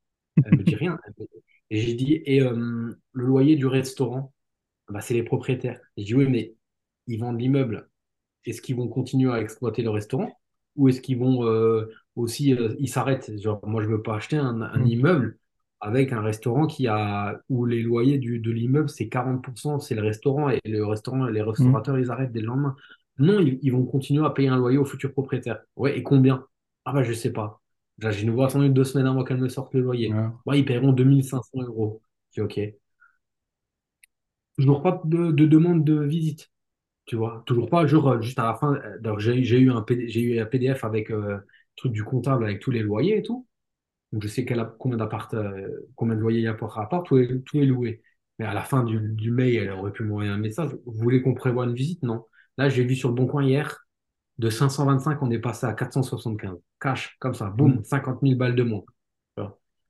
Elle 0.44 0.54
me 0.54 0.64
dit 0.64 0.76
rien. 0.76 0.98
Et 1.70 1.80
j'ai 1.82 1.94
dit, 1.94 2.22
et 2.26 2.42
euh, 2.42 2.94
le 3.12 3.26
loyer 3.26 3.56
du 3.56 3.66
restaurant, 3.66 4.34
bah, 4.88 5.00
c'est 5.02 5.14
les 5.14 5.22
propriétaires. 5.24 5.80
J'ai 5.96 6.04
dit, 6.04 6.14
oui, 6.16 6.26
mais 6.28 6.54
ils 7.08 7.18
vendent 7.20 7.40
l'immeuble. 7.40 7.90
Est-ce 8.46 8.62
qu'ils 8.62 8.76
vont 8.76 8.88
continuer 8.88 9.32
à 9.32 9.40
exploiter 9.40 9.82
le 9.82 9.90
restaurant? 9.90 10.40
Ou 10.76 10.88
est-ce 10.88 11.00
qu'ils 11.02 11.18
vont 11.18 11.46
euh, 11.46 11.86
aussi, 12.16 12.54
euh, 12.54 12.74
ils 12.80 12.88
s'arrêtent? 12.88 13.38
Genre, 13.40 13.60
moi, 13.66 13.82
je 13.82 13.88
veux 13.88 14.02
pas 14.02 14.16
acheter 14.16 14.36
un, 14.36 14.62
un 14.62 14.84
Mm. 14.84 14.86
immeuble 14.86 15.38
avec 15.82 16.12
un 16.12 16.22
restaurant 16.22 16.66
qui 16.66 16.86
a, 16.88 17.40
où 17.50 17.66
les 17.66 17.82
loyers 17.82 18.18
du, 18.18 18.38
de 18.40 18.50
l'immeuble, 18.50 18.88
c'est 18.88 19.08
40%, 19.08 19.80
c'est 19.80 19.94
le 19.96 20.02
restaurant 20.02 20.48
et 20.50 20.60
le 20.64 20.86
restaurant, 20.86 21.26
les 21.26 21.42
restaurateurs, 21.42 21.98
ils 21.98 22.10
arrêtent 22.10 22.32
dès 22.32 22.40
le 22.40 22.46
lendemain. 22.46 22.76
Non, 23.18 23.40
ils, 23.40 23.58
ils 23.62 23.72
vont 23.72 23.84
continuer 23.84 24.24
à 24.24 24.30
payer 24.30 24.48
un 24.48 24.56
loyer 24.56 24.78
aux 24.78 24.84
futurs 24.86 25.12
propriétaires. 25.12 25.60
Ouais, 25.76 25.98
et 25.98 26.02
combien? 26.02 26.46
Ah 26.84 26.92
bah, 26.92 27.02
je 27.02 27.12
sais 27.12 27.32
pas. 27.32 27.60
J'ai 27.98 28.22
une 28.22 28.40
attendu 28.40 28.70
deux 28.70 28.84
semaines 28.84 29.06
avant 29.06 29.24
qu'elle 29.24 29.38
me 29.38 29.48
sorte 29.48 29.74
le 29.74 29.80
loyer. 29.80 30.12
Ouais. 30.12 30.28
Ouais, 30.46 30.58
ils 30.60 30.64
paieront 30.64 30.92
2500 30.92 31.60
euros. 31.62 32.00
Je 32.30 32.42
dis, 32.42 32.44
ok. 32.46 32.74
Toujours 34.58 34.82
pas 34.82 35.00
de, 35.04 35.30
de 35.32 35.46
demande 35.46 35.84
de 35.84 36.00
visite. 36.04 36.50
Tu 37.06 37.16
vois, 37.16 37.42
toujours 37.46 37.70
pas, 37.70 37.86
genre, 37.86 38.22
juste 38.22 38.38
à 38.38 38.44
la 38.44 38.54
fin, 38.56 38.74
euh, 38.76 39.18
j'ai 39.18 39.58
eu 39.58 39.70
un 39.72 39.84
j'ai 40.06 40.20
eu 40.22 40.40
un 40.40 40.46
PDF 40.46 40.84
avec 40.84 41.10
euh, 41.10 41.38
truc 41.76 41.92
du 41.92 42.04
comptable 42.04 42.44
avec 42.44 42.60
tous 42.60 42.70
les 42.72 42.82
loyers 42.82 43.18
et 43.18 43.22
tout. 43.22 43.46
Donc 44.12 44.22
je 44.22 44.28
sais 44.28 44.44
quel, 44.44 44.66
combien 44.78 44.98
d'appart, 44.98 45.32
euh, 45.34 45.68
combien 45.96 46.14
de 46.16 46.20
loyers 46.20 46.40
il 46.40 46.44
y 46.44 46.48
a 46.48 46.54
par 46.54 46.78
appart, 46.78 47.06
tout 47.06 47.18
est, 47.18 47.40
tout 47.42 47.56
est 47.58 47.64
loué. 47.66 48.02
Mais 48.38 48.44
à 48.46 48.54
la 48.54 48.62
fin 48.62 48.84
du, 48.84 48.98
du 49.00 49.30
mail, 49.30 49.56
elle 49.56 49.70
aurait 49.72 49.92
pu 49.92 50.04
m'envoyer 50.04 50.30
un 50.30 50.38
message. 50.38 50.70
Vous 50.86 50.92
voulez 51.02 51.22
qu'on 51.22 51.34
prévoie 51.34 51.64
une 51.64 51.74
visite? 51.74 52.02
Non. 52.02 52.26
Là, 52.58 52.68
j'ai 52.68 52.84
vu 52.84 52.94
sur 52.96 53.08
le 53.08 53.14
Bon 53.14 53.26
Coin 53.26 53.44
hier, 53.44 53.86
de 54.38 54.50
525, 54.50 55.22
on 55.22 55.30
est 55.30 55.38
passé 55.38 55.66
à 55.66 55.72
475. 55.74 56.58
Cash, 56.80 57.16
comme 57.20 57.34
ça, 57.34 57.50
Mm. 57.50 57.56
boum, 57.56 57.84
50 57.84 58.22
000 58.22 58.36
balles 58.36 58.56
de 58.56 58.62
moins. 58.62 58.82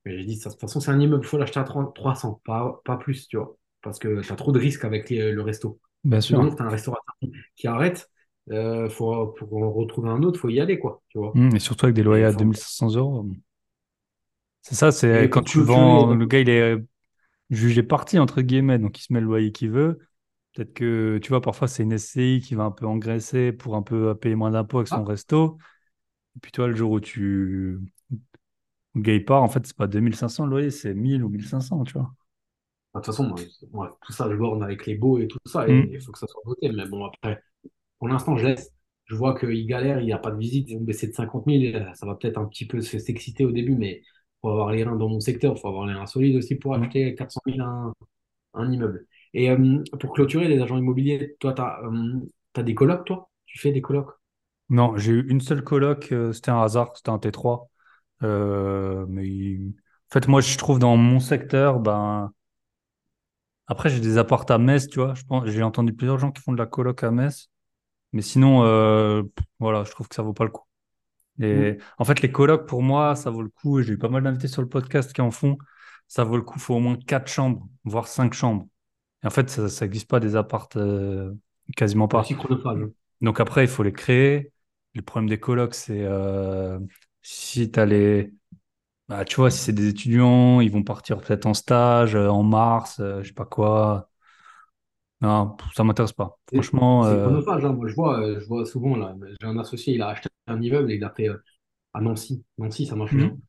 Mais 0.05 0.19
j'ai 0.19 0.25
dit, 0.25 0.37
ça, 0.37 0.49
de 0.51 0.55
toute 0.55 0.61
façon, 0.63 0.81
c'est 0.81 0.91
un 0.91 0.99
immeuble, 0.99 1.23
il 1.25 1.29
faut 1.29 1.39
l'acheter 1.39 1.61
à 1.61 1.65
3 1.65 1.93
300, 1.95 2.41
pas, 2.45 2.81
pas 2.85 2.97
plus, 2.97 3.29
tu 3.29 3.37
vois. 3.37 3.57
Parce 3.83 3.99
que 3.99 4.21
tu 4.21 4.33
as 4.33 4.37
trop 4.37 4.51
de 4.53 4.59
risques 4.59 4.85
avec 4.85 5.09
les- 5.11 5.33
le 5.33 5.43
resto. 5.43 5.79
Bien 6.05 6.21
sûr. 6.21 6.41
tu 6.57 6.63
as 6.63 6.67
un 6.67 6.69
restaurateur 6.69 7.15
qui 7.55 7.69
arrête, 7.69 8.11
euh, 8.51 8.89
faut, 8.89 9.29
pour 9.29 9.57
en 9.63 9.71
retrouver 9.73 10.09
un 10.09 10.23
autre, 10.25 10.41
faut 10.41 10.49
y 10.49 10.61
aller, 10.61 10.79
quoi, 10.81 11.03
tu 11.09 11.19
vois. 11.19 11.31
Mm. 11.35 11.55
Et 11.55 11.59
surtout 11.61 11.87
avec 11.87 11.95
des 11.95 12.03
loyers 12.03 12.25
à 12.25 12.31
enfin, 12.31 12.39
2500 12.39 12.97
euros. 12.97 13.27
C'est 14.63 14.75
ça, 14.75 14.93
c'est 14.93 15.25
quand 15.31 15.43
tu 15.43 15.61
vends, 15.61 16.15
le 16.15 16.25
gars, 16.27 16.39
il 16.41 16.49
est 16.49 16.77
jugé 17.51 17.83
parti, 17.83 18.19
entre 18.19 18.43
guillemets, 18.43 18.79
donc 18.79 18.99
il 18.99 19.03
se 19.03 19.13
met 19.13 19.21
le 19.21 19.27
loyer 19.27 19.53
qu'il 19.53 19.71
veut. 19.71 20.01
Peut-être 20.55 20.75
que, 20.75 21.19
tu 21.23 21.31
vois, 21.31 21.41
parfois, 21.43 21.69
c'est 21.69 21.85
une 21.85 21.93
SCI 21.93 22.41
qui 22.41 22.55
va 22.57 22.65
un 22.65 22.73
peu 22.73 22.87
engraisser 22.87 23.53
pour 23.53 23.77
un 23.77 23.83
peu 23.83 24.15
payer 24.17 24.37
moins 24.37 24.51
d'impôts 24.53 24.79
avec 24.79 24.89
son 24.89 25.05
ah, 25.05 25.05
resto. 25.05 25.59
Et 26.37 26.41
puis, 26.41 26.53
toi, 26.53 26.69
le 26.69 26.77
jour 26.77 26.93
où 26.93 27.01
tu, 27.01 27.81
le 28.95 29.03
gars, 29.03 29.13
il 29.15 29.25
part, 29.25 29.43
en 29.43 29.49
fait, 29.51 29.67
c'est 29.67 29.77
pas 29.77 29.87
2500 29.87 30.45
le 30.47 30.51
loyer, 30.51 30.71
c'est 30.71 30.95
1000 30.95 31.23
ou 31.25 31.29
1500, 31.29 31.85
tu 31.85 31.93
vois. 31.95 32.15
de 32.95 33.01
toute 33.01 33.07
façon, 33.07 33.25
moi, 33.29 33.39
moi, 33.73 33.99
tout 34.07 34.13
ça, 34.13 34.29
je 34.31 34.37
borne 34.37 34.63
avec 34.63 34.87
les 34.87 34.95
baux 34.97 35.19
et 35.19 35.27
tout 35.29 35.39
ça, 35.47 35.69
et 35.69 35.89
il 35.93 36.01
Mm. 36.01 36.03
faut 36.03 36.13
que 36.13 36.19
ça 36.19 36.27
soit 36.27 36.43
voté. 36.45 36.69
Mais 36.71 36.87
bon, 36.87 37.05
après, 37.07 37.43
pour 37.99 38.09
l'instant, 38.09 38.37
je 38.37 38.47
laisse. 38.49 38.73
Je 39.07 39.17
vois 39.17 39.39
qu'il 39.39 39.67
galère, 39.67 40.01
il 40.01 40.07
n'y 40.07 40.13
a 40.15 40.19
pas 40.19 40.31
de 40.33 40.39
visite, 40.39 40.71
ils 40.71 40.79
ont 40.79 40.83
baissé 40.83 41.09
de 41.09 41.13
50 41.15 41.47
000, 41.47 41.77
euh, 41.77 41.95
ça 41.95 42.07
va 42.07 42.15
peut-être 42.17 42.39
un 42.39 42.47
petit 42.47 42.67
peu 42.67 42.81
se- 42.83 42.99
s'exciter 42.99 43.45
au 43.45 43.53
début, 43.53 43.77
mais 43.77 44.03
faut 44.43 44.51
avoir 44.51 44.73
les 44.73 44.85
reins 44.85 44.97
dans 44.97 45.09
mon 45.09 45.21
secteur, 45.21 45.55
il 45.57 45.61
faut 45.61 45.69
avoir 45.69 45.87
les 45.87 45.95
reins 45.95 46.07
solides 46.07 46.37
aussi 46.37 46.57
pour 46.57 46.77
Mm. 46.77 46.83
acheter 46.83 47.15
400 47.15 47.41
000 47.47 47.61
un, 47.61 47.95
un 48.55 48.73
immeuble. 48.73 49.07
Et 49.35 49.51
euh, 49.51 49.83
pour 50.01 50.13
clôturer, 50.13 50.49
les 50.49 50.61
agents 50.61 50.79
immobiliers, 50.79 51.37
toi, 51.41 51.55
tu 51.55 51.63
as, 51.63 52.63
des 52.63 52.75
colocs, 52.75 53.05
toi? 53.07 53.31
Tu 53.47 53.59
fais 53.59 53.73
des 53.73 53.81
colocs? 53.81 54.11
Non, 54.69 54.97
j'ai 54.97 55.13
eu 55.13 55.29
une 55.29 55.41
seule 55.41 55.63
coloc, 55.63 56.13
euh, 56.13 56.33
c'était 56.33 56.51
un 56.51 56.63
hasard, 56.63 56.93
c'était 56.97 57.11
un 57.11 57.19
T3. 57.19 57.69
Euh, 58.23 59.07
mais 59.09 59.57
en 59.59 60.13
fait, 60.13 60.29
moi, 60.29 60.41
je 60.41 60.57
trouve 60.59 60.79
dans 60.79 60.97
mon 60.97 61.21
secteur, 61.21 61.81
ben, 61.81 62.33
après, 63.67 63.91
j'ai 63.91 64.01
des 64.01 64.19
apparts 64.19 64.51
à 64.51 64.59
Metz, 64.59 64.89
tu 64.89 65.01
vois. 65.01 65.15
Je 65.15 65.25
pense, 65.25 65.47
j'ai 65.49 65.63
entendu 65.63 65.93
plusieurs 65.95 66.19
gens 66.19 66.31
qui 66.33 66.43
font 66.43 66.53
de 66.53 66.59
la 66.59 66.67
coloc 66.67 67.03
à 67.05 67.11
Metz. 67.11 67.49
Mais 68.13 68.23
sinon, 68.23 68.65
euh, 68.65 69.23
voilà, 69.61 69.85
je 69.85 69.93
trouve 69.93 70.09
que 70.09 70.15
ça 70.15 70.23
vaut 70.23 70.35
pas 70.35 70.45
le 70.45 70.51
coup. 70.51 70.65
Et 71.43 71.79
en 71.99 72.05
fait, 72.05 72.23
les 72.23 72.33
colocs, 72.33 72.67
pour 72.69 72.83
moi, 72.83 73.17
ça 73.17 73.31
vaut 73.31 73.43
le 73.43 73.49
coup. 73.51 73.81
et 73.81 73.85
J'ai 73.85 73.95
eu 73.95 73.99
pas 73.99 74.09
mal 74.09 74.23
d'invités 74.23 74.49
sur 74.49 74.63
le 74.63 74.69
podcast 74.69 75.13
qui 75.13 75.21
en 75.21 75.31
font. 75.31 75.59
Ça 76.09 76.25
vaut 76.25 76.37
le 76.37 76.43
coup. 76.43 76.55
Il 76.59 76.61
faut 76.63 76.75
au 76.75 76.81
moins 76.81 76.97
quatre 76.97 77.29
chambres, 77.29 77.69
voire 77.85 78.07
cinq 78.09 78.35
chambres. 78.35 78.69
Et 79.25 79.27
en 79.29 79.31
fait, 79.31 79.51
ça 79.51 79.85
n'existe 79.87 80.09
pas 80.09 80.21
des 80.21 80.37
apparts, 80.37 80.69
euh, 80.77 81.33
quasiment 81.77 82.09
pas. 82.09 82.35
Donc 83.21 83.41
après, 83.41 83.65
il 83.65 83.69
faut 83.69 83.83
les 83.83 83.93
créer. 83.93 84.53
Le 84.95 85.03
problème 85.03 85.29
des 85.29 85.41
colocs, 85.41 85.75
c'est 85.75 86.03
euh, 86.05 86.79
si 87.23 87.71
tu 87.71 87.81
as 87.81 87.87
les. 87.87 88.33
Bah, 89.09 89.25
tu 89.25 89.37
vois, 89.37 89.51
si 89.51 89.61
c'est 89.61 89.73
des 89.75 89.89
étudiants, 89.89 90.61
ils 90.63 90.71
vont 90.73 90.85
partir 90.85 91.21
peut-être 91.21 91.47
en 91.47 91.55
stage, 91.55 92.17
euh, 92.17 92.29
en 92.29 92.43
mars, 92.45 93.01
euh, 93.01 93.23
je 93.23 93.29
sais 93.29 93.35
pas 93.35 93.47
quoi. 93.47 94.11
Non, 95.23 95.57
ça 95.75 95.85
m'intéresse 95.85 96.13
pas. 96.13 96.39
Franchement, 96.53 97.05
c'est 97.05 97.07
euh, 97.07 97.19
chronophage, 97.19 97.65
hein. 97.65 97.73
Moi, 97.73 97.89
je 97.89 97.95
vois, 97.95 98.21
euh, 98.21 98.41
je 98.41 98.47
vois 98.47 98.65
souvent, 98.67 98.97
là, 98.97 99.15
j'ai 99.41 99.47
un 99.47 99.59
associé, 99.59 99.95
il 99.95 100.03
a 100.03 100.09
acheté 100.09 100.29
un 100.47 100.61
immeuble 100.61 100.91
et 100.93 100.97
il 100.97 101.05
a 101.05 101.11
fait 101.11 101.29
euh, 101.29 101.37
à 101.95 102.01
Nancy. 102.01 102.45
Nancy, 102.59 102.87
ça 102.87 102.97
marche 102.97 103.17
bien. 103.17 103.27
hmm, 103.27 103.43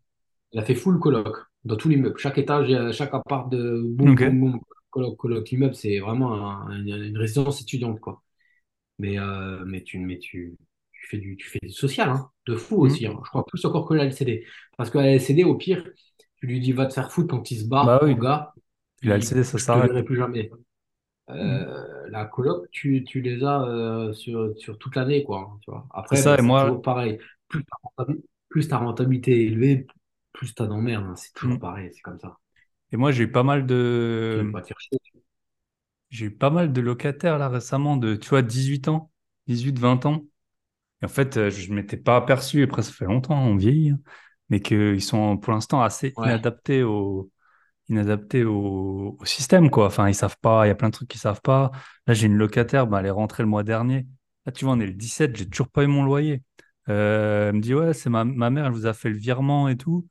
Il 0.53 0.59
a 0.59 0.63
fait 0.65 0.75
full 0.75 0.99
coloc 0.99 1.37
dans 1.65 1.77
tout 1.77 1.89
l'immeuble. 1.89 2.17
Chaque 2.19 2.37
étage, 2.39 2.93
chaque 2.93 3.13
appart 3.13 3.51
de 3.51 3.81
boum, 3.85 4.17
boum, 4.17 4.39
boum, 4.41 4.61
coloc, 4.91 5.17
coloc. 5.17 5.49
L'immeuble, 5.51 5.75
c'est 5.75 5.99
vraiment 5.99 6.33
un- 6.35 6.71
une, 6.81 6.89
une 7.05 7.17
résidence 7.17 7.61
étudiante, 7.61 7.99
quoi. 8.01 8.23
Mais, 8.99 9.19
euh, 9.19 9.63
mais, 9.65 9.83
tu, 9.83 9.99
mais 9.99 10.19
tu, 10.19 10.57
tu 10.93 11.07
fais 11.07 11.17
du, 11.17 11.37
tu 11.37 11.47
fais 11.49 11.59
du 11.63 11.71
social, 11.71 12.09
hein, 12.09 12.31
de 12.47 12.55
fou 12.55 12.77
aussi. 12.81 13.05
hmm. 13.05 13.13
hein. 13.13 13.19
Je 13.25 13.29
crois 13.29 13.45
plus 13.45 13.63
encore 13.65 13.87
que 13.87 13.93
la 13.95 14.05
LCD. 14.05 14.45
Parce 14.77 14.89
que 14.91 14.97
la 14.99 15.11
LCD, 15.13 15.43
au 15.45 15.55
pire, 15.55 15.83
tu 16.37 16.47
lui 16.47 16.59
dis 16.61 16.71
va 16.73 16.85
te 16.87 16.93
faire 16.93 17.11
foutre 17.11 17.29
quand 17.29 17.51
il 17.51 17.59
se 17.61 17.65
Bah 17.81 17.99
barre, 17.99 17.99
oui, 18.03 18.15
ton 18.15 18.19
gars, 18.19 18.53
il 19.03 19.11
a 19.11 19.15
le 19.17 19.21
il, 19.21 19.33
CD, 19.35 19.43
ça 19.43 19.59
s'arrête. 19.59 19.93
plus 20.05 20.17
jamais. 20.17 20.51
Hmm. 21.39 21.63
Euh, 21.63 22.09
la 22.09 22.25
coloc, 22.25 22.69
tu, 22.71 23.03
tu 23.05 23.21
les 23.21 23.43
as 23.43 23.63
euh, 23.63 24.13
sur, 24.13 24.57
sur 24.57 24.77
toute 24.77 24.95
l'année, 24.95 25.23
quoi. 25.23 25.49
hein, 25.53 25.59
tu 25.63 25.71
vois. 25.71 25.87
C'est 26.05 26.15
Après, 26.15 26.21
ça, 26.21 26.35
bah, 26.35 26.37
et 26.37 26.41
c'est 26.41 26.53
moi, 26.53 26.71
toujours 26.71 26.81
pareil. 26.81 27.19
Plus 27.47 27.63
ta 27.65 27.75
rentabi- 27.83 28.23
plus 28.49 28.67
ta 28.67 28.77
rentabilité 28.77 29.31
est 29.43 29.45
élevée, 29.47 29.87
plus 30.33 30.53
tu 30.55 30.61
as 30.61 30.67
d'emmerdes. 30.67 31.05
hein. 31.05 31.15
C'est 31.15 31.33
toujours 31.33 31.57
hmm. 31.57 31.59
pareil, 31.59 31.91
c'est 31.93 32.01
comme 32.01 32.19
ça. 32.19 32.37
Et 32.91 32.97
moi, 32.97 33.11
j'ai 33.11 33.23
eu 33.23 33.31
pas 33.31 33.43
mal 33.43 33.65
de, 33.65 34.57
j'ai 36.09 36.25
eu 36.27 36.31
pas 36.37 36.49
mal 36.49 36.73
de 36.73 36.81
locataires 36.81 37.37
là 37.37 37.49
récemment 37.49 37.97
de, 37.97 38.15
tu 38.15 38.29
vois, 38.29 38.41
18 38.41 38.87
ans, 38.87 39.11
18, 39.47 39.77
20 39.79 40.05
ans. 40.05 40.23
Et 41.03 41.05
en 41.07 41.09
fait, 41.09 41.37
euh, 41.37 41.51
je 41.51 41.69
ne 41.71 41.75
m'étais 41.77 41.97
pas 41.97 42.17
aperçu, 42.17 42.61
et 42.61 42.63
après, 42.65 42.83
ça 42.83 42.93
fait 42.93 43.05
longtemps, 43.05 43.39
on 43.41 43.57
vieillit, 43.57 43.91
hein, 43.91 43.99
mais 44.49 44.61
qu'ils 44.61 45.03
sont 45.03 45.37
pour 45.37 45.53
l'instant 45.53 45.83
assez 45.83 46.15
Ouais, 46.15 46.23
inadaptés 46.23 46.83
au, 46.83 47.31
inadaptés 47.93 48.43
au, 48.45 49.17
système, 49.25 49.69
quoi. 49.69 49.87
Enfin, 49.87 50.09
ils 50.09 50.15
savent 50.15 50.37
pas, 50.41 50.65
il 50.65 50.69
y 50.69 50.71
a 50.71 50.75
plein 50.75 50.89
de 50.89 50.93
trucs 50.93 51.07
qu'ils 51.09 51.19
savent 51.21 51.41
pas. 51.41 51.71
Là, 52.07 52.13
j'ai 52.13 52.27
une 52.27 52.35
locataire, 52.37 52.87
bah, 52.87 52.99
elle 52.99 53.07
est 53.07 53.09
rentrée 53.11 53.43
le 53.43 53.49
mois 53.49 53.63
dernier. 53.63 54.05
Là, 54.45 54.51
tu 54.51 54.65
vois, 54.65 54.73
on 54.75 54.79
est 54.79 54.85
le 54.87 54.93
17, 54.93 55.35
j'ai 55.35 55.47
toujours 55.49 55.69
pas 55.69 55.83
eu 55.83 55.87
mon 55.87 56.03
loyer. 56.03 56.43
Euh, 56.89 57.49
elle 57.49 57.55
me 57.55 57.61
dit, 57.61 57.73
ouais, 57.73 57.93
c'est 57.93 58.09
ma, 58.09 58.25
ma 58.25 58.49
mère, 58.49 58.65
elle 58.65 58.71
vous 58.73 58.85
a 58.85 58.93
fait 58.93 59.09
le 59.09 59.17
virement 59.17 59.69
et 59.69 59.77
tout. 59.77 60.07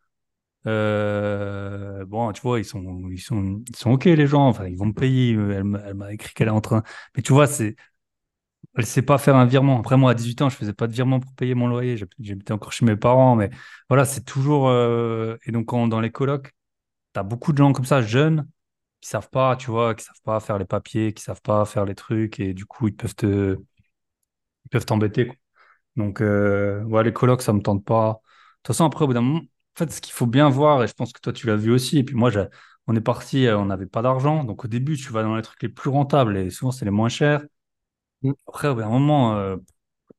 Euh, 0.67 2.05
bon, 2.07 2.33
tu 2.33 2.41
vois, 2.43 2.59
ils 2.61 2.65
sont, 2.65 2.83
ils 3.11 3.21
sont, 3.21 3.63
ils 3.69 3.77
sont 3.77 3.91
OK, 3.93 4.05
les 4.07 4.27
gens. 4.27 4.49
Enfin, 4.49 4.67
ils 4.69 4.77
vont 4.77 4.87
me 4.87 4.93
payer. 4.95 5.33
Elle, 5.35 5.65
m'a 5.65 6.13
écrit 6.13 6.35
qu'elle 6.35 6.49
est 6.49 6.51
en 6.53 6.61
train. 6.61 6.83
Mais 7.17 7.23
tu 7.23 7.33
vois, 7.33 7.47
c'est, 7.49 7.77
elle 8.77 8.87
sait 8.87 9.03
pas 9.03 9.19
faire 9.19 9.37
un 9.37 9.45
virement. 9.47 9.79
Après, 9.79 9.97
moi, 9.97 10.13
à 10.13 10.15
18 10.15 10.41
ans, 10.43 10.49
je 10.49 10.57
faisais 10.57 10.73
pas 10.73 10.87
de 10.87 10.93
virement 10.93 11.21
pour 11.21 11.33
payer 11.35 11.55
mon 11.55 11.69
loyer. 11.69 11.97
J'hab- 11.97 12.09
J'habitais 12.21 12.53
encore 12.53 12.73
chez 12.73 12.87
mes 12.87 12.97
parents. 12.97 13.37
Mais 13.37 13.51
voilà, 13.89 14.05
c'est 14.05 14.25
toujours. 14.25 14.69
euh, 14.69 15.37
Et 15.47 15.53
donc, 15.53 15.67
dans 15.89 16.01
les 16.01 16.11
colocs, 16.11 16.53
tu 17.15 17.21
as 17.21 17.23
beaucoup 17.23 17.53
de 17.53 17.59
gens 17.59 17.73
comme 17.73 17.85
ça, 17.85 18.03
jeunes, 18.03 18.49
qui 19.01 19.09
savent 19.11 19.31
pas, 19.31 19.57
tu 19.57 19.71
vois, 19.71 19.95
qui 19.95 20.05
savent 20.05 20.23
pas 20.25 20.41
faire 20.41 20.59
les 20.59 20.65
papiers, 20.67 21.15
qui 21.15 21.23
savent 21.25 21.43
pas 21.43 21.65
faire 21.67 21.85
les 21.87 21.95
trucs. 21.97 22.41
Et 22.41 22.55
du 22.55 22.67
coup, 22.67 22.89
ils 22.89 22.97
peuvent 22.97 23.15
te, 23.17 23.57
ils 24.67 24.69
peuvent 24.71 24.85
t'embêter. 24.87 25.33
Donc, 25.97 26.21
euh, 26.23 26.83
ouais, 26.85 27.05
les 27.05 27.15
colocs, 27.15 27.43
ça 27.43 27.55
me 27.55 27.63
tente 27.63 27.85
pas. 27.85 28.15
De 28.15 28.19
toute 28.65 28.69
façon, 28.69 28.87
après, 28.87 29.05
au 29.05 29.09
bout 29.09 29.15
d'un 29.15 29.21
moment, 29.23 29.41
en 29.41 29.45
fait, 29.79 29.93
ce 29.93 30.01
qu'il 30.01 30.15
faut 30.15 30.27
bien 30.27 30.51
voir, 30.51 30.85
et 30.85 30.89
je 30.89 30.95
pense 30.95 31.13
que 31.13 31.21
toi, 31.21 31.33
tu 31.35 31.47
l'as 31.47 31.57
vu 31.57 31.73
aussi, 31.73 31.99
et 31.99 32.05
puis 32.05 32.17
moi, 32.17 32.31
j'ai- 32.31 32.47
on 32.89 32.97
est 32.97 33.03
parti, 33.03 33.47
euh, 33.47 33.59
on 33.59 33.67
n'avait 33.67 33.87
pas 33.87 34.03
d'argent. 34.03 34.45
Donc, 34.45 34.65
au 34.65 34.69
début, 34.69 34.97
tu 34.97 35.13
vas 35.13 35.23
dans 35.25 35.37
les 35.37 35.43
trucs 35.43 35.63
les 35.63 35.69
plus 35.69 35.91
rentables, 35.91 36.37
et 36.39 36.51
souvent, 36.51 36.73
c'est 36.73 36.85
les 36.87 36.91
moins 36.93 37.09
chers. 37.11 37.45
Mm, 38.23 38.33
Après, 38.49 38.69
au 38.69 38.75
bout 38.75 38.81
d'un 38.83 38.89
moment, 38.91 39.37
euh, 39.37 39.57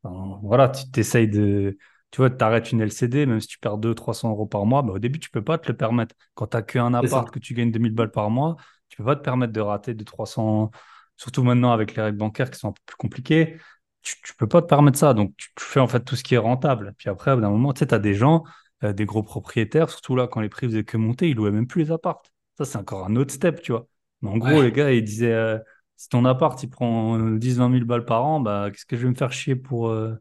ben, 0.03 0.39
voilà, 0.43 0.69
tu 0.69 0.89
t'essayes 0.91 1.27
de. 1.29 1.77
Tu 2.13 2.19
vois, 2.21 2.29
tu 2.29 2.43
arrêtes 2.43 2.71
une 2.71 2.81
LCD, 2.81 3.25
même 3.25 3.41
si 3.41 3.47
tu 3.47 3.59
perds 3.59 3.77
200-300 3.79 4.29
euros 4.29 4.45
par 4.45 4.65
mois, 4.65 4.83
ben, 4.83 4.93
au 4.93 4.99
début, 4.99 5.19
tu 5.19 5.31
peux 5.31 5.43
pas 5.43 5.57
te 5.57 5.67
le 5.67 5.75
permettre. 5.75 6.15
Quand 6.35 6.47
tu 6.47 6.57
n'as 6.57 6.61
qu'un 6.63 6.93
appart, 6.93 7.29
que 7.31 7.39
tu 7.39 7.55
gagnes 7.55 7.71
2000 7.71 7.93
balles 7.93 8.11
par 8.11 8.29
mois, 8.29 8.55
tu 8.89 8.97
peux 8.97 9.03
pas 9.05 9.15
te 9.15 9.21
permettre 9.23 9.51
de 9.53 9.59
rater 9.61 9.95
de 9.95 10.03
300, 10.03 10.69
surtout 11.17 11.43
maintenant 11.43 11.71
avec 11.71 11.95
les 11.95 12.03
règles 12.03 12.17
bancaires 12.19 12.51
qui 12.51 12.59
sont 12.59 12.69
un 12.69 12.71
peu 12.73 12.81
plus 12.85 12.97
compliquées. 12.97 13.57
Tu, 14.03 14.15
tu 14.23 14.35
peux 14.35 14.47
pas 14.47 14.61
te 14.61 14.67
permettre 14.67 14.97
ça. 14.99 15.13
Donc, 15.15 15.33
tu, 15.37 15.49
tu 15.55 15.63
fais 15.65 15.79
en 15.79 15.87
fait 15.87 16.01
tout 16.01 16.15
ce 16.15 16.23
qui 16.23 16.35
est 16.35 16.37
rentable. 16.37 16.93
Puis 16.97 17.09
après, 17.09 17.31
au 17.31 17.35
bout 17.35 17.41
d'un 17.41 17.49
moment, 17.49 17.73
tu 17.73 17.79
sais, 17.79 17.87
tu 17.87 17.95
as 17.95 17.99
des 17.99 18.13
gens, 18.13 18.43
euh, 18.83 18.93
des 18.93 19.05
gros 19.05 19.23
propriétaires, 19.23 19.89
surtout 19.89 20.15
là, 20.15 20.27
quand 20.27 20.41
les 20.41 20.49
prix 20.49 20.67
faisaient 20.67 20.83
que 20.83 20.97
monter, 20.97 21.29
ils 21.29 21.35
louaient 21.35 21.51
même 21.51 21.67
plus 21.67 21.83
les 21.85 21.91
apparts. 21.91 22.21
Ça, 22.57 22.65
c'est 22.65 22.77
encore 22.77 23.05
un 23.05 23.15
autre 23.15 23.33
step, 23.33 23.61
tu 23.61 23.71
vois. 23.71 23.87
Mais 24.21 24.29
en 24.29 24.37
gros, 24.37 24.61
Ouais. 24.61 24.65
les 24.65 24.71
gars, 24.71 24.91
ils 24.91 25.03
disaient, 25.03 25.33
euh, 25.33 25.57
si 25.97 26.09
ton 26.09 26.25
appart, 26.25 26.61
il 26.61 26.69
prend 26.69 27.17
10-20 27.37 27.69
000 27.69 27.85
balles 27.85 28.05
par 28.05 28.25
an, 28.25 28.39
bah, 28.39 28.69
qu'est-ce 28.71 28.85
que 28.85 28.97
je 28.97 29.03
vais 29.03 29.09
me 29.09 29.15
faire 29.15 29.31
chier 29.31 29.55
pour, 29.55 29.89
euh, 29.89 30.15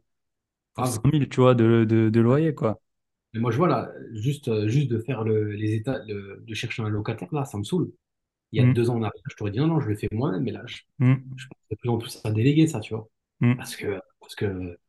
pour 0.75 0.87
100 0.87 1.01
Grave. 1.01 1.03
000, 1.03 1.29
tu 1.29 1.41
vois, 1.41 1.55
de, 1.55 1.85
de, 1.85 2.09
de 2.09 2.21
loyer, 2.21 2.53
quoi. 2.55 2.81
Mais 3.33 3.39
moi, 3.39 3.51
je 3.51 3.57
vois 3.57 3.67
là, 3.67 3.91
juste, 4.13 4.47
euh, 4.47 4.67
juste 4.67 4.89
de 4.91 4.99
faire 4.99 5.23
le- 5.23 5.51
les 5.53 5.73
états, 5.73 5.99
le- 6.05 6.43
de 6.45 6.53
chercher 6.53 6.83
un 6.83 6.89
locataire, 6.89 7.29
là, 7.33 7.45
ça 7.45 7.57
me 7.57 7.63
saoule. 7.63 7.91
Il 8.53 8.59
y 8.59 8.61
a 8.61 8.65
Mm, 8.65 8.73
deux 8.73 8.89
ans 8.89 8.95
en 8.97 9.03
arrière, 9.03 9.23
je 9.29 9.35
t'aurais 9.35 9.51
dit 9.51 9.59
non, 9.59 9.67
non, 9.67 9.79
je 9.81 9.89
le 9.89 9.95
fais 9.97 10.09
moi-même, 10.11 10.43
mais 10.43 10.51
là, 10.51 10.63
je, 10.67 10.77
mm, 10.99 11.37
je 11.37 11.45
pense 11.47 11.57
de 11.71 11.75
plus 11.77 11.89
en 11.89 11.97
plus 11.99 12.21
à 12.25 12.31
déléguer 12.31 12.67
ça, 12.67 12.79
tu 12.81 12.93
vois. 12.95 13.09
mm, 13.41 13.57
Parce 13.57 13.75
que, 13.75 13.99
parce 14.21 14.35
que 14.35 14.79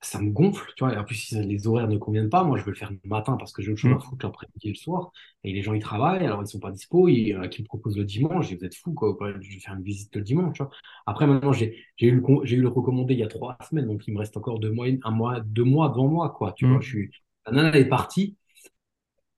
ça 0.00 0.20
me 0.20 0.30
gonfle, 0.30 0.72
tu 0.76 0.84
vois. 0.84 0.94
Et 0.94 0.98
en 0.98 1.04
plus, 1.04 1.32
les 1.32 1.66
horaires 1.66 1.88
ne 1.88 1.98
conviennent 1.98 2.28
pas, 2.28 2.44
moi, 2.44 2.58
je 2.58 2.64
veux 2.64 2.70
le 2.70 2.76
faire 2.76 2.90
le 2.90 2.98
matin 3.04 3.36
parce 3.36 3.52
que 3.52 3.62
j'ai 3.62 3.72
autre 3.72 3.80
chose 3.80 3.92
à 3.96 3.98
foutre 3.98 4.26
l'après-midi 4.26 4.68
et 4.68 4.70
le 4.70 4.76
soir. 4.76 5.10
Et 5.42 5.52
les 5.52 5.62
gens, 5.62 5.74
ils 5.74 5.82
travaillent, 5.82 6.24
alors 6.24 6.42
ils 6.42 6.46
sont 6.46 6.60
pas 6.60 6.70
dispo, 6.70 7.08
il 7.08 7.28
y 7.28 7.36
en 7.36 7.40
a 7.40 7.48
qui 7.48 7.62
me 7.62 7.66
proposent 7.66 7.96
le 7.96 8.04
dimanche. 8.04 8.44
Je 8.46 8.50
dis, 8.50 8.56
vous 8.56 8.64
êtes 8.66 8.74
fous, 8.76 8.92
quoi. 8.92 9.16
Je 9.40 9.48
vais 9.54 9.58
faire 9.60 9.74
une 9.74 9.82
visite 9.82 10.14
le 10.14 10.22
dimanche, 10.22 10.54
tu 10.54 10.62
vois. 10.62 10.72
Après, 11.06 11.26
maintenant, 11.26 11.52
j'ai 11.52 11.84
j'ai 11.96 12.08
eu 12.08 12.12
le, 12.20 12.52
eu 12.52 12.60
le 12.60 12.68
recommandé 12.68 13.14
il 13.14 13.20
y 13.20 13.22
a 13.24 13.28
trois 13.28 13.56
semaines, 13.68 13.86
donc 13.86 14.06
il 14.06 14.14
me 14.14 14.18
reste 14.18 14.36
encore 14.36 14.60
deux 14.60 14.70
mois, 14.70 14.86
un 15.02 15.10
mois, 15.10 15.40
deux 15.40 15.64
mois 15.64 15.88
devant 15.88 16.08
moi, 16.08 16.30
quoi. 16.30 16.52
Tu 16.52 16.66
vois, 16.66 16.80
je 16.80 16.88
mm, 16.88 16.90
suis. 16.90 17.10
La 17.46 17.52
nana, 17.52 17.78
est 17.78 17.88
partie. 17.88 18.36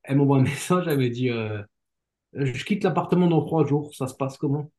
Elle 0.02 0.16
m'envoie 0.16 0.38
un 0.38 0.42
message, 0.42 0.86
elle 0.88 0.98
me 0.98 1.09
dit, 1.09 1.30
euh, 1.30 1.62
je 2.34 2.64
quitte 2.64 2.84
l'appartement 2.84 3.28
dans 3.28 3.44
trois 3.44 3.66
jours, 3.66 3.94
ça 3.94 4.09
se 4.09 4.14
passe 4.14 4.38
comment? 4.38 4.70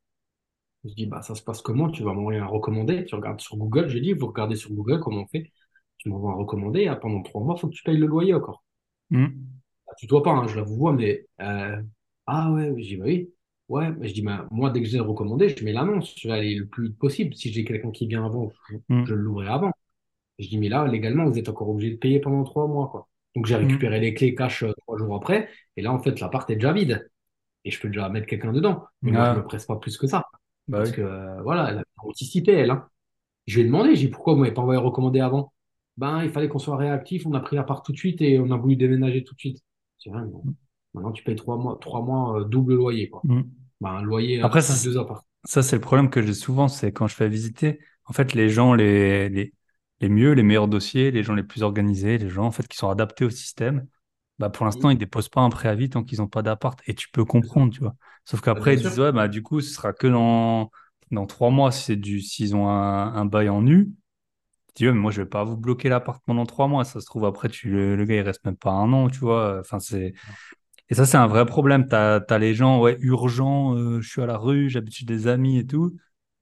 Je 0.86 0.94
dis, 0.94 1.06
bah, 1.06 1.22
ça 1.22 1.36
se 1.36 1.44
passe 1.44 1.62
comment? 1.62 1.90
Tu 1.90 2.04
vas 2.04 2.14
m'envoyer 2.14 2.40
un 2.40 2.46
recommandé. 2.48 3.06
Tu 3.06 3.16
regardes 3.16 3.42
sur 3.42 3.58
Google. 3.58 3.90
J'ai 3.90 4.00
dit, 4.02 4.14
vous 4.14 4.28
regardez 4.28 4.56
sur 4.56 4.72
Google 4.72 5.00
comment 5.00 5.22
on 5.24 5.28
fait. 5.28 5.52
Tu 6.00 6.10
m'envoies 6.10 6.34
un 6.34 6.36
recommandé. 6.38 6.88
ah, 6.88 6.98
pendant 6.98 7.22
trois 7.24 7.42
mois, 7.44 7.56
il 7.58 7.62
faut 7.62 7.70
que 7.70 7.76
tu 7.76 7.84
payes 7.84 7.98
le 7.98 8.08
loyer 8.08 8.34
encore. 8.34 8.64
mm, 9.12 9.60
Ah, 9.88 9.94
tu 9.98 10.08
dois 10.08 10.24
pas, 10.24 10.32
hein, 10.32 10.48
je 10.48 10.56
l'avoue, 10.56 10.76
vois, 10.78 10.94
mais. 10.94 11.26
euh, 11.42 11.82
ah 12.28 12.52
ouais, 12.52 12.74
je 12.78 12.84
dis, 12.88 12.96
bah 12.98 13.06
oui. 13.06 13.34
Ouais, 13.70 13.92
mais 13.92 14.08
je 14.08 14.14
dis, 14.14 14.22
bah, 14.22 14.48
moi, 14.52 14.70
dès 14.72 14.82
que 14.82 14.88
j'ai 14.88 15.00
recommandé, 15.00 15.50
je 15.50 15.64
mets 15.64 15.74
l'annonce. 15.74 16.14
Je 16.18 16.28
vais 16.28 16.34
aller 16.34 16.56
le 16.56 16.68
plus 16.68 16.88
vite 16.88 16.98
possible. 16.98 17.36
Si 17.36 17.52
j'ai 17.54 17.64
quelqu'un 17.66 17.92
qui 17.92 18.08
vient 18.08 18.26
avant, 18.26 18.50
je, 18.70 18.76
je 19.04 19.14
mm, 19.14 19.16
le 19.16 19.22
louerai 19.22 19.48
avant. 19.48 19.72
Je 20.40 20.48
dis, 20.50 20.58
mais 20.60 20.70
là, 20.70 20.88
légalement, 20.88 21.26
vous 21.30 21.40
êtes 21.40 21.50
encore 21.50 21.70
obligé 21.70 21.92
de 21.94 21.98
payer 21.98 22.20
pendant 22.22 22.44
trois 22.44 22.68
mois, 22.68 22.90
quoi. 22.90 23.10
Donc, 23.36 23.46
j'ai 23.48 23.56
mm, 23.58 23.58
récupéré 23.58 24.00
les 24.00 24.14
clés 24.16 24.36
cash 24.36 24.64
euh, 24.64 24.74
trois 24.86 24.98
jours 24.98 25.16
après. 25.16 25.50
Et 25.78 25.82
là, 25.84 25.94
en 25.94 26.00
fait, 26.00 26.20
l'appart 26.22 26.50
est 26.52 26.56
déjà 26.56 26.74
vide. 26.74 27.10
Et 27.66 27.72
je 27.72 27.80
peux 27.82 27.90
déjà 27.90 28.10
mettre 28.10 28.28
quelqu'un 28.28 28.54
dedans. 28.54 28.86
Mais 29.04 29.12
moi, 29.12 29.26
je 29.26 29.34
me 29.34 29.44
Ah, 29.44 29.46
presse 29.46 29.66
pas 29.66 29.78
plus 29.78 29.98
que 29.98 30.08
ça. 30.08 30.26
bah 30.68 30.84
Parce 30.84 30.92
oui. 30.92 30.94
que, 30.94 31.02
euh, 31.02 31.42
voilà, 31.44 31.72
elle 31.72 31.80
a 31.80 31.84
anticipé, 32.00 32.54
elle. 32.54 32.72
hein. 32.72 32.88
Je 33.48 33.56
lui 33.58 33.62
ai 33.64 33.66
demandé, 33.66 33.96
j'ai 33.96 34.08
dit 34.08 34.12
pourquoi 34.12 34.34
vous 34.36 34.42
m'avez 34.42 34.54
pas 34.54 34.62
envoyé 34.64 34.80
recommander 34.82 35.22
avant? 35.22 35.54
Ben, 36.00 36.24
il 36.24 36.30
fallait 36.32 36.50
qu'on 36.50 36.60
soit 36.60 36.78
réactif, 36.78 37.26
on 37.26 37.34
a 37.34 37.40
pris 37.42 37.56
l'appart 37.56 37.86
tout 37.86 37.92
de 37.92 37.98
suite 37.98 38.22
et 38.22 38.40
on 38.40 38.52
a 38.52 38.58
voulu 38.58 38.76
déménager 38.76 39.24
tout 39.24 39.36
de 39.36 39.40
suite. 39.40 39.64
C'est 39.98 40.10
vrai, 40.10 40.22
non. 40.26 40.48
Maintenant, 40.94 41.12
tu 41.12 41.24
payes 41.24 41.36
trois 41.36 41.58
mois, 41.58 41.78
trois 41.82 42.02
mois 42.02 42.40
euh, 42.42 42.44
double 42.46 42.76
loyer, 42.76 43.10
quoi. 43.10 43.28
Mm. 43.28 43.42
Ben, 43.82 43.90
un 43.92 44.02
loyer 44.04 44.42
Après, 44.42 44.62
à 44.62 44.62
ça, 44.62 44.74
c'est- 44.76 44.90
deux 44.90 44.98
apparts. 44.98 45.26
ça, 45.46 45.64
c'est 45.64 45.76
le 45.76 45.82
problème 45.82 46.10
que 46.10 46.22
j'ai 46.22 46.34
souvent, 46.34 46.68
c'est 46.68 46.92
quand 46.94 47.08
je 47.08 47.16
fais 47.16 47.30
visiter, 47.30 47.80
en 48.06 48.14
fait, 48.14 48.34
les 48.34 48.50
gens 48.50 48.74
les, 48.74 49.30
les, 49.30 49.54
les 50.02 50.10
mieux, 50.10 50.34
les 50.34 50.44
meilleurs 50.44 50.68
dossiers, 50.68 51.12
les 51.12 51.24
gens 51.24 51.34
les 51.36 51.44
plus 51.44 51.64
organisés, 51.64 52.18
les 52.18 52.30
gens, 52.30 52.46
en 52.46 52.52
fait, 52.52 52.68
qui 52.68 52.78
sont 52.78 52.90
adaptés 52.90 53.26
au 53.26 53.30
système, 53.30 53.88
bah, 54.40 54.50
pour 54.50 54.66
l'instant, 54.66 54.90
ils 54.90 54.98
déposent 54.98 55.30
pas 55.30 55.42
un 55.42 55.50
préavis 55.50 55.90
tant 55.90 56.04
qu'ils 56.04 56.20
n'ont 56.20 56.28
pas 56.28 56.42
d'appart. 56.44 56.80
Et 56.88 56.96
tu 56.96 57.10
peux 57.12 57.26
comprendre, 57.26 57.74
tu 57.74 57.82
vois. 57.82 57.96
Sauf 58.26 58.42
Ben, 58.54 58.62
qu'après, 58.62 58.76
ils 58.76 58.80
disent, 58.82 59.00
ouais, 59.00 59.12
bah, 59.12 59.28
du 59.28 59.44
coup, 59.44 59.62
ce 59.62 59.74
sera 59.74 59.94
que 59.94 60.08
dans, 60.08 60.72
dans 61.12 61.26
trois 61.28 61.50
mois 61.52 61.72
si 61.72 61.84
c'est 61.86 61.96
du, 61.98 62.22
s'ils 62.22 62.56
ont 62.56 62.70
un, 62.70 63.14
un 63.16 63.26
bail 63.26 63.50
en 63.50 63.62
nu. 63.62 63.92
Tu 64.80 64.84
dis, 64.86 64.88
ouais, 64.88 64.94
mais 64.94 65.00
moi, 65.00 65.12
je 65.12 65.22
vais 65.22 65.28
pas 65.30 65.44
vous 65.44 65.58
bloquer 65.58 65.90
l'appart 65.90 66.24
pendant 66.26 66.46
trois 66.46 66.68
mois. 66.68 66.86
Ça 66.86 67.02
se 67.02 67.06
trouve, 67.06 67.26
après, 67.26 67.50
tu, 67.50 67.70
le, 67.70 67.96
le 67.96 68.06
gars, 68.06 68.16
il 68.16 68.22
reste 68.22 68.46
même 68.46 68.56
pas 68.58 68.72
un 68.72 68.92
an, 68.94 69.10
tu 69.10 69.20
vois. 69.20 69.60
Enfin, 69.60 69.80
c'est, 69.80 70.14
et 70.90 70.96
ça, 70.96 71.06
c'est 71.06 71.18
un 71.18 71.28
vrai 71.28 71.46
problème. 71.46 71.88
T'as, 71.88 72.22
t'as 72.22 72.38
les 72.40 72.54
gens, 72.56 72.82
ouais, 72.82 72.98
urgents, 73.02 73.76
euh, 73.78 74.02
je 74.02 74.10
suis 74.10 74.22
à 74.22 74.26
la 74.28 74.38
rue, 74.38 74.70
j'habite 74.70 74.96
chez 74.96 75.06
des 75.06 75.28
amis 75.28 75.60
et 75.60 75.68
tout. 75.68 75.98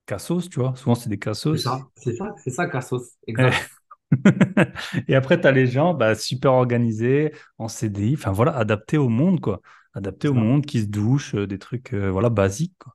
Cassos, 0.07 0.49
tu 0.49 0.59
vois. 0.59 0.75
Souvent, 0.77 0.95
c'est 0.95 1.09
des 1.09 1.19
C'est 1.51 1.57
cassos. 1.57 1.57
ça, 1.57 1.89
c'est 1.95 2.15
ça, 2.15 2.33
c'est 2.37 2.51
ça, 2.51 2.67
Cassos. 2.67 3.17
Exact. 3.27 3.67
Et 5.07 5.15
après, 5.15 5.39
tu 5.41 5.47
as 5.47 5.51
les 5.51 5.67
gens 5.67 5.93
bah, 5.93 6.15
super 6.15 6.53
organisés, 6.53 7.33
en 7.57 7.67
CDI, 7.67 8.13
enfin 8.15 8.31
voilà, 8.31 8.55
adaptés 8.55 8.97
au 8.97 9.09
monde, 9.09 9.39
quoi. 9.41 9.61
Adaptés 9.93 10.27
au 10.27 10.33
ça. 10.33 10.41
monde, 10.43 10.65
qui 10.65 10.81
se 10.81 10.85
douchent, 10.87 11.35
euh, 11.35 11.47
des 11.47 11.59
trucs 11.59 11.93
euh, 11.93 12.09
voilà, 12.11 12.29
basiques, 12.29 12.75
quoi. 12.79 12.93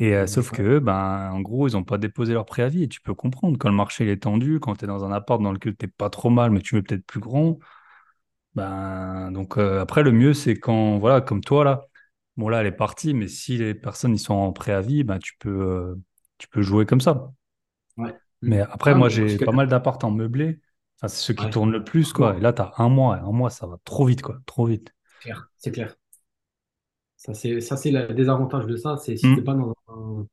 Et 0.00 0.14
euh, 0.14 0.26
sauf 0.26 0.50
que, 0.50 0.78
ben, 0.80 1.30
en 1.32 1.40
gros, 1.42 1.68
ils 1.68 1.74
n'ont 1.74 1.84
pas 1.84 1.98
déposé 1.98 2.32
leur 2.32 2.46
préavis. 2.46 2.84
Et 2.84 2.88
tu 2.88 3.00
peux 3.02 3.14
comprendre, 3.14 3.58
quand 3.58 3.68
le 3.68 3.76
marché 3.76 4.04
il 4.04 4.10
est 4.10 4.22
tendu, 4.22 4.58
quand 4.58 4.76
tu 4.76 4.84
es 4.86 4.88
dans 4.88 5.04
un 5.04 5.12
appart 5.12 5.42
dans 5.42 5.52
lequel 5.52 5.76
tu 5.76 5.88
pas 5.88 6.10
trop 6.10 6.30
mal, 6.30 6.50
mais 6.50 6.60
tu 6.60 6.74
veux 6.76 6.82
peut-être 6.82 7.04
plus 7.06 7.20
grand, 7.20 7.58
ben, 8.54 9.30
donc 9.32 9.58
euh, 9.58 9.80
après, 9.80 10.02
le 10.02 10.12
mieux, 10.12 10.34
c'est 10.34 10.58
quand, 10.58 10.98
voilà, 10.98 11.20
comme 11.20 11.42
toi, 11.42 11.64
là, 11.64 11.86
bon, 12.36 12.48
là, 12.48 12.60
elle 12.60 12.66
est 12.66 12.72
partie, 12.72 13.14
mais 13.14 13.28
si 13.28 13.58
les 13.58 13.74
personnes, 13.74 14.14
ils 14.14 14.18
sont 14.18 14.34
en 14.34 14.52
préavis, 14.52 15.04
ben, 15.04 15.18
tu 15.18 15.34
peux, 15.38 15.50
euh, 15.50 15.94
tu 16.38 16.48
peux 16.48 16.62
jouer 16.62 16.86
comme 16.86 17.00
ça. 17.00 17.32
Ouais. 17.96 18.14
Mais 18.42 18.60
après, 18.60 18.92
Ah, 18.92 18.94
moi, 18.94 19.08
j'ai 19.08 19.36
que, 19.36 19.44
pas 19.44 19.52
mal 19.52 19.68
d'apparts 19.68 19.98
en 20.02 20.10
meublé. 20.10 20.60
Enfin, 20.98 21.08
c'est 21.08 21.22
ceux 21.24 21.34
qui 21.34 21.44
ouais, 21.44 21.50
tournent 21.50 21.72
le 21.72 21.84
plus, 21.84 22.12
quoi. 22.12 22.36
Et 22.36 22.40
là, 22.40 22.52
tu 22.52 22.62
as 22.62 22.72
un 22.78 22.88
mois. 22.88 23.18
Et 23.18 23.20
un 23.20 23.32
mois, 23.32 23.50
ça 23.50 23.66
va 23.66 23.76
trop 23.84 24.06
vite, 24.06 24.22
quoi. 24.22 24.38
Trop 24.46 24.66
vite. 24.66 24.94
c'est 25.58 25.72
clair. 25.72 25.96
Ça, 27.20 27.34
c'est, 27.34 27.60
ça, 27.60 27.76
c'est 27.76 27.92
le 27.92 28.12
désavantage 28.14 28.66
de 28.66 28.76
ça, 28.76 28.96
c'est 28.96 29.16
si 29.16 29.30
t'es 29.32 29.42
Hum, 29.42 29.44
pas 29.44 29.54
dans 29.54 29.74
un, 29.88 30.26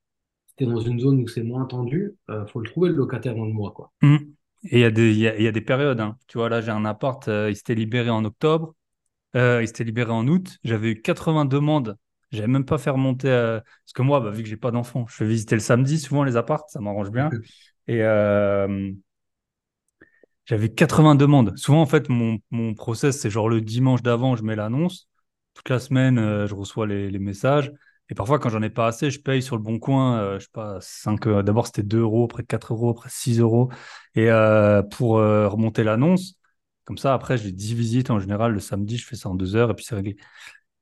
si 0.48 0.56
t'es 0.58 0.66
dans 0.66 0.80
une 0.82 1.00
zone 1.00 1.22
où 1.24 1.28
c'est 1.30 1.44
moins 1.44 1.66
tendu, 1.66 2.16
euh, 2.30 2.46
faut 2.48 2.62
le 2.62 2.70
trouver 2.70 2.90
le 2.90 2.96
locataire 2.96 3.36
dans 3.36 3.46
le 3.46 3.54
mois, 3.54 3.72
quoi. 3.74 3.94
hum. 4.02 4.34
Et 4.64 4.78
il 4.78 4.80
y 4.80 4.84
a 4.84 4.92
des, 4.92 5.14
y 5.14 5.28
a, 5.28 5.36
il 5.38 5.44
y 5.44 5.48
a 5.48 5.52
des 5.52 5.62
périodes, 5.62 6.00
hein. 6.02 6.18
Tu 6.28 6.38
vois, 6.40 6.50
là, 6.50 6.62
j'ai 6.62 6.72
un 6.72 6.84
appart, 6.86 7.28
euh, 7.28 7.50
il 7.52 7.56
s'était 7.56 7.76
libéré 7.76 8.10
en 8.10 8.26
octobre. 8.26 8.74
Euh, 9.36 9.62
il 9.64 9.68
s'était 9.68 9.84
libéré 9.86 10.12
en 10.12 10.28
août. 10.28 10.58
J'avais 10.64 10.92
eu 10.92 11.02
80 11.02 11.46
demandes. 11.46 11.98
J'avais 12.32 12.48
même 12.48 12.66
pas 12.66 12.78
fait 12.80 12.90
remonter. 12.92 13.30
euh, 13.30 13.60
Parce 13.62 13.94
que 13.94 14.02
moi, 14.04 14.20
bah, 14.22 14.32
vu 14.32 14.44
que 14.44 14.50
j'ai 14.50 14.58
pas 14.58 14.72
d'enfant, 14.72 15.06
je 15.08 15.16
fais 15.16 15.28
visiter 15.28 15.56
le 15.56 15.62
samedi, 15.62 16.00
souvent 16.00 16.24
les 16.26 16.38
apparts, 16.38 16.64
ça 16.70 16.82
m'arrange 16.82 17.12
bien. 17.12 17.36
Et 17.88 18.04
euh, 18.04 18.92
j'avais 20.46 20.70
80 20.74 21.16
demandes. 21.16 21.58
Souvent, 21.58 21.82
en 21.82 21.86
fait, 21.86 22.10
mon, 22.10 22.40
mon 22.52 22.74
process, 22.74 23.20
c'est 23.20 23.30
genre 23.30 23.50
le 23.50 23.62
dimanche 23.62 24.02
d'avant, 24.02 24.36
je 24.36 24.44
mets 24.44 24.56
l'annonce. 24.56 25.08
Toute 25.58 25.70
la 25.70 25.80
semaine, 25.80 26.20
euh, 26.20 26.46
je 26.46 26.54
reçois 26.54 26.86
les, 26.86 27.18
messages. 27.18 27.74
Et 28.10 28.16
parfois, 28.16 28.38
quand 28.38 28.50
j'en 28.50 28.62
ai 28.62 28.70
pas 28.70 28.86
assez, 28.86 29.10
je 29.10 29.20
paye 29.20 29.42
sur 29.42 29.58
le 29.58 29.64
bon 29.64 29.80
coin, 29.80 30.20
euh, 30.20 30.40
je 30.40 30.46
sais 30.46 30.52
pas, 30.54 30.78
5, 30.82 31.26
euh, 31.26 31.42
d'abord 31.42 31.66
c'était 31.66 31.82
2 31.82 32.00
euros, 32.02 32.26
après 32.26 32.44
4 32.44 32.74
euros, 32.74 32.92
après 32.92 33.10
6 33.10 33.40
euros. 33.40 33.72
Et 34.14 34.30
euh, 34.30 34.84
pour 34.84 35.18
euh, 35.18 35.48
remonter 35.48 35.84
l'annonce, 35.84 36.36
comme 36.86 37.00
ça, 37.00 37.16
après, 37.16 37.40
j'ai 37.40 37.52
10 37.52 37.74
visites 37.74 38.12
en 38.12 38.20
général. 38.20 38.54
Le 38.54 38.60
samedi, 38.60 38.98
je 38.98 39.08
fais 39.08 39.16
ça 39.16 39.30
en 39.30 39.36
2 39.36 39.56
heures 39.56 39.72
et 39.72 39.74
puis 39.74 39.84
c'est 39.84 39.96
réglé. 39.96 40.16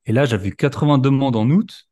Et 0.05 0.13
là, 0.13 0.26
j'avais 0.26 0.51
80 0.51 0.97
demandes 0.99 1.38
en 1.38 1.49
août. 1.49 1.88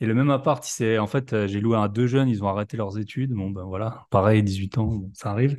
Et 0.00 0.06
le 0.06 0.14
même 0.14 0.30
appart, 0.30 0.64
c'est 0.64 0.98
en 0.98 1.06
fait, 1.06 1.46
j'ai 1.46 1.60
loué 1.60 1.76
à 1.76 1.88
deux 1.88 2.06
jeunes, 2.08 2.28
ils 2.28 2.42
ont 2.42 2.48
arrêté 2.48 2.76
leurs 2.76 2.98
études. 2.98 3.32
Bon, 3.32 3.50
ben 3.50 3.64
voilà, 3.64 4.06
pareil, 4.10 4.42
18 4.42 4.78
ans, 4.78 5.02
ça 5.14 5.30
arrive. 5.30 5.56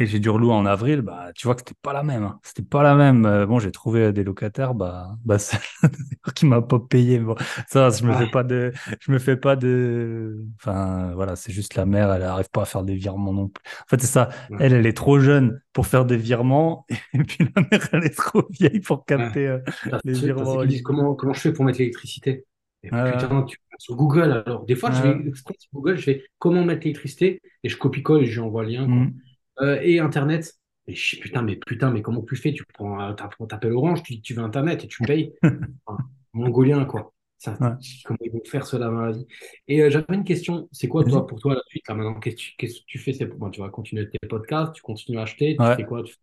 Et 0.00 0.06
j'ai 0.06 0.18
dû 0.18 0.30
relouer 0.30 0.52
en 0.54 0.64
avril, 0.64 1.02
bah, 1.02 1.30
tu 1.34 1.46
vois 1.46 1.54
que 1.54 1.60
c'était 1.60 1.74
pas 1.82 1.92
la 1.92 2.02
même. 2.02 2.22
hein. 2.22 2.40
C'était 2.42 2.62
pas 2.62 2.82
la 2.82 2.94
même. 2.94 3.26
Euh, 3.26 3.44
bon, 3.46 3.58
j'ai 3.58 3.70
trouvé 3.70 4.12
des 4.12 4.24
locataires, 4.24 4.74
bah, 4.74 5.16
bah, 5.24 5.38
c'est 5.38 5.58
qui 6.34 6.46
m'a 6.46 6.62
pas 6.62 6.78
payé. 6.80 7.18
Bon, 7.18 7.34
ça, 7.68 7.90
je 7.90 8.04
me 8.04 8.14
fais 8.14 8.26
pas 8.26 8.42
de, 8.42 8.72
je 9.00 9.12
me 9.12 9.18
fais 9.18 9.36
pas 9.36 9.56
de, 9.56 10.42
enfin, 10.56 11.12
voilà, 11.14 11.36
c'est 11.36 11.52
juste 11.52 11.74
la 11.74 11.84
mère, 11.84 12.10
elle 12.12 12.22
arrive 12.22 12.48
pas 12.50 12.62
à 12.62 12.64
faire 12.64 12.82
des 12.82 12.94
virements 12.94 13.32
non 13.34 13.48
plus. 13.48 13.62
En 13.82 13.88
fait, 13.90 14.00
c'est 14.00 14.06
ça. 14.06 14.30
ouais, 14.48 14.58
Elle, 14.58 14.72
elle 14.72 14.86
est 14.86 14.96
trop 14.96 15.20
jeune 15.20 15.60
pour 15.74 15.86
faire 15.86 16.06
des 16.06 16.16
virements. 16.16 16.86
Et 17.12 17.18
puis 17.18 17.38
la 17.54 17.62
mère, 17.70 17.88
elle 17.92 18.04
est 18.04 18.16
trop 18.16 18.42
vieille 18.50 18.80
pour 18.80 19.04
ouais. 19.16 19.30
capter 19.30 19.46
euh, 19.48 19.58
les 20.04 20.14
virements 20.14 20.62
comment, 20.84 21.14
comment 21.14 21.32
je 21.34 21.40
fais 21.40 21.52
pour 21.52 21.64
mettre 21.64 21.78
l'électricité? 21.78 22.46
Et 22.82 22.90
putain, 22.90 23.42
tu 23.44 23.56
vas 23.70 23.76
sur 23.78 23.96
Google 23.96 24.32
alors. 24.32 24.64
Des 24.64 24.74
fois, 24.76 24.90
je 24.90 25.02
vais 25.02 25.28
exprès 25.28 25.54
sur 25.58 25.70
Google, 25.72 25.96
je 25.96 26.02
fais 26.02 26.24
comment 26.38 26.64
mettre 26.64 26.82
l'électricité? 26.84 27.42
Et 27.62 27.68
je 27.68 27.76
copie-colle 27.76 28.22
et 28.22 28.26
je 28.26 28.32
lui 28.34 28.40
envoie 28.40 28.62
le 28.64 28.70
lien, 28.70 28.88
quoi. 28.88 29.04
hmm, 29.04 29.12
Euh, 29.60 29.78
et 29.82 29.98
Internet. 29.98 30.54
Et 30.86 30.94
je 30.94 31.16
dis, 31.16 31.20
putain, 31.20 31.42
mais 31.42 31.56
putain, 31.56 31.90
mais 31.90 32.02
comment 32.02 32.22
tu 32.22 32.36
fais? 32.36 32.52
Tu 32.52 32.64
prends, 32.74 33.14
t'appelles 33.14 33.72
Orange, 33.72 34.02
tu 34.02 34.14
dis 34.14 34.20
que 34.20 34.26
tu 34.26 34.34
veux 34.34 34.42
Internet 34.42 34.84
et 34.84 34.88
tu 34.88 35.02
payes. 35.04 35.32
Enfin, 35.86 35.98
mongolien, 36.32 36.84
quoi. 36.84 37.12
Ça, 37.38 37.52
ouais. 37.60 37.70
comment 38.04 38.18
ils 38.20 38.30
vont 38.30 38.42
faire 38.44 38.66
cela 38.66 38.86
dans 38.86 39.00
la 39.00 39.12
vie? 39.12 39.26
Et 39.66 39.82
euh, 39.82 39.90
j'avais 39.90 40.14
une 40.14 40.24
question. 40.24 40.68
C'est 40.72 40.88
quoi, 40.88 41.04
toi, 41.04 41.26
pour 41.26 41.40
toi, 41.40 41.54
la 41.54 41.62
suite, 41.66 41.88
là, 41.88 41.94
maintenant? 41.94 42.20
Qu'est-ce 42.20 42.54
que 42.56 42.84
tu, 42.86 42.98
fais? 42.98 43.12
C'est 43.12 43.30
tu 43.52 43.60
vas 43.60 43.68
continuer 43.70 44.08
tes 44.10 44.28
podcasts, 44.28 44.74
tu 44.74 44.82
continues 44.82 45.18
à 45.18 45.22
acheter, 45.22 45.56
tu 45.56 45.62
Ouais. 45.62 45.76
fais 45.76 45.84
quoi? 45.84 46.02
Tu 46.02 46.14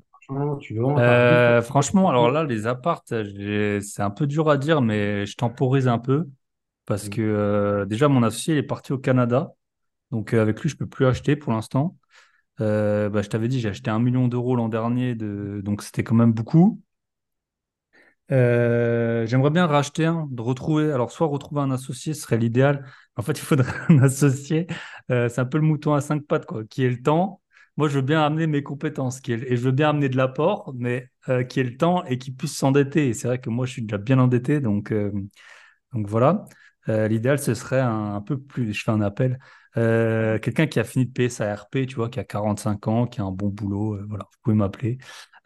tu 0.60 0.76
vends, 0.76 0.98
Euh, 1.00 1.62
franchement, 1.62 2.10
alors 2.10 2.32
là, 2.32 2.44
les 2.44 2.68
apparts, 2.68 3.04
c'est 3.08 4.02
un 4.02 4.10
peu 4.10 4.28
dur 4.28 4.50
à 4.50 4.58
dire, 4.58 4.82
mais 4.82 5.26
je 5.26 5.36
temporise 5.36 5.88
un 5.88 6.00
peu 6.00 6.28
parce 6.86 7.10
que 7.10 7.22
euh, 7.22 7.86
déjà, 7.86 8.08
mon 8.08 8.24
associé 8.24 8.56
il 8.56 8.58
est 8.58 8.64
parti 8.64 8.94
au 8.94 8.98
Canada. 8.98 9.54
Donc, 10.12 10.34
euh, 10.34 10.42
avec 10.42 10.62
lui, 10.62 10.70
je 10.70 10.78
peux 10.78 10.86
plus 10.86 11.06
acheter 11.06 11.36
pour 11.36 11.54
l'instant. 11.54 11.96
Euh, 12.62 13.10
bah, 13.10 13.22
je 13.22 13.30
t'avais 13.30 13.48
dit, 13.48 13.60
j'ai 13.60 13.70
acheté 13.70 13.90
un 13.92 14.00
million 14.00 14.28
d'euros 14.28 14.56
l'an 14.56 14.70
dernier, 14.70 15.16
de... 15.16 15.62
donc 15.64 15.82
c'était 15.84 16.04
quand 16.04 16.16
même 16.16 16.34
beaucoup. 16.34 16.82
Euh, 18.32 19.26
j'aimerais 19.26 19.52
bien 19.52 19.68
racheter 19.68 20.06
un, 20.06 20.28
de 20.32 20.42
retrouver. 20.42 20.92
Alors, 20.92 21.12
soit 21.12 21.28
retrouver 21.28 21.62
un 21.62 21.72
associé, 21.72 22.14
serait 22.14 22.38
l'idéal. 22.38 22.86
En 23.16 23.22
fait, 23.22 23.34
il 23.34 23.42
faudrait 23.42 23.72
un 23.90 24.00
associé. 24.00 24.68
euh, 25.12 25.30
c'est 25.30 25.42
un 25.42 25.46
peu 25.46 25.58
le 25.58 25.64
mouton 25.64 25.94
à 25.94 26.02
cinq 26.02 26.24
pattes, 26.26 26.46
quoi, 26.46 26.64
qui 26.66 26.84
ait 26.84 26.90
le 26.90 27.02
temps. 27.02 27.42
Moi, 27.78 27.88
je 27.90 27.96
veux 27.96 28.02
bien 28.02 28.22
amener 28.26 28.48
mes 28.48 28.64
compétences, 28.64 29.20
est- 29.28 29.30
et 29.52 29.56
je 29.58 29.62
veux 29.64 29.72
bien 29.72 29.90
amener 29.92 30.10
de 30.10 30.18
l'apport, 30.18 30.74
mais 30.76 31.10
qui 31.50 31.60
ait 31.60 31.64
le 31.64 31.76
temps 31.78 32.06
et 32.06 32.18
qui 32.18 32.32
puisse 32.32 32.56
s'endetter. 32.56 33.10
Et 33.10 33.14
c'est 33.14 33.28
vrai 33.28 33.40
que 33.40 33.50
moi, 33.50 33.66
je 33.66 33.74
suis 33.74 33.82
déjà 33.82 33.98
bien 33.98 34.18
endetté, 34.20 34.62
donc, 34.62 34.92
voilà. 35.94 36.46
L'idéal, 36.88 37.38
ce 37.40 37.54
serait 37.54 37.82
un 37.82 38.22
peu 38.22 38.38
plus, 38.40 38.74
je 38.74 38.82
fais 38.84 38.92
un 38.92 39.02
appel, 39.02 39.40
euh, 39.78 40.40
quelqu'un 40.40 40.68
qui 40.68 40.80
a 40.80 40.84
fini 40.84 41.06
de 41.06 41.12
payer 41.12 41.30
sa 41.30 41.54
RP, 41.54 41.86
tu 41.88 41.96
vois, 41.96 42.10
qui 42.10 42.20
a 42.20 42.24
45 42.24 42.88
ans, 42.88 43.08
qui 43.08 43.22
a 43.22 43.24
un 43.24 43.32
bon 43.32 43.50
boulot, 43.50 43.96
euh, 43.96 44.06
voilà, 44.10 44.26
vous 44.26 44.40
pouvez 44.44 44.56
m'appeler. 44.56 44.98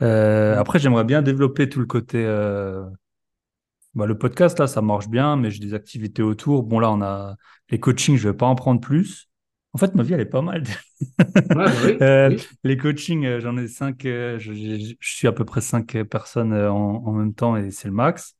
Euh, 0.01 0.57
après, 0.57 0.79
j'aimerais 0.79 1.03
bien 1.03 1.21
développer 1.21 1.69
tout 1.69 1.79
le 1.79 1.85
côté, 1.85 2.23
bah, 3.93 4.05
le 4.05 4.17
podcast, 4.17 4.57
là, 4.57 4.67
ça 4.67 4.81
marche 4.81 5.09
bien, 5.09 5.35
mais 5.35 5.51
j'ai 5.51 5.59
des 5.59 5.73
activités 5.73 6.23
autour. 6.23 6.63
Bon, 6.63 6.79
là, 6.79 6.91
on 6.91 7.01
a 7.01 7.35
les 7.69 7.79
coachings, 7.79 8.15
je 8.15 8.29
vais 8.29 8.35
pas 8.35 8.45
en 8.45 8.55
prendre 8.55 8.79
plus. 8.79 9.29
En 9.73 9.77
fait, 9.77 9.95
ma 9.95 10.03
vie, 10.03 10.13
elle 10.13 10.21
est 10.21 10.25
pas 10.25 10.41
mal. 10.41 10.63
Ouais, 11.19 11.45
bah 11.55 11.71
oui, 11.83 11.97
oui. 12.01 12.47
les 12.63 12.77
coachings, 12.77 13.39
j'en 13.39 13.57
ai 13.57 13.67
cinq, 13.67 14.01
je, 14.03 14.95
suis 15.01 15.27
à 15.27 15.31
peu 15.33 15.45
près 15.45 15.61
cinq 15.61 15.97
personnes 16.03 16.53
en, 16.53 17.05
en 17.05 17.11
même 17.11 17.33
temps 17.33 17.57
et 17.57 17.71
c'est 17.71 17.87
le 17.87 17.93
max. 17.93 18.37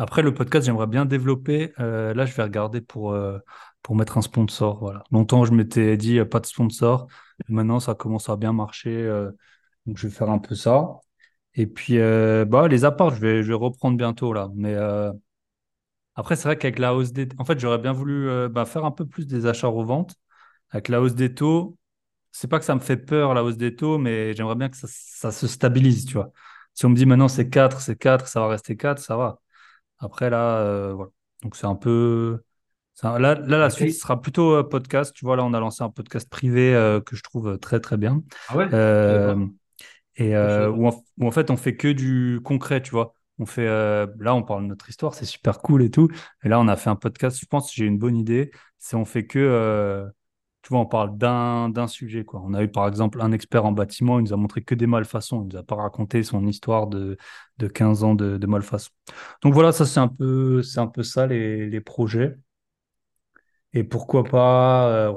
Après, 0.00 0.22
le 0.22 0.32
podcast, 0.32 0.64
j'aimerais 0.64 0.86
bien 0.86 1.04
développer. 1.04 1.74
Euh, 1.78 2.14
là, 2.14 2.24
je 2.24 2.34
vais 2.34 2.42
regarder 2.42 2.80
pour, 2.80 3.12
euh, 3.12 3.38
pour 3.82 3.96
mettre 3.96 4.18
un 4.18 4.22
sponsor. 4.22 4.78
Voilà. 4.80 5.04
Longtemps, 5.10 5.44
je 5.44 5.52
m'étais 5.52 5.96
dit 5.96 6.18
euh, 6.18 6.24
pas 6.24 6.40
de 6.40 6.46
sponsor. 6.46 7.06
Maintenant, 7.48 7.80
ça 7.80 7.94
commence 7.94 8.28
à 8.28 8.36
bien 8.36 8.52
marcher. 8.52 8.90
euh, 8.90 9.30
donc, 9.86 9.96
je 9.98 10.08
vais 10.08 10.14
faire 10.14 10.30
un 10.30 10.38
peu 10.38 10.54
ça. 10.54 11.00
Et 11.54 11.66
puis, 11.66 11.98
euh, 11.98 12.44
bah, 12.44 12.68
les 12.68 12.84
apparts, 12.84 13.14
je 13.14 13.20
vais, 13.20 13.42
je 13.42 13.48
vais 13.48 13.54
reprendre 13.54 13.96
bientôt 13.96 14.32
là. 14.32 14.50
Mais 14.54 14.76
après, 16.14 16.36
c'est 16.36 16.44
vrai 16.48 16.58
qu'avec 16.58 16.78
la 16.78 16.94
hausse 16.94 17.12
des... 17.12 17.28
En 17.38 17.44
fait, 17.44 17.58
j'aurais 17.58 17.78
bien 17.78 17.92
voulu 17.92 18.28
bah, 18.50 18.64
faire 18.66 18.84
un 18.84 18.90
peu 18.90 19.06
plus 19.06 19.26
des 19.26 19.46
achats-reventes. 19.46 20.14
Avec 20.70 20.88
la 20.88 21.00
hausse 21.00 21.14
des 21.14 21.34
taux, 21.34 21.78
c'est 22.32 22.48
pas 22.48 22.58
que 22.60 22.64
ça 22.64 22.74
me 22.74 22.80
fait 22.80 22.96
peur, 22.96 23.34
la 23.34 23.44
hausse 23.44 23.56
des 23.56 23.74
taux, 23.76 23.98
mais 23.98 24.34
j'aimerais 24.34 24.54
bien 24.56 24.68
que 24.68 24.76
ça, 24.76 25.32
se 25.32 25.46
stabilise, 25.48 26.06
tu 26.06 26.14
vois. 26.14 26.32
Si 26.74 26.86
on 26.86 26.90
me 26.90 26.96
dit 26.96 27.06
maintenant 27.06 27.28
c'est 27.28 27.48
4, 27.50 27.80
c'est 27.80 27.96
4, 27.96 28.28
ça 28.28 28.40
va 28.40 28.48
rester 28.48 28.76
4, 28.76 29.00
ça 29.00 29.16
va. 29.16 29.40
Après, 29.98 30.30
là, 30.30 30.92
voilà. 30.94 31.10
Donc, 31.42 31.56
c'est 31.56 31.66
un 31.66 31.76
peu. 31.76 32.42
Ça- 33.00 33.18
Là, 33.18 33.34
là, 33.34 33.58
la 33.58 33.70
suite 33.70 33.92
sera 33.92 34.20
plutôt 34.20 34.52
euh, 34.56 34.62
podcast. 34.62 35.14
Tu 35.14 35.24
vois, 35.24 35.36
là, 35.36 35.44
on 35.44 35.54
a 35.54 35.60
lancé 35.60 35.82
un 35.82 35.90
podcast 35.90 36.28
privé 36.28 36.74
euh, 36.74 37.00
que 37.00 37.16
je 37.16 37.22
trouve 37.22 37.48
euh, 37.48 37.56
très, 37.58 37.80
très 37.80 37.96
bien. 37.96 38.22
Ah 38.48 38.56
ouais? 38.56 38.68
Euh, 38.72 39.46
et 40.16 40.36
euh, 40.36 40.70
où, 40.70 40.86
en, 40.88 41.04
où 41.18 41.26
en 41.26 41.30
fait, 41.30 41.50
on 41.50 41.56
fait 41.56 41.76
que 41.76 41.88
du 41.88 42.40
concret, 42.44 42.82
tu 42.82 42.90
vois. 42.90 43.14
On 43.38 43.46
fait, 43.46 43.64
là, 43.66 44.34
on 44.34 44.42
parle 44.42 44.64
de 44.64 44.68
notre 44.68 44.90
histoire, 44.90 45.14
c'est 45.14 45.24
super 45.24 45.60
cool 45.60 45.82
et 45.82 45.90
tout. 45.90 46.08
Et 46.44 46.48
là, 46.50 46.60
on 46.60 46.68
a 46.68 46.76
fait 46.76 46.90
un 46.90 46.96
podcast, 46.96 47.38
je 47.40 47.46
pense 47.46 47.70
que 47.70 47.74
j'ai 47.76 47.86
une 47.86 47.96
bonne 47.98 48.16
idée. 48.16 48.50
C'est 48.76 48.96
on 48.96 49.06
fait 49.06 49.26
que, 49.26 50.06
tu 50.62 50.68
vois, 50.68 50.80
on 50.80 50.86
parle 50.86 51.16
d'un 51.16 51.86
sujet, 51.86 52.22
quoi. 52.24 52.42
On 52.44 52.52
a 52.52 52.62
eu, 52.62 52.68
par 52.68 52.86
exemple, 52.86 53.22
un 53.22 53.32
expert 53.32 53.64
en 53.64 53.72
bâtiment, 53.72 54.18
il 54.18 54.24
nous 54.24 54.34
a 54.34 54.36
montré 54.36 54.62
que 54.62 54.74
des 54.74 54.86
malfaçons. 54.86 55.42
Il 55.48 55.54
nous 55.54 55.58
a 55.58 55.62
pas 55.62 55.76
raconté 55.76 56.22
son 56.22 56.46
histoire 56.46 56.86
de, 56.86 57.16
de 57.56 57.66
15 57.66 58.04
ans 58.04 58.14
de, 58.14 58.36
de 58.36 58.46
malfaçon. 58.46 58.90
Donc 59.42 59.54
voilà, 59.54 59.72
ça, 59.72 59.86
c'est 59.86 60.00
un 60.00 60.08
peu, 60.08 60.60
un 60.76 60.86
peu 60.86 61.02
ça, 61.02 61.26
les, 61.26 61.66
les 61.70 61.80
projets. 61.80 62.36
Et 63.72 63.84
pourquoi 63.84 64.24
pas, 64.24 64.88
euh, 64.90 65.12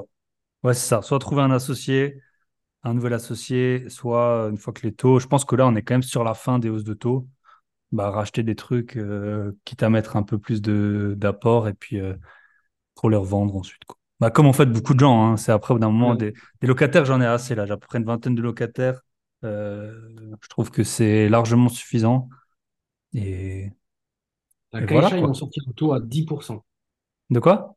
ouais, 0.64 0.74
c'est 0.74 0.88
ça. 0.88 1.02
Soit 1.02 1.18
trouver 1.20 1.42
un 1.42 1.50
associé, 1.50 2.20
un 2.84 2.94
nouvel 2.94 3.14
associé, 3.14 3.88
soit 3.90 4.46
euh, 4.46 4.50
une 4.50 4.58
fois 4.58 4.72
que 4.72 4.82
les 4.86 4.94
taux, 4.94 5.20
je 5.20 5.28
pense 5.28 5.44
que 5.44 5.56
là, 5.56 5.66
on 5.68 5.76
est 5.76 5.82
quand 5.82 5.94
même 5.94 6.02
sur 6.02 6.24
la 6.24 6.34
fin 6.34 6.58
des 6.60 6.70
hausses 6.70 6.84
de 6.84 6.94
taux, 6.94 7.28
bah, 7.92 8.10
racheter 8.10 8.42
des 8.44 8.56
trucs, 8.56 8.96
euh, 8.98 9.52
quitte 9.64 9.82
à 9.84 9.90
mettre 9.90 10.16
un 10.16 10.24
peu 10.24 10.38
plus 10.38 10.62
de 10.62 11.14
d'apport 11.18 11.68
et 11.68 11.74
puis 11.74 12.00
euh, 12.00 12.14
pour 12.94 13.10
les 13.10 13.16
revendre 13.16 13.56
ensuite, 13.56 13.84
quoi. 13.86 13.96
Bah, 14.20 14.30
comme 14.30 14.46
en 14.46 14.52
fait 14.54 14.66
beaucoup 14.66 14.94
de 14.94 15.00
gens, 15.00 15.32
hein, 15.32 15.36
c'est 15.36 15.52
après, 15.52 15.74
au 15.74 15.76
bout 15.78 15.80
d'un 15.82 15.90
moment, 15.90 16.14
Ouais. 16.14 16.16
des, 16.16 16.34
des 16.60 16.66
locataires, 16.68 17.04
j'en 17.06 17.20
ai 17.20 17.26
assez 17.26 17.54
là, 17.56 17.66
j'ai 17.66 17.72
à 17.72 17.76
peu 17.78 17.86
près 17.88 17.98
une 17.98 18.04
vingtaine 18.06 18.34
de 18.36 18.42
locataires. 18.42 19.00
Euh, 19.44 20.10
je 20.42 20.48
trouve 20.48 20.70
que 20.70 20.84
c'est 20.84 21.28
largement 21.28 21.68
suffisant. 21.68 22.28
Et, 23.14 23.72
La 24.72 24.80
et 24.80 24.86
voilà, 24.86 25.16
ils 25.16 25.24
m'ont 25.24 25.32
quoi. 25.32 25.32
sorti 25.32 25.60
un 25.66 25.72
taux 25.72 25.94
à 25.94 26.00
10%. 26.00 26.66
De 27.30 27.40
quoi? 27.40 27.76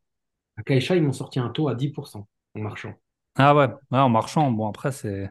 La 0.58 0.62
Caixa, 0.62 0.94
ils 0.94 1.02
m'ont 1.02 1.14
sorti 1.14 1.38
un 1.40 1.48
taux 1.48 1.68
à 1.68 1.74
10% 1.74 2.28
en 2.54 2.60
marchand. 2.60 2.94
Ah 3.36 3.54
ouais, 3.54 3.68
ouais, 3.90 3.98
en 3.98 4.08
marchand, 4.10 4.50
bon, 4.50 4.68
après, 4.68 4.92
c'est. 4.92 5.30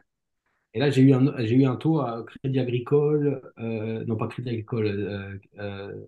Et 0.74 0.80
là, 0.80 0.90
j'ai 0.90 1.02
eu 1.02 1.12
un, 1.14 1.34
j'ai 1.44 1.54
eu 1.56 1.64
un 1.66 1.76
taux 1.76 2.00
à 2.00 2.24
Crédit 2.24 2.58
Agricole, 2.60 3.42
euh, 3.58 4.04
non 4.06 4.16
pas 4.16 4.28
Crédit 4.28 4.50
Agricole, 4.50 4.86
euh, 4.86 5.38
euh, 5.58 6.06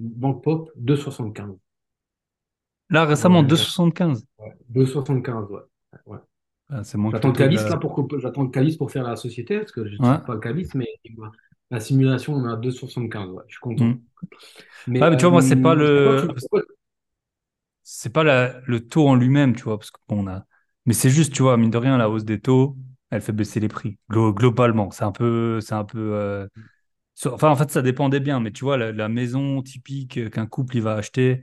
Banque 0.00 0.42
Pop, 0.44 0.72
2,75. 0.76 1.58
Là, 2.90 3.04
récemment, 3.06 3.42
je- 3.42 3.48
deux 3.48 3.56
je- 3.56 3.62
virgule 3.62 3.66
soixante-quinze 3.72 4.26
ouais, 4.38 4.54
2,75, 4.68 5.50
ouais. 5.50 5.60
Ouais. 6.06 6.18
Ah, 6.68 6.84
c'est 6.84 6.98
J'attends 7.12 7.28
le 7.30 7.34
là 7.70 7.78
pour 7.78 8.08
j'attends 8.20 8.44
le 8.44 8.50
calice 8.50 8.76
pour 8.78 8.92
faire 8.92 9.04
la 9.04 9.16
société 9.16 9.58
parce 9.60 9.72
que 9.72 9.86
je 9.88 9.96
ne 9.96 9.98
Ouais. 9.98 10.16
sais 10.16 10.22
pas 10.24 10.34
le 10.34 10.40
calice, 10.40 10.74
mais 10.74 10.88
la 11.70 11.80
simulation 11.80 12.34
on 12.34 12.48
est 12.48 12.52
à 12.52 12.56
2,75. 12.56 13.30
Ouais, 13.30 13.44
je 13.48 13.54
suis 13.54 13.60
content. 13.60 13.86
Mm. 13.86 14.00
Mais 14.86 15.00
Ouais, 15.00 15.10
mais 15.10 15.16
tu 15.16 15.22
vois, 15.24 15.30
moi, 15.32 15.42
c'est 15.42 15.56
pas 15.60 15.74
euh, 15.74 15.88
pourquoi 15.92 16.16
tu, 16.16 16.26
le. 16.26 16.34
pourquoi- 16.38 16.62
c'est 17.82 18.12
pas 18.12 18.24
la- 18.24 18.60
le 18.66 18.86
taux 18.86 19.08
en 19.08 19.14
lui-même, 19.14 19.54
tu 19.56 19.64
vois, 19.64 19.78
parce 19.78 19.90
que 19.90 19.98
bon, 20.08 20.24
on 20.24 20.28
a. 20.28 20.44
Mais 20.86 20.92
c'est 20.94 21.10
juste, 21.10 21.32
tu 21.34 21.42
vois, 21.42 21.56
mine 21.56 21.70
de 21.70 21.78
rien, 21.78 21.98
la 21.98 22.10
hausse 22.10 22.24
des 22.24 22.40
taux, 22.40 22.76
elle 23.10 23.20
fait 23.22 23.32
baisser 23.32 23.60
les 23.60 23.68
prix 23.68 23.98
glo- 24.10 24.32
globalement. 24.34 24.90
C'est 24.90 25.04
un 25.04 25.12
peu, 25.12 25.60
c'est 25.60 25.74
un 25.74 25.84
peu. 25.84 25.98
euh, 26.14 26.46
Enfin, 27.26 27.50
en 27.50 27.56
fait, 27.56 27.70
ça 27.70 27.82
dépend 27.82 28.08
des 28.08 28.20
biens, 28.20 28.40
mais 28.40 28.50
tu 28.52 28.64
vois, 28.64 28.76
la, 28.78 28.92
la 28.92 29.08
maison 29.08 29.62
typique 29.62 30.16
euh, 30.18 30.30
qu'un 30.30 30.46
couple 30.46 30.76
il 30.76 30.82
va 30.82 30.94
acheter, 30.94 31.42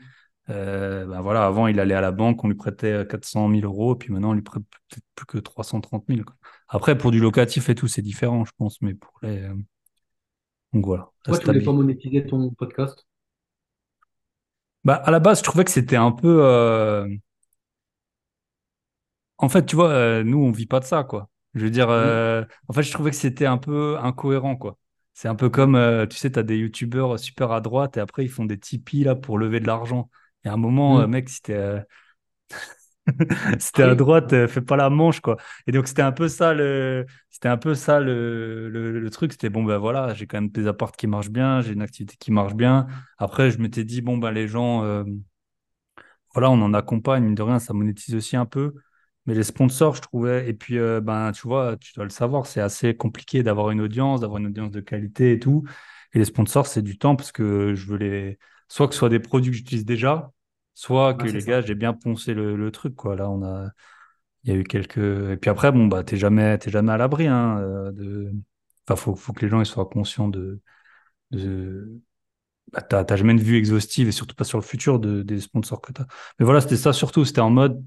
euh, 0.49 1.05
ben 1.05 1.21
voilà, 1.21 1.45
avant 1.45 1.67
il 1.67 1.79
allait 1.79 1.93
à 1.95 2.01
la 2.01 2.11
banque, 2.11 2.43
on 2.43 2.47
lui 2.47 2.55
prêtait 2.55 2.91
euh, 2.93 3.05
400 3.05 3.47
000 3.49 3.65
euros, 3.65 3.95
puis 3.95 4.11
maintenant 4.11 4.31
on 4.31 4.33
lui 4.33 4.41
prête 4.41 4.63
peut-être 4.89 5.03
plus 5.15 5.25
que 5.27 5.37
330 5.37 6.07
000. 6.07 6.25
quoi. 6.25 6.35
Après, 6.69 6.97
pour 6.97 7.11
du 7.11 7.19
locatif 7.19 7.69
et 7.69 7.75
tout, 7.75 7.87
c'est 7.87 8.01
différent, 8.01 8.45
je 8.45 8.51
pense, 8.57 8.81
mais 8.81 8.95
pour 8.95 9.13
les. 9.23 9.43
euh, 9.43 9.53
Donc 10.73 10.85
voilà, 10.85 11.11
pourquoi 11.23 11.39
tu 11.39 11.47
voulais 11.47 11.61
pas 11.61 11.71
monétiser 11.73 12.27
ton 12.27 12.49
podcast? 12.51 13.06
Bah, 14.87 14.95
à 14.95 15.11
la 15.11 15.19
base, 15.19 15.39
je 15.39 15.43
trouvais 15.43 15.65
que 15.65 15.71
c'était 15.71 15.97
un 15.97 16.11
peu. 16.13 16.39
euh, 16.45 17.07
En 19.37 19.49
fait, 19.49 19.65
tu 19.65 19.75
vois, 19.75 19.89
euh, 19.91 20.23
nous, 20.23 20.39
on 20.39 20.51
vit 20.51 20.65
pas 20.65 20.79
de 20.79 20.85
ça, 20.85 21.03
quoi. 21.03 21.29
Je 21.53 21.61
veux 21.65 21.69
dire, 21.71 21.89
euh, 21.89 22.43
en 22.67 22.73
fait, 22.73 22.83
je 22.83 22.91
trouvais 22.91 23.11
que 23.11 23.15
c'était 23.17 23.45
un 23.45 23.57
peu 23.57 23.97
incohérent, 23.99 24.55
quoi. 24.55 24.77
C'est 25.13 25.27
un 25.27 25.35
peu 25.35 25.49
comme, 25.49 25.75
tu 26.09 26.17
sais, 26.17 26.31
tu 26.31 26.39
as 26.39 26.43
des 26.43 26.57
youtubeurs 26.57 27.19
super 27.19 27.51
à 27.51 27.61
droite 27.61 27.97
et 27.97 27.99
après, 27.99 28.23
ils 28.25 28.29
font 28.29 28.45
des 28.45 28.59
Tipeee, 28.59 29.03
là, 29.03 29.15
pour 29.15 29.37
lever 29.39 29.59
de 29.59 29.67
l'argent. 29.67 30.09
Il 30.43 30.47
y 30.47 30.51
a 30.51 30.53
un 30.53 30.57
moment, 30.57 30.99
hmm. 30.99 31.07
mec, 31.07 31.29
si 31.29 31.41
t'es 31.41 31.83
t'es 33.73 33.83
à 33.83 33.95
droite, 33.95 34.33
euh, 34.33 34.47
fais 34.47 34.61
pas 34.61 34.75
la 34.75 34.89
manche, 34.89 35.19
quoi. 35.21 35.37
Et 35.67 35.71
donc, 35.71 35.87
c'était 35.87 36.01
un 36.01 36.11
peu 36.11 36.27
ça, 36.27 36.53
le, 36.53 37.05
c'était 37.29 37.47
un 37.49 37.57
peu 37.57 37.73
ça, 37.75 37.99
le, 37.99 38.69
le, 38.69 38.99
le 38.99 39.09
truc. 39.09 39.31
C'était, 39.31 39.49
bon, 39.49 39.63
ben 39.63 39.77
voilà, 39.77 40.13
j'ai 40.13 40.27
quand 40.27 40.37
même 40.41 40.49
des 40.49 40.67
apparts 40.67 40.91
qui 40.91 41.07
marchent 41.07 41.29
bien, 41.29 41.61
j'ai 41.61 41.73
une 41.73 41.81
activité 41.81 42.15
qui 42.19 42.31
marche 42.31 42.53
bien. 42.55 42.87
Après, 43.17 43.51
je 43.51 43.59
m'étais 43.59 43.83
dit, 43.83 44.01
bon, 44.01 44.17
ben 44.17 44.31
les 44.31 44.47
gens, 44.47 44.83
euh, 44.83 45.03
voilà, 46.33 46.49
on 46.51 46.61
en 46.61 46.73
accompagne, 46.73 47.23
mine 47.23 47.35
de 47.35 47.41
rien, 47.41 47.59
ça 47.59 47.73
monétise 47.73 48.15
aussi 48.15 48.35
un 48.35 48.45
peu. 48.45 48.73
Mais 49.25 49.33
les 49.33 49.43
sponsors, 49.43 49.95
je 49.95 50.01
trouvais, 50.01 50.47
et 50.49 50.53
puis, 50.53 50.77
euh, 50.77 51.01
ben, 51.01 51.31
tu 51.33 51.47
vois, 51.47 51.75
tu 51.77 51.93
dois 51.93 52.05
le 52.05 52.09
savoir, 52.09 52.45
c'est 52.45 52.61
assez 52.61 52.95
compliqué 52.95 53.43
d'avoir 53.43 53.71
une 53.71 53.81
audience, 53.81 54.21
d'avoir 54.21 54.39
une 54.39 54.47
audience 54.47 54.71
de 54.71 54.79
qualité 54.81 55.33
et 55.33 55.39
tout. 55.39 55.63
Et 56.13 56.19
les 56.19 56.25
sponsors, 56.25 56.67
c'est 56.67 56.81
du 56.81 56.97
temps 56.97 57.15
parce 57.15 57.31
que 57.31 57.75
je 57.75 57.87
veux 57.87 57.97
les, 57.97 58.39
soit 58.69 58.87
que 58.87 58.93
ce 58.93 58.99
soit 58.99 59.09
des 59.09 59.19
produits 59.19 59.51
que 59.51 59.57
j'utilise 59.57 59.85
déjà, 59.85 60.31
soit 60.81 61.15
que 61.15 61.27
les 61.27 61.41
ça. 61.41 61.43
gars, 61.43 61.61
j'ai 61.61 61.75
bien 61.75 61.93
poncé 61.93 62.33
le, 62.33 62.55
le 62.55 62.71
truc, 62.71 62.95
quoi. 62.95 63.15
Là, 63.15 63.29
on 63.29 63.43
a, 63.43 63.69
il 64.43 64.51
y 64.51 64.53
a 64.55 64.57
eu 64.59 64.63
quelques, 64.65 64.97
et 64.99 65.37
puis 65.37 65.49
après, 65.49 65.71
bon, 65.71 65.87
bah, 65.87 66.03
t'es 66.03 66.17
jamais, 66.17 66.57
t'es 66.59 66.71
jamais 66.71 66.91
à 66.93 66.97
l'abri, 66.97 67.27
hein, 67.27 67.59
euh, 67.59 67.91
de, 67.93 68.33
enfin, 68.87 68.95
faut, 68.97 69.15
faut 69.15 69.33
que 69.33 69.41
les 69.45 69.49
gens, 69.49 69.61
ils 69.61 69.65
soient 69.65 69.87
conscients 69.87 70.29
de, 70.29 70.61
de, 71.31 72.01
bah, 72.73 72.81
t'as 72.81 73.03
t'as 73.05 73.15
jamais 73.15 73.33
une 73.33 73.41
vue 73.41 73.57
exhaustive 73.57 74.07
et 74.07 74.11
surtout 74.11 74.35
pas 74.35 74.43
sur 74.45 74.57
le 74.59 74.63
futur 74.63 74.99
de, 74.99 75.23
des 75.23 75.41
sponsors 75.41 75.81
que 75.81 75.91
t'as. 75.93 76.05
Mais 76.39 76.45
voilà, 76.45 76.61
c'était 76.61 76.77
ça 76.77 76.93
surtout, 76.93 77.25
c'était 77.25 77.41
en 77.41 77.49
mode, 77.51 77.83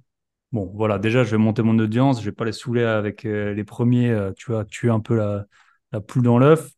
Bon, 0.53 0.71
voilà, 0.75 0.99
déjà, 1.01 1.25
je 1.25 1.33
vais 1.33 1.39
monter 1.39 1.63
mon 1.63 1.79
audience, 1.81 2.21
je 2.21 2.27
vais 2.27 2.33
pas 2.33 2.45
les 2.47 2.53
saouler 2.53 2.85
avec 2.85 3.27
euh, 3.27 3.55
les 3.55 3.65
premiers, 3.65 4.11
euh, 4.11 4.33
tu 4.37 4.53
vois, 4.53 4.65
tuer 4.67 4.91
un 4.91 5.01
peu 5.01 5.17
la, 5.17 5.47
la 5.93 6.01
poule 6.01 6.23
dans 6.23 6.39
l'œuf. 6.39 6.71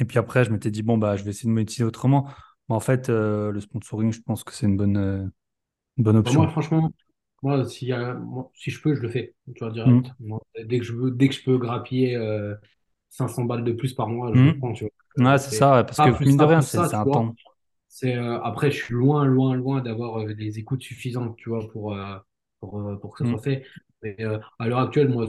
Et 0.00 0.04
puis 0.04 0.18
après, 0.18 0.44
je 0.44 0.50
m'étais 0.50 0.70
dit, 0.70 0.82
bon, 0.82 0.98
bah, 0.98 1.16
je 1.16 1.24
vais 1.24 1.30
essayer 1.30 1.48
de 1.48 1.54
monétiser 1.54 1.84
autrement. 1.84 2.28
En 2.68 2.80
fait, 2.80 3.08
euh, 3.10 3.50
le 3.52 3.60
sponsoring, 3.60 4.12
je 4.12 4.20
pense 4.22 4.44
que 4.44 4.52
c'est 4.52 4.66
une 4.66 4.76
bonne, 4.76 4.96
euh, 4.96 5.26
une 5.98 6.04
bonne 6.04 6.16
Bah, 6.24 6.32
moi, 6.32 6.48
option. 6.48 6.48
franchement, 6.48 6.90
moi, 7.42 7.64
s'il 7.68 7.88
y 7.88 7.92
a- 7.92 8.14
moi, 8.14 8.50
si 8.54 8.70
je 8.70 8.80
peux, 8.82 8.94
je 8.94 9.00
le 9.02 9.08
fais, 9.10 9.34
tu 9.54 9.58
vois, 9.60 9.70
Mhm. 9.84 10.02
direct. 10.02 10.12
Moi, 10.20 10.40
dès 10.64 10.78
que 10.78 10.84
je 10.84 10.92
veux, 10.92 11.10
dès 11.10 11.28
que 11.28 11.34
je 11.34 11.44
peux 11.44 11.58
grappiller 11.58 12.16
euh, 12.16 12.54
500 13.10 13.44
balles 13.44 13.64
de 13.64 13.72
plus 13.72 13.94
par 13.94 14.08
mois, 14.08 14.34
je 14.36 14.44
le 14.44 14.52
Mhm. 14.52 14.58
prends, 14.58 14.72
tu 14.72 14.84
vois. 14.84 14.92
Ouais, 15.18 15.38
Euh, 15.38 15.38
c'est 15.38 15.52
ça, 15.54 15.84
parce 15.84 16.00
que 16.00 16.10
mine 16.24 16.38
de 16.38 16.44
rien, 16.44 16.62
c'est 16.62 16.94
un 16.94 17.06
temps. 17.06 17.36
Euh, 18.04 18.40
après, 18.42 18.70
je 18.70 18.84
suis 18.84 18.94
loin, 18.94 19.24
loin, 19.24 19.54
loin 19.56 19.80
d'avoir 19.80 20.20
euh, 20.20 20.34
des 20.34 20.58
écoutes 20.58 20.82
suffisantes, 20.82 21.36
tu 21.36 21.48
vois, 21.50 21.68
pour, 21.70 21.94
euh, 21.94 22.18
pour, 22.60 22.80
euh, 22.80 22.96
pour 22.96 23.14
que 23.14 23.24
ça 23.24 23.28
soit 23.28 23.38
Mhm. 23.38 23.42
fait. 23.42 23.64
Mais 24.02 24.16
euh, 24.20 24.38
à 24.58 24.68
l'heure 24.68 24.78
actuelle, 24.80 25.08
moi, 25.08 25.26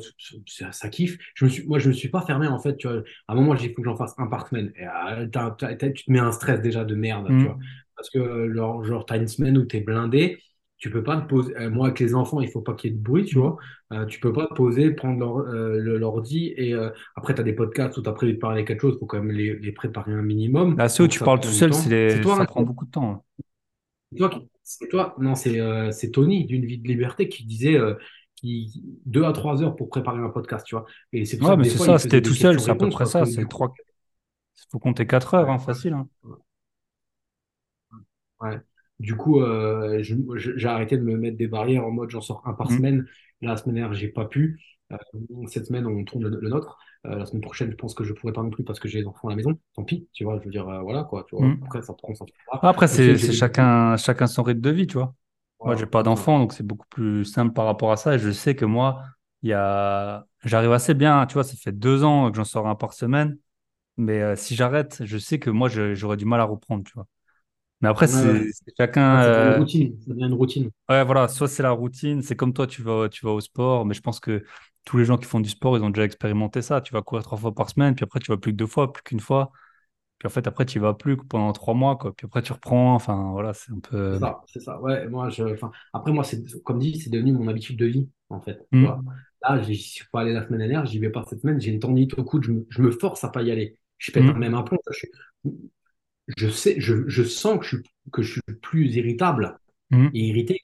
ça, 0.72 0.90
kiffe. 0.90 1.18
Je 1.36 1.46
me 1.46 1.50
suis, 1.50 1.66
moi, 1.68 1.80
je 1.80 1.90
me 1.90 1.94
suis 1.94 2.10
pas 2.10 2.22
fermé, 2.22 2.48
en 2.48 2.60
fait, 2.60 2.78
tu 2.78 2.88
vois. 2.88 2.98
À 3.28 3.34
un 3.34 3.36
moment, 3.36 3.56
il 3.56 3.70
faut 3.74 3.82
que 3.82 3.84
j'en 3.90 3.96
fasse 3.96 4.14
un 4.18 4.28
par 4.28 4.48
semaine. 4.48 4.72
Et 4.76 4.86
euh, 4.88 5.28
t'as- 5.28 5.52
tu 5.92 6.06
te 6.06 6.12
mets 6.12 6.20
un 6.20 6.32
stress 6.32 6.62
déjà 6.62 6.86
de 6.86 6.96
merde, 6.96 7.36
tu 7.38 7.48
vois. 7.48 7.58
Mhm. 7.58 7.80
Parce 7.96 8.10
que, 8.10 8.54
genre, 8.54 8.84
genre 8.84 9.06
tu 9.06 9.14
as 9.14 9.18
une 9.18 9.28
semaine 9.28 9.58
où 9.58 9.66
tu 9.66 9.78
es 9.78 9.82
blindé. 9.82 10.40
Tu 10.78 10.90
peux 10.90 11.04
pas 11.04 11.20
te 11.20 11.28
poser. 11.28 11.56
euh, 11.58 11.70
moi, 11.70 11.88
avec 11.88 12.00
les 12.00 12.16
enfants, 12.16 12.40
il 12.42 12.50
faut 12.50 12.62
pas 12.62 12.74
qu'il 12.74 12.92
y 12.92 12.94
ait 12.94 12.98
de 12.98 13.02
bruit, 13.04 13.26
tu 13.26 13.38
Mhm. 13.38 13.50
vois. 13.50 13.58
Euh, 13.92 14.06
tu 14.06 14.20
peux 14.20 14.32
pas 14.32 14.48
te 14.48 14.54
poser, 14.54 14.92
prendre 14.92 15.44
l'ordi 15.44 16.54
et 16.56 16.74
après, 17.16 17.34
tu 17.36 17.42
as 17.42 17.44
des 17.44 17.54
podcasts 17.54 17.98
où 17.98 18.02
tu 18.04 18.10
as 18.10 18.14
prévu 18.14 18.34
de 18.34 18.38
parler 18.40 18.64
quelque 18.66 18.82
chose. 18.82 18.94
Il 18.96 19.00
faut 19.00 19.06
quand 19.08 19.18
même 19.22 19.32
les, 19.36 19.56
les 19.60 19.72
préparer 19.74 20.14
un 20.14 20.22
minimum. 20.22 20.78
Là, 20.78 20.90
ceux 20.90 21.04
où 21.04 21.08
tu 21.08 21.22
parles 21.22 21.40
tout 21.42 21.52
seul, 21.52 21.72
les... 21.88 22.20
toi, 22.22 22.36
ça 22.36 22.44
hein, 22.44 22.46
prend 22.46 22.62
beaucoup 22.64 22.86
de 22.86 22.92
temps. 22.92 23.24
Toi, 24.18 24.30
qui- 24.30 24.50
c'est 24.64 24.88
toi, 24.90 25.16
non, 25.20 25.36
c'est 25.36 26.12
Tony 26.12 26.46
d'une 26.46 26.66
vie 26.66 26.78
de 26.80 26.88
liberté 26.88 27.30
qui 27.30 27.46
disait 27.46 27.78
qui, 28.40 28.84
deux 29.06 29.24
à 29.26 29.34
trois 29.34 29.62
heures 29.64 29.76
pour 29.76 29.90
préparer 29.90 30.20
un 30.20 30.30
podcast, 30.30 30.66
tu 30.66 30.76
vois. 30.76 30.86
Et 31.14 31.26
c'est 31.26 31.42
Ouais, 31.42 31.58
mais 31.58 31.64
des 31.64 31.70
c'est 31.70 31.78
ça, 31.80 31.98
c'était 32.00 32.22
tout 32.22 32.30
des 32.30 32.36
seul, 32.36 32.60
c'est 32.60 32.72
à 32.72 32.76
peu 32.76 32.90
près 32.90 33.06
ça. 33.06 33.26
C'est 33.26 33.48
trois. 33.48 33.74
Il 34.58 34.66
faut 34.72 34.80
compter 34.80 35.08
4 35.08 35.34
heures, 35.36 35.50
hein, 35.50 35.60
facile. 35.60 35.94
hein. 35.94 36.08
ouais. 38.42 38.60
Du 39.00 39.16
coup, 39.16 39.42
euh, 39.42 40.04
j'ai 40.36 40.68
arrêté 40.68 40.98
de 40.98 41.04
me 41.04 41.16
mettre 41.18 41.38
des 41.38 41.48
barrières 41.48 41.86
en 41.86 41.92
mode 41.92 42.10
j'en 42.10 42.22
sors 42.22 42.46
un 42.46 42.54
par 42.54 42.70
Mm. 42.70 42.76
semaine. 42.78 43.06
La 43.42 43.56
semaine 43.56 43.76
dernière, 43.76 43.94
j'ai 43.94 44.10
pas 44.10 44.26
pu. 44.26 44.60
Euh, 44.92 44.98
cette 45.48 45.68
semaine, 45.68 45.86
on 45.88 46.04
tourne 46.04 46.24
le, 46.28 46.40
le 46.42 46.50
nôtre. 46.50 46.78
Euh, 47.06 47.16
la 47.16 47.26
semaine 47.26 47.42
prochaine, 47.42 47.72
je 47.72 47.76
pense 47.78 47.94
que 47.94 48.04
je 48.04 48.12
pourrais 48.14 48.34
pas 48.34 48.44
non 48.44 48.50
plus 48.50 48.64
parce 48.66 48.80
que 48.80 48.90
j'ai 48.90 49.00
les 49.00 49.08
enfants 49.08 49.30
à 49.30 49.32
la 49.32 49.38
maison. 49.38 49.58
Tant 49.76 49.84
pis, 49.86 50.10
tu 50.14 50.26
vois. 50.26 50.38
Je 50.40 50.46
veux 50.46 50.52
dire, 50.52 50.66
voilà 50.84 51.04
quoi. 51.06 51.26
Tu 51.30 51.36
vois. 51.38 51.48
Mm. 51.48 51.64
Après, 51.64 51.82
ça 51.82 51.94
prend, 51.94 52.14
ça 52.14 52.26
prend 52.26 52.60
pas. 52.60 52.68
Après, 52.70 52.88
Je 52.88 52.96
sais 52.98 53.16
c'est 53.18 53.18
des 53.18 53.32
chacun, 53.32 53.96
chacun 53.98 54.28
son 54.28 54.44
rythme 54.44 54.62
de 54.62 54.70
vie, 54.72 54.88
tu 54.88 54.96
vois. 54.98 55.16
Moi, 55.64 55.76
j'ai 55.76 55.86
pas 55.86 56.04
d'enfant, 56.04 56.40
donc 56.40 56.54
c'est 56.54 56.64
beaucoup 56.66 56.88
plus 56.90 57.26
simple 57.26 57.54
par 57.54 57.66
rapport 57.66 57.92
à 57.92 57.98
ça. 57.98 58.16
Et 58.16 58.20
je 58.20 58.32
sais 58.32 58.56
que 58.56 58.66
moi, 58.66 59.04
il 59.44 59.50
y 59.50 59.54
a... 59.54 60.26
j'arrive 60.46 60.72
assez 60.72 60.94
bien, 60.94 61.26
tu 61.28 61.34
vois, 61.34 61.44
ça 61.44 61.56
fait 61.58 61.72
deux 61.74 62.04
ans 62.04 62.32
que 62.32 62.38
j'en 62.38 62.46
sors 62.46 62.68
un 62.68 62.76
par 62.76 62.94
semaine. 62.94 63.38
Mais 63.98 64.22
euh, 64.22 64.36
si 64.38 64.56
j'arrête, 64.56 65.04
je 65.06 65.18
sais 65.20 65.40
que 65.40 65.50
moi, 65.52 65.70
j'aurais 65.70 66.18
du 66.18 66.26
mal 66.26 66.42
à 66.42 66.46
reprendre, 66.46 66.84
tu 66.86 66.94
vois. 66.96 67.08
Mais 67.82 67.90
après, 67.90 68.08
Ouais, 68.08 68.42
c'est 68.54 68.74
chacun. 68.78 69.02
Ouais, 69.12 69.20
ça 69.20 69.30
devient 69.32 69.44
une 69.48 69.54
euh, 69.54 69.60
routine. 69.60 70.00
Ça 70.02 70.12
devient 70.12 70.26
une 70.26 70.34
routine. 70.34 70.72
Ouais, 70.90 71.04
voilà, 71.06 71.28
soit 71.28 71.48
c'est 71.48 71.62
la 71.62 71.70
routine, 71.72 72.24
c'est 72.24 72.36
comme 72.36 72.52
toi, 72.54 72.66
tu 72.66 72.82
vas, 72.82 73.10
tu 73.10 73.24
vas 73.24 73.32
au 73.32 73.42
sport, 73.42 73.86
mais 73.86 73.94
je 73.94 74.02
pense 74.02 74.20
que 74.20 74.44
tous 74.86 74.98
les 74.98 75.06
gens 75.06 75.18
qui 75.20 75.26
font 75.26 75.40
du 75.40 75.50
sport, 75.50 75.78
ils 75.78 75.84
ont 75.84 75.92
déjà 75.92 76.04
expérimenté 76.04 76.64
ça. 76.64 76.82
Tu 76.82 76.94
vas 76.94 77.04
courir 77.04 77.24
trois 77.24 77.38
fois 77.38 77.54
par 77.54 77.70
semaine, 77.70 77.94
puis 77.94 78.04
après, 78.04 78.20
tu 78.20 78.32
vas 78.32 78.38
plus 78.38 78.52
que 78.52 78.58
deux 78.58 78.66
fois, 78.66 78.92
plus 78.92 79.04
qu'une 79.04 79.20
fois. 79.20 79.52
Puis 80.20 80.28
en 80.28 80.30
fait, 80.30 80.48
après, 80.48 80.66
tu 80.66 80.80
vas 80.80 80.94
plus 80.94 81.18
pendant 81.18 81.54
trois 81.54 81.74
mois, 81.74 81.98
quoi. 81.98 82.14
Puis 82.16 82.26
après, 82.28 82.42
tu 82.42 82.54
reprends. 82.54 82.96
Enfin, 82.96 83.32
voilà, 83.32 83.54
c'est 83.54 83.72
un 83.72 83.80
C'est 84.12 84.18
peu. 84.20 84.20
ça, 84.20 84.42
c'est 84.48 84.60
ça. 84.60 84.80
Ouais, 84.82 85.08
moi, 85.08 85.30
je, 85.30 85.44
enfin, 85.44 85.72
après, 85.94 86.12
moi, 86.12 86.24
c'est, 86.24 86.42
comme 86.64 86.80
dit, 86.80 87.00
c'est 87.00 87.10
devenu 87.12 87.32
mon 87.34 87.48
habitude 87.48 87.78
de 87.78 87.86
vie, 87.86 88.10
en 88.30 88.42
fait. 88.42 88.60
Hmm, 88.72 88.94
Là, 89.44 89.62
j'y 89.62 89.78
suis 89.78 90.06
pas 90.12 90.22
allé 90.22 90.34
la 90.34 90.46
semaine 90.46 90.60
dernière, 90.60 90.86
j'y 90.86 91.00
vais 91.00 91.10
pas 91.12 91.24
cette 91.30 91.42
semaine, 91.42 91.62
j'ai 91.62 91.72
une 91.72 91.80
tendinite 91.80 92.18
au 92.20 92.24
coude, 92.24 92.44
je 92.44 92.52
me, 92.52 92.66
je 92.70 92.82
me 92.82 92.92
force 92.92 93.24
à 93.24 93.30
pas 93.30 93.42
y 93.44 93.52
aller. 93.52 93.78
Je 93.98 94.12
pète 94.12 94.26
hmm, 94.26 94.36
même 94.36 94.54
un 94.56 94.64
plomb. 94.64 94.78
Je, 94.92 95.08
je 96.38 96.50
sais, 96.50 96.80
je, 96.80 97.08
je 97.08 97.24
sens 97.24 97.60
que 97.60 97.66
je, 97.66 97.76
suis- 97.78 97.86
que 98.12 98.22
je 98.24 98.32
suis 98.34 98.42
plus 98.62 98.96
irritable 98.96 99.60
hmm, 99.92 100.10
et 100.14 100.28
irrité 100.28 100.62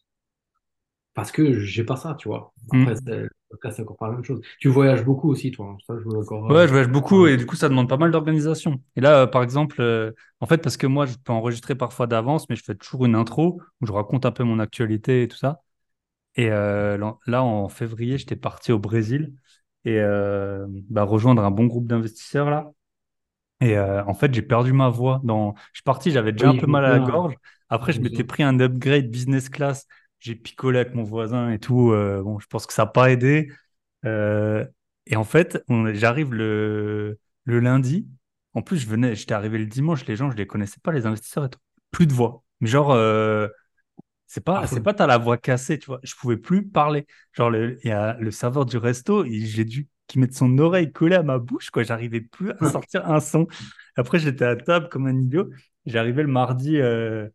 parce 1.13 1.31
que 1.31 1.59
j'ai 1.59 1.83
pas 1.83 1.95
ça, 1.95 2.15
tu 2.19 2.27
vois. 2.27 2.53
Après, 2.69 2.95
c'est, 3.55 3.67
le 3.67 3.69
cas, 3.69 3.71
c'est 3.71 3.81
encore 3.83 3.97
pas 3.97 4.07
la 4.07 4.13
même 4.13 4.23
chose. 4.23 4.41
Tu 4.59 4.69
voyages 4.69 5.03
beaucoup 5.03 5.29
aussi, 5.29 5.51
toi. 5.51 5.67
hein. 5.71 5.77
Ça, 5.87 5.93
je 6.03 6.07
encore. 6.09 6.43
Ouais, 6.49 6.57
euh, 6.57 6.67
je 6.67 6.71
voyage 6.71 6.89
beaucoup 6.89 7.17
parler. 7.19 7.33
et 7.33 7.37
du 7.37 7.45
coup, 7.45 7.55
ça 7.55 7.69
demande 7.69 7.89
pas 7.89 7.97
mal 7.97 8.11
d'organisation. 8.11 8.81
Et 8.95 9.01
là, 9.01 9.21
euh, 9.23 9.27
par 9.27 9.43
exemple, 9.43 9.81
euh, 9.81 10.11
en 10.39 10.45
fait, 10.45 10.57
parce 10.59 10.77
que 10.77 10.87
moi, 10.87 11.05
je 11.05 11.15
peux 11.23 11.33
enregistrer 11.33 11.75
parfois 11.75 12.07
d'avance, 12.07 12.49
mais 12.49 12.55
je 12.55 12.63
fais 12.63 12.75
toujours 12.75 13.05
une 13.05 13.15
intro 13.15 13.61
où 13.81 13.85
je 13.85 13.91
raconte 13.91 14.25
un 14.25 14.31
peu 14.31 14.43
mon 14.43 14.59
actualité 14.59 15.23
et 15.23 15.27
tout 15.27 15.37
ça. 15.37 15.61
Et 16.35 16.49
euh, 16.51 16.97
là, 17.25 17.43
en 17.43 17.69
février, 17.69 18.17
j'étais 18.17 18.35
parti 18.35 18.71
au 18.71 18.79
Brésil 18.79 19.33
et 19.85 19.99
euh, 19.99 20.65
bah, 20.89 21.03
rejoindre 21.03 21.43
un 21.43 21.51
bon 21.51 21.65
groupe 21.65 21.87
d'investisseurs 21.87 22.49
là. 22.49 22.71
Et 23.61 23.77
euh, 23.77 24.03
en 24.05 24.13
fait, 24.13 24.33
j'ai 24.33 24.41
perdu 24.41 24.73
ma 24.73 24.89
voix. 24.89 25.21
Dans... 25.23 25.55
Je 25.71 25.77
suis 25.77 25.83
parti, 25.83 26.11
j'avais 26.11 26.33
déjà 26.33 26.49
un 26.49 26.57
peu 26.57 26.67
mal 26.67 26.83
à 26.85 26.89
la 26.89 26.99
gorge. 26.99 27.35
Après, 27.69 27.93
Je 27.93 28.01
m'étais 28.01 28.23
pris 28.23 28.43
un 28.43 28.59
upgrade 28.59 29.09
business 29.09 29.49
class. 29.49 29.87
J'ai 30.19 30.35
picolé 30.35 30.79
avec 30.79 30.93
mon 30.95 31.03
voisin 31.03 31.51
et 31.51 31.59
tout. 31.59 31.91
Euh, 31.91 32.21
bon, 32.23 32.39
je 32.39 32.47
pense 32.47 32.65
que 32.65 32.73
ça 32.73 32.83
n'a 32.83 32.87
pas 32.87 33.11
aidé. 33.11 33.51
Euh, 34.05 34.65
et 35.05 35.15
en 35.15 35.23
fait, 35.23 35.63
j'arrive 35.93 36.33
le... 36.33 37.19
le 37.43 37.59
lundi. 37.59 38.07
En 38.53 38.61
plus, 38.61 38.77
je 38.77 38.87
venais, 38.87 39.15
j'étais 39.15 39.33
arrivé 39.33 39.57
le 39.57 39.65
dimanche. 39.65 40.05
Les 40.05 40.15
gens, 40.15 40.31
je 40.31 40.37
les 40.37 40.47
connaissais 40.47 40.79
pas, 40.81 40.91
les 40.91 41.05
investisseurs 41.05 41.45
et 41.45 41.49
tout. 41.49 41.59
Plus 41.91 42.07
de 42.07 42.13
voix. 42.13 42.43
Mais 42.61 42.67
genre, 42.67 42.91
euh, 42.91 43.47
c'est 44.27 44.43
pas, 44.43 44.65
c'est 44.67 44.79
Affreux. 44.79 44.81
pas 44.81 44.93
t'as 44.93 45.07
la 45.07 45.17
voix 45.17 45.37
cassée, 45.37 45.77
tu 45.79 45.85
vois. 45.87 45.99
Je 46.03 46.15
pouvais 46.15 46.37
plus 46.37 46.67
parler. 46.67 47.05
Genre, 47.33 47.49
le, 47.49 47.77
y 47.85 47.91
a 47.91 48.17
le 48.19 48.31
serveur 48.31 48.65
du 48.65 48.77
resto, 48.77 49.25
j'ai 49.25 49.65
dû 49.65 49.87
qu'il 50.07 50.21
mette 50.21 50.33
son 50.33 50.57
oreille 50.57 50.91
collée 50.91 51.15
à 51.15 51.23
ma 51.23 51.37
bouche, 51.39 51.69
quoi. 51.69 51.83
J'arrivais 51.83 52.21
plus 52.21 52.51
à 52.59 52.69
sortir 52.71 53.09
un 53.09 53.19
son. 53.19 53.47
Après, 53.95 54.19
j'étais 54.19 54.45
à 54.45 54.55
table 54.55 54.89
comme 54.89 55.07
un 55.07 55.15
idiot. 55.17 55.49
J'arrivais 55.85 56.23
le 56.23 56.29
mardi, 56.29 56.77
euh, 56.77 57.29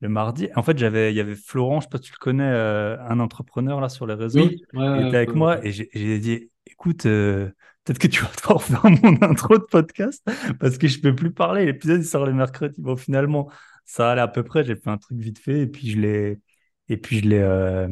le 0.00 0.08
mardi. 0.08 0.48
En 0.56 0.62
fait, 0.62 0.78
j'avais, 0.78 1.12
il 1.12 1.16
y 1.16 1.20
avait 1.20 1.34
Florent, 1.34 1.80
je 1.80 1.84
sais 1.84 1.90
pas 1.90 1.98
si 1.98 2.04
tu 2.04 2.12
le 2.12 2.18
connais, 2.18 2.44
euh, 2.44 2.96
un 3.02 3.20
entrepreneur 3.20 3.80
là 3.80 3.88
sur 3.88 4.06
les 4.06 4.14
réseaux. 4.14 4.40
Oui, 4.40 4.62
ouais, 4.74 5.00
Il 5.00 5.06
était 5.08 5.16
avec 5.16 5.30
ouais, 5.30 5.36
moi 5.36 5.64
et 5.64 5.72
j'ai 5.72 6.18
dit, 6.18 6.50
écoute, 6.66 7.06
euh, 7.06 7.50
peut-être 7.84 7.98
que 7.98 8.08
tu 8.08 8.22
vas 8.22 8.30
devoir 8.36 8.62
faire 8.62 8.84
mon 9.02 9.22
intro 9.22 9.58
de 9.58 9.64
podcast 9.64 10.22
parce 10.58 10.78
que 10.78 10.88
je 10.88 11.00
peux 11.00 11.14
plus 11.14 11.32
parler. 11.32 11.66
L'épisode 11.66 12.00
il 12.00 12.06
sort 12.06 12.26
le 12.26 12.32
mercredi. 12.32 12.80
Bon, 12.80 12.96
finalement, 12.96 13.50
ça 13.84 14.10
allait 14.10 14.20
à 14.22 14.28
peu 14.28 14.42
près. 14.42 14.64
J'ai 14.64 14.76
fait 14.76 14.90
un 14.90 14.98
truc 14.98 15.18
vite 15.18 15.38
fait 15.38 15.60
et 15.62 15.66
puis 15.66 15.90
je 15.90 15.98
l'ai, 15.98 16.40
et 16.88 16.96
puis 16.96 17.18
je 17.20 17.28
l'ai, 17.28 17.40
euh, 17.40 17.88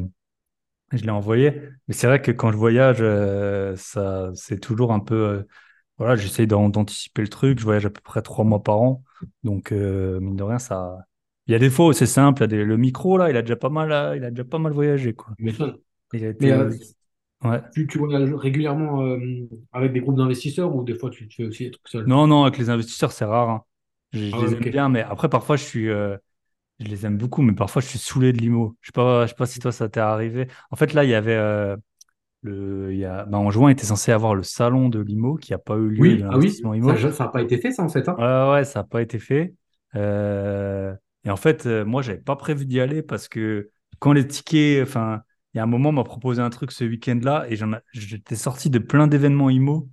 je 0.91 1.03
l'ai 1.03 1.11
envoyé. 1.11 1.61
Mais 1.87 1.93
c'est 1.93 2.07
vrai 2.07 2.21
que 2.21 2.31
quand 2.31 2.51
je 2.51 2.57
voyage, 2.57 3.03
ça, 3.77 4.31
c'est 4.35 4.59
toujours 4.59 4.91
un 4.93 4.99
peu, 4.99 5.45
voilà, 5.97 6.15
j'essaye 6.15 6.47
d'an- 6.47 6.69
d'anticiper 6.69 7.21
le 7.21 7.27
truc. 7.29 7.59
Je 7.59 7.63
voyage 7.65 7.85
à 7.85 7.89
peu 7.89 8.01
près 8.01 8.21
trois 8.21 8.45
mois 8.45 8.63
par 8.63 8.81
an. 8.81 9.03
Donc, 9.43 9.71
euh, 9.71 10.19
mine 10.19 10.35
de 10.35 10.43
rien, 10.43 10.59
ça. 10.59 10.97
Il 11.49 11.51
y 11.51 11.55
a 11.55 11.59
des 11.59 11.69
où 11.81 11.91
c'est 11.93 12.05
simple. 12.05 12.47
Des... 12.47 12.63
Le 12.63 12.77
micro, 12.77 13.17
là, 13.17 13.29
il 13.29 13.35
a 13.37 13.41
déjà 13.41 13.57
pas 13.57 13.69
mal, 13.69 13.91
euh, 13.91 14.15
il 14.17 14.23
a 14.23 14.29
déjà 14.31 14.45
pas 14.45 14.59
mal 14.59 14.71
voyagé, 14.73 15.13
quoi. 15.13 15.33
Mais 15.39 15.53
été. 16.13 16.51
euh, 16.51 16.77
Ouais. 17.43 17.61
tu, 17.73 17.87
tu 17.87 17.97
voyages 17.99 18.33
régulièrement 18.33 19.03
euh, 19.05 19.19
avec 19.73 19.93
des 19.93 20.01
groupes 20.01 20.17
d'investisseurs 20.17 20.75
ou 20.75 20.83
des 20.83 20.95
fois 20.95 21.09
tu, 21.11 21.27
tu 21.27 21.37
fais 21.43 21.49
aussi 21.49 21.65
des 21.65 21.71
trucs 21.71 21.89
seuls? 21.89 22.03
Non, 22.05 22.27
non, 22.27 22.43
avec 22.43 22.57
les 22.57 22.69
investisseurs, 22.69 23.11
c'est 23.11 23.25
rare. 23.25 23.49
hein. 23.49 23.63
Je, 24.13 24.19
Ah 24.31 24.37
les 24.39 24.53
aime 24.55 24.69
bien, 24.69 24.89
mais 24.89 25.01
après, 25.03 25.29
parfois, 25.29 25.55
je 25.57 25.63
suis. 25.63 25.89
euh, 25.89 26.17
Je 26.79 26.87
les 26.87 27.05
aime 27.05 27.17
beaucoup, 27.17 27.41
mais 27.43 27.53
parfois, 27.53 27.81
je 27.81 27.87
suis 27.87 27.99
saoulé 27.99 28.33
de 28.33 28.39
l'IMO. 28.39 28.77
Je 28.81 28.87
sais 28.89 28.93
pas, 28.93 29.25
je 29.25 29.29
sais 29.31 29.35
pas 29.35 29.45
si 29.47 29.59
toi, 29.59 29.71
ça 29.71 29.89
t'est 29.89 29.99
arrivé. 30.01 30.47
En 30.71 30.77
fait, 30.77 30.93
là, 30.93 31.03
il 31.05 31.11
y 31.11 31.15
avait. 31.15 31.35
euh, 31.35 31.77
le... 32.43 32.93
il 32.93 32.99
y 32.99 33.05
a... 33.05 33.25
bah, 33.25 33.39
en 33.39 33.51
juin, 33.51 33.69
il 33.71 33.73
était 33.73 33.85
censé 33.87 34.11
avoir 34.13 34.35
le 34.35 34.43
salon 34.43 34.89
de 34.89 34.99
l'IMO 35.01 35.37
qui 35.37 35.51
n'a 35.53 35.59
pas 35.59 35.75
eu 35.77 35.89
lieu 35.89 36.15
Oui, 36.15 36.23
ah 36.29 36.37
oui, 36.37 36.51
ça 37.11 37.25
n'a 37.25 37.29
pas 37.29 37.41
été 37.43 37.59
fait 37.59 37.71
ça 37.71 37.83
en 37.83 37.89
fait. 37.89 38.07
hein. 38.09 38.17
Ouais, 38.17 38.51
ouais, 38.51 38.65
ça 38.65 38.79
n'a 38.79 38.83
pas 38.83 39.01
été 39.01 39.19
fait. 39.19 39.55
Euh, 39.95 40.93
Et 41.25 41.29
en 41.31 41.35
fait, 41.37 41.65
euh, 41.65 41.85
moi, 41.85 42.01
j'avais 42.01 42.19
pas 42.19 42.35
prévu 42.35 42.65
d'y 42.65 42.79
aller 42.79 43.01
parce 43.03 43.27
que 43.27 43.71
quand 43.99 44.13
les 44.13 44.27
tickets, 44.27 44.83
enfin, 44.83 45.21
il 45.53 45.57
y 45.57 45.59
a 45.59 45.63
un 45.63 45.65
moment, 45.65 45.89
on 45.89 45.91
m'a 45.93 46.03
proposé 46.03 46.41
un 46.41 46.49
truc 46.49 46.71
ce 46.71 46.83
week-end-là 46.85 47.45
et 47.49 47.57
j'étais 47.93 48.35
sorti 48.35 48.69
de 48.69 48.79
plein 48.79 49.07
d'événements 49.07 49.49
IMO 49.49 49.89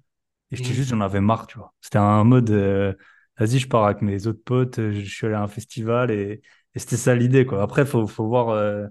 et 0.51 0.57
j'étais 0.57 0.69
Mhm. 0.69 0.75
juste, 0.75 0.91
j'en 0.91 1.01
avais 1.01 1.21
marre, 1.21 1.47
tu 1.47 1.59
vois. 1.59 1.75
C'était 1.81 1.99
un 1.99 2.25
mode, 2.25 2.51
euh, 2.51 2.95
vas-y, 3.39 3.59
je 3.59 3.69
pars 3.69 3.85
avec 3.87 4.03
mes 4.03 4.27
autres 4.27 4.43
potes, 4.45 4.79
euh, 4.79 4.93
je 4.93 5.01
suis 5.13 5.27
allé 5.27 5.35
à 5.35 5.43
un 5.43 5.49
festival 5.49 6.11
et, 6.11 6.43
et 6.75 6.79
c'était 6.79 6.97
ça 6.97 7.15
l'idée, 7.17 7.45
quoi. 7.47 7.63
Après, 7.63 7.85
faut, 7.87 8.07
faut 8.07 8.27
voir, 8.29 8.51
euh, 8.51 8.87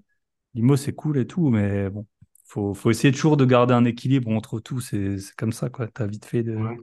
l'IMO, 0.54 0.76
c'est 0.78 0.94
cool 0.94 1.18
et 1.18 1.28
tout, 1.28 1.50
mais 1.50 1.90
bon, 1.90 2.08
faut, 2.46 2.74
faut 2.74 2.92
essayer 2.92 3.14
toujours 3.14 3.38
de 3.38 3.46
garder 3.46 3.74
un 3.74 3.86
équilibre 3.86 4.30
entre 4.32 4.60
tout. 4.60 4.80
C'est, 4.82 5.20
c'est 5.20 5.36
comme 5.36 5.52
ça, 5.54 5.70
quoi. 5.70 5.88
T'as 5.88 6.08
vite 6.08 6.26
fait 6.26 6.44
de. 6.44 6.56
Ouais. 6.56 6.78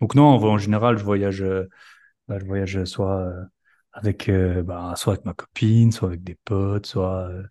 Donc 0.00 0.14
non, 0.14 0.24
en 0.24 0.58
général, 0.58 0.98
je 0.98 1.04
voyage. 1.04 1.42
euh, 1.42 1.68
bah, 2.28 2.38
je 2.38 2.44
voyage 2.46 2.84
soit 2.84 3.32
avec, 3.94 4.28
euh, 4.30 4.62
bah, 4.64 4.94
soit 4.96 5.14
avec 5.14 5.26
ma 5.26 5.34
copine, 5.34 5.92
soit 5.92 6.08
avec 6.08 6.24
des 6.24 6.36
potes, 6.36 6.86
soit 6.86 7.28
euh, 7.30 7.44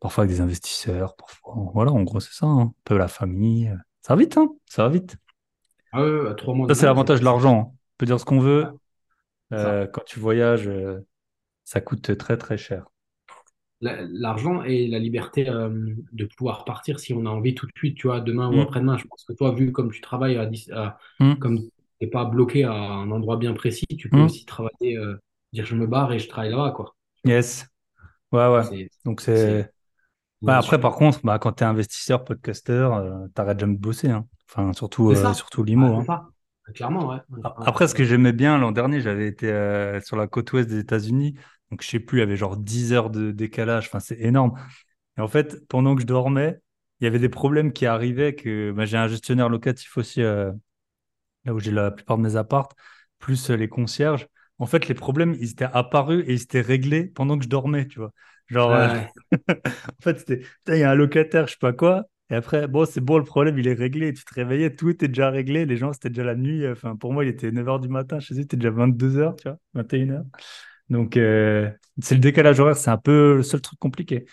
parfois 0.00 0.24
avec 0.24 0.36
des 0.36 0.42
investisseurs. 0.42 1.16
Parfois, 1.16 1.54
voilà, 1.74 1.92
en 1.92 2.02
gros, 2.04 2.20
c'est 2.20 2.34
ça. 2.34 2.46
hein. 2.46 2.60
Un 2.62 2.74
peu 2.84 2.98
la 2.98 3.08
famille. 3.08 3.74
Ça 4.02 4.14
va 4.16 4.20
vite, 4.22 4.36
hein. 4.38 4.50
Ça 4.66 4.84
va 4.84 4.90
vite. 4.90 5.16
Ah 5.92 6.02
ouais, 6.02 6.20
ouais, 6.20 6.34
trois 6.36 6.54
mois 6.54 6.68
Ça, 6.68 6.74
c'est 6.74 6.86
l'avantage 6.86 7.20
de 7.20 7.24
l'argent. 7.24 7.58
hein. 7.60 7.72
On 7.72 7.96
peut 7.98 8.06
dire 8.06 8.18
ce 8.20 8.24
qu'on 8.24 8.40
veut. 8.40 8.78
Euh, 9.52 9.86
quand 9.88 10.04
tu 10.06 10.20
voyages, 10.20 10.68
euh, 10.68 11.06
ça 11.64 11.80
coûte 11.82 12.16
très, 12.18 12.36
très 12.38 12.58
cher. 12.58 12.86
La- 13.80 14.02
L'argent 14.02 14.62
et 14.62 14.86
la 14.86 14.98
liberté 14.98 15.48
euh, 15.48 15.94
de 16.12 16.24
pouvoir 16.36 16.64
partir 16.64 17.00
si 17.00 17.12
on 17.14 17.26
a 17.26 17.30
envie 17.30 17.54
tout 17.54 17.66
de 17.66 17.72
suite, 17.76 17.96
tu 17.98 18.06
vois, 18.06 18.20
demain 18.20 18.48
ou 18.50 18.60
Hum, 18.60 18.62
après-demain. 18.62 18.96
Je 18.96 19.06
pense 19.06 19.24
que 19.24 19.32
toi, 19.32 19.52
vu 19.52 19.72
comme 19.72 19.90
tu 19.90 20.00
travailles 20.00 20.36
à, 20.72 20.98
hum. 21.18 21.38
comme 21.38 21.68
t'es 22.00 22.06
pas 22.06 22.24
bloqué 22.24 22.62
à 22.64 22.72
un 22.72 23.10
endroit 23.10 23.36
bien 23.38 23.54
précis, 23.54 23.86
tu 23.98 24.10
peux 24.10 24.20
hum. 24.20 24.22
aussi 24.22 24.44
travailler, 24.46 24.96
euh, 24.96 25.16
dire 25.52 25.64
je 25.66 25.74
me 25.74 25.86
barre 25.86 26.12
et 26.12 26.18
je 26.18 26.28
travaille 26.28 26.50
là-bas, 26.50 26.72
quoi. 26.72 26.94
Yes. 27.24 27.66
Ouais, 28.32 28.48
ouais. 28.48 28.62
Donc, 29.04 29.20
c'est 29.20 29.70
ouais, 30.46 30.54
après, 30.54 30.80
par 30.80 30.94
contre, 30.96 31.20
bah, 31.24 31.38
quand 31.38 31.52
tu 31.54 31.64
es 31.64 31.66
investisseur, 31.66 32.24
podcasteur, 32.24 32.94
euh, 32.94 33.26
t'arrêtes 33.34 33.60
jamais 33.60 33.74
de 33.74 33.80
bosser. 33.80 34.10
hein. 34.10 34.26
Enfin, 34.50 34.72
surtout, 34.72 35.10
euh, 35.10 35.32
surtout 35.34 35.64
l'IMO. 35.64 35.94
hein. 36.00 36.32
Clairement, 36.74 37.08
ouais. 37.08 37.18
Après, 37.66 37.88
ce 37.88 37.94
que 37.94 38.04
j'aimais 38.04 38.32
bien 38.32 38.58
l'an 38.58 38.72
dernier, 38.72 39.00
j'avais 39.00 39.26
été 39.28 39.50
euh, 39.50 40.00
sur 40.00 40.16
la 40.16 40.26
côte 40.26 40.52
ouest 40.52 40.68
des 40.68 40.78
États-Unis. 40.78 41.34
Donc, 41.70 41.82
je 41.82 41.88
sais 41.88 42.00
plus, 42.00 42.18
il 42.18 42.20
y 42.20 42.22
avait 42.24 42.36
genre 42.36 42.56
10 42.56 42.92
heures 42.92 43.10
de 43.10 43.30
décalage. 43.32 43.86
Enfin, 43.88 44.00
c'est 44.00 44.18
énorme. 44.20 44.52
Et 45.18 45.20
en 45.20 45.28
fait, 45.28 45.66
pendant 45.68 45.94
que 45.96 46.02
je 46.02 46.06
dormais, 46.06 46.60
il 47.00 47.04
y 47.04 47.06
avait 47.06 47.18
des 47.18 47.28
problèmes 47.28 47.72
qui 47.72 47.86
arrivaient. 47.86 48.34
Que 48.34 48.72
bah, 48.72 48.86
j'ai 48.86 48.96
un 48.98 49.08
gestionnaire 49.08 49.48
locatif 49.48 49.96
aussi, 49.98 50.22
euh, 50.22 50.52
là 51.44 51.54
où 51.54 51.58
j'ai 51.60 51.70
la 51.72 51.90
plupart 51.90 52.18
de 52.18 52.22
mes 52.22 52.36
apparts, 52.36 52.68
plus 53.18 53.50
les 53.50 53.68
concierges. 53.68 54.28
En 54.62 54.66
fait, 54.66 54.88
les 54.88 54.94
problèmes, 54.94 55.34
ils 55.40 55.50
étaient 55.52 55.66
apparus 55.72 56.24
et 56.28 56.34
ils 56.34 56.42
étaient 56.42 56.60
réglés 56.60 57.06
pendant 57.06 57.36
que 57.38 57.44
je 57.44 57.48
dormais, 57.48 57.86
tu 57.88 57.98
vois. 58.00 58.12
Genre, 58.48 58.70
Ouais, 58.70 58.76
euh, 58.76 59.00
en 59.32 60.02
fait, 60.02 60.18
c'était, 60.20 60.42
il 60.68 60.78
y 60.78 60.82
a 60.84 60.90
un 60.90 60.94
locataire, 60.94 61.46
je 61.46 61.52
sais 61.52 61.58
pas 61.60 61.72
quoi. 61.72 62.04
Et 62.30 62.34
après, 62.34 62.68
bon, 62.68 62.86
c'est 62.86 63.00
bon, 63.00 63.18
le 63.18 63.24
problème, 63.24 63.58
il 63.58 63.68
est 63.68 63.74
réglé. 63.74 64.12
Tu 64.14 64.24
te 64.24 64.34
réveillais, 64.34 64.74
tout 64.74 64.88
était 64.90 65.08
déjà 65.08 65.30
réglé. 65.30 65.66
Les 65.66 65.76
gens, 65.76 65.92
c'était 65.92 66.08
déjà 66.10 66.24
la 66.24 66.34
nuit. 66.36 66.66
Enfin, 66.68 66.96
pour 66.96 67.12
moi, 67.12 67.24
il 67.24 67.28
était 67.28 67.50
9h 67.52 67.80
du 67.80 67.88
matin. 67.88 68.20
Chez 68.20 68.34
eux, 68.34 68.38
c'était 68.42 68.56
déjà 68.56 68.70
22h, 68.70 69.36
tu 69.36 69.48
vois, 69.48 69.58
21h. 69.74 70.24
Donc, 70.90 71.16
euh, 71.16 71.70
c'est 72.00 72.14
le 72.14 72.20
décalage 72.20 72.60
horaire, 72.60 72.76
c'est 72.76 72.90
un 72.90 72.98
peu 72.98 73.36
le 73.36 73.42
seul 73.42 73.60
truc 73.60 73.78
compliqué. 73.78 74.26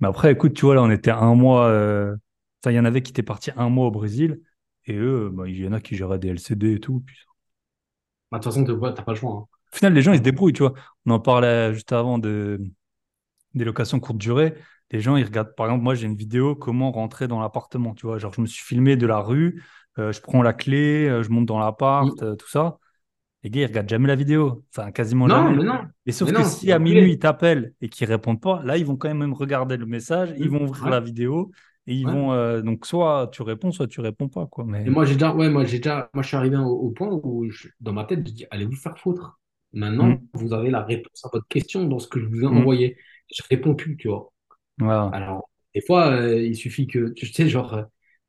Mais 0.00 0.08
après, 0.08 0.32
écoute, 0.32 0.54
tu 0.54 0.64
vois, 0.66 0.74
là, 0.74 0.82
on 0.82 0.90
était 0.90 1.10
un 1.10 1.34
mois. 1.34 1.66
euh, 1.68 2.14
Enfin, 2.62 2.72
il 2.72 2.76
y 2.76 2.80
en 2.80 2.84
avait 2.84 3.02
qui 3.02 3.10
étaient 3.12 3.22
partis 3.22 3.50
un 3.56 3.68
mois 3.70 3.86
au 3.86 3.90
Brésil. 3.90 4.40
Et 4.86 4.94
eux, 4.96 5.30
bah, 5.32 5.44
il 5.48 5.58
y 5.60 5.66
en 5.68 5.72
a 5.72 5.80
qui 5.80 5.96
géraient 5.96 6.18
des 6.18 6.28
LCD 6.28 6.74
et 6.74 6.80
tout. 6.80 7.00
Puis, 7.06 7.16
Bah, 8.30 8.38
De 8.38 8.42
toute 8.44 8.52
façon, 8.52 8.64
t'as 8.94 9.02
pas 9.02 9.12
le 9.12 9.18
choix. 9.18 9.32
hein. 9.52 9.55
Au 9.76 9.78
final, 9.78 9.94
les 9.94 10.02
gens, 10.02 10.12
ils 10.12 10.18
se 10.18 10.22
débrouillent, 10.22 10.52
tu 10.54 10.62
vois. 10.62 10.74
On 11.06 11.12
en 11.12 11.20
parlait 11.20 11.74
juste 11.74 11.92
avant 11.92 12.18
de 12.18 12.60
des 13.54 13.64
locations 13.64 14.00
courte 14.00 14.18
durée. 14.18 14.54
Les 14.90 15.00
gens, 15.00 15.16
ils 15.16 15.24
regardent. 15.24 15.54
Par 15.56 15.66
exemple, 15.66 15.84
moi, 15.84 15.94
j'ai 15.94 16.06
une 16.06 16.16
vidéo 16.16 16.54
comment 16.54 16.92
rentrer 16.92 17.28
dans 17.28 17.40
l'appartement, 17.40 17.94
tu 17.94 18.06
vois. 18.06 18.18
Genre, 18.18 18.32
je 18.34 18.40
me 18.40 18.46
suis 18.46 18.64
filmé 18.64 18.96
de 18.96 19.06
la 19.06 19.18
rue, 19.20 19.62
euh, 19.98 20.12
je 20.12 20.20
prends 20.20 20.42
la 20.42 20.52
clé, 20.52 21.08
euh, 21.08 21.22
je 21.22 21.30
monte 21.30 21.46
dans 21.46 21.58
l'appart, 21.58 22.08
Mm. 22.20 22.24
euh, 22.24 22.36
tout 22.36 22.48
ça. 22.48 22.78
Les 23.42 23.50
gars, 23.50 23.62
ils 23.62 23.66
regardent 23.66 23.88
jamais 23.88 24.08
la 24.08 24.16
vidéo. 24.16 24.64
Enfin, 24.76 24.90
quasiment 24.92 25.26
Non, 25.28 25.36
jamais. 25.46 25.56
mais 25.58 25.64
non. 25.64 25.80
Et 26.06 26.12
sauf 26.12 26.28
Mais 26.28 26.34
que 26.34 26.42
non, 26.42 26.48
si 26.48 26.72
à 26.72 26.78
minuit, 26.78 27.12
ils 27.12 27.18
t'appellent 27.18 27.74
et 27.80 27.88
qu'ils 27.88 28.08
répondent 28.08 28.40
pas, 28.40 28.62
là, 28.64 28.76
ils 28.76 28.86
vont 28.86 28.96
quand 28.96 29.12
même 29.14 29.32
regarder 29.32 29.76
le 29.76 29.86
message, 29.86 30.34
ils 30.38 30.50
vont 30.50 30.62
ouvrir 30.64 30.84
Ouais. 30.84 30.90
la 30.90 31.00
vidéo 31.00 31.50
et 31.86 31.94
ils 31.94 32.06
Ouais. 32.06 32.12
vont. 32.12 32.32
euh, 32.32 32.62
donc, 32.62 32.86
soit 32.86 33.28
tu 33.32 33.42
réponds, 33.42 33.70
soit 33.72 33.86
tu 33.86 34.00
réponds 34.00 34.28
pas, 34.28 34.46
quoi. 34.46 34.64
Et 34.64 34.68
Mais. 34.70 34.84
moi, 34.90 35.04
j'ai 35.04 35.14
déjà, 35.14 35.34
ouais, 35.34 35.48
moi, 35.50 35.64
j'ai 35.64 35.78
déjà, 35.78 36.10
moi, 36.14 36.22
je 36.22 36.28
suis 36.28 36.36
arrivé 36.36 36.56
au, 36.56 36.66
au 36.68 36.90
point 36.90 37.08
où, 37.10 37.48
je- 37.50 37.68
dans 37.80 37.92
ma 37.92 38.04
tête, 38.04 38.26
je 38.26 38.32
dis, 38.32 38.46
allez 38.50 38.64
vous 38.66 38.76
faire 38.76 38.98
foutre. 38.98 39.38
Maintenant, 39.72 40.08
Mm. 40.08 40.28
vous 40.34 40.52
avez 40.54 40.70
la 40.70 40.82
réponse 40.82 41.24
à 41.24 41.28
votre 41.32 41.46
question 41.48 41.84
dans 41.86 41.98
ce 41.98 42.08
que 42.08 42.20
je 42.20 42.26
vous 42.26 42.42
ai 42.42 42.46
Mm. 42.46 42.58
envoyé. 42.58 42.96
Je 43.34 43.42
réponds 43.50 43.74
plus, 43.74 43.96
tu 43.96 44.08
vois. 44.08 44.32
Alors, 45.12 45.48
des 45.74 45.80
fois, 45.82 46.12
euh, 46.12 46.40
il 46.42 46.56
suffit 46.56 46.86
que, 46.86 47.10
tu 47.12 47.26
sais, 47.26 47.48
genre, 47.48 47.74
euh, 47.74 47.82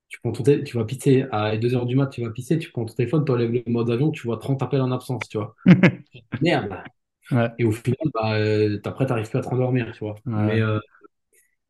tu 0.10 0.20
prends 0.22 0.32
ton 0.32 0.44
té- 0.44 0.64
tu 0.64 0.78
vas 0.78 0.86
pisser 0.86 1.26
à 1.32 1.58
2 1.58 1.76
heures 1.76 1.86
du 1.86 1.96
mat, 1.96 2.08
tu 2.08 2.22
vas 2.24 2.32
pisser, 2.32 2.58
tu 2.60 2.72
prends 2.72 2.86
ton 2.86 2.94
téléphone, 2.94 3.26
tu 3.26 3.32
enlèves 3.32 3.52
le 3.52 3.64
mode 3.68 3.90
avion, 3.92 4.12
tu 4.12 4.24
vois 4.24 4.38
30 4.38 4.62
appels 4.64 4.82
en 4.82 4.92
absence, 4.92 5.28
tu 5.30 5.38
vois. 5.38 5.56
Merde. 6.42 6.78
Ouais. 7.32 7.50
Et 7.60 7.66
au 7.66 7.72
final, 7.72 7.98
bah, 8.14 8.36
euh, 8.36 8.80
après, 8.86 9.06
t'arrives 9.06 9.30
plus 9.30 9.40
à 9.40 9.42
te 9.42 9.50
rendormir, 9.50 9.92
tu 9.94 10.00
vois. 10.00 10.16
Mais, 10.26 10.62
euh, 10.62 10.80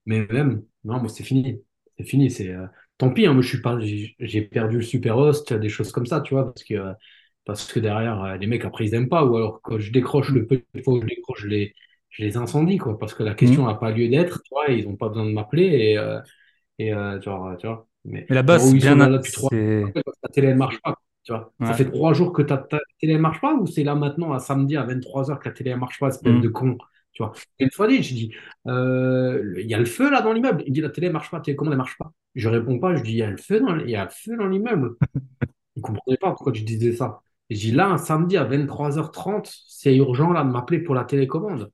mais 0.05 0.25
même, 0.27 0.63
non, 0.83 0.99
moi, 0.99 1.09
c'est 1.09 1.23
fini. 1.23 1.61
C'est 1.97 2.05
fini. 2.05 2.31
C'est, 2.31 2.55
tant 2.97 3.11
pis, 3.11 3.25
hein, 3.25 3.33
moi, 3.33 3.41
je 3.41 3.47
suis 3.49 3.61
pas, 3.61 3.77
j'ai 3.79 4.41
perdu 4.43 4.77
le 4.77 4.83
super 4.83 5.17
host, 5.17 5.53
des 5.53 5.69
choses 5.69 5.91
comme 5.91 6.05
ça, 6.05 6.21
tu 6.21 6.33
vois, 6.33 6.45
parce 6.53 6.63
que, 6.63 6.75
parce 7.47 7.71
que 7.73 7.79
derrière, 7.79 8.23
euh, 8.23 8.37
les 8.37 8.47
mecs, 8.47 8.65
après, 8.65 8.85
ils 8.87 8.95
aiment 8.95 9.09
pas. 9.09 9.25
Ou 9.25 9.37
alors, 9.37 9.61
quand 9.63 9.79
je 9.79 9.91
décroche 9.91 10.31
le 10.31 10.47
peu 10.47 10.63
de 10.75 10.83
fois 10.83 10.95
où 10.95 11.01
je 11.01 11.07
décroche, 11.07 11.41
je 11.43 11.47
les, 11.49 11.75
je 12.11 12.23
les 12.23 12.37
incendie, 12.37 12.77
quoi, 12.79 12.99
parce 12.99 13.15
que 13.15 13.23
la 13.23 13.35
question 13.35 13.63
Mm. 13.63 13.67
n'a 13.67 13.75
pas 13.75 13.91
lieu 13.91 14.09
d'être, 14.09 14.41
tu 14.43 14.49
vois, 14.53 14.67
ils 14.69 14.87
ont 14.87 14.97
pas 14.97 15.09
besoin 15.09 15.25
de 15.25 15.31
m'appeler, 15.33 15.65
et, 15.65 15.99
euh, 15.99 16.21
et 16.79 16.93
euh, 16.93 17.21
genre, 17.21 17.57
tu 17.57 17.67
vois. 17.67 17.87
Mais, 18.05 18.25
Mais 18.29 18.35
là-bas, 18.35 18.59
c'est 18.59 18.77
bien. 18.77 18.95
là, 18.95 19.07
depuis 19.09 19.31
trois 19.31 19.51
jours, 19.51 20.13
ta 20.21 20.29
télé, 20.29 20.47
elle 20.49 20.57
marche 20.57 20.81
pas, 20.81 20.95
tu 21.23 21.33
vois. 21.33 21.53
Ça 21.63 21.73
fait 21.73 21.85
trois 21.91 22.13
jours 22.13 22.33
que 22.33 22.41
ta, 22.41 22.57
ta 22.57 22.79
télé, 22.99 23.13
elle 23.13 23.21
marche 23.21 23.41
pas, 23.41 23.53
ou 23.55 23.67
c'est 23.67 23.83
là 23.83 23.95
maintenant, 23.95 24.33
à 24.33 24.39
samedi, 24.39 24.77
à 24.77 24.83
23h, 24.83 25.39
que 25.39 25.49
la 25.49 25.55
télé, 25.55 25.71
elle 25.71 25.79
marche 25.79 25.99
pas, 25.99 26.09
espèce 26.09 26.39
de 26.39 26.47
Mm. 26.47 26.51
con, 26.51 26.77
tu 27.13 27.23
vois. 27.23 27.33
Et 27.59 27.65
une 27.65 27.71
fois 27.71 27.87
dit, 27.87 27.99
dit, 27.99 28.33
euh, 28.67 29.55
il 29.59 29.67
y 29.67 29.73
a 29.73 29.79
le 29.79 29.85
feu 29.85 30.09
là 30.11 30.21
dans 30.21 30.33
l'immeuble. 30.33 30.63
Il 30.67 30.73
dit, 30.73 30.81
la 30.81 30.89
télé, 30.89 31.07
elle 31.07 31.13
marche 31.13 31.29
pas, 31.31 31.37
la 31.37 31.43
télécommande, 31.43 31.73
elle 31.73 31.77
marche 31.77 31.97
pas? 31.97 32.11
Je 32.35 32.49
réponds 32.49 32.79
pas, 32.79 32.95
je 32.95 33.03
dis, 33.03 33.11
il 33.11 33.17
y 33.17 33.23
a 33.23 33.29
le 33.31 33.37
feu 33.37 33.59
dans, 33.59 33.77
il 33.79 33.89
y 33.89 33.95
a 33.95 34.03
le 34.05 34.09
feu 34.11 34.37
dans 34.37 34.47
l'immeuble. 34.47 34.95
Il 35.75 35.81
comprenait 35.83 36.17
pas 36.17 36.29
pourquoi 36.31 36.53
je 36.53 36.63
disais 36.63 36.93
ça. 36.95 37.21
Et 37.49 37.55
dis, 37.55 37.71
là, 37.71 37.87
un 37.89 37.97
samedi 37.97 38.37
à 38.37 38.43
23h30, 38.43 39.51
c'est 39.67 39.95
urgent 39.95 40.31
là 40.33 40.43
de 40.43 40.49
m'appeler 40.49 40.79
pour 40.79 40.95
la 40.95 41.05
télécommande. 41.05 41.71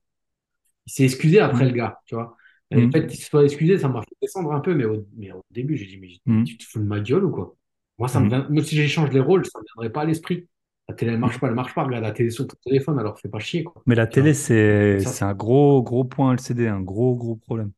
Il 0.86 0.92
s'est 0.92 1.04
excusé 1.04 1.40
après 1.40 1.64
Mm. 1.64 1.68
le 1.68 1.74
gars, 1.74 2.00
tu 2.06 2.14
vois. 2.14 2.36
Et 2.70 2.76
en 2.76 2.80
Mm. 2.80 2.92
fait, 2.92 3.06
il 3.14 3.16
se 3.16 3.26
soit 3.28 3.44
excusé, 3.44 3.78
ça 3.78 3.88
m'a 3.88 4.02
fait 4.02 4.16
descendre 4.22 4.52
un 4.52 4.60
peu, 4.60 4.74
mais 4.74 4.84
au, 4.84 5.06
mais 5.16 5.32
au 5.32 5.42
début, 5.50 5.76
j'ai 5.76 5.86
dit, 5.86 5.98
mais 5.98 6.08
Mm. 6.26 6.44
tu 6.44 6.58
te 6.58 6.64
fous 6.64 6.78
de 6.80 6.84
ma 6.84 7.00
gueule 7.00 7.24
ou 7.24 7.30
quoi? 7.30 7.56
Moi, 7.98 8.08
ça 8.08 8.20
me 8.20 8.26
Mm. 8.26 8.28
vient, 8.28 8.48
même 8.48 8.64
si 8.64 8.76
j'échange 8.76 9.10
les 9.12 9.20
rôles, 9.20 9.44
ça 9.46 9.58
me 9.58 9.64
viendrait 9.74 9.92
pas 9.92 10.02
à 10.02 10.04
l'esprit. 10.04 10.48
La 10.88 10.94
télé, 10.94 11.12
elle 11.12 11.18
marche 11.18 11.40
pas, 11.40 11.48
elle 11.48 11.54
marche 11.54 11.74
pas. 11.74 11.84
Regarde 11.84 12.04
la 12.04 12.12
télé 12.12 12.30
sur 12.30 12.46
ton 12.46 12.56
téléphone, 12.64 12.98
alors 12.98 13.18
fais 13.18 13.28
pas 13.28 13.38
chier, 13.38 13.64
quoi. 13.64 13.82
Mais 13.86 13.94
la 13.94 14.06
télé, 14.06 14.34
c'est 14.34 15.22
un 15.22 15.34
gros, 15.34 15.82
gros 15.82 16.04
point 16.04 16.32
LCD, 16.34 16.66
un 16.68 16.80
gros, 16.80 17.14
gros 17.14 17.36
problème. 17.36 17.72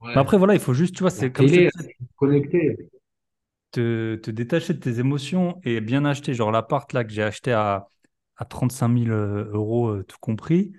Ouais. 0.00 0.14
après, 0.16 0.38
voilà, 0.38 0.54
il 0.54 0.60
faut 0.60 0.74
juste, 0.74 0.94
tu 0.94 1.02
vois, 1.02 1.10
c'est 1.10 1.30
comme 1.30 1.46
télé, 1.46 1.70
connectée. 2.16 2.76
Te, 3.70 4.16
te 4.16 4.30
détacher 4.30 4.74
de 4.74 4.78
tes 4.80 4.98
émotions 5.00 5.60
et 5.64 5.80
bien 5.80 6.04
acheter. 6.04 6.34
Genre 6.34 6.50
l'appart 6.50 6.92
là 6.92 7.04
que 7.04 7.10
j'ai 7.12 7.22
acheté 7.22 7.52
à, 7.52 7.88
à 8.36 8.44
35 8.44 8.88
000 8.88 9.10
euros, 9.10 9.88
euh, 9.88 10.04
tout 10.04 10.18
compris. 10.20 10.72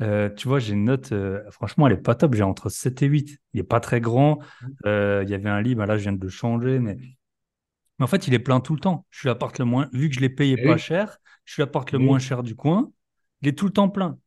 Euh, 0.00 0.28
tu 0.30 0.48
vois, 0.48 0.58
j'ai 0.58 0.72
une 0.74 0.84
note, 0.84 1.12
euh, 1.12 1.42
franchement, 1.50 1.86
elle 1.86 1.94
est 1.94 1.96
pas 1.96 2.14
top. 2.14 2.34
J'ai 2.34 2.42
entre 2.42 2.68
7 2.70 3.02
et 3.02 3.06
8. 3.06 3.38
Il 3.54 3.60
est 3.60 3.64
pas 3.64 3.80
très 3.80 4.00
grand. 4.00 4.40
Euh, 4.86 5.22
il 5.24 5.30
y 5.30 5.34
avait 5.34 5.48
un 5.50 5.60
lit, 5.62 5.74
bah 5.74 5.86
là, 5.86 5.96
je 5.96 6.02
viens 6.02 6.12
de 6.12 6.22
le 6.22 6.28
changer. 6.28 6.78
Mais... 6.80 6.96
mais 6.96 8.04
en 8.04 8.06
fait, 8.06 8.26
il 8.28 8.34
est 8.34 8.38
plein 8.38 8.60
tout 8.60 8.74
le 8.74 8.80
temps. 8.80 9.06
Je 9.10 9.20
suis 9.20 9.28
l'appart 9.28 9.56
le 9.58 9.64
moins, 9.64 9.88
vu 9.92 10.08
que 10.08 10.14
je 10.14 10.20
l'ai 10.20 10.28
payé 10.30 10.56
Eh 10.56 10.62
pas 10.66 10.76
oui, 10.76 10.78
cher, 10.78 11.18
je 11.44 11.52
suis 11.54 11.62
l'appart 11.62 11.90
le 11.92 11.98
eh 11.98 12.02
moins 12.02 12.18
cher 12.18 12.42
du 12.42 12.54
coin. 12.56 12.90
Il 13.42 13.48
est 13.48 13.58
tout 13.58 13.66
le 13.66 13.72
temps 13.72 13.88
plein. 13.88 14.18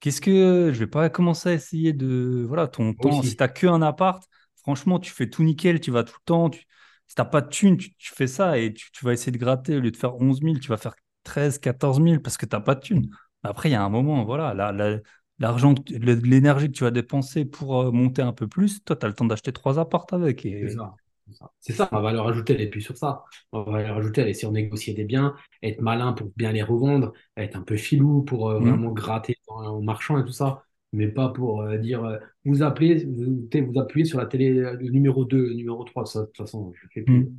Qu'est-ce 0.00 0.20
que 0.20 0.70
je 0.72 0.78
vais 0.78 0.86
pas 0.86 1.08
commencer 1.08 1.48
à 1.50 1.52
essayer 1.54 1.92
de 1.92 2.44
voilà 2.46 2.68
ton 2.68 2.92
Moi 2.98 3.10
temps 3.12 3.22
si 3.22 3.28
aussi. 3.28 3.36
t'as 3.36 3.48
que 3.48 3.66
un 3.66 3.80
appart 3.82 4.22
franchement 4.56 4.98
tu 4.98 5.10
fais 5.12 5.30
tout 5.30 5.42
nickel 5.42 5.80
tu 5.80 5.90
vas 5.90 6.04
tout 6.04 6.16
le 6.18 6.24
temps 6.24 6.50
tu... 6.50 6.64
si 7.06 7.14
t'as 7.14 7.24
pas 7.24 7.40
de 7.40 7.48
thune 7.48 7.76
tu, 7.76 7.94
tu 7.96 8.12
fais 8.14 8.26
ça 8.26 8.58
et 8.58 8.72
tu, 8.74 8.90
tu 8.92 9.04
vas 9.04 9.12
essayer 9.12 9.32
de 9.32 9.38
gratter 9.38 9.76
au 9.76 9.80
lieu 9.80 9.90
de 9.90 9.96
faire 9.96 10.16
11 10.16 10.40
000 10.42 10.60
tu 10.60 10.68
vas 10.68 10.76
faire 10.76 10.94
13 11.24 11.58
14 11.58 12.00
000 12.00 12.22
parce 12.22 12.36
que 12.36 12.46
t'as 12.46 12.60
pas 12.60 12.74
de 12.74 12.80
thune 12.80 13.10
après 13.42 13.68
il 13.70 13.72
y 13.72 13.74
a 13.74 13.82
un 13.84 13.88
moment 13.88 14.24
voilà 14.24 14.54
la- 14.54 14.72
la- 14.72 14.98
l'argent 15.38 15.74
l'énergie 15.88 16.68
que 16.68 16.72
tu 16.72 16.84
vas 16.84 16.90
dépenser 16.90 17.44
pour 17.44 17.80
euh, 17.82 17.90
monter 17.92 18.22
un 18.22 18.32
peu 18.32 18.48
plus 18.48 18.82
toi 18.84 18.96
tu 18.96 19.04
as 19.06 19.08
le 19.08 19.14
temps 19.14 19.24
d'acheter 19.26 19.52
trois 19.52 19.78
apparts 19.78 20.06
avec 20.12 20.44
C'est 20.60 20.68
et 20.68 20.70
ça. 20.70 20.96
C'est 21.26 21.34
ça. 21.34 21.50
C'est 21.60 21.72
ça, 21.72 21.88
ma 21.92 22.00
valeur 22.00 22.28
ajoutée, 22.28 22.54
elle 22.54 22.60
est 22.60 22.68
plus 22.68 22.82
sur 22.82 22.96
ça. 22.96 23.24
Ma 23.52 23.62
valeur 23.62 23.96
ajoutée, 23.96 24.20
elle 24.20 24.28
est 24.28 24.34
sur 24.34 24.52
négocier 24.52 24.92
des 24.94 25.04
biens, 25.04 25.34
être 25.62 25.80
malin 25.80 26.12
pour 26.12 26.30
bien 26.36 26.52
les 26.52 26.62
revendre, 26.62 27.12
être 27.36 27.56
un 27.56 27.62
peu 27.62 27.76
filou 27.76 28.22
pour 28.22 28.50
euh, 28.50 28.58
Hmm. 28.58 28.78
vraiment 28.78 28.92
gratter 28.92 29.36
en, 29.48 29.64
en 29.64 29.82
marchand 29.82 30.18
et 30.18 30.24
tout 30.24 30.32
ça, 30.32 30.64
mais 30.94 31.08
pas 31.08 31.28
pour 31.30 31.62
euh, 31.62 31.76
dire 31.78 32.04
euh, 32.04 32.18
vous 32.44 32.62
appelez, 32.62 33.04
vous, 33.04 33.46
vous 33.72 33.78
appuyez 33.80 34.04
sur 34.06 34.18
la 34.18 34.26
télé 34.26 34.50
euh, 34.58 34.74
le 34.74 34.88
numéro 34.90 35.24
2, 35.24 35.36
le 35.48 35.54
numéro 35.54 35.84
3, 35.84 36.06
ça, 36.06 36.20
de 36.20 36.26
toute 36.26 36.36
façon, 36.38 36.72
je 36.74 36.86
fais 36.92 37.02
plus. 37.02 37.20
Hmm. 37.20 37.34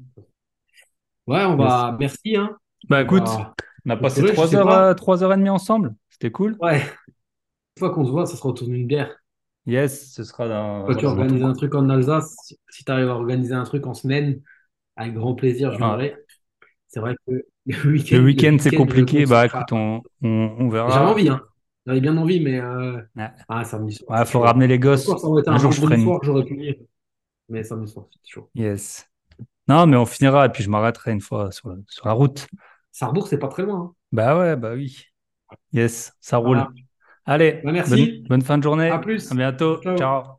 Ouais, 1.27 1.43
on 1.45 1.57
Yes. 1.57 1.57
va, 1.57 1.97
merci, 1.99 2.35
hein. 2.35 2.55
bah 2.89 2.99
On 3.01 3.03
écoute 3.05 3.23
on 3.87 3.89
a 3.91 3.97
passé 3.97 4.21
pourrait, 4.21 4.29
je 4.29 4.33
trois 4.35 4.47
sais 4.47 4.55
heures 4.57 4.67
pas. 4.67 4.95
trois 4.95 5.23
heures 5.23 5.33
et 5.33 5.37
demie 5.37 5.49
ensemble 5.49 5.95
c'était 6.09 6.31
cool 6.31 6.55
Ouais, 6.59 6.79
une 6.81 7.79
fois 7.79 7.89
qu'on 7.91 8.05
se 8.05 8.11
voit, 8.11 8.25
ça 8.25 8.35
sera 8.37 8.49
autour 8.49 8.67
d'une 8.67 8.87
bière. 8.87 9.15
yes 9.65 10.13
ce 10.13 10.23
sera 10.23 10.47
dans, 10.47 10.85
Toi, 10.85 10.95
tu 10.95 11.05
organises 11.05 11.43
un 11.43 11.53
truc 11.53 11.73
en 11.75 11.89
Alsace, 11.89 12.35
si, 12.69 12.85
tu 12.85 12.91
arrives 12.91 13.09
à 13.09 13.15
organiser 13.15 13.53
un 13.53 13.63
truc 13.63 13.85
en 13.87 13.93
semaine, 13.93 14.41
avec 14.95 15.13
grand 15.15 15.35
plaisir, 15.35 15.71
je 15.71 15.75
Ah. 15.77 15.79
viendrai. 15.97 16.15
C'est 16.87 16.99
vrai 16.99 17.15
que 17.27 17.31
le 17.65 17.91
week-end, 17.91 18.17
le 18.17 18.23
week-end, 18.23 18.57
c'est 18.59 18.71
compliqué. 18.71 19.25
Bah, 19.25 19.47
écoute, 19.47 19.71
on, 19.71 20.01
on, 20.21 20.29
on 20.59 20.69
J'avais 20.71 20.87
verra. 20.87 21.11
envie, 21.11 21.29
hein. 21.29 21.41
J'avais 21.85 22.01
bien 22.01 22.17
envie, 22.17 22.39
mais 22.39 22.59
euh... 22.59 22.99
Ouais. 23.15 23.29
ah, 23.47 23.63
samedi 23.63 23.95
soir, 23.95 24.19
Ouais, 24.19 24.25
faut 24.25 24.39
ramener 24.39 24.67
les 24.67 24.79
gosses. 24.79 25.05
ça 25.05 25.11
aurait 25.27 25.41
été 25.41 25.49
Un 25.49 25.53
un 25.53 25.57
jour, 25.59 25.71
je 25.71 25.81
ferai 25.81 25.99
soir, 25.99 26.19
j'aurais 26.23 26.43
pu 26.45 26.55
venir. 26.55 26.75
Mais 27.49 27.63
samedi 27.63 27.91
soir, 27.91 28.07
c'est 28.11 28.19
chaud. 28.31 28.49
Yes. 28.55 29.07
Non, 29.67 29.87
mais 29.87 29.97
on 29.97 30.05
finira 30.05 30.45
et 30.45 30.49
puis 30.49 30.63
je 30.63 30.69
m'arrêterai 30.69 31.11
une 31.11 31.21
fois 31.21 31.51
sur 31.51 31.69
la, 31.69 31.77
sur 31.89 32.07
la 32.07 32.13
route. 32.13 32.47
Sarrebourg, 32.91 33.27
c'est 33.27 33.39
pas 33.39 33.47
très 33.47 33.63
loin. 33.63 33.79
hein. 33.81 33.95
Bah 34.11 34.37
ouais, 34.37 34.55
bah 34.55 34.73
oui. 34.73 35.05
Yes, 35.73 36.13
ça 36.21 36.39
Voilà. 36.41 36.63
roule. 36.63 36.73
Allez, 37.25 37.53
Bah, 37.63 37.71
bonne, 37.71 37.73
merci. 37.73 38.23
bonne 38.29 38.41
fin 38.43 38.57
de 38.57 38.63
journée. 38.63 38.89
À 38.91 38.99
plus. 38.99 39.31
À 39.31 39.35
bientôt. 39.35 39.81
Ciao. 39.81 39.97
Ciao. 39.97 40.34